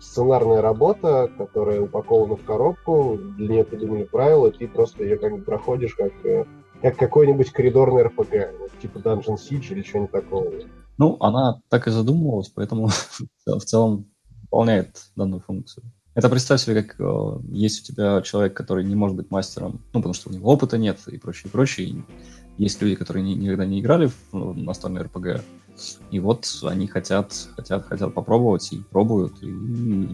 сценарная 0.00 0.60
работа, 0.60 1.30
которая 1.36 1.80
упакована 1.80 2.36
в 2.36 2.44
коробку, 2.44 3.18
для 3.36 3.48
нее 3.48 3.64
придумали 3.64 4.04
правила, 4.04 4.48
и 4.48 4.56
ты 4.56 4.68
просто 4.68 5.02
ее 5.04 5.18
как 5.18 5.32
бы 5.32 5.42
проходишь 5.42 5.94
как, 5.94 6.12
э, 6.24 6.44
как 6.82 6.96
какой-нибудь 6.96 7.50
коридорный 7.50 8.02
РПГ, 8.02 8.80
типа 8.80 8.98
Dungeon 8.98 9.36
Siege 9.36 9.72
или 9.72 9.82
что-нибудь 9.82 10.12
такого. 10.12 10.52
Ну, 10.98 11.16
она 11.20 11.60
так 11.68 11.88
и 11.88 11.90
задумывалась, 11.90 12.48
поэтому 12.48 12.88
в 13.46 13.60
целом 13.60 14.06
выполняет 14.42 14.96
данную 15.16 15.40
функцию. 15.40 15.84
Это 16.14 16.30
представь 16.30 16.62
себе, 16.62 16.82
как 16.82 16.98
э, 16.98 17.38
есть 17.50 17.82
у 17.82 17.92
тебя 17.92 18.22
человек, 18.22 18.54
который 18.54 18.84
не 18.84 18.94
может 18.94 19.16
быть 19.16 19.30
мастером, 19.30 19.82
ну, 19.92 20.00
потому 20.00 20.14
что 20.14 20.30
у 20.30 20.32
него 20.32 20.50
опыта 20.50 20.78
нет 20.78 20.98
и 21.08 21.18
прочее, 21.18 21.50
прочее. 21.50 22.04
Есть 22.56 22.80
люди, 22.80 22.94
которые 22.94 23.22
ни, 23.22 23.34
никогда 23.34 23.66
не 23.66 23.80
играли 23.80 24.10
в 24.32 24.56
настольный 24.56 25.02
РПГ, 25.02 25.42
и 26.10 26.20
вот 26.20 26.46
они 26.62 26.86
хотят, 26.86 27.32
хотят, 27.56 27.86
хотят 27.86 28.14
попробовать 28.14 28.72
и 28.72 28.80
пробуют, 28.80 29.42
и, 29.42 29.50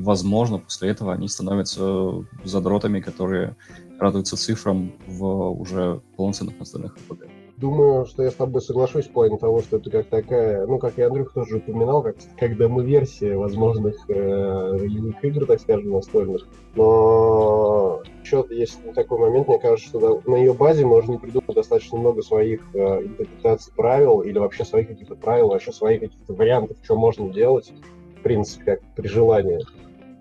возможно, 0.02 0.58
после 0.58 0.90
этого 0.90 1.12
они 1.12 1.28
становятся 1.28 2.24
задротами, 2.44 3.00
которые 3.00 3.56
радуются 3.98 4.36
цифрам 4.36 4.92
в 5.06 5.50
уже 5.50 6.00
полноценных 6.16 6.58
настольных 6.58 6.96
РПГ. 6.96 7.41
Думаю, 7.62 8.06
что 8.06 8.24
я 8.24 8.32
с 8.32 8.34
тобой 8.34 8.60
соглашусь 8.60 9.06
в 9.06 9.12
плане 9.12 9.38
того, 9.38 9.62
что 9.62 9.76
это 9.76 9.88
как 9.88 10.08
такая, 10.08 10.66
ну, 10.66 10.80
как 10.80 10.98
и 10.98 11.02
Андрюх 11.02 11.32
тоже 11.32 11.58
упоминал, 11.58 12.02
как, 12.02 12.16
как 12.36 12.58
демо-версия 12.58 13.36
возможных 13.36 13.94
э, 14.10 14.14
ролевых 14.14 15.24
игр, 15.24 15.46
так 15.46 15.60
скажем, 15.60 15.92
настольных. 15.92 16.48
Но 16.74 18.02
еще 18.20 18.44
есть 18.50 18.80
такой 18.96 19.20
момент, 19.20 19.46
мне 19.46 19.60
кажется, 19.60 19.90
что 19.90 20.22
на 20.26 20.34
ее 20.34 20.54
базе 20.54 20.84
можно 20.84 21.18
придумать 21.18 21.54
достаточно 21.54 21.98
много 21.98 22.22
своих 22.22 22.62
э, 22.74 23.04
интерпретаций 23.04 23.72
правил 23.76 24.22
или 24.22 24.40
вообще 24.40 24.64
своих 24.64 24.88
каких-то 24.88 25.14
правил, 25.14 25.50
вообще 25.50 25.70
своих 25.70 26.00
каких-то 26.00 26.34
вариантов, 26.34 26.78
что 26.82 26.96
можно 26.96 27.32
делать, 27.32 27.72
в 28.18 28.22
принципе, 28.24 28.64
как 28.64 28.80
при 28.96 29.06
желании. 29.06 29.60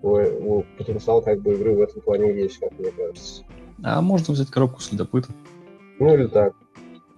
У, 0.04 0.62
потенциал 0.78 1.22
как 1.22 1.40
бы 1.40 1.54
игры 1.54 1.74
в 1.74 1.80
этом 1.80 2.02
плане 2.02 2.32
есть, 2.40 2.58
как 2.58 2.78
мне 2.78 2.92
кажется. 2.92 3.42
А 3.82 4.00
можно 4.00 4.32
взять 4.32 4.48
коробку 4.48 4.80
следопыта. 4.80 5.30
Ну 5.98 6.14
или 6.14 6.28
так. 6.28 6.54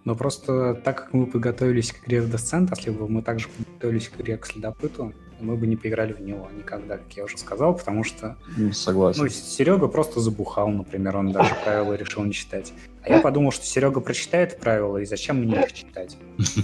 Но 0.05 0.15
просто 0.15 0.75
так 0.75 1.05
как 1.05 1.13
мы 1.15 1.27
подготовились 1.27 1.93
к 1.93 2.05
игре 2.05 2.21
в 2.21 2.33
Descent, 2.33 2.69
если 2.77 2.91
бы 2.91 3.09
мы 3.09 3.23
также 3.23 3.49
подготовились 3.49 4.09
к 4.09 4.21
игре 4.21 4.37
к 4.37 4.47
Следопыту, 4.47 5.15
мы 5.41 5.57
бы 5.57 5.67
не 5.67 5.77
поиграли 5.77 6.13
в 6.13 6.21
него 6.21 6.49
никогда, 6.57 6.97
как 6.97 7.13
я 7.13 7.25
уже 7.25 7.39
сказал, 7.39 7.75
потому 7.75 8.05
что... 8.05 8.37
Согласен. 8.73 9.23
Ну, 9.23 9.29
Серега 9.29 9.89
просто 9.89 10.21
забухал, 10.21 10.69
например, 10.69 11.17
он 11.17 11.33
даже 11.33 11.55
правила 11.65 11.95
решил 11.95 12.25
не 12.25 12.33
читать. 12.33 12.73
А 13.03 13.11
я 13.11 13.21
подумал, 13.21 13.53
что 13.53 13.65
Серега 13.65 14.01
прочитает 14.01 14.59
правила, 14.59 14.99
и 14.99 15.05
зачем 15.05 15.39
мне 15.39 15.63
их 15.63 15.73
читать? 15.73 16.17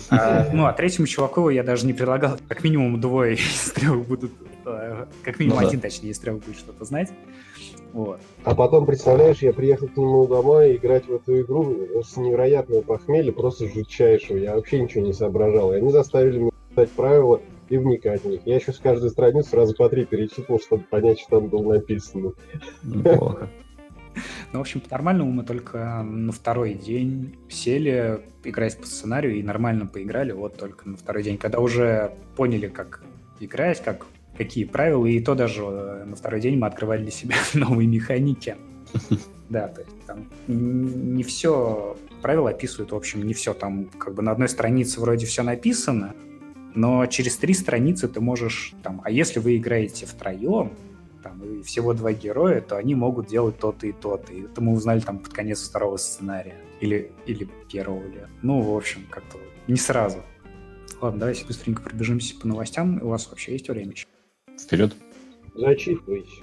А, 0.08 0.48
ну, 0.52 0.66
а 0.66 0.72
третьему 0.72 1.06
чуваку 1.06 1.50
я 1.50 1.62
даже 1.62 1.86
не 1.86 1.92
предлагал, 1.92 2.38
как 2.48 2.64
минимум 2.64 3.00
двое 3.00 3.34
из 3.34 3.72
трех 3.72 4.06
будут, 4.06 4.32
э, 4.64 5.06
как 5.22 5.38
минимум 5.38 5.60
ну, 5.60 5.68
один, 5.68 5.80
да. 5.80 5.88
точнее, 5.88 6.10
из 6.10 6.18
трех 6.18 6.38
будет 6.38 6.56
что-то 6.56 6.84
знать. 6.84 7.10
Вот. 7.92 8.20
А 8.44 8.54
потом, 8.54 8.86
представляешь, 8.86 9.42
я 9.42 9.52
приехал 9.52 9.88
к 9.88 9.96
нему 9.96 10.26
домой 10.26 10.76
играть 10.76 11.06
в 11.06 11.14
эту 11.14 11.40
игру 11.40 12.02
с 12.02 12.16
невероятного 12.16 12.82
похмелья, 12.82 13.32
просто 13.32 13.68
жутчайшего. 13.68 14.36
Я 14.36 14.54
вообще 14.54 14.80
ничего 14.80 15.04
не 15.04 15.12
соображал. 15.12 15.72
И 15.72 15.76
они 15.76 15.90
заставили 15.90 16.38
меня 16.38 16.50
читать 16.70 16.90
правила 16.90 17.40
и 17.68 17.76
вникать 17.76 18.22
в 18.22 18.28
них. 18.28 18.40
Я 18.44 18.56
еще 18.56 18.72
с 18.72 18.78
каждой 18.78 19.10
страницы 19.10 19.50
сразу 19.50 19.74
по 19.74 19.88
три 19.88 20.04
перечитывал, 20.04 20.60
чтобы 20.60 20.84
понять, 20.84 21.20
что 21.20 21.40
там 21.40 21.48
было 21.48 21.74
написано. 21.74 22.32
Неплохо. 22.82 23.48
Ну, 24.52 24.58
в 24.58 24.62
общем, 24.62 24.80
по-нормальному 24.80 25.30
мы 25.30 25.44
только 25.44 26.02
на 26.02 26.32
второй 26.32 26.74
день 26.74 27.38
сели 27.48 28.20
играть 28.42 28.76
по 28.76 28.84
сценарию 28.84 29.36
и 29.36 29.42
нормально 29.42 29.86
поиграли, 29.86 30.32
вот 30.32 30.56
только 30.56 30.88
на 30.88 30.96
второй 30.96 31.22
день, 31.22 31.38
когда 31.38 31.60
уже 31.60 32.12
поняли, 32.34 32.66
как 32.66 33.04
играть, 33.38 33.80
как 33.80 34.06
какие 34.40 34.64
правила, 34.64 35.04
и 35.04 35.20
то 35.20 35.34
даже 35.34 35.62
э, 35.62 36.04
на 36.06 36.16
второй 36.16 36.40
день 36.40 36.58
мы 36.58 36.66
открывали 36.66 37.02
для 37.02 37.10
себя 37.10 37.36
новые 37.54 37.86
механики. 37.86 38.56
Да, 39.50 39.66
то 39.66 39.80
есть 39.80 40.06
там 40.06 40.28
не 40.46 41.24
все 41.24 41.96
правила 42.22 42.50
описывают, 42.50 42.92
в 42.92 42.94
общем, 42.94 43.24
не 43.24 43.34
все 43.34 43.52
там, 43.52 43.86
как 43.86 44.14
бы 44.14 44.22
на 44.22 44.30
одной 44.30 44.48
странице 44.48 45.00
вроде 45.00 45.26
все 45.26 45.42
написано, 45.42 46.14
но 46.76 47.04
через 47.06 47.36
три 47.36 47.52
страницы 47.54 48.06
ты 48.06 48.20
можешь 48.20 48.74
там, 48.84 49.02
а 49.04 49.10
если 49.10 49.40
вы 49.40 49.56
играете 49.56 50.06
втроем, 50.06 50.74
там, 51.24 51.42
и 51.42 51.62
всего 51.64 51.94
два 51.94 52.12
героя, 52.12 52.60
то 52.60 52.76
они 52.76 52.94
могут 52.94 53.26
делать 53.26 53.58
то-то 53.58 53.88
и 53.88 53.92
то-то. 53.92 54.32
И 54.32 54.42
это 54.42 54.60
мы 54.60 54.72
узнали 54.72 55.00
там 55.00 55.18
под 55.18 55.32
конец 55.32 55.68
второго 55.68 55.96
сценария. 55.96 56.54
Или, 56.80 57.10
или 57.26 57.48
первого. 57.68 58.06
Или... 58.06 58.28
Ну, 58.42 58.60
в 58.60 58.76
общем, 58.76 59.04
как-то 59.10 59.36
не 59.66 59.76
сразу. 59.76 60.22
Ладно, 61.00 61.18
давайте 61.18 61.44
быстренько 61.44 61.82
пробежимся 61.82 62.38
по 62.38 62.46
новостям. 62.46 63.02
У 63.02 63.08
вас 63.08 63.28
вообще 63.28 63.52
есть 63.52 63.68
время 63.68 63.90
еще? 63.90 64.06
Вперед. 64.62 64.94
Зачитывайте. 65.54 66.42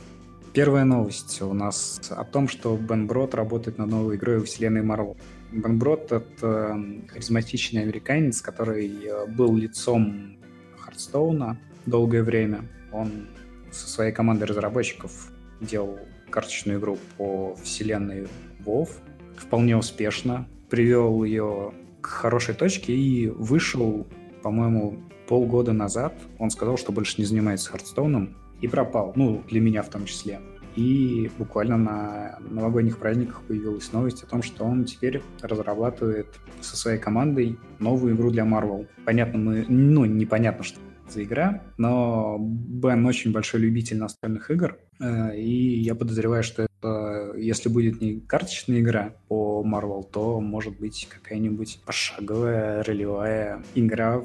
Первая 0.54 0.86
новость 0.86 1.42
у 1.42 1.54
нас 1.54 2.02
о 2.10 2.24
том, 2.24 2.48
что 2.48 2.76
Бен 2.76 3.06
Брод 3.06 3.36
работает 3.36 3.78
над 3.78 3.90
новой 3.90 4.16
игрой 4.16 4.44
вселенной 4.44 4.82
Марвел. 4.82 5.16
Бен 5.52 5.78
Брод— 5.78 6.12
это 6.12 6.84
харизматичный 7.08 7.84
американец, 7.84 8.42
который 8.42 8.92
э, 9.06 9.28
был 9.28 9.56
лицом 9.56 10.38
Хардстоуна 10.80 11.60
долгое 11.86 12.24
время. 12.24 12.68
Он 12.92 13.28
со 13.72 13.88
своей 13.88 14.12
командой 14.12 14.46
разработчиков 14.46 15.32
делал 15.62 16.00
карточную 16.30 16.80
игру 16.80 16.98
по 17.18 17.56
вселенной 17.64 18.28
WoW. 18.66 18.90
Вполне 19.38 19.78
успешно. 19.78 20.48
Привел 20.70 21.24
ее 21.24 21.74
к 22.02 22.08
хорошей 22.08 22.56
точке 22.56 22.94
и 22.94 23.28
вышел, 23.28 24.08
по-моему, 24.42 24.98
полгода 25.28 25.74
назад 25.74 26.14
он 26.40 26.50
сказал, 26.50 26.78
что 26.78 26.92
больше 26.92 27.16
не 27.20 27.26
занимается 27.26 27.72
Хардстоуном 27.72 28.36
и 28.62 28.68
пропал, 28.68 29.14
ну, 29.16 29.44
для 29.50 29.62
меня 29.62 29.84
в 29.84 29.90
том 29.90 30.06
числе. 30.06 30.40
И 30.76 31.32
буквально 31.40 31.78
на 31.78 32.38
новогодних 32.40 33.00
праздниках 33.00 33.42
появилась 33.48 33.92
новость 33.92 34.24
о 34.24 34.28
том, 34.28 34.44
что 34.44 34.64
он 34.64 34.86
теперь 34.86 35.24
разрабатывает 35.42 36.28
со 36.62 36.78
своей 36.78 37.00
командой 37.00 37.58
новую 37.80 38.16
игру 38.16 38.30
для 38.30 38.44
Marvel. 38.44 38.88
Понятно, 39.04 39.40
мы, 39.40 39.66
ну, 39.68 40.06
непонятно, 40.06 40.64
что 40.64 40.80
за 41.10 41.24
игра, 41.24 41.64
но 41.78 42.38
Бен 42.40 43.06
очень 43.06 43.32
большой 43.32 43.62
любитель 43.62 43.98
настольных 43.98 44.52
игр, 44.52 44.78
э, 45.00 45.38
и 45.38 45.80
я 45.80 45.96
подозреваю, 45.96 46.44
что 46.44 46.64
это, 46.64 47.34
если 47.38 47.70
будет 47.70 48.02
не 48.02 48.20
карточная 48.20 48.82
игра 48.82 49.14
по 49.28 49.66
Marvel, 49.66 50.04
то 50.12 50.42
может 50.42 50.78
быть 50.78 51.08
какая-нибудь 51.10 51.82
пошаговая 51.86 52.84
ролевая 52.84 53.64
игра 53.74 54.24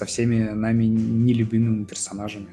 со 0.00 0.06
всеми 0.06 0.48
нами 0.48 0.84
нелюбимыми 0.84 1.84
персонажами. 1.84 2.48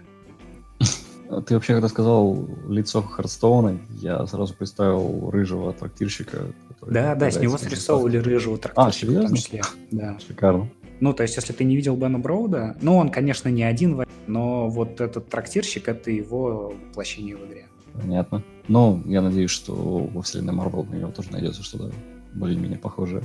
Ты 1.46 1.54
вообще, 1.54 1.74
когда 1.74 1.88
сказал 1.88 2.46
лицо 2.68 3.02
Хардстоуна, 3.02 3.80
я 4.02 4.28
сразу 4.28 4.54
представил 4.54 5.30
рыжего 5.32 5.72
трактирщика. 5.72 6.48
Да, 6.86 7.16
да, 7.16 7.32
с 7.32 7.40
него 7.40 7.58
срисовывали 7.58 8.18
рыжего 8.18 8.58
трактирщика. 8.58 8.90
А, 8.90 8.92
серьезно? 8.92 9.24
В 9.24 9.28
том 9.28 9.38
числе. 9.38 9.62
Да. 9.92 10.18
Шикарно. 10.20 10.70
Ну, 11.00 11.14
то 11.14 11.24
есть, 11.24 11.38
если 11.38 11.54
ты 11.54 11.64
не 11.64 11.78
видел 11.78 11.96
Бена 11.96 12.20
Броуда, 12.20 12.76
ну, 12.82 12.98
он, 12.98 13.12
конечно, 13.12 13.48
не 13.48 13.64
один, 13.64 14.04
но 14.26 14.68
вот 14.68 15.00
этот 15.00 15.30
трактирщик— 15.30 15.88
это 15.90 16.12
его 16.12 16.74
воплощение 16.90 17.38
в 17.38 17.46
игре. 17.46 17.68
Понятно. 17.94 18.44
Ну, 18.68 19.02
я 19.06 19.22
надеюсь, 19.22 19.52
что 19.52 19.74
во 19.74 20.22
вселенной 20.22 20.54
Марвел 20.54 20.84
на 20.84 20.96
него 20.96 21.12
тоже 21.12 21.32
найдется 21.32 21.64
что-то 21.64 21.94
более-менее 22.34 22.80
похожее. 22.80 23.24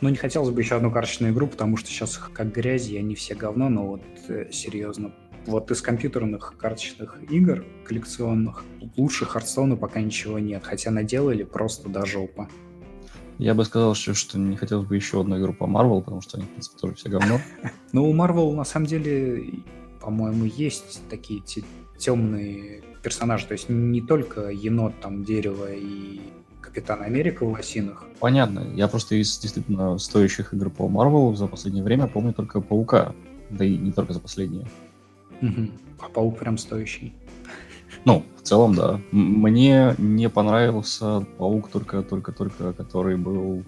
Ну, 0.00 0.08
не 0.08 0.16
хотелось 0.16 0.50
бы 0.50 0.60
еще 0.60 0.76
одну 0.76 0.90
карточную 0.90 1.32
игру, 1.32 1.46
потому 1.46 1.76
что 1.76 1.90
сейчас 1.90 2.16
их 2.16 2.30
как 2.32 2.52
грязи, 2.52 2.96
они 2.96 3.14
все 3.14 3.34
говно, 3.34 3.68
но 3.68 3.86
вот 3.86 4.02
э, 4.28 4.50
серьезно. 4.50 5.12
Вот 5.46 5.70
из 5.70 5.82
компьютерных 5.82 6.54
карточных 6.56 7.18
игр 7.30 7.64
коллекционных 7.84 8.64
лучше 8.96 9.24
Хардстоуна 9.24 9.76
пока 9.76 10.00
ничего 10.00 10.38
нет, 10.38 10.62
хотя 10.64 10.90
наделали 10.90 11.44
просто 11.44 11.88
до 11.88 12.06
жопа. 12.06 12.48
Я 13.38 13.54
бы 13.54 13.64
сказал, 13.64 13.94
что, 13.94 14.12
что 14.12 14.38
не 14.38 14.56
хотелось 14.56 14.86
бы 14.86 14.96
еще 14.96 15.20
одну 15.20 15.38
игру 15.38 15.54
по 15.54 15.64
Marvel, 15.64 16.02
потому 16.02 16.20
что 16.20 16.36
они, 16.36 16.46
в 16.46 16.50
принципе, 16.50 16.78
тоже 16.78 16.94
все 16.94 17.08
говно. 17.08 17.40
Ну, 17.92 18.08
у 18.08 18.14
Marvel, 18.14 18.54
на 18.54 18.64
самом 18.64 18.86
деле, 18.86 19.62
по-моему, 20.00 20.44
есть 20.44 21.00
такие 21.08 21.42
темные 21.98 22.82
персонажи. 23.02 23.46
То 23.46 23.52
есть 23.52 23.68
не 23.68 24.00
только 24.00 24.50
енот, 24.50 25.00
там, 25.00 25.24
дерево 25.24 25.72
и 25.72 26.20
Капитан 26.72 27.02
Америка 27.02 27.44
в 27.44 27.50
лосинах. 27.50 28.04
Понятно. 28.20 28.60
Я 28.76 28.86
просто 28.86 29.16
из 29.16 29.38
действительно 29.38 29.98
стоящих 29.98 30.54
игр 30.54 30.70
по 30.70 30.84
Marvel 30.84 31.34
за 31.34 31.48
последнее 31.48 31.82
время 31.82 32.06
помню 32.06 32.32
только 32.32 32.60
Паука. 32.60 33.12
Да 33.50 33.64
и 33.64 33.76
не 33.76 33.90
только 33.90 34.12
за 34.12 34.20
последние. 34.20 34.68
Угу. 35.42 35.68
А 35.98 36.08
Паук 36.08 36.38
прям 36.38 36.58
стоящий. 36.58 37.12
Ну, 38.04 38.24
в 38.38 38.42
целом, 38.42 38.74
да. 38.74 39.00
Мне 39.10 39.96
не 39.98 40.28
понравился 40.28 41.26
паук 41.38 41.70
только, 41.70 42.02
только, 42.02 42.30
только, 42.30 42.72
который 42.72 43.16
был 43.16 43.64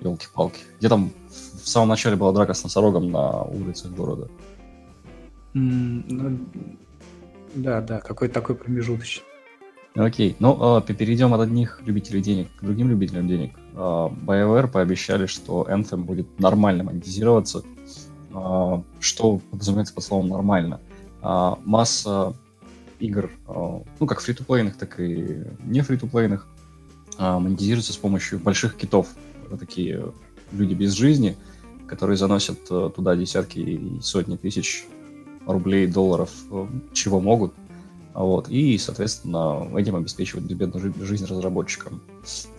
елки-палки. 0.00 0.60
Где 0.78 0.88
там 0.88 1.10
в 1.28 1.68
самом 1.68 1.88
начале 1.88 2.16
была 2.16 2.32
драка 2.32 2.54
с 2.54 2.64
носорогом 2.64 3.10
на 3.10 3.42
улицах 3.42 3.92
города. 3.92 4.28
Mm, 5.54 6.04
ну, 6.08 6.38
да, 7.54 7.80
да, 7.80 8.00
какой-то 8.00 8.34
такой 8.34 8.54
промежуточный. 8.54 9.27
Окей, 10.04 10.36
ну 10.38 10.78
э, 10.78 10.82
перейдем 10.92 11.34
от 11.34 11.40
одних 11.40 11.80
любителей 11.84 12.22
денег 12.22 12.48
к 12.56 12.64
другим 12.64 12.88
любителям 12.88 13.26
денег. 13.26 13.56
Э, 13.74 13.76
BioWare 13.76 14.68
пообещали, 14.68 15.26
что 15.26 15.66
Anthem 15.68 16.04
будет 16.04 16.38
нормально 16.38 16.84
монетизироваться. 16.84 17.62
Э, 18.32 18.82
что 19.00 19.40
подразумевается 19.50 19.94
под 19.94 20.04
словом 20.04 20.28
«нормально»? 20.28 20.80
Масса 21.20 22.36
игр, 23.00 23.30
а, 23.46 23.82
ну, 23.98 24.06
как 24.06 24.20
фри-то-плейных, 24.20 24.76
так 24.76 25.00
и 25.00 25.42
не 25.64 25.80
фри-то-плейных, 25.80 26.46
а, 27.18 27.38
монетизируется 27.38 27.92
с 27.92 27.96
помощью 27.96 28.38
больших 28.38 28.76
китов. 28.76 29.08
Это 29.46 29.56
такие 29.56 30.12
люди 30.52 30.74
без 30.74 30.92
жизни, 30.92 31.36
которые 31.86 32.16
заносят 32.16 32.58
э, 32.70 32.90
туда 32.94 33.16
десятки 33.16 33.58
и 33.58 34.00
сотни 34.00 34.36
тысяч 34.36 34.86
рублей, 35.46 35.86
долларов, 35.86 36.30
э, 36.50 36.66
чего 36.92 37.20
могут. 37.20 37.54
Вот, 38.14 38.48
и, 38.48 38.78
соответственно, 38.78 39.68
этим 39.76 39.94
обеспечивают 39.94 40.46
безбедную 40.46 40.92
жизнь 41.04 41.26
разработчикам. 41.26 42.02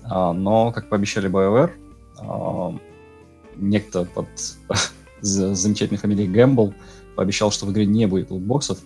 А, 0.04 0.32
но, 0.32 0.72
как 0.72 0.89
пообещали 0.89 1.30
BioWare, 1.30 2.80
некто 3.56 4.06
под 4.06 4.28
замечательной 5.22 6.00
фамилией 6.00 6.30
Гэмбл 6.30 6.74
пообещал, 7.16 7.52
что 7.52 7.66
в 7.66 7.72
игре 7.72 7.86
не 7.86 8.06
будет 8.06 8.32
лутбоксов, 8.32 8.80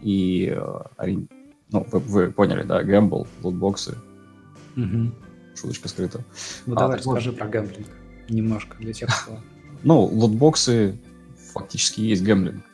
и 0.00 0.54
э, 0.56 1.16
ну, 1.70 1.86
вы, 1.90 1.98
вы 1.98 2.30
поняли, 2.30 2.62
да, 2.62 2.82
гэмбл, 2.82 3.26
лутбоксы. 3.42 3.96
Угу. 4.76 5.12
Шуточка 5.54 5.88
скрыта. 5.88 6.24
Ну 6.66 6.74
а, 6.74 6.78
давай 6.78 6.98
расскажи 6.98 7.30
вот... 7.30 7.38
про 7.38 7.48
гэмблинг 7.48 7.88
немножко 8.28 8.76
для 8.78 8.92
тех, 8.92 9.08
кто... 9.08 9.38
Ну, 9.82 10.00
лутбоксы 10.04 10.98
фактически 11.52 12.00
есть 12.00 12.22
гэмблинг. 12.22 12.64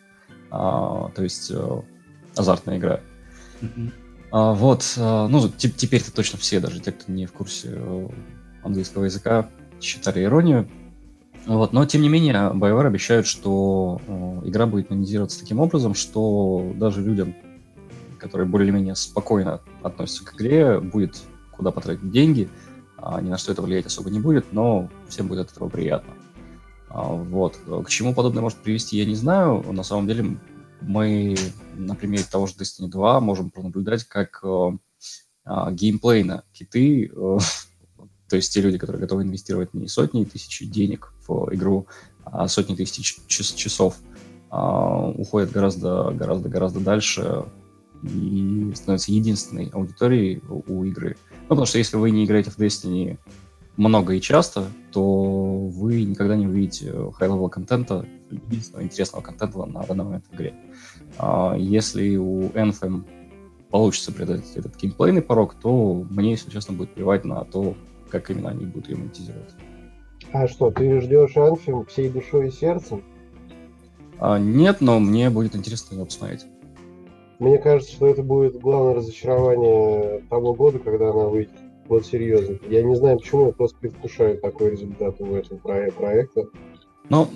А, 0.51 1.11
то 1.15 1.23
есть 1.23 1.51
а, 1.53 1.83
азартная 2.37 2.79
игра. 2.79 3.01
А, 4.31 4.55
вот, 4.55 4.95
а, 4.97 5.29
ну, 5.29 5.49
теперь-то 5.49 6.13
точно 6.13 6.39
все, 6.39 6.59
даже 6.59 6.81
те, 6.81 6.93
кто 6.93 7.13
не 7.13 7.27
в 7.27 7.33
курсе 7.33 7.79
английского 8.63 9.05
языка, 9.05 9.51
считали 9.81 10.23
иронию. 10.25 10.69
Вот, 11.47 11.73
но, 11.73 11.85
тем 11.87 12.03
не 12.03 12.09
менее, 12.09 12.35
BioWare 12.55 12.87
обещают, 12.87 13.27
что 13.27 14.01
э, 14.07 14.49
игра 14.49 14.67
будет 14.67 14.91
монетизироваться 14.91 15.41
таким 15.41 15.59
образом, 15.59 15.95
что 15.95 16.73
даже 16.77 17.03
людям, 17.03 17.35
которые 18.19 18.47
более-менее 18.47 18.95
спокойно 18.95 19.61
относятся 19.83 20.25
к 20.25 20.35
игре, 20.37 20.79
будет 20.79 21.21
куда 21.51 21.73
потратить 21.73 22.11
деньги, 22.13 22.49
а 22.97 23.21
ни 23.21 23.29
на 23.29 23.39
что 23.39 23.51
это 23.51 23.61
влиять 23.61 23.87
особо 23.87 24.09
не 24.11 24.21
будет, 24.21 24.53
но 24.53 24.89
всем 25.09 25.27
будет 25.27 25.49
от 25.49 25.53
этого 25.53 25.69
приятно. 25.69 26.15
А, 26.89 27.03
вот. 27.03 27.59
К 27.85 27.89
чему 27.89 28.15
подобное 28.15 28.43
может 28.43 28.59
привести, 28.59 28.99
я 28.99 29.05
не 29.05 29.17
знаю. 29.17 29.65
На 29.73 29.83
самом 29.83 30.07
деле, 30.07 30.37
мы 30.81 31.37
на 31.75 31.95
примере 31.95 32.25
того 32.31 32.47
же 32.47 32.55
Destiny 32.55 32.89
2 32.89 33.21
можем 33.21 33.51
пронаблюдать, 33.51 34.05
как 34.05 34.41
э, 34.43 34.71
э, 35.47 35.51
геймплейно 35.73 36.45
киты 36.53 37.07
э, 37.07 37.39
то 38.33 38.37
есть 38.37 38.53
те 38.53 38.63
люди, 38.63 38.79
которые 38.79 39.01
готовы 39.01 39.25
инвестировать 39.25 39.75
не 39.75 39.89
сотни 39.89 40.25
тысяч 40.25 40.67
денег 40.71 41.13
в 41.29 41.55
игру, 41.55 41.87
а 42.25 42.49
сотни 42.49 42.75
тысяч 42.75 43.21
часов, 43.27 43.97
а, 44.49 45.09
уходят 45.09 45.51
гораздо, 45.51 46.13
гораздо, 46.13 46.49
гораздо 46.49 46.81
дальше 46.81 47.45
и 48.03 48.73
становятся 48.75 49.13
единственной 49.13 49.69
аудиторией 49.69 50.43
у 50.49 50.85
игры. 50.85 51.17
Ну, 51.43 51.49
потому 51.49 51.67
что 51.67 51.77
если 51.77 51.99
вы 51.99 52.11
не 52.11 52.25
играете 52.25 52.51
в 52.51 52.59
Destiny 52.59 53.19
много 53.77 54.15
и 54.15 54.21
часто, 54.21 54.67
то 54.93 55.03
вы 55.03 56.03
никогда 56.05 56.37
не 56.37 56.47
увидите 56.47 56.87
high-level 56.87 57.49
контента, 57.51 58.07
единственного 58.31 58.85
интересного 58.85 59.23
контента 59.23 59.65
на 59.65 59.83
данный 59.83 60.05
момент 60.05 60.25
в 60.31 60.35
игре. 60.35 60.55
А 60.92 60.92
если 61.59 62.17
у 62.17 62.49
Anthem 62.51 63.05
получится 63.71 64.13
преодолеть 64.13 64.53
этот 64.55 64.77
геймплейный 64.77 65.23
порог, 65.23 65.55
то 65.55 66.05
мне, 66.11 66.33
если 66.33 66.51
честно, 66.51 66.75
будет 66.75 66.95
плевать 66.95 67.25
на 67.25 67.45
то, 67.45 67.75
как 68.11 68.31
именно 68.31 68.51
они 68.51 68.67
будут 68.67 68.89
ее 68.89 68.97
монетизировать. 68.97 69.55
А 70.33 70.47
что, 70.47 70.71
ты 70.71 71.01
ждешь 71.01 71.37
Анфим 71.37 71.85
всей 71.87 72.09
душой 72.09 72.49
и 72.49 72.53
сердцем? 72.53 73.03
А, 74.19 74.39
нет, 74.39 74.81
но 74.81 75.01
мне 75.01 75.31
будет 75.31 75.57
интересно 75.57 75.97
ее 75.97 76.05
посмотреть. 76.05 76.47
Мне 77.39 77.59
кажется, 77.59 77.93
что 77.93 78.07
это 78.07 78.23
будет 78.23 78.61
главное 78.61 78.95
разочарование 78.95 80.23
того 80.31 80.55
года, 80.55 80.79
когда 80.79 81.11
она 81.11 81.25
выйдет. 81.25 81.51
Вот 81.89 82.07
серьезно. 82.07 82.59
Я 82.69 82.83
не 82.83 82.95
знаю, 82.95 83.19
почему 83.19 83.47
я 83.47 83.53
просто 83.53 83.77
предвкушаю 83.79 84.39
такой 84.39 84.71
результат 84.71 85.17
у 85.19 85.35
этого 85.35 85.59
проекта. 85.59 86.47
Но 87.09 87.29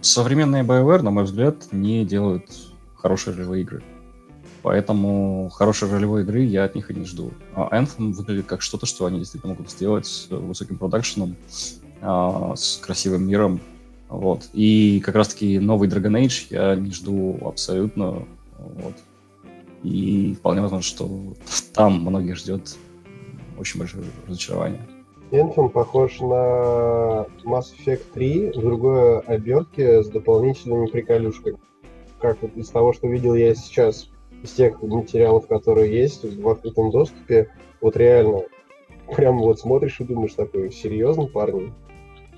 современные 0.00 0.64
BioWare, 0.64 1.02
на 1.02 1.10
мой 1.10 1.24
взгляд, 1.24 1.68
не 1.70 2.04
делают 2.04 2.50
хорошие 2.96 3.34
ролевые 3.36 3.62
игры. 3.62 3.82
Поэтому 4.62 5.48
хорошей 5.50 5.88
ролевой 5.90 6.22
игры 6.22 6.40
я 6.42 6.64
от 6.64 6.74
них 6.74 6.90
и 6.90 6.94
не 6.94 7.04
жду. 7.04 7.30
А 7.54 7.68
Anthem 7.72 8.12
выглядит 8.12 8.46
как 8.46 8.62
что-то, 8.62 8.86
что 8.86 9.06
они 9.06 9.18
действительно 9.18 9.52
могут 9.52 9.70
сделать 9.70 10.06
с 10.06 10.28
высоким 10.28 10.78
продакшеном, 10.78 11.36
а, 12.00 12.54
с 12.56 12.78
красивым 12.78 13.28
миром. 13.28 13.60
Вот. 14.08 14.48
И 14.52 15.00
как 15.04 15.14
раз-таки 15.14 15.58
новый 15.58 15.88
Dragon 15.88 16.20
Age 16.20 16.46
я 16.50 16.74
не 16.74 16.90
жду 16.90 17.38
абсолютно. 17.42 18.26
Вот. 18.58 18.94
И 19.82 20.34
вполне 20.34 20.62
возможно, 20.62 20.82
что 20.82 21.08
там 21.72 22.00
многих 22.00 22.36
ждет 22.36 22.76
очень 23.58 23.78
большое 23.78 24.04
разочарование. 24.26 24.86
Anthem 25.30 25.68
похож 25.68 26.20
на 26.20 27.26
Mass 27.44 27.66
Effect 27.78 28.02
3 28.14 28.50
в 28.50 28.60
другой 28.60 29.20
обертке 29.20 30.02
с 30.02 30.08
дополнительными 30.08 30.86
приколюшками. 30.86 31.58
Как 32.20 32.40
вот 32.42 32.56
из 32.56 32.68
того, 32.68 32.92
что 32.92 33.08
видел 33.08 33.34
я 33.34 33.54
сейчас 33.54 34.08
из 34.42 34.52
тех 34.52 34.82
материалов, 34.82 35.46
которые 35.46 35.92
есть 35.92 36.24
в 36.24 36.48
открытом 36.48 36.90
доступе, 36.90 37.50
вот 37.80 37.96
реально, 37.96 38.42
прям 39.14 39.38
вот 39.38 39.60
смотришь 39.60 40.00
и 40.00 40.04
думаешь 40.04 40.34
такой, 40.34 40.72
серьезно, 40.72 41.26
парни? 41.26 41.72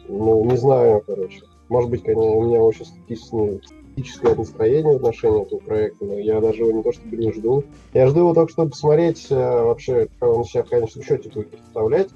Ну, 0.09 0.45
не 0.45 0.57
знаю, 0.57 1.03
короче. 1.07 1.43
Может 1.69 1.91
быть, 1.91 2.03
конечно, 2.03 2.23
у 2.23 2.45
меня 2.45 2.61
очень 2.61 2.87
статическое 2.87 4.35
настроение 4.35 4.95
в 4.95 4.97
отношении 4.97 5.43
этого 5.43 5.61
проекта, 5.61 6.05
но 6.05 6.19
я 6.19 6.41
даже 6.41 6.63
его 6.63 6.73
не 6.73 6.83
то 6.83 6.93
чтобы 6.93 7.17
не 7.17 7.33
жду. 7.33 7.65
Я 7.93 8.07
жду 8.07 8.21
его 8.21 8.35
только, 8.35 8.53
чтобы 8.53 8.71
посмотреть 8.71 9.27
э, 9.31 9.35
вообще, 9.35 10.09
как 10.19 10.31
он 10.31 10.45
себя 10.45 10.63
в 10.63 10.71
конечном 10.71 11.05
счете 11.05 11.29
будет 11.29 11.51
представлять. 11.51 12.09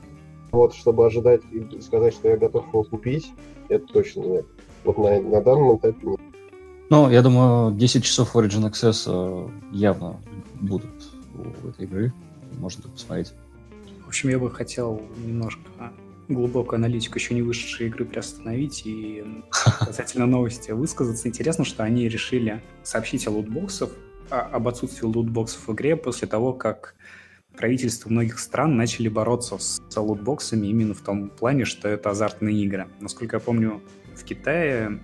Вот, 0.52 0.74
чтобы 0.74 1.06
ожидать 1.06 1.40
и 1.50 1.80
сказать, 1.80 2.14
что 2.14 2.28
я 2.28 2.36
готов 2.36 2.68
его 2.68 2.84
купить, 2.84 3.32
это 3.68 3.86
точно 3.86 4.20
нет. 4.22 4.46
Вот 4.84 4.98
на, 4.98 5.20
на 5.20 5.40
данном 5.40 5.76
этапе 5.76 5.98
нет. 6.02 6.20
Ну, 6.90 7.10
я 7.10 7.22
думаю, 7.22 7.72
10 7.74 8.04
часов 8.04 8.36
Origin 8.36 8.70
Access 8.70 9.04
э, 9.06 9.48
явно 9.72 10.20
будут 10.60 10.90
у 11.34 11.68
этой 11.68 11.86
игры. 11.86 12.12
Можно 12.58 12.88
посмотреть. 12.90 13.32
В 14.04 14.08
общем, 14.08 14.28
я 14.28 14.38
бы 14.38 14.50
хотел 14.50 15.00
немножко 15.24 15.62
глубокую 16.28 16.78
аналитику 16.78 17.18
еще 17.18 17.34
не 17.34 17.42
вышедшей 17.42 17.88
игры 17.88 18.04
приостановить 18.04 18.82
и 18.84 19.24
касательно 19.50 20.26
новости 20.26 20.70
высказаться. 20.70 21.28
Интересно, 21.28 21.64
что 21.64 21.82
они 21.82 22.08
решили 22.08 22.62
сообщить 22.82 23.26
о 23.26 23.30
лутбоксах, 23.30 23.90
об 24.30 24.68
отсутствии 24.68 25.06
лутбоксов 25.06 25.66
в 25.66 25.72
игре 25.72 25.96
после 25.96 26.28
того, 26.28 26.52
как 26.52 26.94
правительства 27.56 28.08
многих 28.08 28.38
стран 28.38 28.76
начали 28.76 29.08
бороться 29.08 29.58
с 29.58 29.80
лутбоксами 29.94 30.66
именно 30.68 30.94
в 30.94 31.00
том 31.00 31.28
плане, 31.28 31.64
что 31.64 31.88
это 31.88 32.10
азартные 32.10 32.62
игры. 32.64 32.88
Насколько 33.00 33.36
я 33.36 33.40
помню, 33.40 33.82
в 34.14 34.24
Китае 34.24 35.02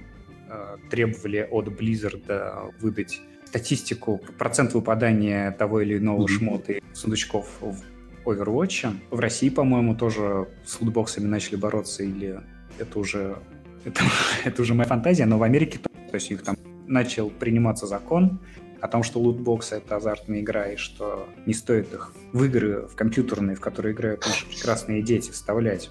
требовали 0.91 1.47
от 1.51 1.69
Blizzard 1.69 2.73
выдать 2.81 3.21
статистику, 3.45 4.21
процент 4.39 4.75
выпадания 4.75 5.53
того 5.53 5.81
или 5.81 5.99
иного 5.99 6.23
mm-hmm. 6.23 6.39
шмота 6.39 6.73
и 6.73 6.83
сундучков 6.93 7.49
в 7.61 7.83
Overwatch. 8.25 8.95
В 9.11 9.21
России, 9.21 9.49
по-моему, 9.49 9.95
тоже 9.95 10.49
с 10.67 10.81
лутбоксами 10.81 11.27
начали 11.27 11.57
бороться, 11.57 12.03
или 12.03 12.41
это 12.79 12.99
уже, 12.99 13.39
это, 13.85 14.03
это 14.45 14.63
уже 14.63 14.75
моя 14.75 14.89
фантазия, 14.89 15.25
но 15.25 15.39
в 15.39 15.43
Америке 15.43 15.81
то 16.09 16.15
есть 16.15 16.31
их 16.31 16.43
там 16.43 16.57
начал 16.87 17.31
приниматься 17.31 17.87
закон 17.87 18.41
о 18.81 18.89
том, 18.89 19.03
что 19.03 19.19
лутбоксы— 19.19 19.75
это 19.77 19.97
азартная 19.97 20.41
игра, 20.41 20.67
и 20.69 20.77
что 20.77 21.29
не 21.47 21.53
стоит 21.53 21.93
их 21.93 22.13
в 22.33 22.45
игры, 22.45 22.87
в 22.87 22.95
компьютерные, 22.95 23.57
в 23.57 23.61
которые 23.61 23.93
играют 23.93 24.25
наши 24.27 24.47
прекрасные 24.47 25.03
дети, 25.03 25.31
вставлять. 25.31 25.91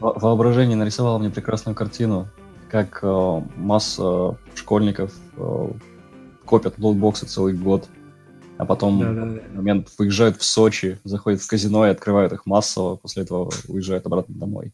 Во 0.00 0.12
воображение 0.12 0.76
нарисовало 0.76 1.18
мне 1.18 1.30
прекрасную 1.30 1.76
картину, 1.76 2.28
как 2.72 3.00
э, 3.02 3.42
масса 3.56 4.38
школьников 4.54 5.14
э, 5.36 5.68
копят 6.46 6.78
лутбоксы 6.78 7.26
целый 7.26 7.52
год, 7.52 7.86
а 8.56 8.64
потом 8.64 8.98
да, 8.98 9.12
да, 9.12 9.26
да. 9.26 9.42
момент 9.52 9.90
выезжают 9.98 10.38
в 10.38 10.44
Сочи, 10.44 10.98
заходят 11.04 11.42
в 11.42 11.46
казино 11.46 11.86
и 11.86 11.90
открывают 11.90 12.32
их 12.32 12.46
массово, 12.46 12.96
после 12.96 13.24
этого 13.24 13.52
уезжают 13.68 14.06
обратно 14.06 14.34
домой. 14.34 14.72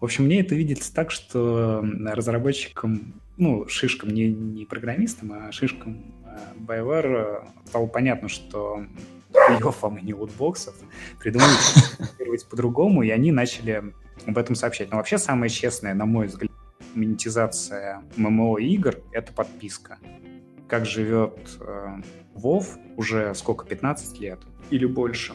В 0.00 0.04
общем, 0.04 0.24
мне 0.24 0.40
это 0.40 0.56
видится 0.56 0.92
так, 0.92 1.12
что 1.12 1.84
разработчикам, 2.04 3.14
ну, 3.36 3.68
шишкам, 3.68 4.10
не, 4.10 4.26
не 4.28 4.64
программистам, 4.64 5.32
а 5.32 5.52
шишкам 5.52 6.16
э, 6.24 6.38
BioWare 6.58 7.44
э, 7.44 7.68
стало 7.68 7.86
понятно, 7.86 8.28
что 8.28 8.84
хуев 9.32 9.82
вам 9.82 9.98
и 9.98 10.02
не 10.02 10.14
лутбоксов, 10.14 10.74
придумали 11.20 11.54
по-другому, 12.50 13.04
и 13.04 13.10
они 13.10 13.30
начали 13.30 13.94
об 14.26 14.36
этом 14.36 14.56
сообщать. 14.56 14.90
Но 14.90 14.96
вообще 14.96 15.16
самое 15.16 15.48
честное, 15.48 15.94
на 15.94 16.06
мой 16.06 16.26
взгляд, 16.26 16.50
монетизация 16.96 18.02
ММО 18.16 18.58
игр— 18.58 18.96
это 19.12 19.32
подписка. 19.32 19.98
Как 20.68 20.84
живет 20.84 21.38
э, 21.60 22.00
Вов 22.34 22.76
уже 22.96 23.34
сколько, 23.34 23.66
15 23.66 24.18
лет 24.20 24.40
или 24.70 24.86
больше. 24.86 25.34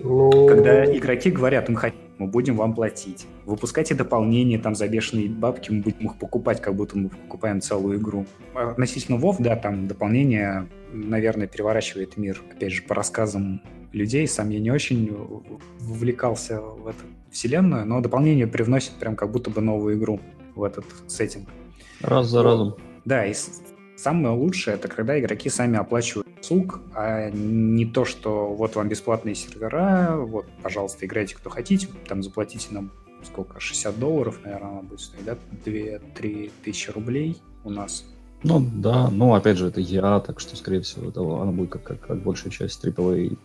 Ну... 0.00 0.46
Когда 0.46 0.84
игроки 0.84 1.30
говорят, 1.30 1.68
мы 1.68 1.76
хотим, 1.76 2.00
мы 2.18 2.26
будем 2.26 2.56
вам 2.56 2.74
платить. 2.74 3.26
Выпускайте 3.46 3.94
дополнения 3.94 4.58
там 4.58 4.74
за 4.74 4.88
бешеные 4.88 5.28
бабки, 5.28 5.70
мы 5.70 5.82
будем 5.82 6.06
их 6.06 6.18
покупать, 6.18 6.60
как 6.60 6.74
будто 6.74 6.98
мы 6.98 7.08
покупаем 7.08 7.60
целую 7.60 7.98
игру. 7.98 8.26
Относительно 8.54 9.18
Вов, 9.18 9.38
да, 9.38 9.56
там 9.56 9.88
дополнение, 9.88 10.68
наверное, 10.92 11.46
переворачивает 11.46 12.16
мир, 12.16 12.40
опять 12.50 12.72
же, 12.72 12.82
по 12.82 12.94
рассказам 12.94 13.62
людей. 13.92 14.26
Сам 14.28 14.50
я 14.50 14.60
не 14.60 14.70
очень 14.70 15.16
вовлекался 15.80 16.60
в 16.60 16.86
эту 16.86 17.04
вселенную, 17.30 17.86
но 17.86 18.00
дополнение 18.00 18.46
привносит 18.46 18.94
прям 18.94 19.16
как 19.16 19.30
будто 19.30 19.50
бы 19.50 19.60
новую 19.60 19.96
игру 19.96 20.20
в 20.58 20.64
этот 20.64 20.84
сеттинг. 21.06 21.48
Раз 22.00 22.26
за 22.28 22.42
разом. 22.42 22.76
Да, 23.04 23.24
и 23.26 23.34
самое 23.96 24.34
лучшее 24.34 24.76
это 24.76 24.88
когда 24.88 25.18
игроки 25.18 25.48
сами 25.48 25.78
оплачивают 25.78 26.28
сук, 26.40 26.80
а 26.94 27.30
не 27.30 27.86
то, 27.86 28.04
что 28.04 28.54
вот 28.54 28.76
вам 28.76 28.88
бесплатные 28.88 29.34
сервера, 29.34 30.16
вот, 30.16 30.46
пожалуйста, 30.62 31.06
играйте 31.06 31.34
кто 31.34 31.50
хотите, 31.50 31.88
там 32.06 32.22
заплатите 32.22 32.68
нам 32.70 32.92
сколько, 33.24 33.58
60 33.58 33.98
долларов, 33.98 34.40
наверное, 34.44 34.70
она 34.70 34.82
будет 34.82 35.00
стоить, 35.00 35.24
да, 35.24 35.36
2-3 35.64 36.52
тысячи 36.62 36.90
рублей 36.90 37.38
у 37.64 37.70
нас. 37.70 38.04
Ну 38.44 38.64
да, 38.76 39.10
ну 39.10 39.34
опять 39.34 39.58
же, 39.58 39.66
это 39.66 39.80
я, 39.80 40.20
так 40.20 40.38
что, 40.38 40.56
скорее 40.56 40.82
всего, 40.82 41.08
это, 41.08 41.20
она 41.20 41.50
будет 41.50 41.70
как, 41.70 41.82
как, 41.82 42.00
как 42.00 42.22
большая 42.22 42.52
часть 42.52 42.84
AAA 42.84 43.36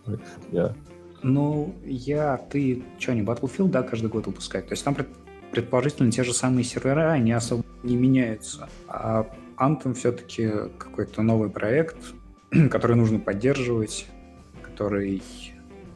я. 0.52 0.76
Ну, 1.24 1.74
я, 1.86 2.38
ты, 2.38 2.84
что, 3.00 3.14
не 3.14 3.22
Battlefield, 3.22 3.70
да, 3.70 3.82
каждый 3.82 4.10
год 4.10 4.28
выпускать? 4.28 4.68
То 4.68 4.74
есть 4.74 4.84
там 4.84 4.96
предположительно 5.54 6.12
те 6.12 6.24
же 6.24 6.34
самые 6.34 6.64
сервера, 6.64 7.12
они 7.12 7.32
особо 7.32 7.64
не 7.84 7.96
меняются. 7.96 8.68
А 8.88 9.30
Anthem 9.58 9.94
все-таки 9.94 10.50
какой-то 10.80 11.22
новый 11.22 11.52
проект, 11.52 11.98
который 12.72 12.96
нужно 12.96 13.20
поддерживать, 13.20 14.08
который, 14.64 15.22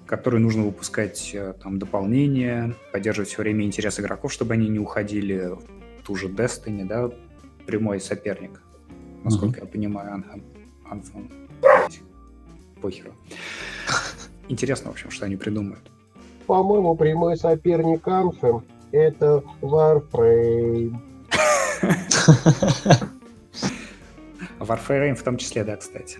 который 0.05 0.39
нужно 0.39 0.61
выпускать 0.63 1.31
э, 1.33 1.55
там 1.61 1.79
дополнения, 1.79 2.75
поддерживать 2.91 3.29
все 3.29 3.41
время 3.41 3.65
интерес 3.65 3.99
игроков, 3.99 4.31
чтобы 4.31 4.53
они 4.53 4.69
не 4.69 4.77
уходили 4.77 5.53
в 5.55 6.03
ту 6.05 6.15
же 6.15 6.27
Destiny, 6.27 6.85
да, 6.85 7.09
прямой 7.65 7.99
соперник, 7.99 8.61
насколько 9.23 9.59
mm-hmm. 9.59 9.65
я 9.65 9.71
понимаю, 9.71 10.23
Anthem. 10.91 11.31
Похеру. 12.79 13.11
Интересно, 14.49 14.91
в 14.91 14.93
общем, 14.93 15.09
что 15.09 15.25
они 15.25 15.35
придумают. 15.35 15.91
По-моему, 16.45 16.95
прямой 16.95 17.37
соперник 17.37 18.07
Anthem— 18.07 18.61
это 18.91 19.43
Warframe. 19.61 20.95
Warframe 24.59 25.15
в 25.15 25.23
том 25.23 25.37
числе, 25.37 25.63
да, 25.63 25.75
кстати. 25.77 26.19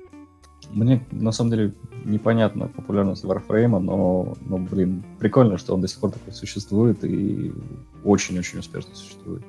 Мне, 0.71 1.05
на 1.11 1.31
самом 1.31 1.51
деле, 1.51 1.73
непонятна 2.03 2.67
популярность 2.67 3.23
Warframe, 3.23 3.79
но, 3.79 4.35
но, 4.41 4.57
блин, 4.57 5.03
прикольно, 5.19 5.57
что 5.57 5.73
он 5.73 5.81
до 5.81 5.87
сих 5.87 5.99
пор 5.99 6.11
такой 6.11 6.33
существует 6.33 7.03
и 7.03 7.53
очень-очень 8.03 8.59
успешно 8.59 8.93
существует. 8.93 9.43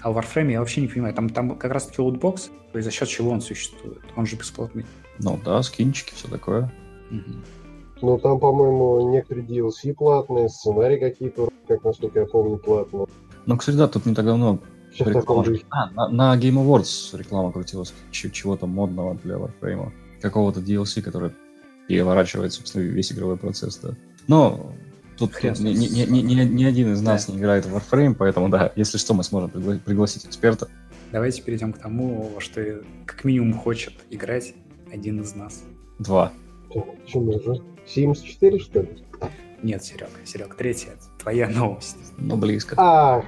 А 0.00 0.10
в 0.10 0.18
Warframe 0.18 0.52
я 0.52 0.60
вообще 0.60 0.80
не 0.80 0.88
понимаю, 0.88 1.14
там, 1.14 1.28
там 1.28 1.56
как 1.56 1.72
раз-таки 1.72 2.00
лутбокс, 2.00 2.50
то 2.72 2.78
есть 2.78 2.86
за 2.86 2.90
счет 2.90 3.08
чего 3.08 3.30
он 3.30 3.40
существует? 3.40 4.00
Он 4.16 4.26
же 4.26 4.36
бесплатный. 4.36 4.84
Ну 5.18 5.38
да, 5.44 5.62
скинчики, 5.62 6.14
все 6.14 6.26
такое. 6.28 6.72
Угу. 7.10 7.32
Ну 8.02 8.18
там, 8.18 8.40
по-моему, 8.40 9.10
некоторые 9.10 9.46
DLC 9.46 9.94
платные, 9.94 10.48
сценарии 10.48 10.98
какие-то, 10.98 11.48
как 11.68 11.84
насколько 11.84 12.20
я 12.20 12.26
помню, 12.26 12.58
платные. 12.58 13.06
Ну, 13.46 13.56
кстати, 13.56 13.76
да, 13.76 13.88
тут 13.88 14.06
не 14.06 14.14
так 14.14 14.24
давно 14.26 14.58
реклама... 14.98 15.44
а, 15.70 15.90
на, 15.90 16.08
на 16.08 16.38
Game 16.38 16.54
Awards 16.54 17.16
реклама 17.16 17.52
крутилась 17.52 17.94
чего-то 18.10 18.66
модного 18.66 19.14
для 19.22 19.36
Warframe 19.36 19.92
какого-то 20.20 20.60
DLC, 20.60 21.00
который 21.00 21.32
переворачивает, 21.88 22.52
собственно, 22.52 22.82
весь 22.82 23.12
игровой 23.12 23.36
процесс, 23.36 23.76
да. 23.78 23.94
Но 24.28 24.72
тут, 25.18 25.32
тут 25.32 25.60
ни, 25.60 25.70
ни, 25.70 26.04
ни, 26.04 26.20
ни, 26.20 26.44
ни 26.44 26.64
один 26.64 26.92
из 26.92 27.02
нас 27.02 27.26
да. 27.26 27.32
не 27.32 27.38
играет 27.38 27.66
в 27.66 27.76
Warframe, 27.76 28.14
поэтому, 28.14 28.48
да, 28.48 28.72
если 28.76 28.98
что, 28.98 29.14
мы 29.14 29.24
сможем 29.24 29.50
пригла- 29.50 29.78
пригласить 29.78 30.26
эксперта. 30.26 30.68
Давайте 31.10 31.42
перейдем 31.42 31.72
к 31.72 31.78
тому, 31.78 32.32
что 32.38 32.82
как 33.04 33.24
минимум 33.24 33.54
хочет 33.54 33.94
играть 34.10 34.54
один 34.92 35.20
из 35.20 35.34
нас. 35.34 35.62
Два. 35.98 36.32
Почему 36.68 37.32
же? 37.32 37.71
Sims 37.94 38.22
4, 38.22 38.58
что 38.58 38.80
ли? 38.80 38.88
Нет, 39.62 39.84
Серега, 39.84 40.10
Серега, 40.24 40.56
третья, 40.56 40.92
твоя 41.20 41.48
новость. 41.48 41.96
Ну, 42.18 42.36
близко. 42.36 42.74
А, 42.78 43.22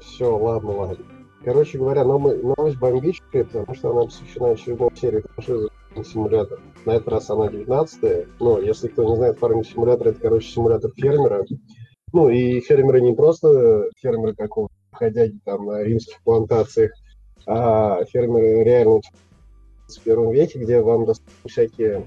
все, 0.00 0.36
ладно, 0.36 0.72
ладно. 0.72 1.04
Короче 1.42 1.78
говоря, 1.78 2.04
новость 2.04 2.78
бомбическая, 2.78 3.44
потому 3.44 3.74
что 3.74 3.90
она 3.90 4.04
посвящена 4.04 4.50
очередной 4.50 4.90
серии 4.94 5.20
франшизы 5.20 5.68
симулятор. 6.04 6.60
На 6.84 6.92
этот 6.92 7.08
раз 7.08 7.30
она 7.30 7.48
19 7.48 8.28
Но 8.40 8.58
если 8.60 8.88
кто 8.88 9.04
не 9.04 9.16
знает, 9.16 9.38
фарминг 9.38 9.66
симулятор 9.66 10.08
это, 10.08 10.20
короче, 10.20 10.48
симулятор 10.48 10.92
фермера. 10.96 11.44
Ну, 12.12 12.28
и 12.28 12.60
фермеры 12.60 13.00
не 13.00 13.14
просто 13.14 13.88
фермеры 14.00 14.34
какого-то 14.34 14.74
ходяги 14.92 15.38
там 15.44 15.66
на 15.66 15.82
римских 15.82 16.22
плантациях, 16.22 16.92
а 17.46 18.04
фермеры 18.04 18.64
реально 18.64 19.00
в 19.88 20.00
первом 20.02 20.30
веке, 20.30 20.58
где 20.58 20.80
вам 20.80 21.06
доступны 21.06 21.48
всякие 21.48 22.04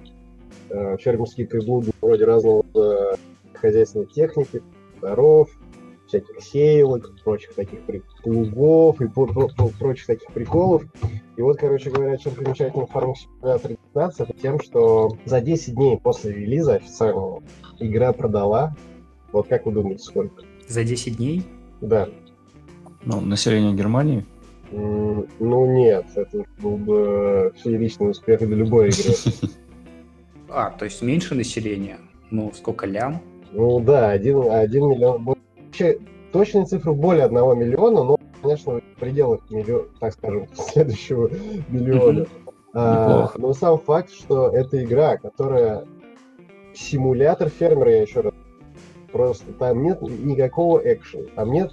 фермерские 0.99 1.47
приблуды 1.47 1.91
вроде 2.01 2.25
разного 2.25 2.65
э, 2.75 3.15
хозяйственной 3.53 4.07
техники, 4.07 4.61
даров, 5.01 5.49
всяких 6.07 6.41
сеялок, 6.41 7.11
прочих 7.23 7.53
таких 7.53 7.79
плугов 8.23 9.01
и 9.01 9.07
про 9.07 9.25
про 9.27 9.47
про 9.47 9.67
прочих 9.67 10.07
таких 10.07 10.31
приколов. 10.33 10.83
И 11.37 11.41
вот, 11.41 11.57
короче 11.57 11.89
говоря, 11.89 12.17
чем 12.17 12.33
Farming 12.33 13.13
Simulator 13.41 13.77
19, 13.93 14.19
это 14.19 14.33
тем, 14.39 14.61
что 14.61 15.17
за 15.25 15.41
10 15.41 15.75
дней 15.75 15.97
после 15.97 16.33
релиза 16.33 16.75
официального 16.75 17.41
игра 17.79 18.13
продала, 18.13 18.75
вот 19.31 19.47
как 19.47 19.65
вы 19.65 19.71
думаете, 19.71 20.03
сколько? 20.03 20.43
За 20.67 20.83
10 20.83 21.17
дней? 21.17 21.43
Да. 21.81 22.09
Ну, 23.03 23.19
население 23.19 23.73
Германии? 23.73 24.25
Ну 24.71 25.65
нет, 25.65 26.05
это 26.15 26.45
был 26.59 26.77
бы 26.77 27.53
фееричный 27.63 28.11
успех 28.11 28.39
для 28.39 28.55
любой 28.55 28.89
игры. 28.89 29.13
А, 30.55 30.69
то 30.69 30.85
есть 30.85 31.01
меньше 31.01 31.33
населения? 31.33 31.97
Ну, 32.29 32.51
сколько 32.53 32.85
лям? 32.85 33.21
Ну 33.51 33.79
да, 33.79 34.11
один, 34.11 34.51
один 34.51 34.87
миллион. 34.87 35.23
Вообще, 35.23 35.97
точные 36.31 36.65
цифры 36.65 36.93
более 36.93 37.25
одного 37.25 37.55
миллиона, 37.55 38.03
но 38.03 38.17
конечно, 38.41 38.79
в 38.79 38.99
пределах, 38.99 39.49
миллион, 39.49 39.87
так 39.99 40.13
скажем, 40.13 40.47
следующего 40.53 41.29
миллиона. 41.69 42.27
А, 42.75 43.31
но 43.37 43.53
сам 43.53 43.79
факт, 43.79 44.11
что 44.11 44.49
это 44.49 44.83
игра, 44.83 45.17
которая 45.17 45.85
симулятор 46.75 47.49
фермера, 47.49 47.91
я 47.91 48.01
еще 48.03 48.21
раз 48.21 48.33
просто 49.11 49.53
там 49.53 49.83
нет 49.83 50.01
никакого 50.01 50.79
экшена, 50.79 51.25
там 51.35 51.51
нет, 51.51 51.71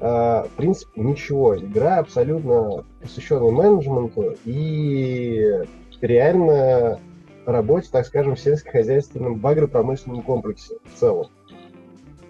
а, 0.00 0.44
в 0.44 0.50
принципе, 0.50 1.00
ничего. 1.00 1.56
Игра 1.56 1.98
абсолютно 1.98 2.84
посвященная 3.00 3.52
менеджменту 3.52 4.36
и 4.44 5.64
реально 6.00 6.98
работе, 7.52 7.88
так 7.90 8.06
скажем, 8.06 8.34
в 8.34 8.40
сельскохозяйственном 8.40 9.38
в 9.38 9.46
агропромышленном 9.46 10.22
комплексе 10.22 10.76
в 10.84 10.98
целом. 10.98 11.28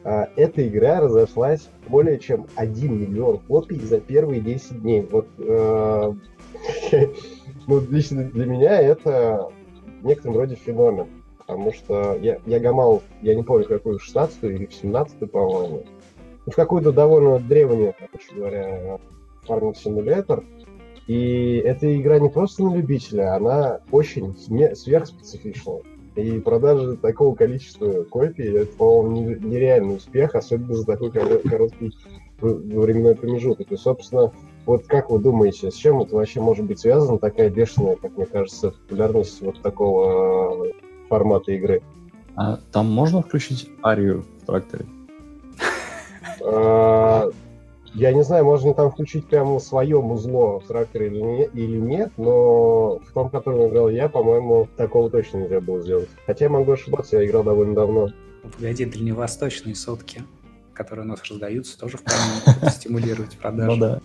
А, 0.05 0.29
эта 0.37 0.67
игра 0.67 1.01
разошлась 1.01 1.69
более 1.89 2.19
чем 2.19 2.47
1 2.55 3.01
миллион 3.01 3.39
копий 3.41 3.79
за 3.79 4.01
первые 4.01 4.41
10 4.41 4.81
дней. 4.81 5.07
Вот, 5.11 5.29
э, 5.39 6.13
ну, 7.67 7.81
лично 7.91 8.25
для 8.25 8.47
меня 8.47 8.81
это 8.81 9.51
в 10.01 10.07
некотором 10.07 10.37
роде 10.37 10.55
феномен. 10.55 11.09
Потому 11.39 11.73
что 11.73 12.17
я, 12.21 12.39
я 12.47 12.61
гамал, 12.61 13.03
я 13.23 13.35
не 13.35 13.43
помню, 13.43 13.67
какую, 13.67 13.99
16 13.99 14.45
или 14.45 14.67
в 14.67 14.75
17 14.75 15.31
по-моему. 15.31 15.85
В 16.47 16.55
какую-то 16.55 16.93
довольно 16.93 17.39
древнюю, 17.39 17.95
короче 17.99 18.35
говоря, 18.35 18.99
фарминг 19.43 19.77
симулятор. 19.77 20.45
И 21.09 21.57
эта 21.65 21.99
игра 21.99 22.19
не 22.19 22.29
просто 22.29 22.63
на 22.63 22.77
любителя, 22.77 23.35
она 23.35 23.81
очень 23.91 24.37
сверхспецифичная. 24.37 25.81
И 26.17 26.39
продажи 26.41 26.97
такого 26.97 27.35
количества 27.35 28.05
копий, 28.05 28.45
это, 28.45 28.77
по-моему, 28.77 29.37
нереальный 29.41 29.97
успех, 29.97 30.35
особенно 30.35 30.75
за 30.75 30.85
такой 30.85 31.11
короткий 31.11 31.95
временной 32.41 33.15
промежуток. 33.15 33.73
И, 33.73 33.77
собственно, 33.77 34.33
вот 34.67 34.87
как 34.87 35.11
вы 35.11 35.19
думаете, 35.19 35.71
с 35.71 35.75
чем 35.75 36.03
это 36.03 36.15
вообще 36.15 36.43
может 36.43 36.67
быть 36.67 36.81
связано, 36.81 37.19
такая 37.19 37.49
бешеная, 37.49 37.97
как 37.97 38.15
мне 38.17 38.27
кажется, 38.27 38.73
популярность 38.73 39.41
вот 39.41 39.63
такого 39.63 40.67
э, 40.67 40.73
формата 41.09 41.53
игры? 41.53 41.83
А 42.37 42.59
там 42.71 42.91
можно 42.91 43.23
включить 43.23 43.71
арию 43.83 44.27
в 44.43 44.47
тракторе? 44.47 44.85
Я 47.95 48.13
не 48.13 48.23
знаю, 48.23 48.45
можно 48.45 48.75
там 48.75 48.91
включить 48.91 49.27
прямо 49.27 49.59
свое 49.59 50.01
музло 50.01 50.61
в 50.61 50.67
тракторе 50.67 51.07
или, 51.07 51.21
не, 51.21 51.45
или 51.47 51.79
нет, 51.79 52.13
но 52.17 52.99
в 52.99 53.13
том, 53.13 53.31
котором 53.31 53.69
играл 53.69 53.89
я, 53.89 54.09
по-моему, 54.09 54.69
такого 54.77 55.11
точно 55.11 55.39
нельзя 55.39 55.61
было 55.61 55.81
сделать. 55.81 56.09
Хотя 56.27 56.47
я 56.47 56.51
могу 56.51 56.73
ошибаться, 56.73 57.19
я 57.19 57.27
играл 57.27 57.45
довольно 57.45 57.75
давно. 57.75 58.09
Погоди, 58.43 58.85
дальневосточные 58.85 59.75
сотки, 59.75 60.23
которые 60.75 61.07
у 61.07 61.09
нас 61.09 61.23
раздаются, 61.29 61.79
тоже 61.79 61.99
вполне 61.99 62.71
стимулировать 62.71 63.39
продажи. 63.43 63.71
Ну 63.71 63.77
да. 63.77 64.01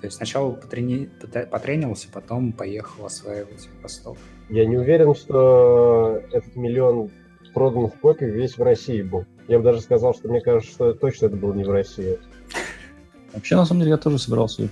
То 0.00 0.06
есть 0.06 0.16
сначала 0.16 0.50
потрени... 0.52 1.10
потренился, 1.50 2.08
потом 2.12 2.52
поехал 2.52 3.06
осваивать 3.06 3.68
восток. 3.82 4.18
Я 4.50 4.66
не 4.66 4.76
уверен, 4.76 5.14
что 5.14 6.20
этот 6.30 6.56
миллион 6.56 7.10
проданных 7.54 7.98
копий 8.00 8.26
весь 8.26 8.58
в 8.58 8.62
России 8.62 9.00
был. 9.00 9.24
Я 9.48 9.58
бы 9.58 9.64
даже 9.64 9.80
сказал, 9.80 10.14
что 10.14 10.28
мне 10.28 10.40
кажется, 10.40 10.70
что 10.70 10.92
точно 10.92 11.26
это 11.26 11.36
было 11.36 11.54
не 11.54 11.64
в 11.64 11.70
России. 11.70 12.18
Вообще, 13.34 13.56
на 13.56 13.64
самом 13.64 13.80
деле, 13.80 13.92
я 13.92 13.96
тоже 13.96 14.18
собирался 14.18 14.68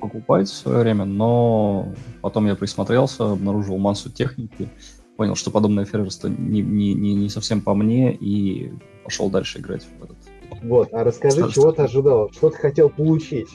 покупать 0.00 0.48
в 0.48 0.54
свое 0.54 0.80
время, 0.80 1.04
но 1.04 1.92
потом 2.22 2.46
я 2.46 2.54
присмотрелся, 2.54 3.32
обнаружил 3.32 3.76
массу 3.78 4.10
техники, 4.10 4.68
понял, 5.16 5.34
что 5.34 5.50
подобное 5.50 5.84
фермерство 5.84 6.28
не, 6.28 6.62
не, 6.62 6.94
не, 6.94 7.14
не 7.14 7.28
совсем 7.28 7.60
по 7.60 7.74
мне, 7.74 8.14
и 8.14 8.72
пошел 9.04 9.28
дальше 9.30 9.58
играть 9.58 9.86
в 9.98 10.04
этот. 10.04 10.16
Вот, 10.62 10.88
а 10.92 11.04
расскажи, 11.04 11.42
что, 11.42 11.52
чего 11.52 11.72
ты 11.72 11.82
ожидал, 11.82 12.30
что 12.32 12.50
ты 12.50 12.56
хотел 12.56 12.88
получить? 12.88 13.48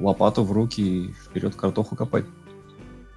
Лопату 0.00 0.44
в 0.44 0.52
руки 0.52 0.80
и 0.80 1.12
вперед 1.12 1.54
картоху 1.54 1.96
копать. 1.96 2.24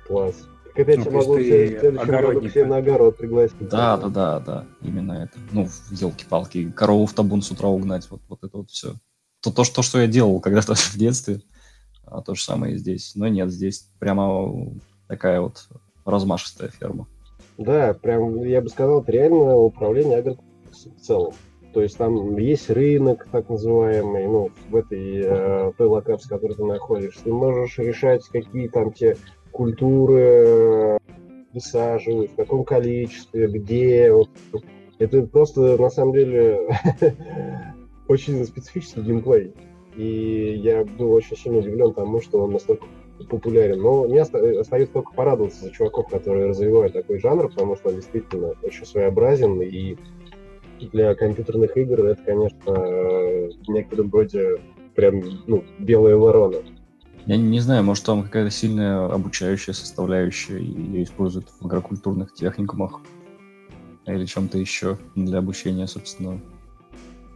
Класс. 0.08 0.36
Так 0.76 0.88
я 0.90 0.98
ну, 0.98 1.12
могу 1.12 1.36
в 1.36 1.42
следующем 1.42 1.96
году 2.06 2.50
все 2.50 2.66
на 2.66 2.78
огород 2.78 3.18
пригласить. 3.18 3.70
Да, 3.70 3.96
да, 3.96 4.10
да, 4.10 4.40
да, 4.40 4.66
именно 4.82 5.14
это. 5.14 5.40
Ну, 5.52 5.70
елки-палки, 5.92 6.70
корову 6.72 7.06
в 7.06 7.14
табун 7.14 7.42
с 7.42 7.50
утра 7.50 7.70
угнать, 7.70 8.10
вот, 8.10 8.22
вот 8.28 8.44
это 8.44 8.58
вот 8.58 8.70
все 8.72 8.96
то, 9.46 9.52
то, 9.52 9.64
что, 9.64 9.82
что 9.84 10.02
я 10.02 10.08
делал 10.08 10.40
когда-то 10.40 10.74
в 10.76 10.96
детстве, 10.96 11.42
а 12.06 12.22
то 12.22 12.36
же 12.36 12.44
самое 12.44 12.76
и 12.76 12.78
здесь. 12.78 13.14
Но 13.16 13.28
нет, 13.28 13.52
здесь 13.52 13.88
прямо 14.00 14.72
такая 15.08 15.42
вот 15.42 15.68
размашистая 16.04 16.70
ферма. 16.70 17.08
Да, 17.58 17.94
прям, 17.94 18.44
я 18.44 18.62
бы 18.62 18.70
сказал, 18.70 19.02
это 19.02 19.12
реально 19.12 19.56
управление 19.56 20.20
агрокомплексом 20.20 20.94
в 20.98 21.02
целом. 21.02 21.34
То 21.74 21.82
есть 21.82 21.98
там 21.98 22.38
есть 22.38 22.70
рынок, 22.70 23.28
так 23.32 23.50
называемый, 23.50 24.28
ну, 24.28 24.50
в 24.70 24.76
этой 24.76 25.22
э, 25.24 25.72
той 25.78 25.88
локации, 25.88 26.28
в 26.28 26.30
которой 26.30 26.54
ты 26.54 26.64
находишься. 26.64 27.24
Ты 27.24 27.34
можешь 27.34 27.78
решать, 27.78 28.24
какие 28.30 28.68
там 28.70 28.94
те 28.94 29.18
культуры 29.52 30.98
высаживать, 31.54 32.32
в 32.32 32.36
каком 32.36 32.64
количестве, 32.64 33.48
где. 33.48 34.12
Вот. 34.12 34.30
Это 35.00 35.24
просто, 35.24 35.78
на 35.78 35.90
самом 35.90 36.14
деле, 36.14 36.62
очень 38.08 38.44
специфический 38.46 39.02
геймплей. 39.02 39.54
И 39.96 40.60
я 40.62 40.84
был 40.84 41.14
очень 41.14 41.38
сильно 41.38 41.60
удивлен 41.60 41.94
тому, 41.94 42.22
что 42.22 42.44
он 42.44 42.52
настолько 42.52 42.86
популярен. 43.30 43.82
Но 43.82 44.06
мне 44.06 44.22
остается 44.22 44.94
только 44.94 45.14
порадоваться 45.14 45.66
за 45.66 45.72
чуваков, 45.72 46.10
которые 46.10 46.48
развивают 46.48 46.94
такой 46.94 47.20
жанр, 47.20 47.50
потому 47.50 47.76
что 47.78 47.90
он 47.90 47.96
действительно 47.96 48.54
очень 48.62 48.86
своеобразен. 48.86 49.62
И 49.62 49.98
для 50.92 51.16
компьютерных 51.16 51.78
игр 51.78 52.06
это, 52.06 52.22
конечно, 52.24 52.74
в 52.74 53.70
некотором 53.70 54.12
роде 54.12 54.58
прям 54.96 55.22
ну, 55.48 55.64
белая 55.80 56.18
ворона. 56.18 56.58
Я 57.26 57.38
не 57.38 57.60
знаю, 57.60 57.84
может 57.84 58.06
там 58.06 58.24
какая-то 58.24 58.52
сильная 58.52 59.06
обучающая 59.08 59.74
составляющая, 59.74 60.60
и 60.60 60.66
ее 60.66 61.04
используют 61.04 61.48
в 61.50 61.66
агрокультурных 61.66 62.34
техникумах 62.34 63.02
или 64.06 64.26
чем-то 64.26 64.60
еще 64.60 65.00
для 65.16 65.40
обучения, 65.40 65.88
собственно, 65.88 66.40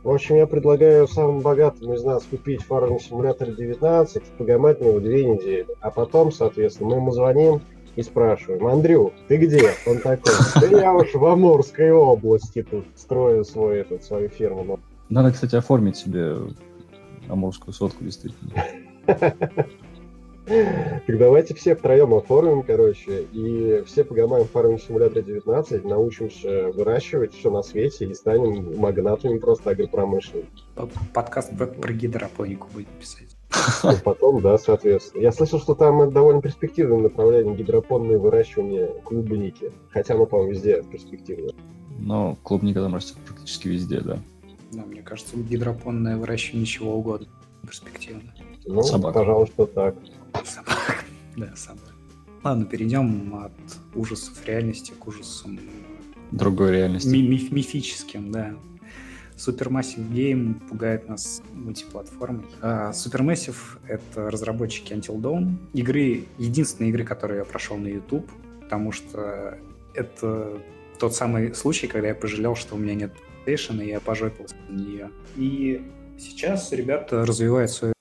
в 0.04 0.10
общем, 0.10 0.36
я 0.36 0.48
предлагаю 0.48 1.08
самым 1.08 1.42
богатым 1.42 1.94
из 1.94 2.04
нас 2.04 2.24
купить 2.24 2.62
Farming 2.68 3.00
Simulator 3.00 3.54
19, 3.54 4.24
погамать 4.38 4.80
него 4.80 5.00
две 5.00 5.26
недели. 5.26 5.68
А 5.82 5.92
потом, 5.92 6.32
соответственно, 6.32 6.90
мы 6.92 6.96
ему 6.98 7.12
звоним 7.12 7.62
и 7.96 8.02
спрашиваем, 8.02 8.66
Андрю, 8.68 9.12
ты 9.28 9.38
где? 9.38 9.72
Он 9.86 10.00
такой, 10.00 10.34
да 10.62 10.68
я 10.68 10.94
уж 10.94 11.14
в 11.14 11.26
Амурской 11.26 11.92
области 11.92 12.64
тут 12.64 12.86
строю 12.96 13.44
свой, 13.44 13.80
этот, 13.80 14.04
свою 14.04 14.30
ферму. 14.30 14.80
Надо, 15.10 15.32
кстати, 15.32 15.56
оформить 15.56 15.98
себе 15.98 16.38
амурскую 17.28 17.74
сотку, 17.74 18.04
действительно. 18.06 18.52
Так 20.50 21.18
давайте 21.20 21.54
все 21.54 21.76
втроем 21.76 22.14
оформим, 22.16 22.64
короче, 22.64 23.22
и 23.32 23.84
все 23.86 24.04
погамаем 24.04 24.46
в 24.46 24.52
фарминг 24.52 24.82
симулятор 24.82 25.22
19, 25.22 25.86
научимся 25.86 26.70
выращивать 26.70 27.36
все 27.36 27.52
на 27.52 27.62
свете 27.62 28.06
и 28.06 28.14
станем 28.16 28.80
магнатами 28.80 29.38
просто 29.38 29.70
агропромышленными. 29.70 30.50
Подкаст 31.14 31.56
про, 31.56 31.68
про 31.68 31.94
гидропонику 31.94 32.68
будет 32.74 32.88
писать. 32.88 33.38
И 33.84 34.04
потом, 34.04 34.42
да, 34.42 34.58
соответственно. 34.58 35.22
Я 35.22 35.32
слышал, 35.32 35.60
что 35.60 35.76
там 35.76 36.12
довольно 36.12 36.42
перспективное 36.42 36.98
направление 36.98 37.56
гидропонное 37.56 38.18
выращивание 38.18 38.88
клубники. 39.04 39.72
Хотя 39.92 40.16
оно, 40.16 40.26
по-моему, 40.26 40.54
везде 40.54 40.82
перспективно. 40.84 41.52
Но 42.00 42.38
клубника 42.44 42.82
там 42.82 42.96
растет 42.96 43.18
практически 43.26 43.68
везде, 43.68 44.02
да. 44.02 44.20
Да, 44.72 44.84
мне 44.86 45.02
кажется, 45.02 45.38
гидропонное 45.38 46.18
выращивание 46.18 46.66
чего 46.66 46.96
угодно 46.96 47.28
перспективно. 47.70 48.22
Ну, 48.66 48.84
Собака. 48.84 49.20
пожалуй, 49.20 49.48
что 49.48 49.66
так. 49.66 49.96
Собак. 50.46 51.06
Да, 51.38 51.56
собак. 51.56 51.94
Ладно, 52.44 52.66
перейдем 52.66 53.36
от 53.36 53.52
ужасов 53.96 54.46
реальности 54.46 54.92
к 54.98 55.08
ужасам... 55.08 55.60
Другой 56.32 56.72
реальности. 56.72 57.08
Ми 57.08 57.22
миф 57.28 57.52
мифическим, 57.52 58.32
да. 58.32 58.56
Supermassive 59.36 60.10
Game 60.12 60.60
пугает 60.68 61.08
нас 61.08 61.42
мультиплатформой. 61.54 62.46
А 62.62 62.92
Supermassive— 62.92 63.56
это 63.88 64.30
разработчики 64.30 64.94
Until 64.94 65.20
Dawn. 65.20 65.56
Игры, 65.74 66.26
единственные 66.38 66.90
игры, 66.90 67.06
которые 67.06 67.40
я 67.40 67.46
прошел 67.46 67.78
на 67.78 67.88
YouTube, 67.88 68.30
потому 68.62 68.92
что 68.92 69.58
это 69.94 70.62
тот 71.00 71.16
самый 71.16 71.56
случай, 71.56 71.88
когда 71.88 72.10
я 72.10 72.16
пожалел, 72.16 72.56
что 72.56 72.76
у 72.76 72.78
меня 72.78 72.96
нет 72.96 73.14
PlayStation, 73.46 73.84
и 73.84 73.88
я 73.88 74.00
пожопился 74.00 74.56
на 74.68 74.76
нее. 74.76 75.12
И 75.36 75.82
сейчас 76.18 76.72
ребята 76.74 77.26
развивают 77.26 77.72
свою 77.72 77.94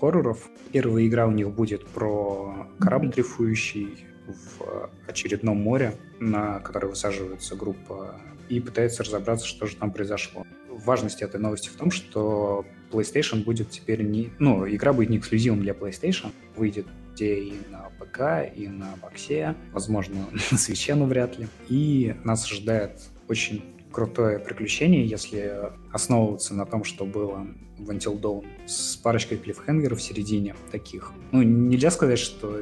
хорроров. 0.00 0.48
Первая 0.72 1.06
игра 1.06 1.26
у 1.26 1.32
них 1.32 1.50
будет 1.50 1.86
про 1.86 2.68
корабль 2.78 3.10
дрейфующий 3.10 4.06
в 4.26 4.90
очередном 5.08 5.56
море, 5.56 5.94
на 6.20 6.60
который 6.60 6.90
высаживается 6.90 7.56
группа, 7.56 8.20
и 8.48 8.60
пытается 8.60 9.02
разобраться, 9.02 9.46
что 9.46 9.66
же 9.66 9.76
там 9.76 9.90
произошло. 9.90 10.46
Важность 10.70 11.22
этой 11.22 11.40
новости 11.40 11.68
в 11.68 11.74
том, 11.74 11.90
что 11.90 12.64
PlayStation 12.90 13.44
будет 13.44 13.70
теперь 13.70 14.02
не... 14.02 14.30
Ну, 14.38 14.66
игра 14.68 14.92
будет 14.92 15.10
не 15.10 15.18
эксклюзивом 15.18 15.60
для 15.60 15.72
PlayStation, 15.72 16.30
выйдет 16.56 16.86
где 17.12 17.40
и 17.40 17.54
на 17.68 17.90
ПК, 17.98 18.48
и 18.54 18.68
на 18.68 18.94
боксе, 19.02 19.56
возможно, 19.72 20.28
на 20.52 20.58
свече, 20.58 20.94
но 20.94 21.06
вряд 21.06 21.36
ли. 21.36 21.48
И 21.68 22.14
нас 22.22 22.44
ожидает 22.44 23.00
очень 23.28 23.64
крутое 23.90 24.38
приключение, 24.38 25.04
если 25.04 25.72
основываться 25.92 26.54
на 26.54 26.64
том, 26.64 26.84
что 26.84 27.04
было 27.04 27.44
в 27.78 27.90
Until 27.90 28.20
Dawn, 28.20 28.44
с 28.66 28.96
парочкой 28.96 29.38
клиффхенгеров 29.38 29.98
в 29.98 30.02
середине 30.02 30.54
таких. 30.70 31.12
Ну, 31.32 31.42
нельзя 31.42 31.90
сказать, 31.90 32.18
что 32.18 32.60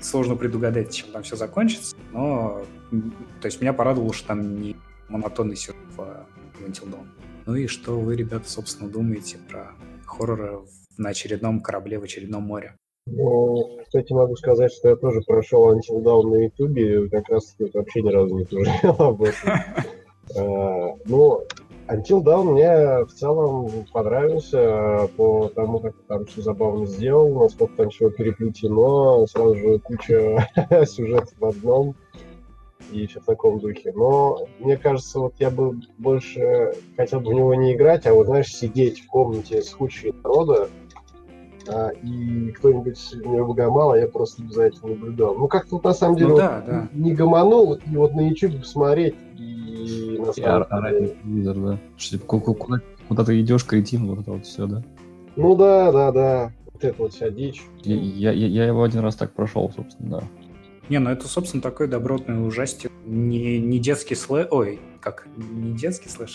сложно 0.00 0.36
предугадать, 0.36 0.92
чем 0.92 1.08
там 1.12 1.22
все 1.22 1.36
закончится, 1.36 1.96
но 2.12 2.64
то 3.40 3.46
есть 3.46 3.60
меня 3.60 3.72
порадовало, 3.72 4.12
что 4.12 4.28
там 4.28 4.60
не 4.60 4.76
монотонный 5.08 5.56
сюжет 5.56 5.76
в, 5.96 6.26
в 6.58 6.66
Until 6.66 6.90
Dawn. 6.90 7.06
Ну 7.46 7.54
и 7.54 7.66
что 7.66 7.98
вы, 7.98 8.16
ребята, 8.16 8.48
собственно, 8.48 8.90
думаете 8.90 9.38
про 9.48 9.72
хорроры 10.06 10.60
на 10.96 11.10
очередном 11.10 11.60
корабле 11.60 11.98
в 11.98 12.04
очередном 12.04 12.44
море? 12.44 12.76
Ну, 13.06 13.80
кстати, 13.84 14.12
могу 14.12 14.34
сказать, 14.36 14.72
что 14.72 14.88
я 14.88 14.96
тоже 14.96 15.20
прошел 15.20 15.74
Until 15.74 16.02
Dawn 16.02 16.30
на 16.30 16.44
Ютубе, 16.44 17.08
как 17.10 17.28
раз 17.28 17.54
вообще 17.74 18.02
ни 18.02 18.10
разу 18.10 18.38
не 18.38 18.44
пожалел 18.44 18.96
об 18.98 19.22
этом. 19.22 19.50
А, 20.34 20.96
ну, 21.04 21.42
Until 21.86 22.22
Dawn 22.22 22.52
мне 22.52 23.04
в 23.04 23.12
целом 23.12 23.84
понравился 23.92 25.08
по 25.16 25.50
тому, 25.54 25.80
как 25.80 25.94
там 26.08 26.24
все 26.24 26.40
забавно 26.40 26.86
сделано, 26.86 27.42
насколько 27.42 27.76
там 27.76 27.90
всего 27.90 28.08
переплетено, 28.08 29.26
сразу 29.26 29.54
же 29.54 29.78
куча 29.80 30.48
сюжетов 30.86 31.34
в 31.38 31.44
одном 31.44 31.94
и 32.90 33.06
все 33.06 33.20
в 33.20 33.24
таком 33.26 33.60
духе. 33.60 33.92
Но 33.94 34.46
мне 34.60 34.78
кажется, 34.78 35.20
вот 35.20 35.34
я 35.38 35.50
бы 35.50 35.78
больше 35.98 36.72
хотел 36.96 37.20
бы 37.20 37.30
в 37.30 37.34
него 37.34 37.54
не 37.54 37.74
играть, 37.74 38.06
а 38.06 38.14
вот, 38.14 38.26
знаешь, 38.26 38.54
сидеть 38.54 39.00
в 39.00 39.08
комнате 39.08 39.62
с 39.62 39.70
кучей 39.70 40.14
народа, 40.22 40.70
а, 41.68 41.90
и 41.90 42.50
кто-нибудь 42.52 42.98
не 43.24 43.42
выгомал, 43.42 43.92
а 43.92 43.98
я 43.98 44.08
просто 44.08 44.42
за 44.48 44.64
этим 44.64 44.90
наблюдал. 44.90 45.34
Ну, 45.36 45.48
как-то 45.48 45.76
вот, 45.76 45.84
на 45.84 45.94
самом 45.94 46.16
деле 46.16 46.28
ну, 46.28 46.34
вот, 46.34 46.40
да, 46.40 46.64
да. 46.66 46.88
не 46.92 47.14
гомонул, 47.14 47.74
и 47.74 47.96
вот 47.96 48.14
на 48.14 48.28
YouTube 48.28 48.60
посмотреть, 48.60 49.14
и 49.36 50.18
на 50.18 50.32
самом 50.32 50.66
деле... 50.90 51.16
телевизор, 51.22 51.56
да. 51.56 51.78
Типа, 51.96 52.40
куда, 52.40 52.80
куда 53.08 53.24
ты 53.24 53.40
идешь, 53.40 53.64
кретин, 53.64 54.06
вот 54.06 54.20
это 54.20 54.32
вот 54.32 54.46
все, 54.46 54.66
да? 54.66 54.82
Ну 55.36 55.56
да, 55.56 55.92
да, 55.92 56.12
да. 56.12 56.52
Вот 56.72 56.84
это 56.84 57.02
вот 57.02 57.12
вся 57.12 57.30
дичь. 57.30 57.62
Я, 57.82 58.32
я, 58.32 58.46
я 58.46 58.66
его 58.66 58.82
один 58.82 59.00
раз 59.00 59.16
так 59.16 59.32
прошел, 59.32 59.70
собственно, 59.74 60.20
да. 60.20 60.24
Не, 60.88 60.98
ну 60.98 61.10
это, 61.10 61.26
собственно, 61.28 61.62
такой 61.62 61.88
добротный 61.88 62.46
ужастик. 62.46 62.90
Не, 63.06 63.58
не 63.58 63.78
детский 63.78 64.14
слэш... 64.14 64.48
Ой, 64.50 64.80
как? 65.00 65.26
Не 65.36 65.72
детский 65.72 66.10
слэш, 66.10 66.34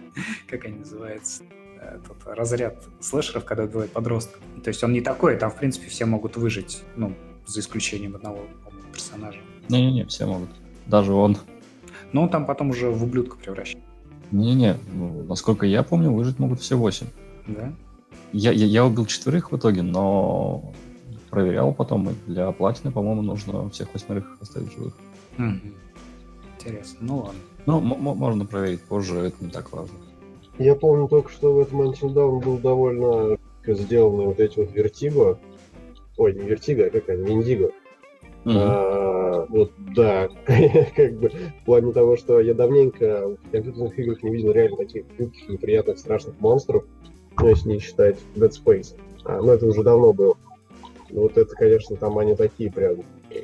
как 0.48 0.64
они 0.64 0.78
называются? 0.78 1.42
Этот 1.80 2.16
разряд 2.26 2.84
слэшеров, 3.00 3.44
когда 3.44 3.64
убивают 3.64 3.90
подростков. 3.92 4.40
То 4.62 4.68
есть 4.68 4.84
он 4.84 4.92
не 4.92 5.00
такой, 5.00 5.36
там, 5.36 5.50
в 5.50 5.56
принципе, 5.56 5.88
все 5.88 6.04
могут 6.04 6.36
выжить, 6.36 6.82
ну, 6.94 7.14
за 7.46 7.60
исключением 7.60 8.16
одного 8.16 8.40
персонажа. 8.92 9.38
Не-не-не, 9.68 10.04
все 10.04 10.26
могут. 10.26 10.50
Даже 10.86 11.12
он. 11.14 11.38
Но 12.12 12.22
он 12.22 12.28
там 12.28 12.44
потом 12.44 12.70
уже 12.70 12.90
в 12.90 13.02
ублюдка 13.02 13.36
превращается. 13.36 13.88
Не-не, 14.30 14.76
ну, 14.92 15.24
насколько 15.24 15.64
я 15.64 15.82
помню, 15.82 16.12
выжить 16.12 16.38
могут 16.38 16.60
все 16.60 16.76
восемь. 16.76 17.06
Да? 17.46 17.72
Я, 18.32 18.52
я, 18.52 18.66
я 18.66 18.84
убил 18.84 19.06
четверых 19.06 19.50
в 19.50 19.56
итоге, 19.56 19.82
но 19.82 20.72
проверял 21.30 21.72
потом, 21.72 22.10
и 22.10 22.14
для 22.26 22.50
платины, 22.52 22.92
по-моему, 22.92 23.22
нужно 23.22 23.70
всех 23.70 23.92
восьмерых 23.94 24.36
оставить 24.40 24.72
живых. 24.72 24.94
Угу. 25.38 25.60
Интересно, 26.58 26.98
ну 27.00 27.16
ладно. 27.18 27.40
Ну, 27.66 27.80
можно 27.80 28.44
проверить 28.44 28.82
позже, 28.82 29.18
это 29.18 29.44
не 29.44 29.50
так 29.50 29.72
важно. 29.72 29.94
Я 30.60 30.74
помню 30.74 31.08
только, 31.08 31.32
что 31.32 31.54
в 31.54 31.58
этом 31.58 31.80
Until 31.80 32.12
Dawn 32.12 32.44
был 32.44 32.58
довольно 32.58 33.38
сделаны 33.66 34.24
вот 34.24 34.40
эти 34.40 34.58
вот 34.58 34.70
вертиго. 34.72 35.38
Ой, 36.18 36.34
не 36.34 36.42
вертиго, 36.42 36.84
а 36.84 36.90
какая 36.90 37.16
Виндиго. 37.16 37.70
Mm-hmm. 38.44 38.56
А, 38.56 39.46
вот, 39.48 39.72
да, 39.96 40.28
как 40.96 41.14
бы 41.14 41.30
в 41.30 41.64
плане 41.64 41.92
того, 41.92 42.18
что 42.18 42.40
я 42.40 42.52
давненько 42.52 43.36
в 43.42 43.50
компьютерных 43.50 43.98
играх 43.98 44.22
не 44.22 44.32
видел 44.32 44.52
реально 44.52 44.76
таких 44.76 45.06
жутких, 45.18 45.48
неприятных, 45.48 45.98
страшных 45.98 46.38
монстров, 46.40 46.84
ну, 47.38 47.48
если 47.48 47.68
не 47.70 47.78
считать 47.78 48.18
Dead 48.36 48.50
Space. 48.50 48.94
А, 49.24 49.40
но 49.40 49.54
это 49.54 49.64
уже 49.64 49.82
давно 49.82 50.12
было. 50.12 50.36
Ну, 51.08 51.22
вот 51.22 51.38
это, 51.38 51.54
конечно, 51.56 51.96
там 51.96 52.18
они 52.18 52.36
такие 52.36 52.70
прям... 52.70 52.96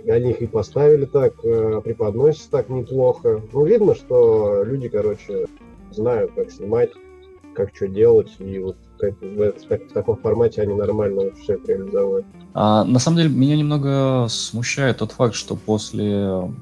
Они 0.07 0.33
их 0.33 0.43
и 0.43 0.47
поставили 0.47 1.07
так, 1.07 1.33
э, 1.45 1.81
преподносятся 1.83 2.51
так 2.51 2.69
неплохо. 2.69 3.41
Ну, 3.53 3.64
видно, 3.64 3.95
что 3.95 4.62
люди, 4.64 4.89
короче, 4.89 5.47
знают, 5.93 6.33
как 6.35 6.51
снимать, 6.51 6.91
как 7.57 7.75
что 7.75 7.89
делать, 7.89 8.31
и 8.39 8.59
вот 8.59 8.77
как, 8.99 9.15
в, 9.21 9.53
в 9.53 9.93
таком 9.93 10.17
формате 10.19 10.63
они 10.63 10.75
нормально 10.75 11.33
все 11.43 11.59
реализовали. 11.67 12.25
А, 12.55 12.85
на 12.85 12.99
самом 12.99 13.17
деле, 13.19 13.31
меня 13.31 13.57
немного 13.57 14.27
смущает 14.29 14.99
тот 14.99 15.13
факт, 15.13 15.35
что 15.35 15.57
после 15.57 16.13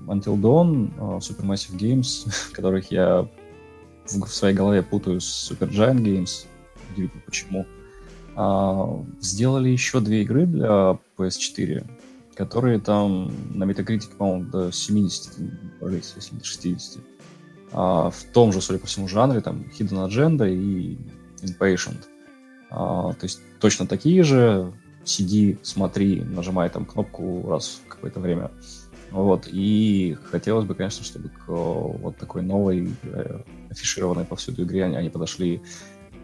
Until 0.07 0.41
Dawn, 0.41 0.97
uh, 0.97 1.19
Supermassive 1.19 1.77
Games, 1.77 2.27
которых 2.53 2.91
я 2.91 3.29
в, 4.07 4.25
в 4.25 4.35
своей 4.35 4.55
голове 4.55 4.83
путаю 4.83 5.21
с 5.21 5.51
Supergiant 5.51 5.99
Games, 5.99 6.47
удивительно 6.93 7.23
почему, 7.27 7.67
а, 8.37 9.05
сделали 9.21 9.69
еще 9.69 10.01
две 10.01 10.23
игры 10.23 10.47
для 10.47 10.99
PS4, 11.19 11.85
которые 12.35 12.81
там 12.81 13.33
на 13.55 13.65
Metacritic, 13.65 14.17
по-моему, 14.17 14.45
до 14.51 14.73
70, 14.73 15.39
если 15.81 16.35
не 16.35 16.39
до 16.39 16.45
60. 16.45 17.14
А, 17.75 18.11
в 18.11 18.25
том 18.33 18.53
же, 18.53 18.61
судя 18.61 18.79
по 18.79 18.87
всему, 18.87 19.09
жанре, 19.09 19.41
там 19.41 19.67
Hidden 19.79 20.09
Agenda 20.09 20.49
и 20.49 20.97
Impatient. 21.43 22.05
А, 22.71 23.13
то 23.13 23.25
есть 23.25 23.41
точно 23.61 23.87
такие 23.87 24.23
же. 24.23 24.73
Сиди, 25.05 25.59
смотри, 25.63 26.23
нажимай 26.23 26.71
там 26.71 26.87
кнопку 26.87 27.45
раз 27.51 27.83
в 27.85 27.89
какое-то 27.89 28.21
время. 28.21 28.51
Вот, 29.11 29.47
и 29.53 30.17
хотелось 30.31 30.65
бы, 30.65 30.75
конечно, 30.75 31.05
чтобы 31.05 31.29
к 31.29 31.47
вот 31.47 32.17
такой 32.17 32.41
новой, 32.43 32.91
э, 33.03 33.41
афишированной 33.71 34.25
повсюду 34.25 34.65
игре 34.65 34.85
они 34.85 35.11
подошли 35.11 35.61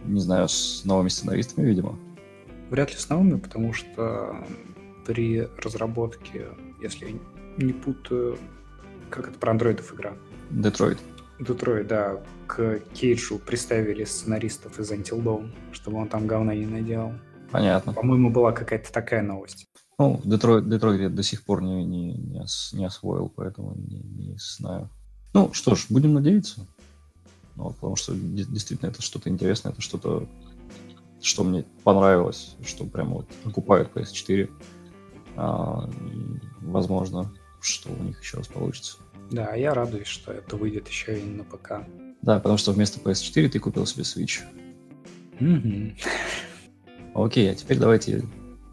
не 0.05 0.21
знаю, 0.21 0.49
с 0.49 0.85
новыми 0.85 1.09
сценаристами, 1.09 1.67
видимо. 1.67 1.99
Вряд 2.71 2.91
ли 2.91 2.97
с 2.97 3.09
новыми, 3.09 3.39
потому 3.39 3.73
что 3.73 4.45
при 5.07 5.49
разработке, 5.59 6.49
если 6.81 7.07
я 7.07 7.19
не 7.59 7.73
путаю, 7.73 8.39
как 9.11 9.29
это 9.29 9.39
про 9.39 9.51
андроидов 9.53 9.93
игра? 9.95 10.15
Детройт. 10.51 10.99
Детройт, 11.41 11.87
да. 11.89 12.23
К 12.47 12.81
Кейджу 12.95 13.39
приставили 13.39 14.05
сценаристов 14.05 14.79
из 14.79 14.91
Until 14.93 15.23
Dawn, 15.23 15.51
чтобы 15.73 15.99
он 15.99 16.09
там 16.09 16.27
говна 16.27 16.55
не 16.55 16.67
наделал. 16.67 17.13
Понятно. 17.51 17.93
По-моему, 17.93 18.31
была 18.31 18.53
какая-то 18.53 18.93
такая 18.93 19.23
новость. 19.23 19.67
Ну, 19.99 20.21
Детройт, 20.25 20.69
Детройт 20.69 21.01
я 21.01 21.09
до 21.09 21.23
сих 21.23 21.45
пор 21.45 21.63
не, 21.63 21.85
не, 21.85 22.13
не, 22.15 22.41
ос, 22.41 22.73
не 22.73 22.85
освоил, 22.85 23.33
поэтому 23.35 23.75
не, 23.75 23.99
не 23.99 24.37
знаю. 24.39 24.89
Ну, 25.35 25.53
что 25.53 25.75
ж, 25.75 25.87
будем 25.89 26.15
надеяться. 26.15 26.67
Ну, 27.57 27.71
потому 27.71 27.97
что 27.97 28.15
действительно 28.15 28.89
это 28.89 29.03
что-то 29.03 29.29
интересное, 29.29 29.73
это 29.73 29.81
что-то, 29.81 30.27
что 31.21 31.45
мне 31.45 31.65
понравилось, 31.85 32.57
что 32.65 32.85
прямо 32.85 33.17
вот 33.17 33.27
окупает 33.45 33.91
PS4. 33.95 34.51
А, 35.37 35.89
и, 35.89 36.41
возможно, 36.63 37.33
что 37.61 37.91
у 37.93 38.03
них 38.03 38.21
еще 38.23 38.39
раз 38.39 38.49
получится. 38.49 38.99
Да, 39.31 39.55
я 39.55 39.75
радуюсь, 39.75 40.09
что 40.09 40.33
это 40.33 40.57
выйдет 40.57 40.89
еще 40.89 41.19
и 41.19 41.25
на 41.25 41.45
ПК. 41.45 41.87
Да, 42.23 42.39
потому 42.39 42.59
что 42.59 42.73
вместо 42.73 43.01
PS4 43.01 43.49
ты 43.49 43.59
купил 43.59 43.87
себе 43.87 44.03
Switch. 44.03 44.41
Угу. 45.41 47.25
Окей, 47.25 47.51
а 47.51 47.55
теперь 47.55 47.79
давайте 47.79 48.25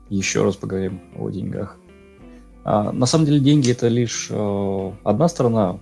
еще 0.09 0.43
раз 0.43 0.55
поговорим 0.55 1.01
о 1.15 1.29
деньгах. 1.29 1.77
А, 2.63 2.91
на 2.91 3.05
самом 3.05 3.25
деле 3.25 3.39
деньги 3.39 3.71
это 3.71 3.87
лишь 3.87 4.27
э, 4.29 4.91
одна 5.03 5.27
сторона 5.27 5.79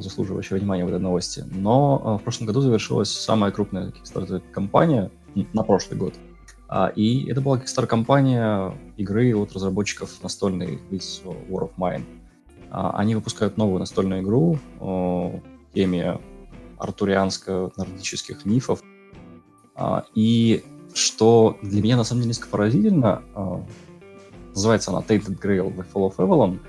заслуживающая 0.00 0.58
внимания 0.58 0.84
в 0.84 0.88
этой 0.88 1.00
новости. 1.00 1.44
Но 1.50 2.00
а, 2.04 2.18
в 2.18 2.22
прошлом 2.22 2.46
году 2.46 2.60
завершилась 2.60 3.10
самая 3.10 3.50
крупная 3.50 3.92
Kickstarter 3.92 4.42
кампания 4.52 5.10
на 5.52 5.62
прошлый 5.62 5.98
год. 5.98 6.14
А, 6.68 6.88
и 6.88 7.30
это 7.30 7.40
была 7.40 7.58
Kickstarter 7.58 7.86
компания 7.86 8.76
игры 8.96 9.34
от 9.34 9.52
разработчиков 9.52 10.22
настольной 10.22 10.80
из 10.90 11.22
War 11.24 11.68
of 11.68 11.70
Mine. 11.78 12.04
А, 12.74 12.90
они 12.98 13.14
выпускают 13.14 13.56
новую 13.56 13.78
настольную 13.78 14.22
игру 14.22 14.58
о 14.80 15.40
теме 15.74 16.18
артурианско-нордических 16.78 18.44
мифов. 18.44 18.82
И 20.14 20.64
что 20.92 21.56
для 21.62 21.82
меня 21.82 21.96
на 21.96 22.04
самом 22.04 22.22
деле 22.22 22.30
несколько 22.30 22.50
поразительно, 22.50 23.22
называется 24.54 24.90
она 24.90 25.00
Tainted 25.00 25.40
Grail 25.40 25.74
The 25.74 25.86
Fall 25.92 26.12
of 26.12 26.16
Avalon— 26.16 26.58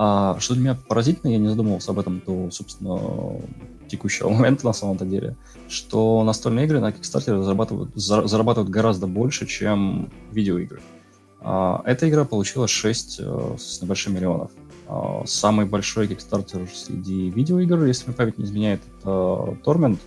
а, 0.00 0.38
что 0.38 0.54
для 0.54 0.62
меня 0.62 0.78
поразительно, 0.86 1.32
я 1.32 1.38
не 1.38 1.48
задумывался 1.48 1.90
об 1.90 1.98
этом 1.98 2.22
до, 2.24 2.52
собственно, 2.52 3.40
текущего 3.88 4.28
момента 4.30 4.64
на 4.64 4.72
самом-то 4.72 5.04
деле, 5.04 5.36
что 5.68 6.22
настольные 6.22 6.66
игры 6.66 6.78
на 6.78 6.90
Kickstarter 6.90 7.42
зарабатывают, 7.42 7.90
зарабатывают 7.96 8.70
гораздо 8.70 9.08
больше, 9.08 9.44
чем 9.46 10.08
видеоигры. 10.30 10.80
А, 11.40 11.82
эта 11.84 12.08
игра 12.08 12.24
получила 12.24 12.68
6 12.68 13.16
э, 13.18 13.56
с 13.58 13.82
небольшим 13.82 14.14
миллионов. 14.14 14.52
А, 14.88 15.22
самый 15.26 15.66
большой 15.66 16.06
Kickstarter 16.06 16.66
среди 16.72 17.30
видеоигр, 17.30 17.84
если 17.84 18.06
мне 18.06 18.16
память 18.16 18.38
не 18.38 18.44
изменяет, 18.44 18.80
это 18.98 19.58
Torment, 19.64 19.98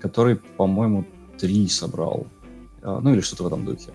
который, 0.00 0.36
по-моему, 0.36 1.06
3 1.40 1.68
собрал. 1.68 2.26
Ну 2.82 3.12
или 3.12 3.20
что-то 3.20 3.44
в 3.44 3.46
этом 3.46 3.64
духе. 3.64 3.92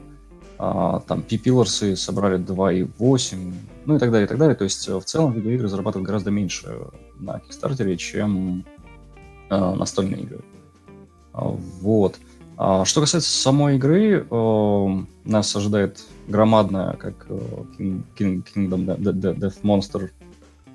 А, 0.59 1.01
там 1.01 1.21
P-Pillars 1.21 1.95
собрали 1.95 2.39
2,8, 2.39 3.53
ну 3.85 3.95
и 3.95 3.99
так 3.99 4.11
далее, 4.11 4.25
и 4.25 4.27
так 4.27 4.37
далее. 4.39 4.55
То 4.55 4.63
есть 4.63 4.87
э, 4.87 4.95
в 4.95 5.05
целом 5.05 5.33
видеоигры 5.33 5.67
зарабатывают 5.67 6.07
гораздо 6.07 6.31
меньше 6.31 6.87
на 7.19 7.39
Kickstarter, 7.39 7.95
чем 7.97 8.65
э, 9.49 9.75
настольные 9.75 10.21
игры. 10.21 10.43
А, 11.33 11.43
вот. 11.45 12.17
А 12.57 12.85
что 12.85 13.01
касается 13.01 13.29
самой 13.29 13.75
игры, 13.75 14.25
э, 14.29 14.87
нас 15.25 15.55
ожидает 15.55 16.03
громадная, 16.27 16.93
как 16.93 17.27
э, 17.29 17.39
King, 17.77 18.03
Kingdom 18.17 18.97
Death 18.97 19.61
Monster, 19.61 20.09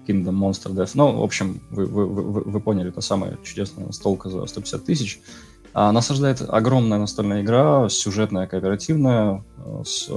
Kingdom 0.06 0.38
Monster 0.38 0.72
Death. 0.72 0.92
Ну, 0.94 1.18
в 1.18 1.22
общем, 1.24 1.60
вы, 1.70 1.86
вы, 1.86 2.04
вы, 2.06 2.60
поняли, 2.60 2.90
это 2.90 3.00
самая 3.00 3.36
чудесная 3.42 3.86
настолка 3.86 4.30
за 4.30 4.46
150 4.46 4.84
тысяч. 4.84 5.20
А 5.74 5.90
нас 5.90 6.09
ожидает 6.09 6.40
огромная 6.46 6.98
настольная 6.98 7.42
игра, 7.42 7.88
сюжетная, 7.88 8.46
кооперативная, 8.46 9.42
э, 9.56 9.82
с 9.84 10.09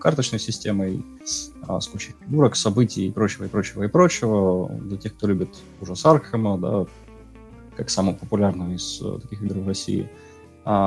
карточной 0.00 0.38
системой, 0.38 1.04
с 1.24 1.50
кучей 1.88 2.14
фигурок, 2.20 2.54
событий 2.54 3.08
и 3.08 3.10
прочего, 3.10 3.46
и 3.46 3.48
прочего, 3.48 3.82
и 3.82 3.88
прочего. 3.88 4.68
Для 4.68 4.96
тех, 4.96 5.16
кто 5.16 5.26
любит 5.26 5.48
ужас 5.80 6.06
Аркхема, 6.06 6.58
да, 6.58 6.86
как 7.76 7.90
самую 7.90 8.16
популярную 8.16 8.76
из 8.76 9.02
таких 9.22 9.42
игр 9.42 9.58
в 9.58 9.66
России– 9.66 10.08
а, 10.18 10.37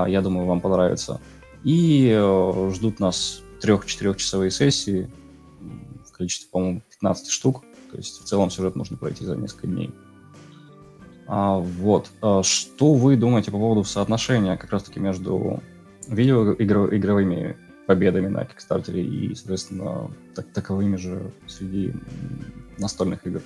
я 0.07 0.21
думаю, 0.21 0.45
вам 0.45 0.61
понравится. 0.61 1.19
И 1.63 2.11
э, 2.11 2.71
ждут 2.73 2.99
нас 2.99 3.41
трех-четырехчасовые 3.61 4.51
сессии 4.51 5.09
в 6.05 6.11
количестве, 6.11 6.49
по-моему, 6.51 6.81
15 6.89 7.29
штук. 7.29 7.63
То 7.91 7.97
есть 7.97 8.21
в 8.21 8.25
целом 8.25 8.49
сюжет 8.49 8.75
можно 8.75 8.97
пройти 8.97 9.25
за 9.25 9.35
несколько 9.35 9.67
дней. 9.67 9.91
А, 11.27 11.57
вот. 11.57 12.09
А, 12.21 12.43
что 12.43 12.93
вы 12.93 13.15
думаете 13.15 13.51
по 13.51 13.57
поводу 13.57 13.83
соотношения 13.83 14.57
как 14.57 14.71
раз-таки 14.71 14.99
между 14.99 15.61
видеоигровыми 16.07 17.57
победами 17.87 18.27
на 18.27 18.45
Кикстартере 18.45 19.03
и, 19.03 19.35
соответственно, 19.35 20.11
так 20.35 20.51
таковыми 20.51 20.95
же 20.95 21.31
среди 21.47 21.93
настольных 22.77 23.25
игр? 23.25 23.41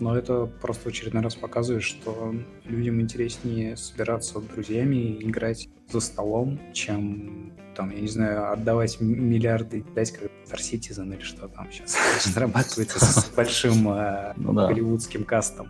Но 0.00 0.16
это 0.16 0.46
просто 0.46 0.84
в 0.84 0.86
очередной 0.86 1.22
раз 1.22 1.34
показывает, 1.36 1.82
что 1.82 2.34
людям 2.64 3.00
интереснее 3.00 3.76
собираться 3.76 4.40
с 4.40 4.42
друзьями 4.42 4.96
и 4.96 5.28
играть 5.28 5.68
за 5.90 6.00
столом, 6.00 6.60
чем, 6.72 7.52
там, 7.76 7.90
я 7.90 8.00
не 8.00 8.08
знаю, 8.08 8.52
отдавать 8.52 9.00
миллиарды, 9.00 9.84
дать 9.94 10.12
как 10.12 10.30
Star 10.46 10.58
Citizen 10.58 11.14
или 11.14 11.22
что 11.22 11.48
там 11.48 11.70
сейчас 11.70 11.96
разрабатывается 12.26 13.04
с 13.04 13.30
большим 13.36 13.88
э, 13.90 14.34
ну 14.36 14.52
голливудским 14.52 15.24
кастом. 15.24 15.68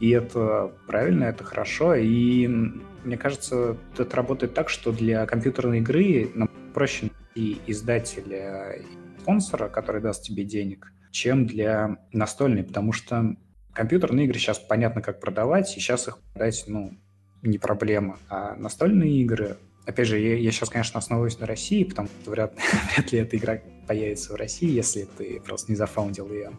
И 0.00 0.10
это 0.10 0.72
правильно, 0.86 1.24
это 1.24 1.42
хорошо. 1.44 1.94
И 1.94 2.46
мне 2.46 3.16
кажется, 3.16 3.76
это 3.96 4.16
работает 4.16 4.54
так, 4.54 4.68
что 4.68 4.92
для 4.92 5.26
компьютерной 5.26 5.78
игры 5.78 6.30
нам 6.34 6.48
проще 6.72 7.10
найти 7.34 7.60
издателя 7.66 8.72
и 8.72 8.84
спонсора, 9.20 9.68
который 9.68 10.00
даст 10.00 10.22
тебе 10.22 10.44
денег, 10.44 10.92
чем 11.18 11.48
для 11.48 11.98
настольной, 12.12 12.62
потому 12.62 12.92
что 12.92 13.34
компьютерные 13.72 14.26
игры 14.26 14.38
сейчас 14.38 14.60
понятно, 14.60 15.02
как 15.02 15.18
продавать, 15.18 15.76
и 15.76 15.80
сейчас 15.80 16.06
их 16.06 16.18
продать, 16.32 16.62
ну, 16.68 16.96
не 17.42 17.58
проблема. 17.58 18.20
А 18.28 18.54
настольные 18.54 19.20
игры, 19.22 19.56
опять 19.84 20.06
же, 20.06 20.20
я, 20.20 20.36
я 20.36 20.52
сейчас, 20.52 20.70
конечно, 20.70 20.98
основываюсь 20.98 21.40
на 21.40 21.46
России, 21.46 21.82
потому 21.82 22.06
что 22.06 22.30
вряд, 22.30 22.54
вряд 22.94 23.10
ли 23.10 23.18
эта 23.18 23.36
игра 23.36 23.60
появится 23.88 24.32
в 24.32 24.36
России, 24.36 24.70
если 24.70 25.08
ты 25.18 25.40
просто 25.44 25.72
не 25.72 25.76
зафаундил 25.76 26.32
ее 26.32 26.52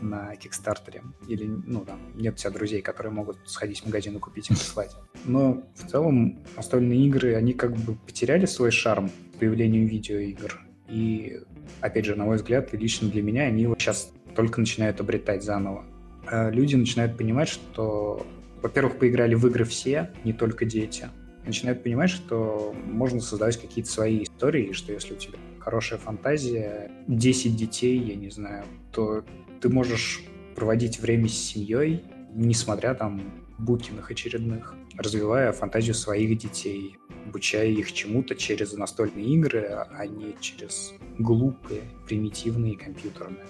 на 0.00 0.34
Кикстартере. 0.36 1.02
Или, 1.28 1.44
ну, 1.44 1.84
там, 1.84 2.00
нет 2.14 2.34
у 2.34 2.36
тебя 2.38 2.50
друзей, 2.52 2.80
которые 2.80 3.12
могут 3.12 3.36
сходить 3.44 3.82
в 3.82 3.86
магазин 3.86 4.16
и 4.16 4.18
купить 4.18 4.50
и 4.50 4.54
прислать. 4.54 4.96
Но 5.26 5.62
в 5.74 5.90
целом 5.90 6.42
настольные 6.56 7.06
игры, 7.06 7.34
они 7.34 7.52
как 7.52 7.76
бы 7.76 7.96
потеряли 7.96 8.46
свой 8.46 8.70
шарм 8.70 9.10
с 9.34 9.38
появлением 9.38 9.84
видеоигр. 9.84 10.58
И 10.88 11.40
опять 11.80 12.04
же, 12.04 12.16
на 12.16 12.24
мой 12.24 12.36
взгляд, 12.36 12.72
и 12.72 12.76
лично 12.76 13.08
для 13.08 13.22
меня, 13.22 13.42
они 13.44 13.62
его 13.62 13.76
сейчас 13.78 14.12
только 14.34 14.60
начинают 14.60 15.00
обретать 15.00 15.42
заново. 15.42 15.84
А 16.26 16.50
люди 16.50 16.74
начинают 16.74 17.16
понимать, 17.16 17.48
что, 17.48 18.26
во-первых, 18.62 18.98
поиграли 18.98 19.34
в 19.34 19.46
игры 19.46 19.64
все, 19.64 20.10
не 20.24 20.32
только 20.32 20.64
дети. 20.64 21.08
Начинают 21.46 21.82
понимать, 21.82 22.10
что 22.10 22.74
можно 22.86 23.20
создавать 23.20 23.60
какие-то 23.60 23.90
свои 23.90 24.22
истории, 24.22 24.72
что 24.72 24.92
если 24.92 25.14
у 25.14 25.16
тебя 25.16 25.38
хорошая 25.58 25.98
фантазия, 25.98 26.90
10 27.06 27.56
детей, 27.56 27.98
я 27.98 28.14
не 28.14 28.30
знаю, 28.30 28.64
то 28.92 29.24
ты 29.60 29.68
можешь 29.68 30.22
проводить 30.54 31.00
время 31.00 31.28
с 31.28 31.32
семьей, 31.32 32.04
несмотря 32.32 32.94
там 32.94 33.22
Букиных 33.58 34.10
очередных, 34.10 34.74
развивая 34.96 35.52
фантазию 35.52 35.94
своих 35.94 36.36
детей, 36.38 36.98
обучая 37.26 37.68
их 37.68 37.92
чему-то 37.92 38.34
через 38.34 38.72
настольные 38.74 39.26
игры, 39.26 39.66
а 39.90 40.06
не 40.06 40.34
через 40.40 40.94
глупые, 41.18 41.82
примитивные 42.06 42.76
компьютерные. 42.76 43.44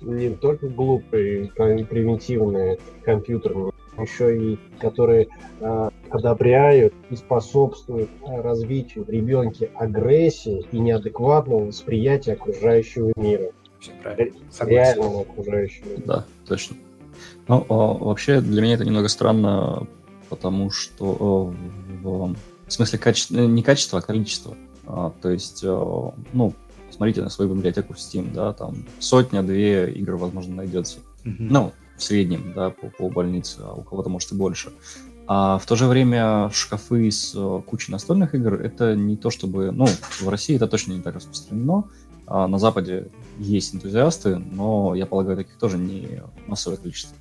Не 0.00 0.30
только 0.30 0.68
глупые, 0.68 1.50
примитивные 1.54 2.78
компьютерные, 3.04 3.72
еще 3.98 4.52
и 4.52 4.58
которые 4.80 5.28
э, 5.60 5.90
одобряют 6.10 6.92
и 7.10 7.16
способствуют 7.16 8.10
развитию 8.26 9.04
в 9.04 9.08
ребенке 9.08 9.70
агрессии 9.74 10.66
и 10.72 10.78
неадекватного 10.78 11.66
восприятия 11.66 12.32
окружающего 12.32 13.12
мира. 13.16 13.52
Все 13.80 13.92
правильно. 14.02 14.34
Реального 14.60 15.20
окружающего 15.22 15.88
мира. 15.90 16.02
Да, 16.04 16.24
точно. 16.46 16.76
Ну, 17.46 17.64
вообще 17.68 18.40
для 18.40 18.62
меня 18.62 18.74
это 18.74 18.84
немного 18.84 19.08
странно, 19.08 19.86
потому 20.34 20.70
что 20.70 21.54
в 22.02 22.36
в 22.66 22.72
смысле, 22.72 22.98
качество, 22.98 23.36
не 23.36 23.62
качество, 23.62 23.98
а 23.98 24.02
количество. 24.02 24.56
А, 24.86 25.12
то 25.20 25.30
есть, 25.30 25.62
э, 25.62 26.10
ну, 26.32 26.54
смотрите 26.90 27.22
на 27.22 27.30
свою 27.30 27.54
библиотеку 27.54 27.94
в 27.94 27.96
Steam, 27.96 28.32
да, 28.32 28.52
там 28.52 28.84
сотня-две 28.98 29.92
игр, 29.92 30.16
возможно, 30.16 30.56
найдется. 30.56 30.98
Mm-hmm. 31.24 31.36
Ну, 31.50 31.72
в 31.96 32.02
среднем, 32.02 32.52
да, 32.54 32.70
по, 32.70 32.88
по 32.88 33.08
больнице, 33.08 33.58
а 33.60 33.72
у 33.72 33.82
кого-то, 33.82 34.08
может, 34.08 34.32
и 34.32 34.34
больше. 34.34 34.72
А 35.26 35.58
в 35.58 35.66
то 35.66 35.76
же 35.76 35.86
время 35.86 36.50
шкафы 36.52 37.10
с 37.10 37.32
э, 37.34 37.62
кучей 37.66 37.92
настольных 37.92 38.34
игр 38.34 38.54
это 38.54 38.94
не 38.94 39.16
то 39.16 39.30
чтобы, 39.30 39.70
ну, 39.70 39.86
в 40.20 40.28
России 40.28 40.56
это 40.56 40.66
точно 40.66 40.92
не 40.92 41.02
так 41.02 41.14
распространено. 41.14 41.84
А 42.26 42.48
на 42.48 42.58
Западе 42.58 43.10
есть 43.38 43.74
энтузиасты, 43.74 44.36
но 44.36 44.94
я 44.94 45.04
полагаю, 45.04 45.36
таких 45.36 45.58
тоже 45.58 45.76
не 45.76 46.22
массовое 46.46 46.78
количество. 46.78 47.16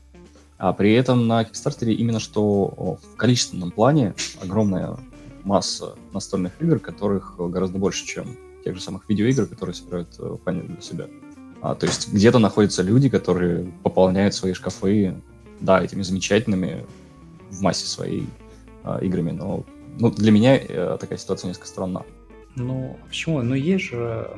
А 0.58 0.74
при 0.74 0.94
этом 0.94 1.28
на 1.28 1.44
Kickstarter 1.44 1.92
именно 1.92 2.20
что 2.20 2.98
в 3.02 3.16
количественном 3.18 3.72
плане 3.72 4.14
огромная 4.42 4.98
масса 5.44 5.96
настольных 6.14 6.54
игр, 6.62 6.80
которых 6.80 7.36
гораздо 7.38 7.78
больше, 7.78 8.06
чем 8.06 8.38
тех 8.64 8.76
же 8.76 8.82
самых 8.82 9.08
видеоигр, 9.10 9.46
которые 9.46 9.76
собирают 9.76 10.10
э, 10.20 10.38
фаны 10.44 10.64
для 10.64 10.82
себя. 10.82 11.08
А, 11.62 11.76
то 11.76 11.86
есть 11.86 12.12
где-то 12.12 12.40
находятся 12.40 12.82
люди, 12.82 13.10
которые 13.10 13.72
пополняют 13.84 14.34
свои 14.34 14.54
шкафы, 14.54 15.16
да, 15.60 15.84
этими 15.84 16.02
замечательными 16.02 16.86
в 17.50 17.62
массе 17.62 17.86
своей 17.86 18.28
а, 18.84 19.00
играми, 19.00 19.32
но 19.32 19.66
ну, 20.00 20.10
для 20.12 20.32
меня 20.32 20.60
а, 20.70 20.98
такая 20.98 21.18
ситуация 21.18 21.50
несколько 21.50 21.68
странна. 21.68 22.04
Ну, 22.56 22.98
почему? 23.08 23.42
Ну, 23.42 23.56
есть 23.56 23.86
же 23.86 24.30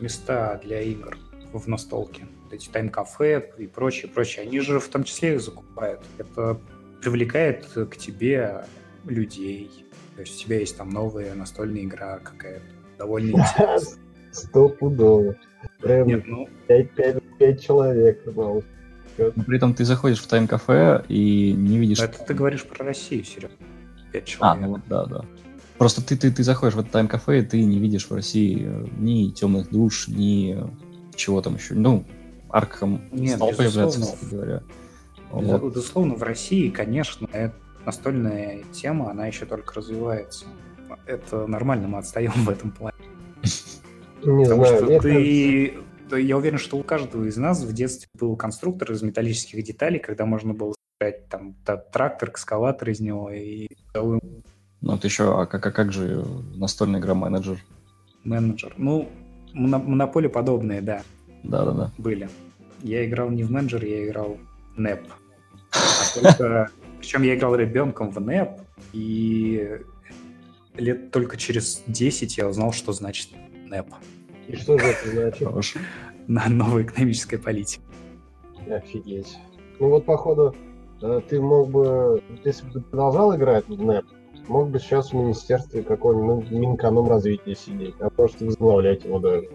места 0.00 0.60
для 0.64 0.82
игр 0.82 1.16
в 1.52 1.68
настолке. 1.68 2.26
Эти 2.50 2.68
тайм-кафе 2.68 3.52
и 3.58 3.66
прочее, 3.66 4.10
прочее. 4.12 4.46
Они 4.46 4.60
же 4.60 4.80
в 4.80 4.88
том 4.88 5.04
числе 5.04 5.34
их 5.34 5.40
закупают. 5.40 6.00
Это 6.18 6.60
привлекает 7.00 7.66
к 7.66 7.96
тебе 7.96 8.64
людей, 9.04 9.70
то 10.14 10.20
есть 10.20 10.36
у 10.36 10.44
тебя 10.44 10.58
есть 10.60 10.76
там 10.76 10.90
новая 10.90 11.34
настольная 11.34 11.82
игра 11.82 12.18
какая-то, 12.18 12.64
довольно 12.98 13.30
интересная. 13.36 13.98
Стопудово. 14.30 15.36
Прям 15.80 16.06
Нет, 16.06 16.26
ну... 16.26 16.48
5, 16.68 16.90
5, 16.92 17.22
5 17.38 17.62
человек. 17.62 18.22
Но 18.34 18.62
при 19.18 19.56
этом 19.56 19.74
ты 19.74 19.84
заходишь 19.84 20.20
в 20.20 20.26
тайм-кафе 20.26 21.04
и 21.08 21.52
не 21.52 21.78
видишь... 21.78 22.00
Это 22.00 22.18
ты 22.24 22.32
говоришь 22.32 22.64
про 22.64 22.86
Россию, 22.86 23.24
Серега. 23.24 23.52
5 24.12 24.24
человек. 24.24 24.40
А, 24.40 24.66
ну 24.66 24.72
вот, 24.72 24.80
да, 24.88 25.04
да. 25.04 25.24
Просто 25.76 26.02
ты, 26.02 26.16
ты, 26.16 26.30
ты 26.30 26.42
заходишь 26.44 26.74
в 26.74 26.80
это 26.80 26.90
тайм-кафе, 26.90 27.40
и 27.40 27.42
ты 27.42 27.62
не 27.62 27.78
видишь 27.78 28.08
в 28.08 28.14
России 28.14 28.62
э, 28.64 28.86
ни 28.98 29.30
темных 29.30 29.70
душ, 29.70 30.08
ни 30.08 30.56
чего 31.22 31.40
там 31.40 31.54
еще. 31.54 31.74
Ну, 31.74 32.04
Аркхам 32.50 33.00
Нет, 33.12 33.36
стал 33.36 33.52
появляться, 33.52 34.00
кстати 34.00 34.24
говоря. 34.30 34.62
Вот. 35.30 35.74
Безусловно, 35.74 36.14
в 36.14 36.22
России, 36.22 36.68
конечно, 36.68 37.26
это 37.32 37.54
настольная 37.86 38.62
тема, 38.72 39.10
она 39.10 39.26
еще 39.26 39.46
только 39.46 39.74
развивается. 39.74 40.46
Это 41.06 41.46
нормально, 41.46 41.88
мы 41.88 41.98
отстаем 41.98 42.32
в 42.32 42.50
этом 42.50 42.70
плане. 42.70 42.96
Не 44.22 44.44
Потому 44.44 44.64
знаю, 44.64 44.76
что 44.76 45.00
ты... 45.00 45.68
Кажется... 45.68 46.16
Я 46.16 46.36
уверен, 46.36 46.58
что 46.58 46.76
у 46.76 46.82
каждого 46.82 47.24
из 47.24 47.38
нас 47.38 47.62
в 47.62 47.72
детстве 47.72 48.06
был 48.18 48.36
конструктор 48.36 48.92
из 48.92 49.00
металлических 49.00 49.64
деталей, 49.64 49.98
когда 49.98 50.26
можно 50.26 50.52
было 50.52 50.74
собирать 51.00 51.26
там 51.28 51.54
трактор, 51.64 52.28
экскаватор 52.28 52.90
из 52.90 53.00
него 53.00 53.30
и... 53.30 53.68
Ну, 53.94 54.94
это 54.94 55.06
еще, 55.06 55.40
а 55.40 55.46
как, 55.46 55.66
а 55.66 55.72
как 55.72 55.92
же 55.92 56.24
настольная 56.54 57.00
игра 57.00 57.14
менеджер? 57.14 57.58
Менеджер. 58.24 58.74
Ну, 58.76 59.08
монополи 59.54 60.28
подобные, 60.28 60.80
да. 60.80 61.02
Да-да-да. 61.42 61.92
Были. 61.98 62.28
Я 62.82 63.04
играл 63.04 63.30
не 63.30 63.44
в 63.44 63.50
менеджер, 63.50 63.84
я 63.84 64.06
играл 64.06 64.38
в 64.76 64.80
NEP. 64.80 65.00
А 65.72 66.20
только 66.20 66.70
причем 66.98 67.22
я 67.22 67.34
играл 67.34 67.56
ребенком 67.56 68.10
в 68.10 68.18
NEP, 68.18 68.60
и 68.92 69.80
лет 70.76 71.10
только 71.10 71.36
через 71.36 71.82
10 71.86 72.38
я 72.38 72.48
узнал, 72.48 72.72
что 72.72 72.92
значит 72.92 73.30
NEP. 73.68 73.86
И 74.46 74.56
что 74.56 74.78
же 74.78 74.86
это 74.86 75.10
значит? 75.10 75.48
На 76.28 76.48
новая 76.48 76.84
экономическая 76.84 77.38
политика. 77.38 77.82
Офигеть. 78.70 79.36
Ну 79.80 79.88
вот, 79.88 80.04
походу, 80.04 80.54
ты 81.28 81.40
мог 81.40 81.70
бы, 81.70 82.22
если 82.44 82.64
бы 82.66 82.72
ты 82.74 82.80
продолжал 82.80 83.34
играть 83.34 83.66
в 83.66 83.72
NEP, 83.72 84.04
мог 84.48 84.70
бы 84.70 84.78
сейчас 84.78 85.10
в 85.10 85.14
министерстве 85.14 85.82
какого-нибудь 85.82 86.50
ну, 86.50 86.58
Минэкономразвития 86.58 87.54
сидеть, 87.54 87.94
а 88.00 88.10
просто 88.10 88.44
возглавлять 88.44 89.04
его 89.04 89.18
даже. 89.18 89.48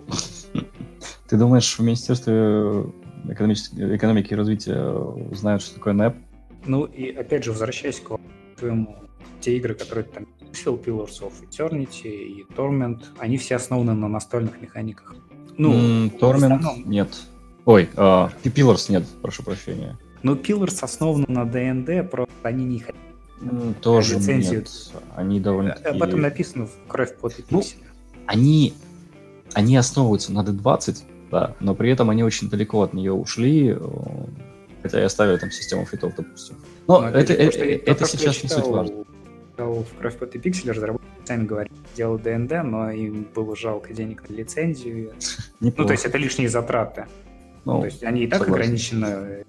Ты 1.27 1.37
думаешь, 1.37 1.77
в 1.77 1.81
Министерстве 1.81 2.85
экономики 3.29 4.33
и 4.33 4.35
развития 4.35 4.93
знают, 5.33 5.61
что 5.61 5.75
такое 5.75 5.93
НЭП? 5.93 6.15
Ну 6.65 6.85
и 6.85 7.11
опять 7.11 7.43
же, 7.43 7.51
возвращаясь 7.51 7.99
к 7.99 8.17
твоему, 8.57 8.95
те 9.41 9.57
игры, 9.57 9.75
которые 9.75 10.05
ты 10.05 10.13
там 10.13 10.27
писал, 10.51 10.75
Pillars 10.75 11.21
of 11.21 11.33
Eternity 11.49 12.07
и 12.07 12.45
Torment, 12.55 13.03
они 13.19 13.37
все 13.37 13.55
основаны 13.55 13.93
на 13.93 14.07
настольных 14.07 14.61
механиках. 14.61 15.15
Ну, 15.57 15.73
mm, 15.73 16.19
Torment 16.19 16.55
основном... 16.55 16.89
нет. 16.89 17.09
Ой, 17.65 17.89
uh, 17.95 18.31
Pillars 18.43 18.89
нет, 18.91 19.03
прошу 19.21 19.43
прощения. 19.43 19.97
Ну, 20.23 20.35
Pillars 20.35 20.79
основаны 20.81 21.25
на 21.27 21.45
ДНД, 21.45 22.09
просто 22.09 22.33
они 22.43 22.65
не 22.65 22.79
хотят 22.79 22.95
Тоже 23.81 24.15
лицензию. 24.15 24.59
нет. 24.61 24.71
Они 25.15 25.39
довольно 25.39 25.73
Об 25.73 26.01
этом 26.01 26.21
написано 26.21 26.65
в 26.65 26.71
«Кровь, 26.87 27.15
пот 27.17 27.37
и 27.37 27.43
ну, 27.49 27.61
они, 28.25 28.73
они 29.53 29.77
основываются 29.77 30.31
на 30.31 30.39
D20, 30.39 30.97
да, 31.31 31.55
но 31.59 31.75
при 31.75 31.91
этом 31.91 32.09
они 32.09 32.23
очень 32.23 32.49
далеко 32.49 32.81
от 32.81 32.93
нее 32.93 33.13
ушли, 33.13 33.75
э, 33.77 33.79
хотя 34.81 35.01
и 35.01 35.03
оставили 35.03 35.37
там 35.37 35.51
систему 35.51 35.85
фитов, 35.85 36.13
допустим. 36.15 36.55
Но, 36.87 37.01
но 37.01 37.09
это, 37.09 37.33
это, 37.33 37.59
это, 37.59 37.91
это 37.91 38.05
сейчас 38.05 38.41
не 38.41 38.49
суть 38.49 38.65
важно. 38.65 39.03
В 39.57 39.85
«Кровь, 39.99 40.17
пот 40.17 40.35
и 40.35 40.39
пиксель» 40.39 40.71
разработчики 40.71 41.07
сами 41.27 41.45
говорят, 41.45 41.71
делал 41.95 42.17
ДНД, 42.17 42.63
но 42.63 42.89
им 42.89 43.27
было 43.35 43.55
жалко 43.55 43.93
денег 43.93 44.27
на 44.29 44.33
лицензию. 44.33 45.13
ну, 45.59 45.71
то 45.71 45.91
есть 45.91 46.05
это 46.05 46.17
лишние 46.17 46.49
затраты. 46.49 47.05
Ну, 47.65 47.81
то 47.81 47.85
есть 47.85 48.03
они 48.03 48.23
и 48.23 48.27
так 48.27 48.39
согласен. 48.39 48.63
ограничены 48.63 49.45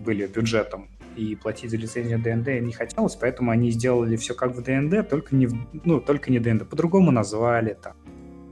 были 0.00 0.26
бюджетом 0.26 0.88
и 1.20 1.34
платить 1.36 1.70
за 1.70 1.76
лицензию 1.76 2.18
ДНД 2.18 2.62
не 2.62 2.72
хотелось, 2.72 3.14
поэтому 3.14 3.50
они 3.50 3.70
сделали 3.70 4.16
все 4.16 4.34
как 4.34 4.56
в 4.56 4.62
ДНД, 4.62 5.08
только 5.08 5.36
не, 5.36 5.46
в, 5.46 5.54
ну, 5.84 6.00
только 6.00 6.32
не 6.32 6.38
ДНД. 6.38 6.68
По-другому 6.68 7.10
назвали, 7.10 7.76
там, 7.80 7.94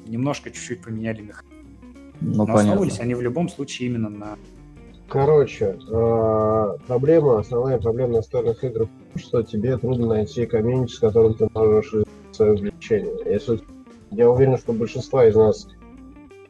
немножко 0.06 0.50
чуть-чуть 0.50 0.82
поменяли 0.82 1.22
механику. 1.22 1.56
Ну, 2.20 2.46
Но 2.46 2.54
основывались 2.54 3.00
они 3.00 3.14
в 3.14 3.22
любом 3.22 3.48
случае 3.48 3.88
именно 3.88 4.10
на... 4.10 4.36
Короче, 5.08 5.78
э, 5.90 6.76
проблема, 6.86 7.38
основная 7.38 7.78
проблема 7.78 8.14
настольных 8.14 8.62
игр 8.62 8.84
в 8.84 8.88
том, 8.88 9.22
что 9.22 9.42
тебе 9.42 9.78
трудно 9.78 10.08
найти 10.08 10.44
комьюнити, 10.44 10.92
с 10.92 10.98
которым 10.98 11.34
ты 11.34 11.48
можешь 11.54 11.94
свое 12.32 12.52
увлечение. 12.52 13.14
Если 13.24 13.60
я 14.10 14.28
уверен, 14.30 14.58
что 14.58 14.74
большинство 14.74 15.22
из 15.22 15.34
нас, 15.34 15.68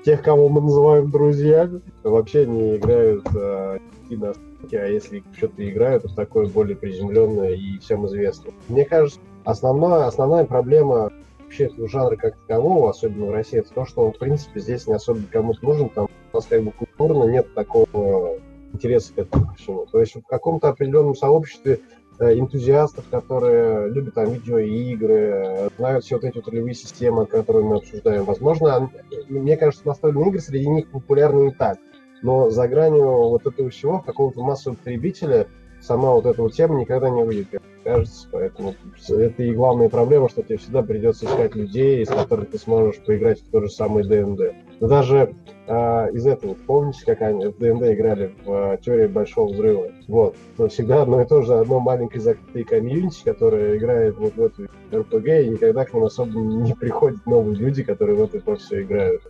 тех, 0.05 0.23
кого 0.23 0.49
мы 0.49 0.61
называем 0.63 1.11
друзьями, 1.11 1.81
вообще 2.03 2.47
не 2.47 2.77
играют 2.77 3.25
э, 3.37 3.79
на 4.11 4.33
а 4.73 4.87
если 4.87 5.23
что-то 5.37 5.69
играют, 5.69 6.03
то 6.03 6.15
такое 6.15 6.47
более 6.47 6.77
приземленное 6.77 7.55
и 7.55 7.79
всем 7.79 8.07
известно. 8.07 8.53
Мне 8.69 8.85
кажется, 8.85 9.21
основная, 9.45 10.07
основная 10.07 10.45
проблема 10.45 11.13
вообще 11.41 11.71
жанра 11.87 12.17
как 12.17 12.37
такового, 12.47 12.91
особенно 12.91 13.27
в 13.27 13.31
России, 13.31 13.61
это 13.61 13.73
то, 13.73 13.87
что 13.87 14.07
он, 14.07 14.13
в 14.13 14.19
принципе, 14.19 14.61
здесь 14.61 14.87
не 14.87 14.95
особо 14.95 15.21
кому-то 15.31 15.65
нужен, 15.65 15.89
там 15.89 16.09
у 16.33 16.37
нас 16.37 16.47
как 16.47 16.63
бы 16.63 16.73
культурно 16.73 17.25
нет 17.25 17.53
такого 17.55 18.39
интереса 18.73 19.15
к 19.15 19.19
этому 19.19 19.55
всему. 19.55 19.87
То 19.87 20.01
есть 20.01 20.15
в 20.15 20.27
каком-то 20.27 20.69
определенном 20.69 21.15
сообществе 21.15 21.81
э, 22.19 22.39
энтузиастов, 22.39 23.07
которые 23.11 23.89
любят 23.89 24.15
там 24.15 24.31
видеоигры, 24.31 25.71
знают 25.79 26.05
все 26.05 26.17
вот 26.17 26.25
эти 26.25 26.37
вот 26.37 26.49
ролевые 26.49 26.75
системы, 26.75 27.25
которые 27.25 27.65
мы 27.65 27.77
обсуждаем. 27.77 28.25
Возможно, 28.25 28.91
мне 29.29 29.57
кажется, 29.57 29.87
настольные 29.87 30.29
игры 30.29 30.41
среди 30.41 30.69
них 30.69 30.91
популярны 30.91 31.45
не 31.45 31.53
так 31.53 31.79
но 32.23 32.51
за 32.51 32.69
гранью 32.69 33.07
вот 33.29 33.47
этого 33.47 33.71
всего, 33.71 34.01
какого-то 34.01 34.43
массового 34.43 34.77
потребителя, 34.77 35.47
сама 35.81 36.13
вот 36.13 36.27
эта 36.27 36.43
вот 36.43 36.53
тема 36.53 36.81
никогда 36.81 37.11
не 37.11 37.23
выйдет, 37.25 37.49
как 37.51 37.63
кажется. 37.89 38.29
Поэтому 38.31 38.75
это 39.09 39.43
и 39.43 39.53
главная 39.53 39.89
проблема, 39.89 40.29
что 40.29 40.43
тебе 40.43 40.59
всегда 40.59 40.83
придется 40.83 41.27
искать 41.27 41.55
людей, 41.55 42.03
из 42.03 42.09
которых 42.09 42.51
ты 42.51 42.59
сможешь 42.59 43.01
поиграть 43.01 43.41
в 43.41 43.51
тот 43.51 43.65
же 43.65 43.71
самый 43.71 44.05
ДНД. 44.05 44.55
Но 44.81 44.89
даже 44.89 45.35
э, 45.67 46.11
из 46.13 46.27
этого, 46.27 46.55
помните, 46.67 47.03
как 47.07 47.23
они 47.23 47.47
в 47.47 47.59
ДНД 47.59 47.95
играли 47.95 48.35
в 48.45 48.75
э, 48.75 48.79
теории 48.85 49.07
Большого 49.07 49.53
Взрыва? 49.53 49.89
Вот. 50.07 50.37
То 50.57 50.69
всегда 50.69 51.03
одно 51.03 51.23
и 51.23 51.27
то 51.27 51.43
же, 51.43 51.55
одно 51.55 51.81
маленькое 51.81 52.21
закрытое 52.21 52.65
комьюнити, 52.65 53.23
которое 53.25 53.77
играет 53.77 54.17
вот 54.19 54.35
в 54.37 54.43
эту 54.43 54.69
РПГ, 54.93 55.27
и 55.27 55.49
никогда 55.49 55.85
к 55.85 55.95
ним 55.95 56.05
особо 56.05 56.39
не 56.39 56.75
приходят 56.75 57.25
новые 57.27 57.57
люди, 57.57 57.83
которые 57.83 58.17
в 58.17 58.35
это 58.35 58.57
все 58.57 58.83
играют. 58.83 59.23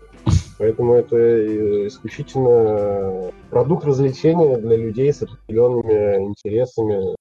Поэтому 0.58 0.94
это 0.94 1.16
э, 1.16 1.86
исключительно 1.86 3.30
продукт 3.50 3.84
развлечения 3.84 4.56
для 4.56 4.76
людей 4.76 5.12
с 5.12 5.22
определенными 5.22 6.26
интересами, 6.26 7.16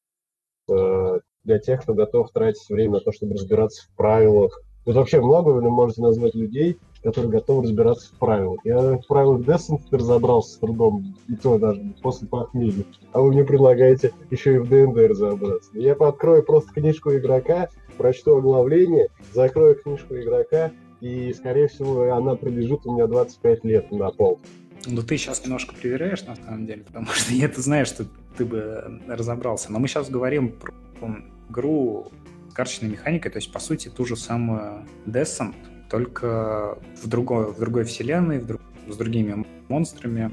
э, 0.70 1.20
для 1.44 1.60
тех, 1.60 1.84
кто 1.84 1.94
готов 1.94 2.32
тратить 2.32 2.68
время 2.70 2.94
на 2.94 3.00
то, 3.00 3.12
чтобы 3.12 3.36
разбираться 3.36 3.88
в 3.88 3.96
правилах. 3.96 4.60
Вот 4.86 4.96
вообще 4.96 5.22
много 5.22 5.50
вы 5.50 5.62
можете 5.70 6.02
назвать 6.02 6.34
людей, 6.34 6.80
которые 7.04 7.32
готовы 7.32 7.64
разбираться 7.64 8.14
в 8.14 8.18
правилах. 8.18 8.60
Я 8.64 8.98
в 8.98 9.08
правилах 9.08 9.42
Destiny 9.42 9.82
разобрался 9.92 10.54
с 10.54 10.58
трудом, 10.58 11.16
и 11.28 11.36
то 11.36 11.58
даже 11.58 11.82
после 12.02 12.28
похмелья. 12.28 12.86
А 13.12 13.22
вы 13.22 13.32
мне 13.32 13.44
предлагаете 13.44 14.14
еще 14.32 14.56
и 14.56 14.58
в 14.60 14.70
ДНД 14.70 15.10
разобраться. 15.10 15.70
Я 15.74 15.94
открою 15.94 16.44
просто 16.44 16.74
книжку 16.74 17.14
игрока, 17.14 17.70
прочту 17.98 18.38
оглавление, 18.38 19.10
закрою 19.34 19.76
книжку 19.76 20.16
игрока, 20.16 20.72
и, 21.02 21.34
скорее 21.34 21.68
всего, 21.68 22.14
она 22.14 22.36
пролежит 22.36 22.86
у 22.86 22.94
меня 22.94 23.08
25 23.08 23.64
лет 23.64 23.92
на 23.92 24.10
пол. 24.12 24.40
Ну, 24.86 25.02
ты 25.02 25.18
сейчас 25.18 25.44
немножко 25.44 25.76
проверяешь, 25.76 26.24
на 26.24 26.36
самом 26.36 26.66
деле, 26.66 26.84
потому 26.84 27.08
что 27.08 27.34
я-то 27.34 27.62
знаю, 27.62 27.86
что 27.86 28.06
ты 28.38 28.46
бы 28.46 29.02
разобрался. 29.08 29.72
Но 29.72 29.80
мы 29.80 29.88
сейчас 29.88 30.10
говорим 30.10 30.52
про 30.52 30.74
игру 31.50 32.08
с 32.50 32.54
карточной 32.54 32.90
механикой, 32.90 33.32
то 33.32 33.38
есть, 33.38 33.52
по 33.52 33.60
сути, 33.60 33.90
ту 33.90 34.06
же 34.06 34.16
самую 34.16 34.86
Descent, 35.06 35.56
только 35.90 36.78
в 37.02 37.08
другой, 37.08 37.52
в 37.52 37.60
другой 37.60 37.84
вселенной, 37.84 38.40
в 38.40 38.46
друг, 38.46 38.62
с 38.88 38.96
другими 38.96 39.46
монстрами. 39.68 40.32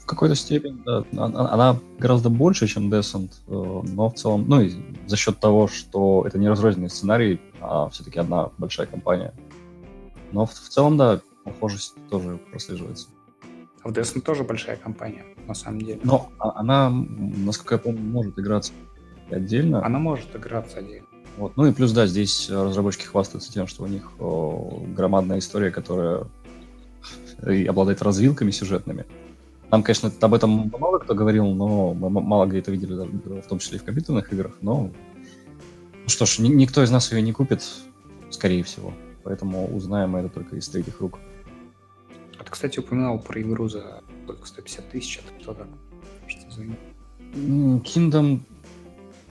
В 0.00 0.06
какой-то 0.06 0.34
степени, 0.34 0.78
да. 0.84 1.04
Она, 1.12 1.50
она 1.50 1.80
гораздо 1.98 2.30
больше, 2.30 2.66
чем 2.66 2.92
Descent, 2.92 3.30
э, 3.46 3.88
но 3.92 4.08
в 4.08 4.14
целом, 4.14 4.46
ну, 4.48 4.62
и 4.62 4.72
за 5.06 5.16
счет 5.16 5.38
того, 5.38 5.68
что 5.68 6.24
это 6.26 6.38
не 6.38 6.48
разрозненный 6.48 6.88
сценарий, 6.88 7.40
а 7.60 7.88
все-таки 7.90 8.18
одна 8.18 8.50
большая 8.58 8.86
компания. 8.86 9.34
Но 10.36 10.44
в, 10.44 10.52
в 10.52 10.68
целом, 10.68 10.98
да, 10.98 11.22
похожесть 11.44 11.94
тоже 12.10 12.38
прослеживается. 12.50 13.08
А 13.82 13.88
в 13.88 13.92
Destiny 13.92 14.20
тоже 14.20 14.44
большая 14.44 14.76
компания, 14.76 15.24
на 15.48 15.54
самом 15.54 15.80
деле. 15.80 15.98
Но 16.04 16.30
а, 16.38 16.60
она, 16.60 16.90
насколько 16.90 17.76
я 17.76 17.78
помню, 17.78 18.02
может 18.02 18.38
играться 18.38 18.74
отдельно. 19.30 19.82
Она 19.82 19.98
может 19.98 20.36
играться 20.36 20.80
отдельно. 20.80 21.06
Вот. 21.38 21.56
Ну 21.56 21.64
и 21.64 21.72
плюс, 21.72 21.92
да, 21.92 22.06
здесь 22.06 22.50
разработчики 22.50 23.06
хвастаются 23.06 23.50
тем, 23.50 23.66
что 23.66 23.84
у 23.84 23.86
них 23.86 24.10
о, 24.20 24.84
громадная 24.94 25.38
история, 25.38 25.70
которая 25.70 26.24
и 27.48 27.64
обладает 27.64 28.02
развилками 28.02 28.50
сюжетными. 28.50 29.06
Там, 29.70 29.82
конечно, 29.82 30.12
об 30.20 30.34
этом 30.34 30.70
много 30.70 30.98
кто 30.98 31.14
говорил, 31.14 31.46
но 31.46 31.94
мы 31.94 32.10
мало 32.10 32.44
где 32.44 32.58
это 32.58 32.72
видели, 32.72 32.92
в 32.92 33.48
том 33.48 33.58
числе 33.58 33.78
и 33.78 33.80
в 33.80 33.84
компьютерных 33.84 34.30
играх. 34.34 34.52
Но 34.60 34.90
ну 36.02 36.08
что 36.08 36.26
ж, 36.26 36.40
никто 36.40 36.82
из 36.82 36.90
нас 36.90 37.10
ее 37.10 37.22
не 37.22 37.32
купит, 37.32 37.64
скорее 38.30 38.62
всего 38.64 38.92
поэтому 39.26 39.66
узнаем 39.74 40.10
мы 40.10 40.20
это 40.20 40.28
только 40.28 40.54
из 40.54 40.68
третьих 40.68 41.00
рук. 41.00 41.18
А 42.38 42.44
ты, 42.44 42.50
кстати, 42.50 42.78
упоминал 42.78 43.18
про 43.18 43.42
игру 43.42 43.68
за 43.68 44.02
только 44.24 44.46
150 44.46 44.88
тысяч, 44.90 45.18
это 45.18 45.42
кто 45.42 45.52
так? 45.52 45.66
Что 46.28 46.50
за 46.52 46.64
игра? 46.64 46.76
Kingdom, 47.34 48.40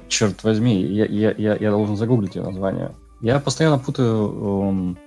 черт 0.09 0.43
возьми, 0.43 0.81
я, 0.81 1.05
я, 1.05 1.34
я, 1.38 1.55
я 1.55 1.72
должен 1.72 1.95
загуглить 1.95 2.35
ее 2.35 2.43
название. 2.43 2.93
Я 3.22 3.39
постоянно 3.39 3.80
путаю 3.80 4.67
эм, 4.67 4.97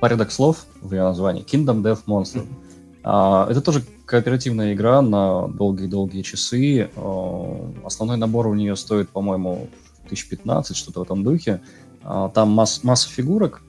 порядок 0.00 0.32
слов 0.32 0.64
в 0.80 0.94
ее 0.94 1.02
названии. 1.02 1.44
Kingdom 1.44 1.82
Death 1.82 2.04
Monster. 2.06 2.40
Mm-hmm. 2.40 3.00
А, 3.04 3.46
это 3.50 3.60
тоже 3.60 3.84
кооперативная 4.06 4.72
игра 4.72 5.02
на 5.02 5.46
долгие-долгие 5.48 6.22
часы. 6.22 6.90
А, 6.96 7.72
основной 7.84 8.16
набор 8.16 8.46
у 8.46 8.54
нее 8.54 8.76
стоит, 8.76 9.10
по-моему, 9.10 9.68
1015, 10.06 10.74
что-то 10.74 11.00
в 11.00 11.02
этом 11.02 11.22
духе. 11.22 11.60
А, 12.02 12.30
там 12.30 12.48
масс, 12.48 12.82
масса 12.84 13.10
фигурок, 13.10 13.62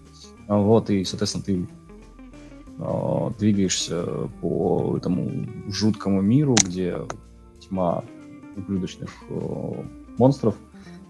вот, 0.58 0.90
и, 0.90 1.04
соответственно, 1.04 1.44
ты 1.44 1.68
э, 2.80 3.30
двигаешься 3.38 4.04
по 4.42 4.98
этому 4.98 5.48
жуткому 5.68 6.22
миру, 6.22 6.56
где 6.56 6.98
тьма 7.60 8.04
ублюдочных 8.58 9.12
э, 9.30 9.84
монстров, 10.18 10.56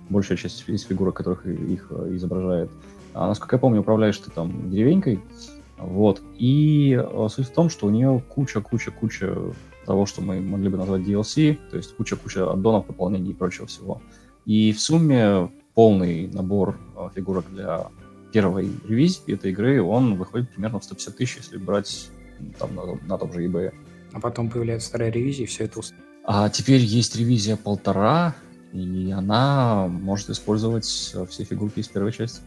большая 0.10 0.38
часть 0.38 0.68
из 0.68 0.84
фигурок, 0.84 1.16
которых 1.16 1.45
их 1.45 1.88
э, 1.90 2.16
изображает. 2.16 2.70
А, 3.14 3.28
насколько 3.28 3.56
я 3.56 3.60
помню, 3.61 3.80
управляешь 3.80 4.18
ты 4.18 4.30
там 4.30 4.70
деревенькой, 4.70 5.22
вот. 5.78 6.22
И 6.38 7.02
суть 7.30 7.48
в 7.48 7.53
том, 7.53 7.70
что 7.70 7.88
у 7.88 7.90
нее 7.90 8.22
куча-куча-куча 8.28 9.38
того, 9.86 10.06
что 10.06 10.22
мы 10.22 10.41
могли 10.41 10.68
бы 10.68 10.78
назвать 10.78 11.03
DLC, 11.03 11.57
то 11.72 11.78
есть 11.78 11.95
куча-куча 11.95 12.52
аддонов, 12.52 12.88
дополнений 12.88 13.32
и 13.32 13.34
прочего 13.34 13.68
всего. 13.68 14.02
И 14.45 14.74
в 14.74 14.82
сумме 14.82 15.49
полный 15.74 16.28
набор 16.28 16.78
фигурок 17.16 17.45
для 17.49 17.88
первой 18.31 18.69
ревизии 18.88 19.34
этой 19.34 19.51
игры, 19.51 19.81
он 19.81 20.15
выходит 20.15 20.49
примерно 20.49 20.80
в 20.80 20.84
150 20.84 21.15
тысяч, 21.15 21.38
если 21.38 21.57
брать 21.57 22.10
там 22.57 22.76
на, 22.76 22.95
на 22.95 23.18
том 23.18 23.34
же 23.34 23.45
eBay. 23.45 23.73
А 24.14 24.19
потом 24.19 24.49
появляется 24.49 24.89
вторая 24.89 25.11
ревизия, 25.11 25.45
и 25.45 25.47
все 25.47 25.65
это... 25.65 25.81
А 26.23 26.49
теперь 26.49 26.81
есть 26.81 27.15
ревизия 27.15 27.56
полтора, 27.56 28.35
И 28.73 29.11
она 29.11 29.88
может 29.88 30.30
использовать 30.30 30.85
все 30.85 31.26
фигурки 31.26 31.80
из 31.80 31.88
первой 31.88 32.11
части. 32.11 32.41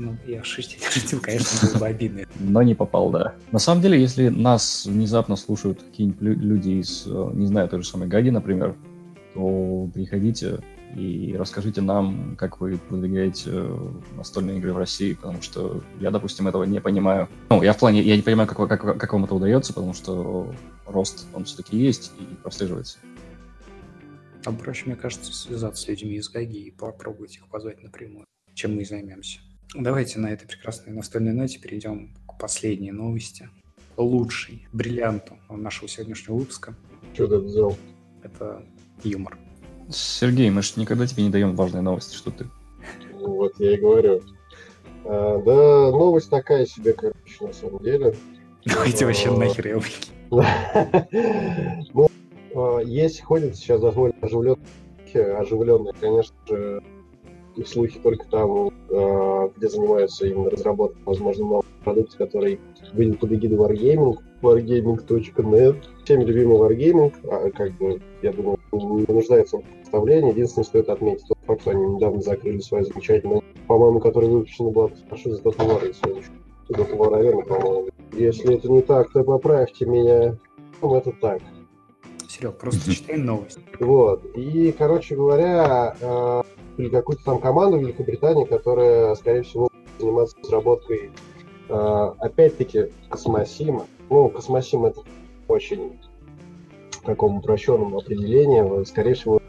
Ну, 0.00 0.16
я 0.26 0.42
шишки 0.42 0.78
не 0.80 0.86
шутил, 0.86 1.20
конечно, 1.20 1.68
было 1.68 1.78
бы 1.78 1.86
обидно. 1.86 2.22
Но 2.40 2.62
не 2.62 2.74
попал, 2.74 3.10
да. 3.10 3.34
На 3.52 3.58
самом 3.58 3.82
деле, 3.82 4.00
если 4.00 4.28
нас 4.28 4.86
внезапно 4.86 5.36
слушают 5.36 5.82
какие-нибудь 5.82 6.20
люди 6.20 6.70
из, 6.80 7.04
э, 7.06 7.30
не 7.34 7.46
знаю, 7.46 7.68
той 7.68 7.82
же 7.82 7.88
самой 7.88 8.08
Гаги, 8.08 8.30
например, 8.30 8.76
то 9.34 9.90
приходите 9.92 10.60
и 10.96 11.36
расскажите 11.36 11.80
нам, 11.80 12.36
как 12.36 12.60
вы 12.60 12.78
продвигаете 12.78 13.50
э, 13.52 13.90
настольные 14.16 14.58
игры 14.58 14.72
в 14.72 14.78
России, 14.78 15.14
потому 15.14 15.42
что 15.42 15.82
я, 16.00 16.10
допустим, 16.10 16.48
этого 16.48 16.64
не 16.64 16.80
понимаю. 16.80 17.28
Ну, 17.48 17.62
я 17.62 17.72
в 17.72 17.78
плане, 17.78 18.02
я 18.02 18.16
не 18.16 18.22
понимаю, 18.22 18.48
как, 18.48 18.68
как, 18.68 18.98
как 18.98 19.12
вам 19.12 19.24
это 19.24 19.34
удается, 19.34 19.72
потому 19.72 19.94
что 19.94 20.52
рост, 20.86 21.26
он 21.34 21.44
все-таки 21.44 21.76
есть 21.76 22.12
и 22.18 22.34
прослеживается. 22.36 22.98
А 24.44 24.52
проще, 24.52 24.86
мне 24.86 24.96
кажется, 24.96 25.32
связаться 25.32 25.82
с 25.82 25.88
людьми 25.88 26.16
из 26.16 26.28
Гаги 26.28 26.58
и 26.58 26.70
попробовать 26.70 27.36
их 27.36 27.46
позвать 27.48 27.82
напрямую, 27.82 28.24
чем 28.54 28.74
мы 28.74 28.82
и 28.82 28.84
займемся. 28.84 29.40
Давайте 29.74 30.18
на 30.18 30.28
этой 30.28 30.48
прекрасной 30.48 30.92
настольной 30.92 31.32
ноте 31.32 31.58
перейдем 31.60 32.14
к 32.26 32.38
последней 32.38 32.90
новости. 32.90 33.48
Лучший 33.96 34.66
бриллианту 34.72 35.38
нашего 35.48 35.88
сегодняшнего 35.88 36.36
выпуска. 36.36 36.74
Что 37.12 37.26
ты 37.26 37.36
взял? 37.36 37.76
Это 38.22 38.64
юмор. 39.04 39.38
Сергей, 39.90 40.50
мы 40.50 40.62
же 40.62 40.72
никогда 40.76 41.06
тебе 41.06 41.24
не 41.24 41.30
даем 41.30 41.54
важные 41.56 41.82
новости, 41.82 42.14
что 42.14 42.30
ты? 42.30 42.46
Вот 43.20 43.54
я 43.58 43.74
и 43.74 43.76
говорю. 43.76 44.20
А, 45.04 45.38
да, 45.38 45.90
новость 45.90 46.30
такая 46.30 46.66
себе, 46.66 46.92
короче, 46.92 47.46
на 47.46 47.52
самом 47.52 47.82
деле. 47.82 48.14
Давайте 48.64 49.06
вообще 49.06 49.30
нахер 49.30 49.66
я 49.66 49.80
Ну, 51.94 52.08
а, 52.54 52.78
есть, 52.80 53.22
ходит 53.22 53.56
сейчас 53.56 53.80
довольно 53.80 54.14
оживленные, 54.20 54.58
оживленные, 55.38 55.94
конечно 55.98 56.36
же, 56.46 56.82
слухи 57.66 57.98
только 57.98 58.26
там, 58.28 58.70
а, 58.90 59.50
где 59.56 59.68
занимаются 59.68 60.26
именно 60.26 60.50
разработкой, 60.50 61.02
возможно, 61.04 61.44
нового 61.44 61.64
продукта, 61.84 62.16
который 62.18 62.60
выйдет 62.92 63.18
под 63.18 63.32
эгидой 63.32 63.58
Wargaming, 63.58 64.18
wargaming.net. 64.42 65.76
Всеми 66.04 66.24
любимый 66.24 66.58
Wargaming, 66.58 67.12
а, 67.24 67.50
как 67.50 67.72
бы, 67.78 68.00
я 68.22 68.32
думаю, 68.32 68.58
не 68.72 69.12
нуждается 69.12 69.60
в 69.90 69.92
представлении. 69.92 70.30
Единственное, 70.30 70.64
стоит 70.64 70.88
отметить 70.88 71.26
тот 71.26 71.38
факт, 71.46 71.62
что 71.62 71.70
они 71.72 71.84
недавно 71.94 72.22
закрыли 72.22 72.60
свою 72.60 72.84
замечательную, 72.84 73.42
по-моему, 73.66 74.00
которая 74.00 74.30
выпущена 74.30 74.70
была 74.70 74.88
франшиза 75.08 75.42
Dota 75.42 75.66
War, 75.66 75.86
если 75.86 76.22
Dota 76.68 76.96
War 76.96 77.20
Arena, 77.20 77.42
по-моему. 77.42 77.88
Если 78.12 78.54
это 78.54 78.70
не 78.70 78.82
так, 78.82 79.10
то 79.12 79.24
поправьте 79.24 79.86
меня. 79.86 80.36
Ну, 80.80 80.94
это 80.94 81.12
так. 81.12 81.42
Серег, 82.28 82.56
просто 82.58 82.92
читай 82.92 83.16
новость. 83.16 83.58
Вот. 83.80 84.24
И, 84.36 84.72
короче 84.72 85.16
говоря, 85.16 85.96
э, 86.00 86.42
или 86.76 86.88
какую-то 86.88 87.24
там 87.24 87.40
команду 87.40 87.78
в 87.78 87.80
Великобритании, 87.80 88.44
которая, 88.44 89.14
скорее 89.16 89.42
всего, 89.42 89.68
заниматься 89.98 90.36
разработкой, 90.42 91.10
э, 91.68 92.12
опять-таки, 92.18 92.92
космосима. 93.08 93.86
Ну, 94.08 94.28
космосим 94.28 94.86
это 94.86 95.02
очень 95.48 95.98
в 96.92 97.02
таком 97.04 97.38
упрощенном 97.38 97.96
определении. 97.96 98.84
Скорее 98.84 99.14
всего, 99.14 99.39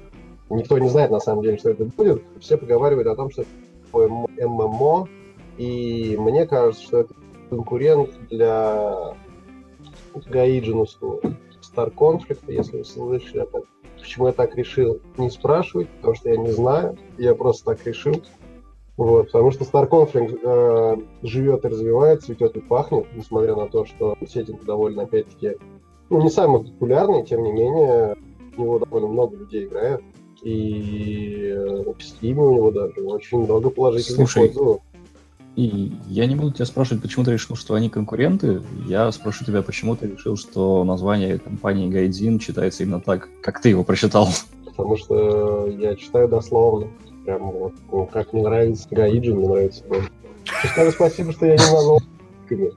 никто 0.56 0.78
не 0.78 0.90
знает 0.90 1.11
на 1.11 1.19
самом 1.19 1.44
деле, 1.44 1.57
что 1.57 1.69
это 1.69 1.86
будет. 1.86 2.23
Все 2.40 2.57
поговаривают 2.57 3.07
о 3.07 3.15
том, 3.15 3.30
что 3.32 3.44
это 3.44 4.48
ММО, 4.48 5.07
и 5.57 6.15
мне 6.18 6.45
кажется, 6.45 6.84
что 6.84 6.98
это 6.99 7.14
конкурент 7.49 8.10
для 8.30 9.15
гаиджиновского 10.30 11.19
Star 11.61 11.94
Conflict, 11.94 12.44
если 12.48 12.78
вы 12.78 12.86
слышали 12.86 13.41
об 13.41 13.49
этом. 13.49 13.69
Почему 13.99 14.28
я 14.28 14.34
так 14.34 14.56
решил, 14.56 14.99
не 15.18 15.30
спрашивать, 15.30 15.88
потому 15.90 16.15
что 16.15 16.30
я 16.30 16.38
не 16.38 16.52
знаю, 16.52 16.98
я 17.18 17.36
просто 17.36 17.65
так 17.65 17.86
решил. 17.86 18.23
Вот, 18.98 19.28
потому 19.28 19.52
что 19.52 19.64
Star 19.64 19.88
Conflict 19.88 20.40
э, 20.44 20.98
живет 21.23 21.65
и 21.65 21.68
развивается, 21.68 22.28
цветет 22.28 22.56
и 22.56 22.60
пахнет, 22.60 23.06
несмотря 23.15 23.56
на 23.56 23.68
то, 23.68 23.86
что 23.86 24.15
сеттинг 24.28 24.64
довольно, 24.64 25.03
опять-таки, 25.03 25.57
ну, 26.10 26.22
не 26.22 26.30
самый 26.30 26.65
популярный, 26.65 27.23
тем 27.26 27.44
не 27.44 27.52
менее, 27.52 28.15
у 28.57 28.61
него 28.61 28.80
довольно 28.80 29.07
много 29.07 29.38
людей 29.38 29.65
играет. 29.65 30.02
И 30.41 31.51
э, 31.53 31.84
в 31.84 31.97
Steam 31.99 32.34
у 32.34 32.55
него 32.55 32.72
даже 32.72 33.01
очень 33.01 33.39
много 33.39 33.69
положительных 33.69 34.30
Слушай, 34.30 34.49
отзывов. 34.49 34.81
И 35.55 35.91
я 36.07 36.26
не 36.27 36.35
буду 36.35 36.53
тебя 36.53 36.65
спрашивать, 36.65 37.01
почему 37.01 37.26
ты 37.26 37.34
решил, 37.34 37.55
что 37.55 37.73
они 37.76 37.89
конкуренты. 37.89 38.61
Я 38.88 39.11
спрошу 39.11 39.43
тебя, 39.43 39.61
почему 39.61 39.95
ты 39.95 40.07
решил, 40.07 40.38
что 40.38 40.84
название 40.84 41.39
компании 41.39 41.89
Гайдзин 41.89 42.39
читается 42.39 42.84
именно 42.84 43.01
так, 43.01 43.30
как 43.41 43.61
ты 43.61 43.69
его 43.69 43.84
прочитал. 43.84 44.30
Потому 44.65 44.97
что 44.97 45.68
я 45.68 45.95
читаю 45.95 46.30
дословно. 46.30 46.88
Прям 47.26 47.51
вот, 47.51 47.73
ну, 47.91 48.05
как 48.07 48.34
мне 48.34 48.43
нравится 48.43 48.88
Гаиджин, 48.89 49.38
мне 49.38 49.47
нравится. 49.47 49.84
Скажу 50.72 50.91
спасибо, 50.91 51.31
что 51.34 51.45
я 51.45 51.53
не 51.53 51.57
назвал 51.57 51.99
улитками. 52.49 52.72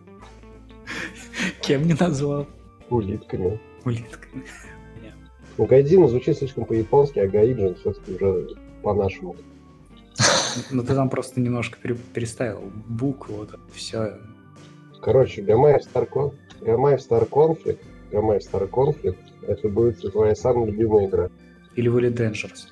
Кем 1.63 1.87
не 1.87 1.95
назвал? 1.95 2.47
Улитками. 2.91 3.61
Улитками. 3.85 4.45
Ну, 5.57 5.67
Гайдзин 5.67 6.09
звучит 6.09 6.39
слишком 6.39 6.65
по-японски, 6.65 7.21
а 7.21 7.29
Гаиджин 7.29 7.77
все-таки 7.77 8.15
уже 8.15 8.49
по-нашему. 8.83 9.37
Ну, 10.71 10.83
ты 10.83 10.95
там 10.95 11.11
просто 11.11 11.41
немножко 11.41 11.79
переставил 12.15 12.61
букву, 12.87 13.37
вот 13.37 13.59
все. 13.73 14.19
Короче, 15.01 15.43
Гамаев 15.43 15.83
Con... 15.93 16.35
Гамаев 16.61 17.01
Star 17.01 17.29
Conflict, 17.29 17.81
Гамаев 18.11 18.43
Star 18.43 18.69
Conflict, 18.69 19.19
это 19.47 19.69
будет 19.69 20.01
твоя 20.13 20.35
самая 20.35 20.67
любимая 20.67 21.07
игра. 21.07 21.31
Или 21.77 21.91
Willy 21.91 22.13
Dangerous? 22.13 22.71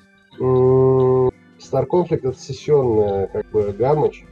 Star 1.59 1.87
Conflict 1.87 2.27
это 2.27 2.33
сессионная 2.33 3.27
как 3.27 3.49
бы 3.51 3.71
гамыч, 3.73 4.25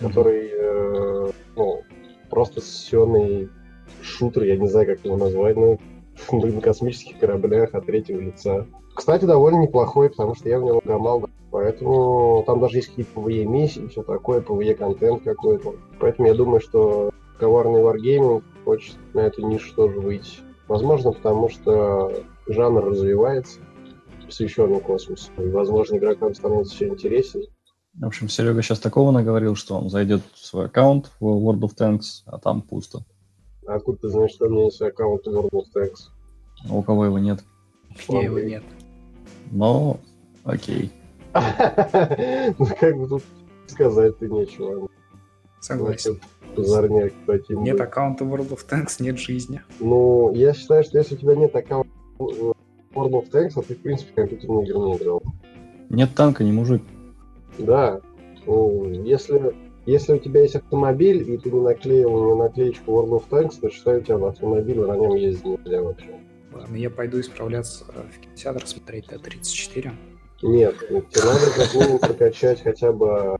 который 0.00 0.50
э, 0.52 1.30
ну, 1.56 1.82
просто 2.28 2.60
сессионный 2.60 3.48
шутер, 4.02 4.44
я 4.44 4.56
не 4.56 4.68
знаю, 4.68 4.86
как 4.86 5.04
его 5.04 5.16
назвать, 5.16 5.56
но 5.56 5.78
на 6.30 6.60
космических 6.60 7.18
кораблях 7.18 7.74
от 7.74 7.86
третьего 7.86 8.20
лица. 8.20 8.66
Кстати, 8.94 9.24
довольно 9.24 9.62
неплохой, 9.62 10.10
потому 10.10 10.34
что 10.34 10.48
я 10.48 10.58
в 10.58 10.64
него 10.64 10.82
гамал, 10.84 11.28
поэтому 11.50 12.42
там 12.46 12.60
даже 12.60 12.78
есть 12.78 12.88
какие-то 12.88 13.20
PvE 13.20 13.44
миссии, 13.44 13.86
все 13.86 14.02
такое, 14.02 14.40
PvE 14.40 14.74
контент 14.74 15.22
какой-то. 15.22 15.74
Поэтому 16.00 16.28
я 16.28 16.34
думаю, 16.34 16.60
что 16.60 17.10
коварный 17.38 17.80
Wargaming 17.80 18.42
хочет 18.64 18.96
на 19.14 19.20
эту 19.20 19.46
нишу 19.46 19.74
тоже 19.74 19.98
выйти. 19.98 20.38
Возможно, 20.68 21.12
потому 21.12 21.48
что 21.48 22.12
жанр 22.46 22.84
развивается, 22.84 23.60
посвященный 24.26 24.80
космосу. 24.80 25.30
И, 25.38 25.48
возможно, 25.48 25.96
игрокам 25.96 26.34
становится 26.34 26.74
все 26.74 26.88
интереснее. 26.88 27.46
В 27.94 28.06
общем, 28.06 28.28
Серега 28.28 28.62
сейчас 28.62 28.78
такого 28.78 29.10
наговорил, 29.10 29.56
что 29.56 29.76
он 29.76 29.88
зайдет 29.90 30.22
в 30.32 30.38
свой 30.46 30.66
аккаунт 30.66 31.10
в 31.18 31.24
World 31.24 31.60
of 31.60 31.76
Tanks, 31.76 32.22
а 32.26 32.38
там 32.38 32.62
пусто. 32.62 33.04
А 33.70 33.76
откуда 33.76 33.98
ты 33.98 34.08
знаешь, 34.08 34.32
что 34.32 34.46
у 34.46 34.50
меня 34.50 34.64
есть 34.64 34.82
аккаунт 34.82 35.24
в 35.24 35.30
World 35.30 35.50
of 35.52 35.64
Tanks? 35.72 36.10
А 36.68 36.74
у 36.74 36.82
кого 36.82 37.04
его 37.04 37.20
нет? 37.20 37.44
У 38.08 38.14
меня 38.14 38.24
его 38.24 38.40
нет. 38.40 38.64
Но, 39.52 40.00
окей. 40.42 40.90
Ну, 41.32 42.66
как 42.80 42.98
бы 42.98 43.06
тут 43.06 43.22
сказать-то 43.68 44.26
нечего. 44.26 44.88
Согласен. 45.60 46.20
Позорняк 46.56 47.12
таким. 47.28 47.62
Нет 47.62 47.80
аккаунта 47.80 48.24
World 48.24 48.50
of 48.50 48.66
Tanks, 48.68 48.96
нет 48.98 49.20
жизни. 49.20 49.62
Ну, 49.78 50.32
я 50.34 50.52
считаю, 50.52 50.82
что 50.82 50.98
если 50.98 51.14
у 51.14 51.18
тебя 51.18 51.36
нет 51.36 51.54
аккаунта 51.54 51.90
World 52.18 52.56
of 52.96 53.30
Tanks, 53.30 53.52
то 53.54 53.62
ты, 53.62 53.76
в 53.76 53.82
принципе, 53.82 54.12
компьютерные 54.14 54.66
игры 54.66 54.78
не 54.80 54.96
играл. 54.96 55.22
Нет 55.90 56.10
танка, 56.16 56.42
не 56.42 56.50
мужик. 56.50 56.82
Да. 57.56 58.00
Ну, 58.46 58.88
если, 59.04 59.54
если 59.90 60.12
у 60.12 60.18
тебя 60.18 60.42
есть 60.42 60.54
автомобиль, 60.54 61.28
и 61.28 61.36
ты 61.36 61.50
не 61.50 61.60
наклеил 61.60 62.10
на 62.12 62.44
наклеечку 62.44 62.92
World 62.92 63.20
of 63.20 63.28
Tanks, 63.28 63.60
то 63.60 63.70
считаю, 63.70 64.00
у 64.00 64.04
тебя 64.04 64.18
в 64.18 64.24
автомобиле 64.24 64.86
на 64.86 64.96
нем 64.96 65.16
ездить 65.16 65.44
нельзя 65.44 65.82
вообще. 65.82 66.10
Ладно, 66.52 66.76
я 66.76 66.90
пойду 66.90 67.20
исправляться 67.20 67.84
в 67.84 68.20
кинотеатр 68.20 68.66
смотреть 68.66 69.06
Т-34. 69.06 69.90
Нет, 70.42 70.78
тебе 70.78 71.24
надо 71.24 71.50
как 71.56 71.74
минимум 71.74 71.98
прокачать 71.98 72.62
хотя 72.62 72.92
бы 72.92 73.36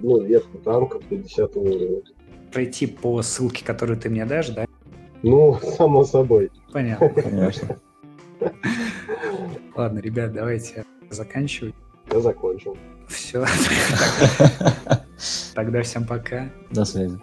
ну, 0.00 0.20
ветку 0.20 0.58
танков 0.58 1.08
до 1.08 1.16
10 1.16 1.38
уровня. 1.56 2.02
Пройти 2.52 2.86
по 2.86 3.22
ссылке, 3.22 3.64
которую 3.64 3.98
ты 3.98 4.10
мне 4.10 4.24
дашь, 4.24 4.48
да? 4.48 4.66
Ну, 5.22 5.58
само 5.76 6.04
собой. 6.04 6.50
Понятно. 6.72 7.08
Конечно. 7.08 7.76
Ладно, 9.76 9.98
ребят, 10.00 10.32
давайте 10.32 10.84
заканчивать. 11.10 11.74
Я 12.10 12.20
закончил. 12.20 12.76
Все. 13.06 13.44
Тогда 15.54 15.82
всем 15.82 16.04
пока. 16.04 16.48
До 16.70 16.84
связи. 16.84 17.18